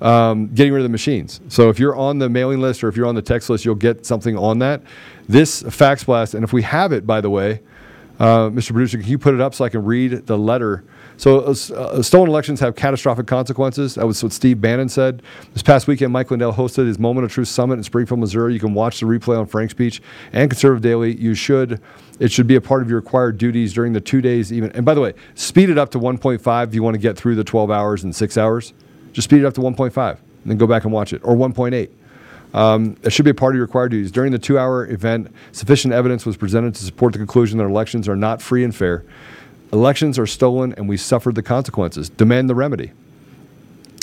um, 0.00 0.46
getting 0.54 0.72
rid 0.72 0.78
of 0.78 0.84
the 0.84 0.88
machines. 0.88 1.40
So 1.48 1.68
if 1.68 1.80
you're 1.80 1.96
on 1.96 2.20
the 2.20 2.28
mailing 2.28 2.60
list 2.60 2.84
or 2.84 2.88
if 2.88 2.96
you're 2.96 3.08
on 3.08 3.16
the 3.16 3.22
text 3.22 3.50
list, 3.50 3.64
you'll 3.64 3.74
get 3.74 4.06
something 4.06 4.38
on 4.38 4.60
that. 4.60 4.82
This 5.28 5.62
fax 5.62 6.04
blast, 6.04 6.34
and 6.34 6.44
if 6.44 6.52
we 6.52 6.62
have 6.62 6.92
it, 6.92 7.04
by 7.08 7.20
the 7.20 7.30
way, 7.30 7.60
uh, 8.20 8.50
Mr. 8.50 8.70
Producer, 8.70 8.98
can 8.98 9.08
you 9.08 9.18
put 9.18 9.34
it 9.34 9.40
up 9.40 9.52
so 9.52 9.64
I 9.64 9.68
can 9.68 9.84
read 9.84 10.28
the 10.28 10.38
letter 10.38 10.84
so 11.16 11.40
uh, 11.40 11.54
uh, 11.74 12.02
stolen 12.02 12.28
elections 12.28 12.60
have 12.60 12.76
catastrophic 12.76 13.26
consequences. 13.26 13.94
That 13.94 14.06
was 14.06 14.22
what 14.22 14.32
Steve 14.32 14.60
Bannon 14.60 14.88
said. 14.88 15.22
This 15.52 15.62
past 15.62 15.86
weekend, 15.86 16.12
Mike 16.12 16.30
Lindell 16.30 16.52
hosted 16.52 16.86
his 16.86 16.98
Moment 16.98 17.24
of 17.24 17.32
Truth 17.32 17.48
Summit 17.48 17.74
in 17.74 17.82
Springfield, 17.82 18.20
Missouri. 18.20 18.54
You 18.54 18.60
can 18.60 18.74
watch 18.74 19.00
the 19.00 19.06
replay 19.06 19.38
on 19.38 19.46
Frank's 19.46 19.72
Speech 19.72 20.02
and 20.32 20.50
Conservative 20.50 20.82
Daily. 20.82 21.16
You 21.16 21.34
should. 21.34 21.80
It 22.18 22.32
should 22.32 22.46
be 22.46 22.56
a 22.56 22.60
part 22.60 22.82
of 22.82 22.88
your 22.88 23.00
required 23.00 23.38
duties 23.38 23.72
during 23.72 23.92
the 23.92 24.00
two 24.00 24.20
days. 24.20 24.52
Even 24.52 24.72
and 24.72 24.84
by 24.84 24.94
the 24.94 25.00
way, 25.00 25.14
speed 25.34 25.70
it 25.70 25.78
up 25.78 25.90
to 25.90 25.98
1.5 25.98 26.68
if 26.68 26.74
you 26.74 26.82
want 26.82 26.94
to 26.94 27.00
get 27.00 27.16
through 27.16 27.34
the 27.34 27.44
12 27.44 27.70
hours 27.70 28.04
and 28.04 28.14
six 28.14 28.36
hours. 28.36 28.72
Just 29.12 29.28
speed 29.28 29.40
it 29.40 29.46
up 29.46 29.54
to 29.54 29.60
1.5 29.60 30.10
and 30.10 30.18
then 30.44 30.58
go 30.58 30.66
back 30.66 30.84
and 30.84 30.92
watch 30.92 31.12
it, 31.12 31.20
or 31.24 31.34
1.8. 31.34 31.88
Um, 32.54 32.96
it 33.02 33.12
should 33.12 33.24
be 33.24 33.30
a 33.30 33.34
part 33.34 33.54
of 33.54 33.56
your 33.56 33.66
required 33.66 33.90
duties. 33.90 34.12
During 34.12 34.32
the 34.32 34.38
two 34.38 34.58
hour 34.58 34.86
event, 34.86 35.30
sufficient 35.52 35.92
evidence 35.92 36.24
was 36.24 36.36
presented 36.36 36.74
to 36.76 36.84
support 36.84 37.12
the 37.12 37.18
conclusion 37.18 37.58
that 37.58 37.64
elections 37.64 38.08
are 38.08 38.16
not 38.16 38.40
free 38.40 38.64
and 38.64 38.74
fair. 38.74 39.04
Elections 39.76 40.18
are 40.18 40.26
stolen 40.26 40.72
and 40.78 40.88
we 40.88 40.96
suffered 40.96 41.34
the 41.34 41.42
consequences. 41.42 42.08
Demand 42.08 42.48
the 42.48 42.54
remedy. 42.54 42.92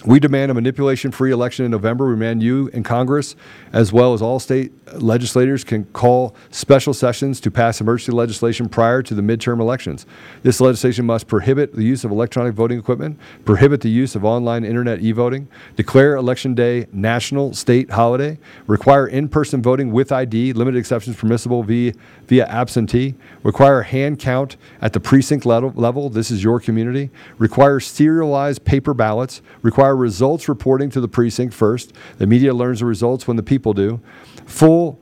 We 0.06 0.20
demand 0.20 0.52
a 0.52 0.54
manipulation 0.54 1.12
free 1.12 1.32
election 1.32 1.64
in 1.64 1.72
November. 1.72 2.08
We 2.08 2.16
demand 2.16 2.44
you 2.44 2.68
in 2.74 2.84
Congress, 2.84 3.38
as 3.72 3.94
well 3.94 4.14
as 4.14 4.22
all 4.22 4.38
state 4.38 4.74
legislators, 5.02 5.64
can 5.64 5.86
call 5.86 6.36
special 6.52 6.94
sessions 6.94 7.40
to 7.40 7.50
pass 7.50 7.80
emergency 7.80 8.12
legislation 8.12 8.68
prior 8.68 9.02
to 9.02 9.16
the 9.16 9.22
midterm 9.22 9.62
elections. 9.62 10.06
This 10.42 10.60
legislation 10.60 11.06
must 11.06 11.28
prohibit 11.28 11.74
the 11.74 11.84
use 11.84 12.04
of 12.04 12.12
electronic 12.12 12.54
voting 12.54 12.78
equipment, 12.78 13.18
prohibit 13.46 13.80
the 13.80 13.90
use 13.90 14.14
of 14.14 14.26
online 14.26 14.66
internet 14.66 15.00
e 15.00 15.14
voting, 15.14 15.48
declare 15.78 16.16
Election 16.16 16.54
Day 16.54 16.86
national 16.92 17.54
state 17.54 17.90
holiday, 17.90 18.38
require 18.68 19.08
in 19.08 19.30
person 19.30 19.62
voting 19.62 19.94
with 19.94 20.12
ID, 20.12 20.52
limited 20.52 20.78
exceptions 20.78 21.16
permissible 21.16 21.64
via, 21.64 21.94
via 22.28 22.46
absentee, 22.48 23.16
require 23.44 23.84
hand 23.84 24.20
count 24.20 24.58
at 24.82 24.92
the 24.92 25.00
precinct 25.00 25.46
level, 25.46 25.72
level. 25.76 26.10
This 26.10 26.30
is 26.30 26.44
your 26.44 26.60
community, 26.60 27.10
require 27.38 27.80
serialized 27.80 28.66
paper 28.66 28.94
ballots, 28.94 29.42
require 29.62 29.93
require 29.94 30.04
results 30.04 30.50
reporting 30.50 30.90
to 30.92 31.02
the 31.02 31.08
precinct 31.08 31.54
first. 31.54 31.94
The 32.18 32.28
media 32.28 32.54
learns 32.54 32.80
the 32.80 32.86
results 32.86 33.28
when 33.28 33.38
the 33.38 33.44
people 33.44 33.74
do. 33.74 34.00
Full 34.46 35.00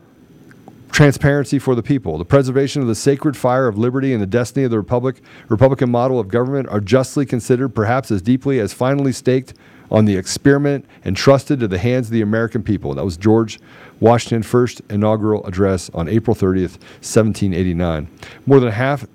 transparency 0.91 1.57
for 1.57 1.73
the 1.73 1.83
people. 1.83 2.17
The 2.17 2.25
preservation 2.25 2.81
of 2.81 2.87
the 2.87 2.95
sacred 2.95 3.37
fire 3.37 3.67
of 3.67 3.77
liberty 3.77 4.13
and 4.13 4.21
the 4.21 4.27
destiny 4.27 4.65
of 4.65 4.71
the 4.71 4.77
Republic, 4.77 5.21
Republican 5.47 5.89
model 5.89 6.19
of 6.19 6.27
government 6.27 6.67
are 6.67 6.81
justly 6.81 7.25
considered, 7.25 7.69
perhaps 7.69 8.11
as 8.11 8.21
deeply 8.21 8.59
as 8.59 8.73
finally 8.73 9.13
staked 9.13 9.53
on 9.89 10.05
the 10.05 10.15
experiment 10.15 10.85
entrusted 11.05 11.59
to 11.59 11.67
the 11.67 11.77
hands 11.77 12.07
of 12.07 12.13
the 12.13 12.21
American 12.21 12.63
people. 12.63 12.93
That 12.93 13.05
was 13.05 13.17
George 13.17 13.59
Washington's 13.99 14.45
first 14.45 14.81
inaugural 14.89 15.45
address 15.45 15.89
on 15.93 16.07
April 16.09 16.35
30th, 16.35 16.79
1789. 16.99 18.07
More 18.45 18.59
than 18.59 18.71
half 18.71 19.05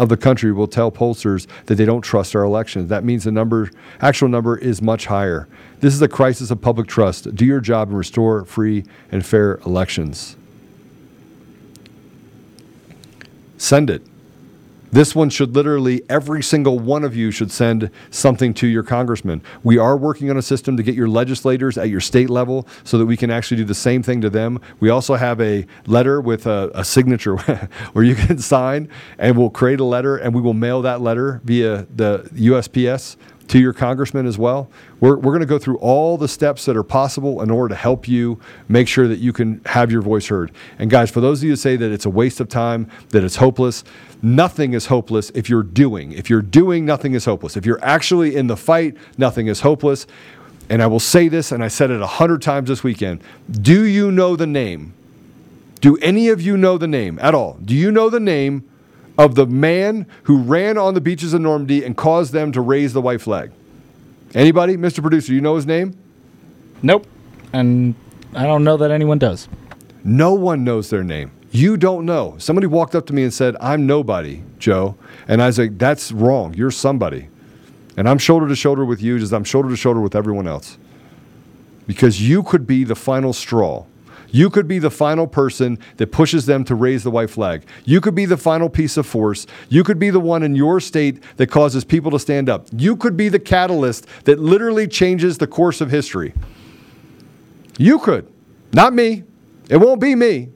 of 0.00 0.08
the 0.08 0.16
country 0.16 0.50
will 0.50 0.66
tell 0.66 0.90
pollsters 0.90 1.46
that 1.66 1.74
they 1.74 1.84
don't 1.84 2.00
trust 2.00 2.34
our 2.34 2.42
elections. 2.42 2.88
That 2.88 3.04
means 3.04 3.24
the 3.24 3.30
number, 3.30 3.70
actual 4.00 4.28
number 4.28 4.56
is 4.56 4.80
much 4.80 5.04
higher. 5.04 5.46
This 5.80 5.92
is 5.92 6.00
a 6.00 6.08
crisis 6.08 6.50
of 6.50 6.62
public 6.62 6.86
trust. 6.86 7.34
Do 7.34 7.44
your 7.44 7.60
job 7.60 7.88
and 7.88 7.98
restore 7.98 8.46
free 8.46 8.84
and 9.12 9.24
fair 9.24 9.56
elections. 9.66 10.36
Send 13.58 13.90
it. 13.90 14.02
This 14.92 15.14
one 15.14 15.30
should 15.30 15.54
literally, 15.54 16.02
every 16.08 16.42
single 16.42 16.78
one 16.78 17.04
of 17.04 17.14
you 17.14 17.30
should 17.30 17.52
send 17.52 17.90
something 18.10 18.52
to 18.54 18.66
your 18.66 18.82
congressman. 18.82 19.40
We 19.62 19.78
are 19.78 19.96
working 19.96 20.30
on 20.30 20.36
a 20.36 20.42
system 20.42 20.76
to 20.76 20.82
get 20.82 20.96
your 20.96 21.08
legislators 21.08 21.78
at 21.78 21.88
your 21.88 22.00
state 22.00 22.28
level 22.28 22.66
so 22.82 22.98
that 22.98 23.06
we 23.06 23.16
can 23.16 23.30
actually 23.30 23.58
do 23.58 23.64
the 23.64 23.74
same 23.74 24.02
thing 24.02 24.20
to 24.22 24.30
them. 24.30 24.60
We 24.80 24.90
also 24.90 25.14
have 25.14 25.40
a 25.40 25.64
letter 25.86 26.20
with 26.20 26.46
a, 26.46 26.72
a 26.74 26.84
signature 26.84 27.36
where 27.92 28.04
you 28.04 28.16
can 28.16 28.38
sign, 28.50 28.88
and 29.18 29.38
we'll 29.38 29.50
create 29.50 29.78
a 29.78 29.84
letter 29.84 30.16
and 30.16 30.34
we 30.34 30.40
will 30.40 30.54
mail 30.54 30.82
that 30.82 31.00
letter 31.00 31.40
via 31.44 31.86
the 31.94 32.28
USPS 32.34 33.16
to 33.50 33.58
your 33.58 33.72
congressman 33.72 34.26
as 34.26 34.38
well. 34.38 34.70
We're, 35.00 35.16
we're 35.16 35.32
going 35.32 35.40
to 35.40 35.46
go 35.46 35.58
through 35.58 35.78
all 35.78 36.16
the 36.16 36.28
steps 36.28 36.64
that 36.66 36.76
are 36.76 36.84
possible 36.84 37.42
in 37.42 37.50
order 37.50 37.74
to 37.74 37.74
help 37.74 38.06
you 38.06 38.38
make 38.68 38.86
sure 38.86 39.08
that 39.08 39.18
you 39.18 39.32
can 39.32 39.60
have 39.66 39.90
your 39.90 40.02
voice 40.02 40.28
heard. 40.28 40.52
And 40.78 40.88
guys, 40.88 41.10
for 41.10 41.20
those 41.20 41.40
of 41.40 41.44
you 41.44 41.50
who 41.50 41.56
say 41.56 41.74
that 41.74 41.90
it's 41.90 42.06
a 42.06 42.10
waste 42.10 42.38
of 42.38 42.48
time, 42.48 42.88
that 43.08 43.24
it's 43.24 43.36
hopeless, 43.36 43.82
nothing 44.22 44.72
is 44.72 44.86
hopeless 44.86 45.30
if 45.34 45.50
you're 45.50 45.64
doing. 45.64 46.12
If 46.12 46.30
you're 46.30 46.42
doing, 46.42 46.86
nothing 46.86 47.14
is 47.14 47.24
hopeless. 47.24 47.56
If 47.56 47.66
you're 47.66 47.84
actually 47.84 48.36
in 48.36 48.46
the 48.46 48.56
fight, 48.56 48.96
nothing 49.18 49.48
is 49.48 49.62
hopeless. 49.62 50.06
And 50.68 50.80
I 50.80 50.86
will 50.86 51.00
say 51.00 51.26
this, 51.26 51.50
and 51.50 51.64
I 51.64 51.68
said 51.68 51.90
it 51.90 52.00
a 52.00 52.06
hundred 52.06 52.42
times 52.42 52.68
this 52.68 52.84
weekend. 52.84 53.20
Do 53.50 53.82
you 53.82 54.12
know 54.12 54.36
the 54.36 54.46
name? 54.46 54.94
Do 55.80 55.96
any 55.96 56.28
of 56.28 56.40
you 56.40 56.56
know 56.56 56.78
the 56.78 56.86
name 56.86 57.18
at 57.20 57.34
all? 57.34 57.58
Do 57.64 57.74
you 57.74 57.90
know 57.90 58.10
the 58.10 58.20
name 58.20 58.69
of 59.20 59.34
the 59.34 59.46
man 59.46 60.06
who 60.22 60.38
ran 60.38 60.78
on 60.78 60.94
the 60.94 61.00
beaches 61.00 61.34
of 61.34 61.42
Normandy 61.42 61.84
and 61.84 61.94
caused 61.94 62.32
them 62.32 62.52
to 62.52 62.60
raise 62.62 62.94
the 62.94 63.02
white 63.02 63.20
flag? 63.20 63.52
Anybody? 64.34 64.78
Mr. 64.78 65.02
Producer, 65.02 65.34
you 65.34 65.42
know 65.42 65.56
his 65.56 65.66
name? 65.66 65.94
Nope. 66.82 67.06
And 67.52 67.94
I 68.34 68.44
don't 68.44 68.64
know 68.64 68.78
that 68.78 68.90
anyone 68.90 69.18
does. 69.18 69.46
No 70.02 70.32
one 70.32 70.64
knows 70.64 70.88
their 70.88 71.04
name. 71.04 71.32
You 71.50 71.76
don't 71.76 72.06
know. 72.06 72.36
Somebody 72.38 72.66
walked 72.66 72.94
up 72.94 73.06
to 73.08 73.12
me 73.12 73.22
and 73.22 73.34
said, 73.34 73.56
I'm 73.60 73.86
nobody, 73.86 74.42
Joe. 74.58 74.96
And 75.28 75.42
I 75.42 75.48
was 75.48 75.58
like, 75.58 75.76
that's 75.76 76.12
wrong. 76.12 76.54
You're 76.54 76.70
somebody. 76.70 77.28
And 77.98 78.08
I'm 78.08 78.16
shoulder 78.16 78.48
to 78.48 78.56
shoulder 78.56 78.86
with 78.86 79.02
you, 79.02 79.18
just 79.18 79.34
I'm 79.34 79.44
shoulder 79.44 79.68
to 79.68 79.76
shoulder 79.76 80.00
with 80.00 80.14
everyone 80.14 80.46
else. 80.46 80.78
Because 81.86 82.26
you 82.26 82.42
could 82.42 82.66
be 82.66 82.84
the 82.84 82.94
final 82.94 83.34
straw. 83.34 83.84
You 84.32 84.50
could 84.50 84.68
be 84.68 84.78
the 84.78 84.90
final 84.90 85.26
person 85.26 85.78
that 85.96 86.12
pushes 86.12 86.46
them 86.46 86.64
to 86.64 86.74
raise 86.74 87.02
the 87.02 87.10
white 87.10 87.30
flag. 87.30 87.64
You 87.84 88.00
could 88.00 88.14
be 88.14 88.26
the 88.26 88.36
final 88.36 88.68
piece 88.68 88.96
of 88.96 89.06
force. 89.06 89.46
You 89.68 89.84
could 89.84 89.98
be 89.98 90.10
the 90.10 90.20
one 90.20 90.42
in 90.42 90.54
your 90.54 90.80
state 90.80 91.22
that 91.36 91.48
causes 91.48 91.84
people 91.84 92.10
to 92.12 92.18
stand 92.18 92.48
up. 92.48 92.68
You 92.72 92.96
could 92.96 93.16
be 93.16 93.28
the 93.28 93.38
catalyst 93.38 94.06
that 94.24 94.38
literally 94.38 94.86
changes 94.86 95.38
the 95.38 95.46
course 95.46 95.80
of 95.80 95.90
history. 95.90 96.34
You 97.78 97.98
could. 97.98 98.30
Not 98.72 98.92
me. 98.92 99.24
It 99.68 99.78
won't 99.78 100.00
be 100.00 100.14
me. 100.14 100.50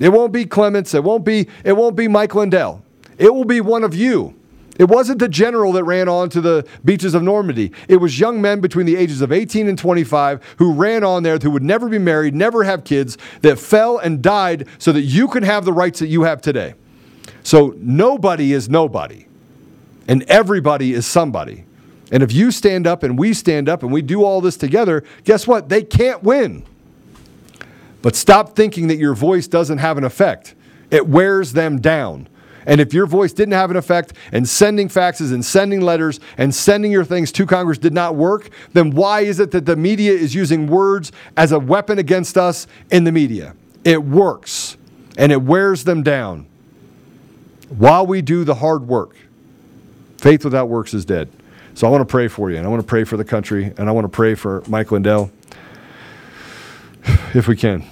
It 0.00 0.10
won't 0.10 0.32
be 0.32 0.44
Clements. 0.44 0.94
It 0.94 1.04
won't 1.04 1.24
be 1.24 1.48
it 1.64 1.72
won't 1.74 1.96
be 1.96 2.08
Mike 2.08 2.34
Lindell. 2.34 2.82
It 3.18 3.32
will 3.32 3.44
be 3.44 3.60
one 3.60 3.84
of 3.84 3.94
you. 3.94 4.34
It 4.78 4.88
wasn't 4.88 5.18
the 5.18 5.28
general 5.28 5.72
that 5.72 5.84
ran 5.84 6.08
on 6.08 6.30
to 6.30 6.40
the 6.40 6.66
beaches 6.84 7.14
of 7.14 7.22
Normandy. 7.22 7.72
It 7.88 7.96
was 7.96 8.18
young 8.18 8.40
men 8.40 8.60
between 8.60 8.86
the 8.86 8.96
ages 8.96 9.20
of 9.20 9.30
18 9.30 9.68
and 9.68 9.78
25 9.78 10.42
who 10.56 10.72
ran 10.72 11.04
on 11.04 11.22
there, 11.22 11.38
who 11.38 11.50
would 11.50 11.62
never 11.62 11.88
be 11.88 11.98
married, 11.98 12.34
never 12.34 12.64
have 12.64 12.84
kids, 12.84 13.18
that 13.42 13.58
fell 13.58 13.98
and 13.98 14.22
died 14.22 14.66
so 14.78 14.92
that 14.92 15.02
you 15.02 15.28
can 15.28 15.42
have 15.42 15.64
the 15.64 15.72
rights 15.72 15.98
that 16.00 16.08
you 16.08 16.22
have 16.22 16.40
today. 16.40 16.74
So 17.42 17.74
nobody 17.76 18.52
is 18.52 18.68
nobody, 18.68 19.26
and 20.08 20.22
everybody 20.24 20.92
is 20.92 21.06
somebody. 21.06 21.64
And 22.10 22.22
if 22.22 22.32
you 22.32 22.50
stand 22.50 22.86
up 22.86 23.02
and 23.02 23.18
we 23.18 23.32
stand 23.34 23.68
up 23.68 23.82
and 23.82 23.92
we 23.92 24.02
do 24.02 24.24
all 24.24 24.40
this 24.40 24.56
together, 24.56 25.02
guess 25.24 25.46
what? 25.46 25.68
They 25.68 25.82
can't 25.82 26.22
win. 26.22 26.64
But 28.02 28.16
stop 28.16 28.54
thinking 28.56 28.88
that 28.88 28.98
your 28.98 29.14
voice 29.14 29.46
doesn't 29.46 29.78
have 29.78 29.96
an 29.96 30.04
effect. 30.04 30.54
It 30.90 31.06
wears 31.06 31.52
them 31.52 31.80
down. 31.80 32.28
And 32.66 32.80
if 32.80 32.94
your 32.94 33.06
voice 33.06 33.32
didn't 33.32 33.52
have 33.52 33.70
an 33.70 33.76
effect 33.76 34.12
and 34.32 34.48
sending 34.48 34.88
faxes 34.88 35.32
and 35.32 35.44
sending 35.44 35.80
letters 35.80 36.20
and 36.38 36.54
sending 36.54 36.92
your 36.92 37.04
things 37.04 37.32
to 37.32 37.46
Congress 37.46 37.78
did 37.78 37.92
not 37.92 38.14
work, 38.14 38.50
then 38.72 38.90
why 38.90 39.20
is 39.20 39.40
it 39.40 39.50
that 39.52 39.66
the 39.66 39.76
media 39.76 40.12
is 40.12 40.34
using 40.34 40.66
words 40.66 41.12
as 41.36 41.52
a 41.52 41.58
weapon 41.58 41.98
against 41.98 42.36
us 42.36 42.66
in 42.90 43.04
the 43.04 43.12
media? 43.12 43.54
It 43.84 44.02
works 44.02 44.76
and 45.16 45.32
it 45.32 45.42
wears 45.42 45.84
them 45.84 46.02
down 46.02 46.46
while 47.68 48.06
we 48.06 48.22
do 48.22 48.44
the 48.44 48.54
hard 48.54 48.86
work. 48.86 49.16
Faith 50.18 50.44
without 50.44 50.68
works 50.68 50.94
is 50.94 51.04
dead. 51.04 51.28
So 51.74 51.86
I 51.86 51.90
want 51.90 52.02
to 52.02 52.10
pray 52.10 52.28
for 52.28 52.50
you 52.50 52.58
and 52.58 52.66
I 52.66 52.68
want 52.68 52.80
to 52.80 52.86
pray 52.86 53.04
for 53.04 53.16
the 53.16 53.24
country 53.24 53.72
and 53.76 53.88
I 53.88 53.92
want 53.92 54.04
to 54.04 54.08
pray 54.08 54.34
for 54.34 54.62
Mike 54.68 54.92
Lindell 54.92 55.32
if 57.34 57.48
we 57.48 57.56
can. 57.56 57.84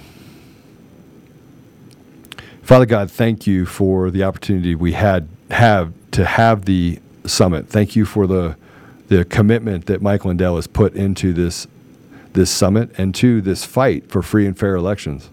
Father 2.71 2.85
God, 2.85 3.11
thank 3.11 3.45
you 3.45 3.65
for 3.65 4.09
the 4.09 4.23
opportunity 4.23 4.75
we 4.75 4.93
had 4.93 5.27
have 5.49 5.91
to 6.11 6.23
have 6.23 6.63
the 6.63 6.99
summit. 7.25 7.67
Thank 7.67 7.97
you 7.97 8.05
for 8.05 8.25
the 8.25 8.55
the 9.09 9.25
commitment 9.25 9.87
that 9.87 10.01
Mike 10.01 10.23
Lindell 10.23 10.55
has 10.55 10.67
put 10.67 10.93
into 10.95 11.33
this 11.33 11.67
this 12.31 12.49
summit 12.49 12.89
and 12.97 13.13
to 13.15 13.41
this 13.41 13.65
fight 13.65 14.09
for 14.09 14.21
free 14.21 14.45
and 14.45 14.57
fair 14.57 14.75
elections. 14.75 15.29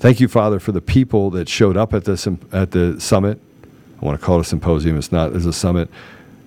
Thank 0.00 0.20
you, 0.20 0.28
Father, 0.28 0.60
for 0.60 0.72
the 0.72 0.82
people 0.82 1.30
that 1.30 1.48
showed 1.48 1.78
up 1.78 1.94
at 1.94 2.04
the 2.04 2.38
at 2.52 2.72
the 2.72 3.00
summit. 3.00 3.40
I 4.02 4.04
want 4.04 4.20
to 4.20 4.26
call 4.26 4.36
it 4.36 4.42
a 4.42 4.44
symposium. 4.44 4.98
It's 4.98 5.10
not. 5.10 5.34
It's 5.34 5.46
a 5.46 5.52
summit. 5.54 5.88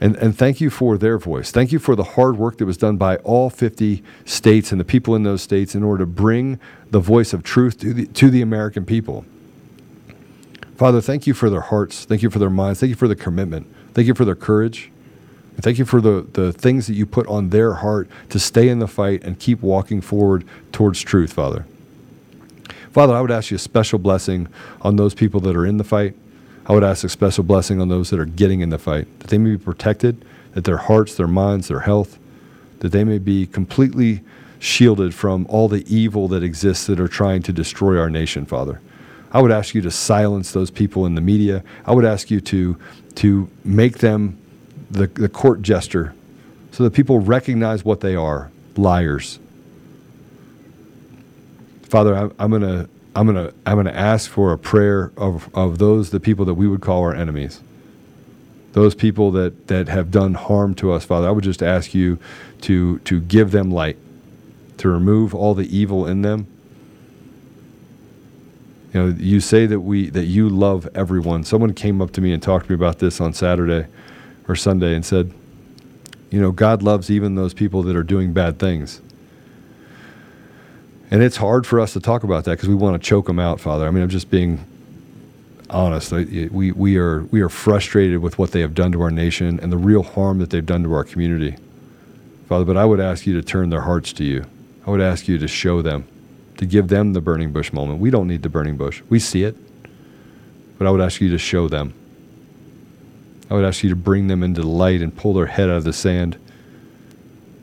And, 0.04 0.18
and 0.18 0.38
thank 0.38 0.60
you 0.60 0.70
for 0.70 0.98
their 0.98 1.18
voice. 1.18 1.50
Thank 1.50 1.72
you 1.72 1.80
for 1.80 1.96
the 1.96 2.04
hard 2.04 2.38
work 2.38 2.58
that 2.58 2.66
was 2.66 2.76
done 2.76 2.98
by 2.98 3.16
all 3.18 3.50
50 3.50 4.04
states 4.26 4.74
and 4.74 4.82
the 4.82 4.84
people 4.84 5.16
in 5.16 5.24
those 5.24 5.42
states 5.42 5.76
in 5.76 5.82
order 5.82 6.04
to 6.04 6.06
bring 6.06 6.60
the 6.92 7.00
voice 7.00 7.32
of 7.32 7.42
truth 7.42 7.80
to 7.80 7.94
the, 7.94 8.06
to 8.08 8.30
the 8.30 8.42
American 8.42 8.86
people. 8.86 9.24
Father, 10.76 11.00
thank 11.00 11.26
you 11.26 11.34
for 11.34 11.50
their 11.50 11.62
hearts. 11.62 12.04
Thank 12.04 12.22
you 12.22 12.30
for 12.30 12.38
their 12.38 12.50
minds. 12.50 12.82
Thank 12.82 12.90
you 12.90 12.98
for 12.98 13.08
the 13.08 13.16
commitment. 13.16 13.74
Thank 13.94 14.08
you 14.08 14.14
for 14.14 14.26
their 14.26 14.36
courage. 14.36 14.92
And 15.56 15.64
thank 15.64 15.78
you 15.78 15.86
for 15.86 16.02
the, 16.02 16.28
the 16.34 16.52
things 16.52 16.88
that 16.88 16.96
you 16.96 17.06
put 17.06 17.26
on 17.28 17.52
their 17.52 17.76
heart 17.76 18.10
to 18.32 18.40
stay 18.40 18.68
in 18.68 18.80
the 18.80 18.90
fight 18.90 19.24
and 19.24 19.40
keep 19.40 19.62
walking 19.62 20.02
forward 20.02 20.44
towards 20.74 21.00
truth, 21.00 21.32
Father. 21.32 21.66
Father, 22.92 23.14
I 23.14 23.22
would 23.22 23.32
ask 23.32 23.52
you 23.52 23.56
a 23.56 23.60
special 23.60 24.00
blessing 24.00 24.50
on 24.82 24.98
those 24.98 25.14
people 25.14 25.40
that 25.40 25.56
are 25.56 25.66
in 25.66 25.78
the 25.78 25.86
fight. 25.86 26.18
I 26.66 26.74
would 26.74 26.84
ask 26.84 27.04
a 27.04 27.10
special 27.10 27.44
blessing 27.44 27.82
on 27.82 27.90
those 27.90 28.10
that 28.10 28.20
are 28.20 28.26
getting 28.26 28.62
in 28.62 28.70
the 28.70 28.80
fight, 28.80 29.08
that 29.20 29.30
they 29.30 29.38
may 29.38 29.52
be 29.52 29.58
protected, 29.58 30.24
that 30.54 30.64
their 30.64 30.78
hearts, 30.78 31.16
their 31.16 31.28
minds, 31.28 31.68
their 31.68 31.82
health, 31.82 32.18
that 32.80 32.92
they 32.92 33.04
may 33.04 33.18
be 33.18 33.46
completely 33.48 34.22
shielded 34.60 35.14
from 35.14 35.46
all 35.50 35.68
the 35.68 35.84
evil 35.94 36.28
that 36.30 36.42
exists 36.42 36.88
that 36.88 37.00
are 37.00 37.08
trying 37.08 37.42
to 37.44 37.52
destroy 37.52 38.00
our 38.00 38.10
nation, 38.10 38.46
Father. 38.46 38.80
I 39.32 39.42
would 39.42 39.52
ask 39.52 39.74
you 39.74 39.82
to 39.82 39.92
silence 39.92 40.52
those 40.52 40.72
people 40.72 41.06
in 41.06 41.16
the 41.16 41.22
media. 41.22 41.64
I 41.86 41.94
would 41.94 42.06
ask 42.06 42.32
you 42.32 42.40
to, 42.42 42.78
to 43.16 43.50
make 43.66 43.98
them 43.98 44.38
the, 44.90 45.08
the 45.08 45.28
court 45.28 45.62
jester 45.62 46.14
so 46.72 46.84
that 46.84 46.92
people 46.92 47.20
recognize 47.20 47.84
what 47.84 48.00
they 48.00 48.16
are 48.16 48.52
liars. 48.78 49.40
Father, 51.84 52.16
I'm, 52.16 52.34
I'm 52.40 52.50
going 52.50 52.62
to 52.62 52.90
I'm 53.16 53.28
gonna 53.28 53.54
I'm 53.66 53.78
gonna 53.78 53.92
ask 53.92 54.30
for 54.30 54.52
a 54.54 54.58
prayer 54.58 55.12
of, 55.18 55.54
of 55.56 55.78
those 55.78 56.10
the 56.10 56.20
people 56.20 56.46
that 56.46 56.56
we 56.56 56.68
would 56.68 56.82
call 56.82 57.02
our 57.04 57.14
enemies. 57.14 57.62
Those 58.74 58.96
people 58.96 59.30
that, 59.32 59.68
that 59.68 59.88
have 59.88 60.10
done 60.10 60.34
harm 60.34 60.74
to 60.76 60.92
us, 60.92 61.06
Father. 61.06 61.28
I 61.28 61.32
would 61.32 61.44
just 61.44 61.62
ask 61.62 61.94
you 61.94 62.18
to 62.62 63.00
to 63.00 63.20
give 63.22 63.52
them 63.52 63.70
light, 63.70 63.98
to 64.78 64.90
remove 64.90 65.36
all 65.36 65.54
the 65.54 65.76
evil 65.76 66.08
in 66.08 66.24
them. 66.24 66.48
You 68.94 69.02
know, 69.02 69.16
you 69.18 69.40
say 69.40 69.68
that 69.68 69.82
we 69.82 70.10
that 70.10 70.26
you 70.26 70.50
love 70.50 70.88
everyone. 70.96 71.44
Someone 71.44 71.74
came 71.74 72.02
up 72.02 72.12
to 72.14 72.22
me 72.22 72.34
and 72.34 72.42
talked 72.42 72.66
to 72.66 72.72
me 72.72 72.76
about 72.76 72.98
this 72.98 73.22
on 73.22 73.34
Saturday 73.34 73.88
or 74.48 74.56
Sunday 74.56 74.96
and 74.96 75.06
said, 75.06 75.32
you 76.32 76.42
know, 76.42 76.52
God 76.52 76.82
loves 76.82 77.12
even 77.12 77.36
those 77.36 77.54
people 77.54 77.84
that 77.84 77.96
are 77.96 78.04
doing 78.04 78.34
bad 78.34 78.58
things. 78.58 79.02
And 81.14 81.22
it's 81.22 81.38
hard 81.38 81.68
for 81.68 81.80
us 81.80 81.94
to 81.94 82.00
talk 82.00 82.24
about 82.24 82.46
that 82.46 82.54
because 82.54 82.68
we 82.68 82.74
want 82.74 83.00
to 83.00 83.08
choke 83.08 83.28
them 83.28 83.38
out, 83.38 83.60
Father. 83.60 83.86
I 83.86 83.92
mean, 83.92 84.02
I'm 84.02 84.10
just 84.10 84.32
being 84.32 84.66
honest. 85.70 86.12
We, 86.12 86.72
we, 86.72 86.98
are, 86.98 87.26
we 87.26 87.42
are 87.42 87.50
frustrated 87.50 88.18
with 88.18 88.40
what 88.40 88.50
they 88.50 88.62
have 88.62 88.74
done 88.74 88.92
to 88.94 89.02
our 89.04 89.12
nation 89.12 89.60
and 89.60 89.72
the 89.72 89.78
real 89.78 90.02
harm 90.02 90.40
that 90.40 90.50
they've 90.50 90.66
done 90.66 90.82
to 90.82 90.94
our 90.94 91.04
community. 91.04 91.56
Father, 92.50 92.66
but 92.66 92.78
I 92.78 92.86
would 92.86 93.00
ask 93.00 93.28
you 93.28 93.36
to 93.36 93.44
turn 93.44 93.70
their 93.70 93.82
hearts 93.82 94.12
to 94.14 94.24
you. 94.24 94.48
I 94.88 94.90
would 94.90 95.02
ask 95.02 95.28
you 95.28 95.38
to 95.38 95.48
show 95.48 95.84
them, 95.84 96.08
to 96.58 96.66
give 96.66 96.88
them 96.88 97.14
the 97.14 97.22
burning 97.22 97.52
bush 97.52 97.72
moment. 97.72 98.00
We 98.00 98.10
don't 98.10 98.28
need 98.28 98.42
the 98.42 98.50
burning 98.50 98.76
bush, 98.76 99.04
we 99.08 99.20
see 99.20 99.44
it. 99.44 99.56
But 100.80 100.88
I 100.88 100.90
would 100.90 101.02
ask 101.02 101.22
you 101.22 101.30
to 101.30 101.38
show 101.38 101.68
them. 101.68 101.94
I 103.52 103.54
would 103.54 103.66
ask 103.66 103.84
you 103.84 103.90
to 103.92 103.96
bring 103.96 104.30
them 104.30 104.42
into 104.42 104.62
the 104.62 104.68
light 104.68 105.04
and 105.04 105.16
pull 105.16 105.36
their 105.36 105.46
head 105.46 105.70
out 105.70 105.78
of 105.78 105.84
the 105.84 105.94
sand 105.94 106.40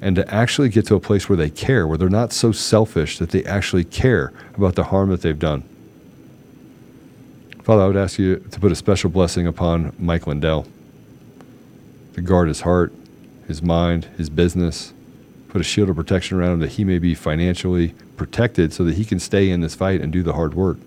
and 0.01 0.16
to 0.16 0.35
actually 0.35 0.68
get 0.68 0.86
to 0.86 0.94
a 0.94 1.01
place 1.01 1.28
where 1.28 1.36
they 1.36 1.51
care, 1.51 1.86
where 1.86 1.98
they're 1.98 2.09
not 2.09 2.32
so 2.32 2.52
selfish 2.52 3.18
that 3.18 3.31
they 3.31 3.44
actually 3.44 3.85
care 3.85 4.32
about 4.55 4.74
the 4.74 4.85
harm 4.85 5.10
that 5.10 5.22
they've 5.22 5.39
done. 5.39 5.62
Father, 7.62 7.82
I 7.82 7.86
would 7.86 7.97
ask 7.97 8.18
you 8.18 8.36
to 8.36 8.60
put 8.60 8.72
a 8.72 8.77
special 8.77 9.10
blessing 9.10 9.47
upon 9.47 9.94
Mike 9.98 10.27
Lindell, 10.27 10.66
to 12.14 12.20
guard 12.22 12.48
his 12.48 12.62
heart, 12.62 12.93
his 13.47 13.62
mind, 13.62 14.06
his 14.16 14.31
business, 14.31 14.93
put 15.48 15.60
a 15.60 15.64
shield 15.64 15.90
of 15.90 15.97
protection 15.97 16.39
around 16.39 16.52
him 16.55 16.60
that 16.60 16.72
he 16.72 16.85
may 16.85 16.98
be 16.98 17.14
financially 17.14 17.89
protected 18.16 18.72
so 18.72 18.85
that 18.85 18.94
he 18.94 19.05
can 19.05 19.18
stay 19.18 19.51
in 19.51 19.60
this 19.60 19.74
fight 19.74 20.01
and 20.01 20.12
do 20.12 20.22
the 20.22 20.32
hard 20.32 20.55
work. 20.55 20.78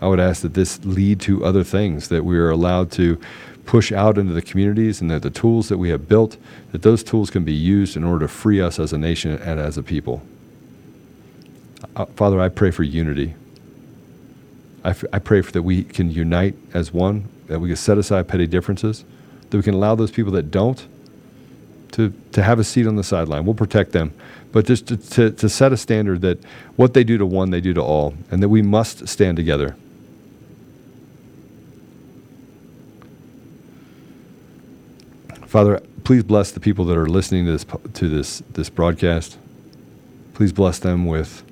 I 0.00 0.06
would 0.06 0.20
ask 0.20 0.42
that 0.42 0.54
this 0.54 0.82
lead 0.84 1.20
to 1.22 1.44
other 1.44 1.64
things, 1.64 2.08
that 2.08 2.24
we 2.24 2.38
are 2.38 2.50
allowed 2.50 2.92
to 2.92 3.20
push 3.68 3.92
out 3.92 4.16
into 4.16 4.32
the 4.32 4.40
communities 4.40 5.02
and 5.02 5.10
that 5.10 5.20
the 5.20 5.28
tools 5.28 5.68
that 5.68 5.76
we 5.76 5.90
have 5.90 6.08
built, 6.08 6.38
that 6.72 6.80
those 6.80 7.04
tools 7.04 7.28
can 7.28 7.44
be 7.44 7.52
used 7.52 7.98
in 7.98 8.02
order 8.02 8.20
to 8.20 8.28
free 8.28 8.62
us 8.62 8.78
as 8.78 8.94
a 8.94 8.98
nation 8.98 9.32
and 9.32 9.60
as 9.60 9.76
a 9.76 9.82
people. 9.82 10.22
Uh, 11.94 12.06
Father, 12.06 12.40
I 12.40 12.48
pray 12.48 12.70
for 12.70 12.82
unity. 12.82 13.34
I, 14.82 14.90
f- 14.90 15.04
I 15.12 15.18
pray 15.18 15.42
for 15.42 15.52
that 15.52 15.64
we 15.64 15.84
can 15.84 16.10
unite 16.10 16.54
as 16.72 16.94
one, 16.94 17.28
that 17.48 17.60
we 17.60 17.68
can 17.68 17.76
set 17.76 17.98
aside 17.98 18.26
petty 18.26 18.46
differences, 18.46 19.04
that 19.50 19.56
we 19.58 19.62
can 19.62 19.74
allow 19.74 19.94
those 19.94 20.10
people 20.10 20.32
that 20.32 20.50
don't 20.50 20.88
to, 21.92 22.14
to 22.32 22.42
have 22.42 22.58
a 22.58 22.64
seat 22.64 22.86
on 22.86 22.96
the 22.96 23.04
sideline. 23.04 23.44
We'll 23.44 23.54
protect 23.54 23.92
them. 23.92 24.14
But 24.50 24.64
just 24.64 24.86
to, 24.86 24.96
to, 24.96 25.30
to 25.30 25.48
set 25.50 25.74
a 25.74 25.76
standard 25.76 26.22
that 26.22 26.42
what 26.76 26.94
they 26.94 27.04
do 27.04 27.18
to 27.18 27.26
one, 27.26 27.50
they 27.50 27.60
do 27.60 27.74
to 27.74 27.82
all, 27.82 28.14
and 28.30 28.42
that 28.42 28.48
we 28.48 28.62
must 28.62 29.08
stand 29.08 29.36
together. 29.36 29.76
Father, 35.48 35.80
please 36.04 36.22
bless 36.22 36.50
the 36.50 36.60
people 36.60 36.84
that 36.84 36.96
are 36.98 37.08
listening 37.08 37.46
to 37.46 37.52
this, 37.52 37.64
to 37.94 38.08
this, 38.10 38.42
this 38.52 38.68
broadcast. 38.68 39.38
Please 40.34 40.52
bless 40.52 40.78
them 40.78 41.06
with 41.06 41.42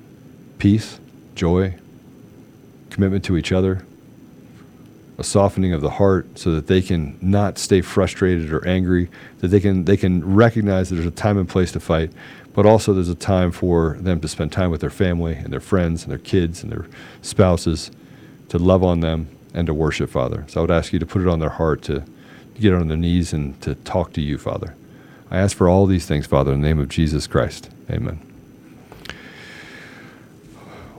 peace, 0.59 1.01
joy, 1.35 1.75
commitment 2.91 3.25
to 3.25 3.39
each 3.39 3.53
other, 3.53 3.87
a 5.17 5.25
softening 5.25 5.73
of 5.73 5.81
the 5.81 5.89
heart 5.89 6.39
so 6.39 6.51
that 6.51 6.67
they 6.67 6.83
can 6.83 7.17
not 7.23 7.57
stay 7.57 7.81
frustrated 7.81 8.53
or 8.53 8.69
angry, 8.69 9.09
that 9.39 9.49
they 9.49 9.61
can, 9.61 9.87
they 9.87 9.97
can 9.97 10.23
recognize 10.35 10.91
that 10.91 10.97
there's 10.97 11.07
a 11.07 11.11
time 11.11 11.39
and 11.39 11.49
place 11.49 11.73
to 11.73 11.81
fight, 11.81 12.13
but 12.53 12.67
also 12.67 12.93
there's 12.93 13.09
a 13.09 13.15
time 13.15 13.51
for 13.51 13.97
them 13.99 14.21
to 14.21 14.29
spend 14.29 14.53
time 14.53 14.71
with 14.71 14.83
their 14.83 14.91
family 14.91 15.37
and 15.37 15.51
their 15.51 15.59
friends 15.59 16.03
and 16.03 16.11
their 16.11 16.19
kids 16.19 16.63
and 16.63 16.71
their 16.71 16.85
spouses, 17.23 17.91
to 18.51 18.59
love 18.59 18.85
on 18.85 19.01
them 19.01 19.27
and 19.55 19.67
to 19.67 19.73
worship, 19.73 20.11
Father. 20.11 20.45
So 20.49 20.61
I 20.61 20.63
would 20.63 20.71
ask 20.71 20.93
you 20.93 20.99
to 20.99 21.07
put 21.07 21.23
it 21.23 21.29
on 21.29 21.39
their 21.39 21.49
heart 21.49 21.81
to, 21.85 22.05
get 22.61 22.75
on 22.75 22.89
their 22.89 22.97
knees 22.97 23.33
and 23.33 23.61
to 23.63 23.75
talk 23.75 24.13
to 24.15 24.21
you, 24.21 24.39
Father. 24.39 24.75
I 25.31 25.39
ask 25.39 25.57
for 25.57 25.69
all 25.69 25.87
these 25.87 26.07
things, 26.07 26.27
Father, 26.27 26.53
in 26.53 26.61
the 26.61 26.69
name 26.69 26.79
of 26.79 26.89
Jesus 26.89 27.27
Christ. 27.27 27.71
Amen. 27.91 28.21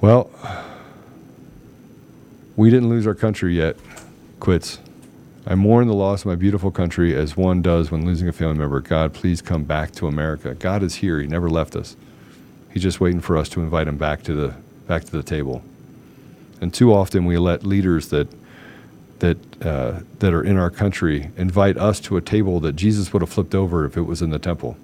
Well, 0.01 0.29
we 2.55 2.69
didn't 2.69 2.89
lose 2.89 3.07
our 3.07 3.15
country 3.15 3.55
yet. 3.55 3.77
Quits. 4.39 4.79
I 5.45 5.55
mourn 5.55 5.87
the 5.87 5.93
loss 5.93 6.21
of 6.21 6.25
my 6.27 6.35
beautiful 6.35 6.71
country 6.71 7.15
as 7.15 7.37
one 7.37 7.61
does 7.61 7.89
when 7.89 8.05
losing 8.05 8.27
a 8.27 8.33
family 8.33 8.57
member. 8.57 8.81
God, 8.81 9.13
please 9.13 9.41
come 9.41 9.63
back 9.63 9.91
to 9.93 10.07
America. 10.07 10.53
God 10.53 10.83
is 10.83 10.95
here. 10.95 11.19
He 11.21 11.27
never 11.27 11.49
left 11.49 11.75
us. 11.75 11.95
He's 12.69 12.83
just 12.83 12.99
waiting 12.99 13.21
for 13.21 13.37
us 13.37 13.47
to 13.49 13.61
invite 13.61 13.87
him 13.87 13.97
back 13.97 14.23
to 14.23 14.33
the 14.33 14.55
back 14.87 15.05
to 15.05 15.11
the 15.11 15.23
table. 15.23 15.63
And 16.59 16.73
too 16.73 16.93
often 16.93 17.25
we 17.25 17.37
let 17.37 17.63
leaders 17.65 18.09
that 18.09 18.27
that 19.19 19.37
uh, 19.65 20.01
that 20.19 20.33
are 20.33 20.43
in 20.43 20.57
our 20.57 20.69
country 20.69 21.31
invite 21.37 21.77
us 21.77 21.99
to 22.01 22.17
a 22.17 22.21
table 22.21 22.59
that 22.59 22.75
Jesus 22.75 23.11
would 23.13 23.21
have 23.21 23.29
flipped 23.29 23.55
over 23.55 23.85
if 23.85 23.97
it 23.97 24.01
was 24.01 24.21
in 24.21 24.29
the 24.29 24.39
temple. 24.39 24.77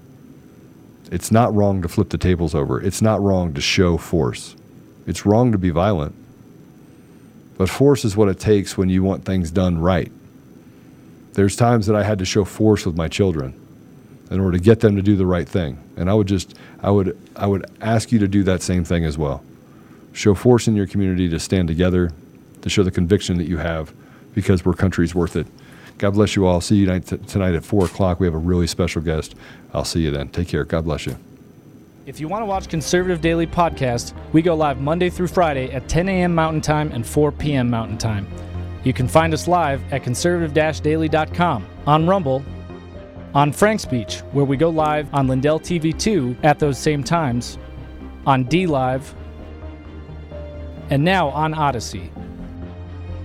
It's 1.11 1.31
not 1.31 1.53
wrong 1.53 1.81
to 1.83 1.87
flip 1.87 2.09
the 2.09 2.17
tables 2.17 2.55
over. 2.55 2.81
It's 2.81 3.01
not 3.01 3.21
wrong 3.21 3.53
to 3.53 3.61
show 3.61 3.97
force. 3.97 4.55
It's 5.05 5.25
wrong 5.25 5.51
to 5.51 5.57
be 5.57 5.69
violent. 5.69 6.15
But 7.57 7.69
force 7.69 8.03
is 8.03 8.17
what 8.17 8.29
it 8.29 8.39
takes 8.39 8.77
when 8.77 8.89
you 8.89 9.03
want 9.03 9.25
things 9.25 9.51
done 9.51 9.77
right. 9.77 10.11
There's 11.33 11.55
times 11.55 11.85
that 11.85 11.95
I 11.95 12.03
had 12.03 12.19
to 12.19 12.25
show 12.25 12.45
force 12.45 12.85
with 12.85 12.95
my 12.95 13.07
children 13.07 13.59
in 14.31 14.39
order 14.39 14.57
to 14.57 14.63
get 14.63 14.79
them 14.79 14.95
to 14.95 15.03
do 15.03 15.15
the 15.15 15.25
right 15.25 15.47
thing. 15.47 15.77
And 15.97 16.09
I 16.09 16.13
would 16.15 16.27
just 16.27 16.57
I 16.81 16.89
would 16.89 17.17
I 17.35 17.45
would 17.45 17.69
ask 17.81 18.11
you 18.11 18.19
to 18.19 18.27
do 18.27 18.43
that 18.45 18.63
same 18.63 18.83
thing 18.83 19.05
as 19.05 19.17
well. 19.17 19.43
Show 20.13 20.33
force 20.33 20.67
in 20.67 20.75
your 20.75 20.87
community 20.87 21.29
to 21.29 21.39
stand 21.39 21.67
together, 21.67 22.11
to 22.61 22.69
show 22.69 22.81
the 22.81 22.91
conviction 22.91 23.37
that 23.37 23.47
you 23.47 23.57
have 23.57 23.93
because 24.33 24.65
we're 24.65 24.73
country's 24.73 25.13
worth 25.13 25.35
it. 25.35 25.47
God 25.97 26.15
bless 26.15 26.35
you 26.35 26.45
all. 26.45 26.59
See 26.59 26.75
you 26.77 26.99
tonight, 26.99 27.53
at 27.53 27.63
4 27.63 27.85
o'clock. 27.85 28.19
We 28.19 28.27
have 28.27 28.33
a 28.33 28.39
really 28.39 28.67
special 28.67 29.01
guest. 29.01 29.35
I'll 29.73 29.85
see 29.85 30.01
you 30.01 30.11
then. 30.11 30.29
Take 30.29 30.47
care. 30.47 30.63
God 30.63 30.85
bless 30.85 31.05
you. 31.05 31.15
If 32.05 32.19
you 32.19 32.27
want 32.27 32.41
to 32.41 32.45
watch 32.45 32.67
Conservative 32.67 33.21
Daily 33.21 33.47
Podcast, 33.47 34.13
we 34.33 34.41
go 34.41 34.55
live 34.55 34.81
Monday 34.81 35.09
through 35.09 35.27
Friday 35.27 35.71
at 35.71 35.87
10 35.87 36.09
a.m. 36.09 36.35
Mountain 36.35 36.61
Time 36.61 36.91
and 36.91 37.07
4 37.07 37.31
p.m. 37.31 37.69
Mountain 37.69 37.97
Time. 37.97 38.27
You 38.83 38.91
can 38.91 39.07
find 39.07 39.33
us 39.33 39.47
live 39.47 39.81
at 39.93 40.03
conservative-daily.com, 40.03 41.65
on 41.87 42.07
Rumble, 42.07 42.43
on 43.33 43.53
Frank's 43.53 43.83
Speech, 43.83 44.19
where 44.33 44.43
we 44.43 44.57
go 44.57 44.69
live 44.69 45.13
on 45.13 45.27
Lindell 45.27 45.59
TV 45.59 45.97
2 45.97 46.35
at 46.43 46.59
those 46.59 46.77
same 46.77 47.03
times, 47.03 47.57
on 48.25 48.43
D 48.43 48.67
Live, 48.67 49.15
and 50.89 51.03
now 51.03 51.29
on 51.29 51.53
Odysee. 51.53 52.11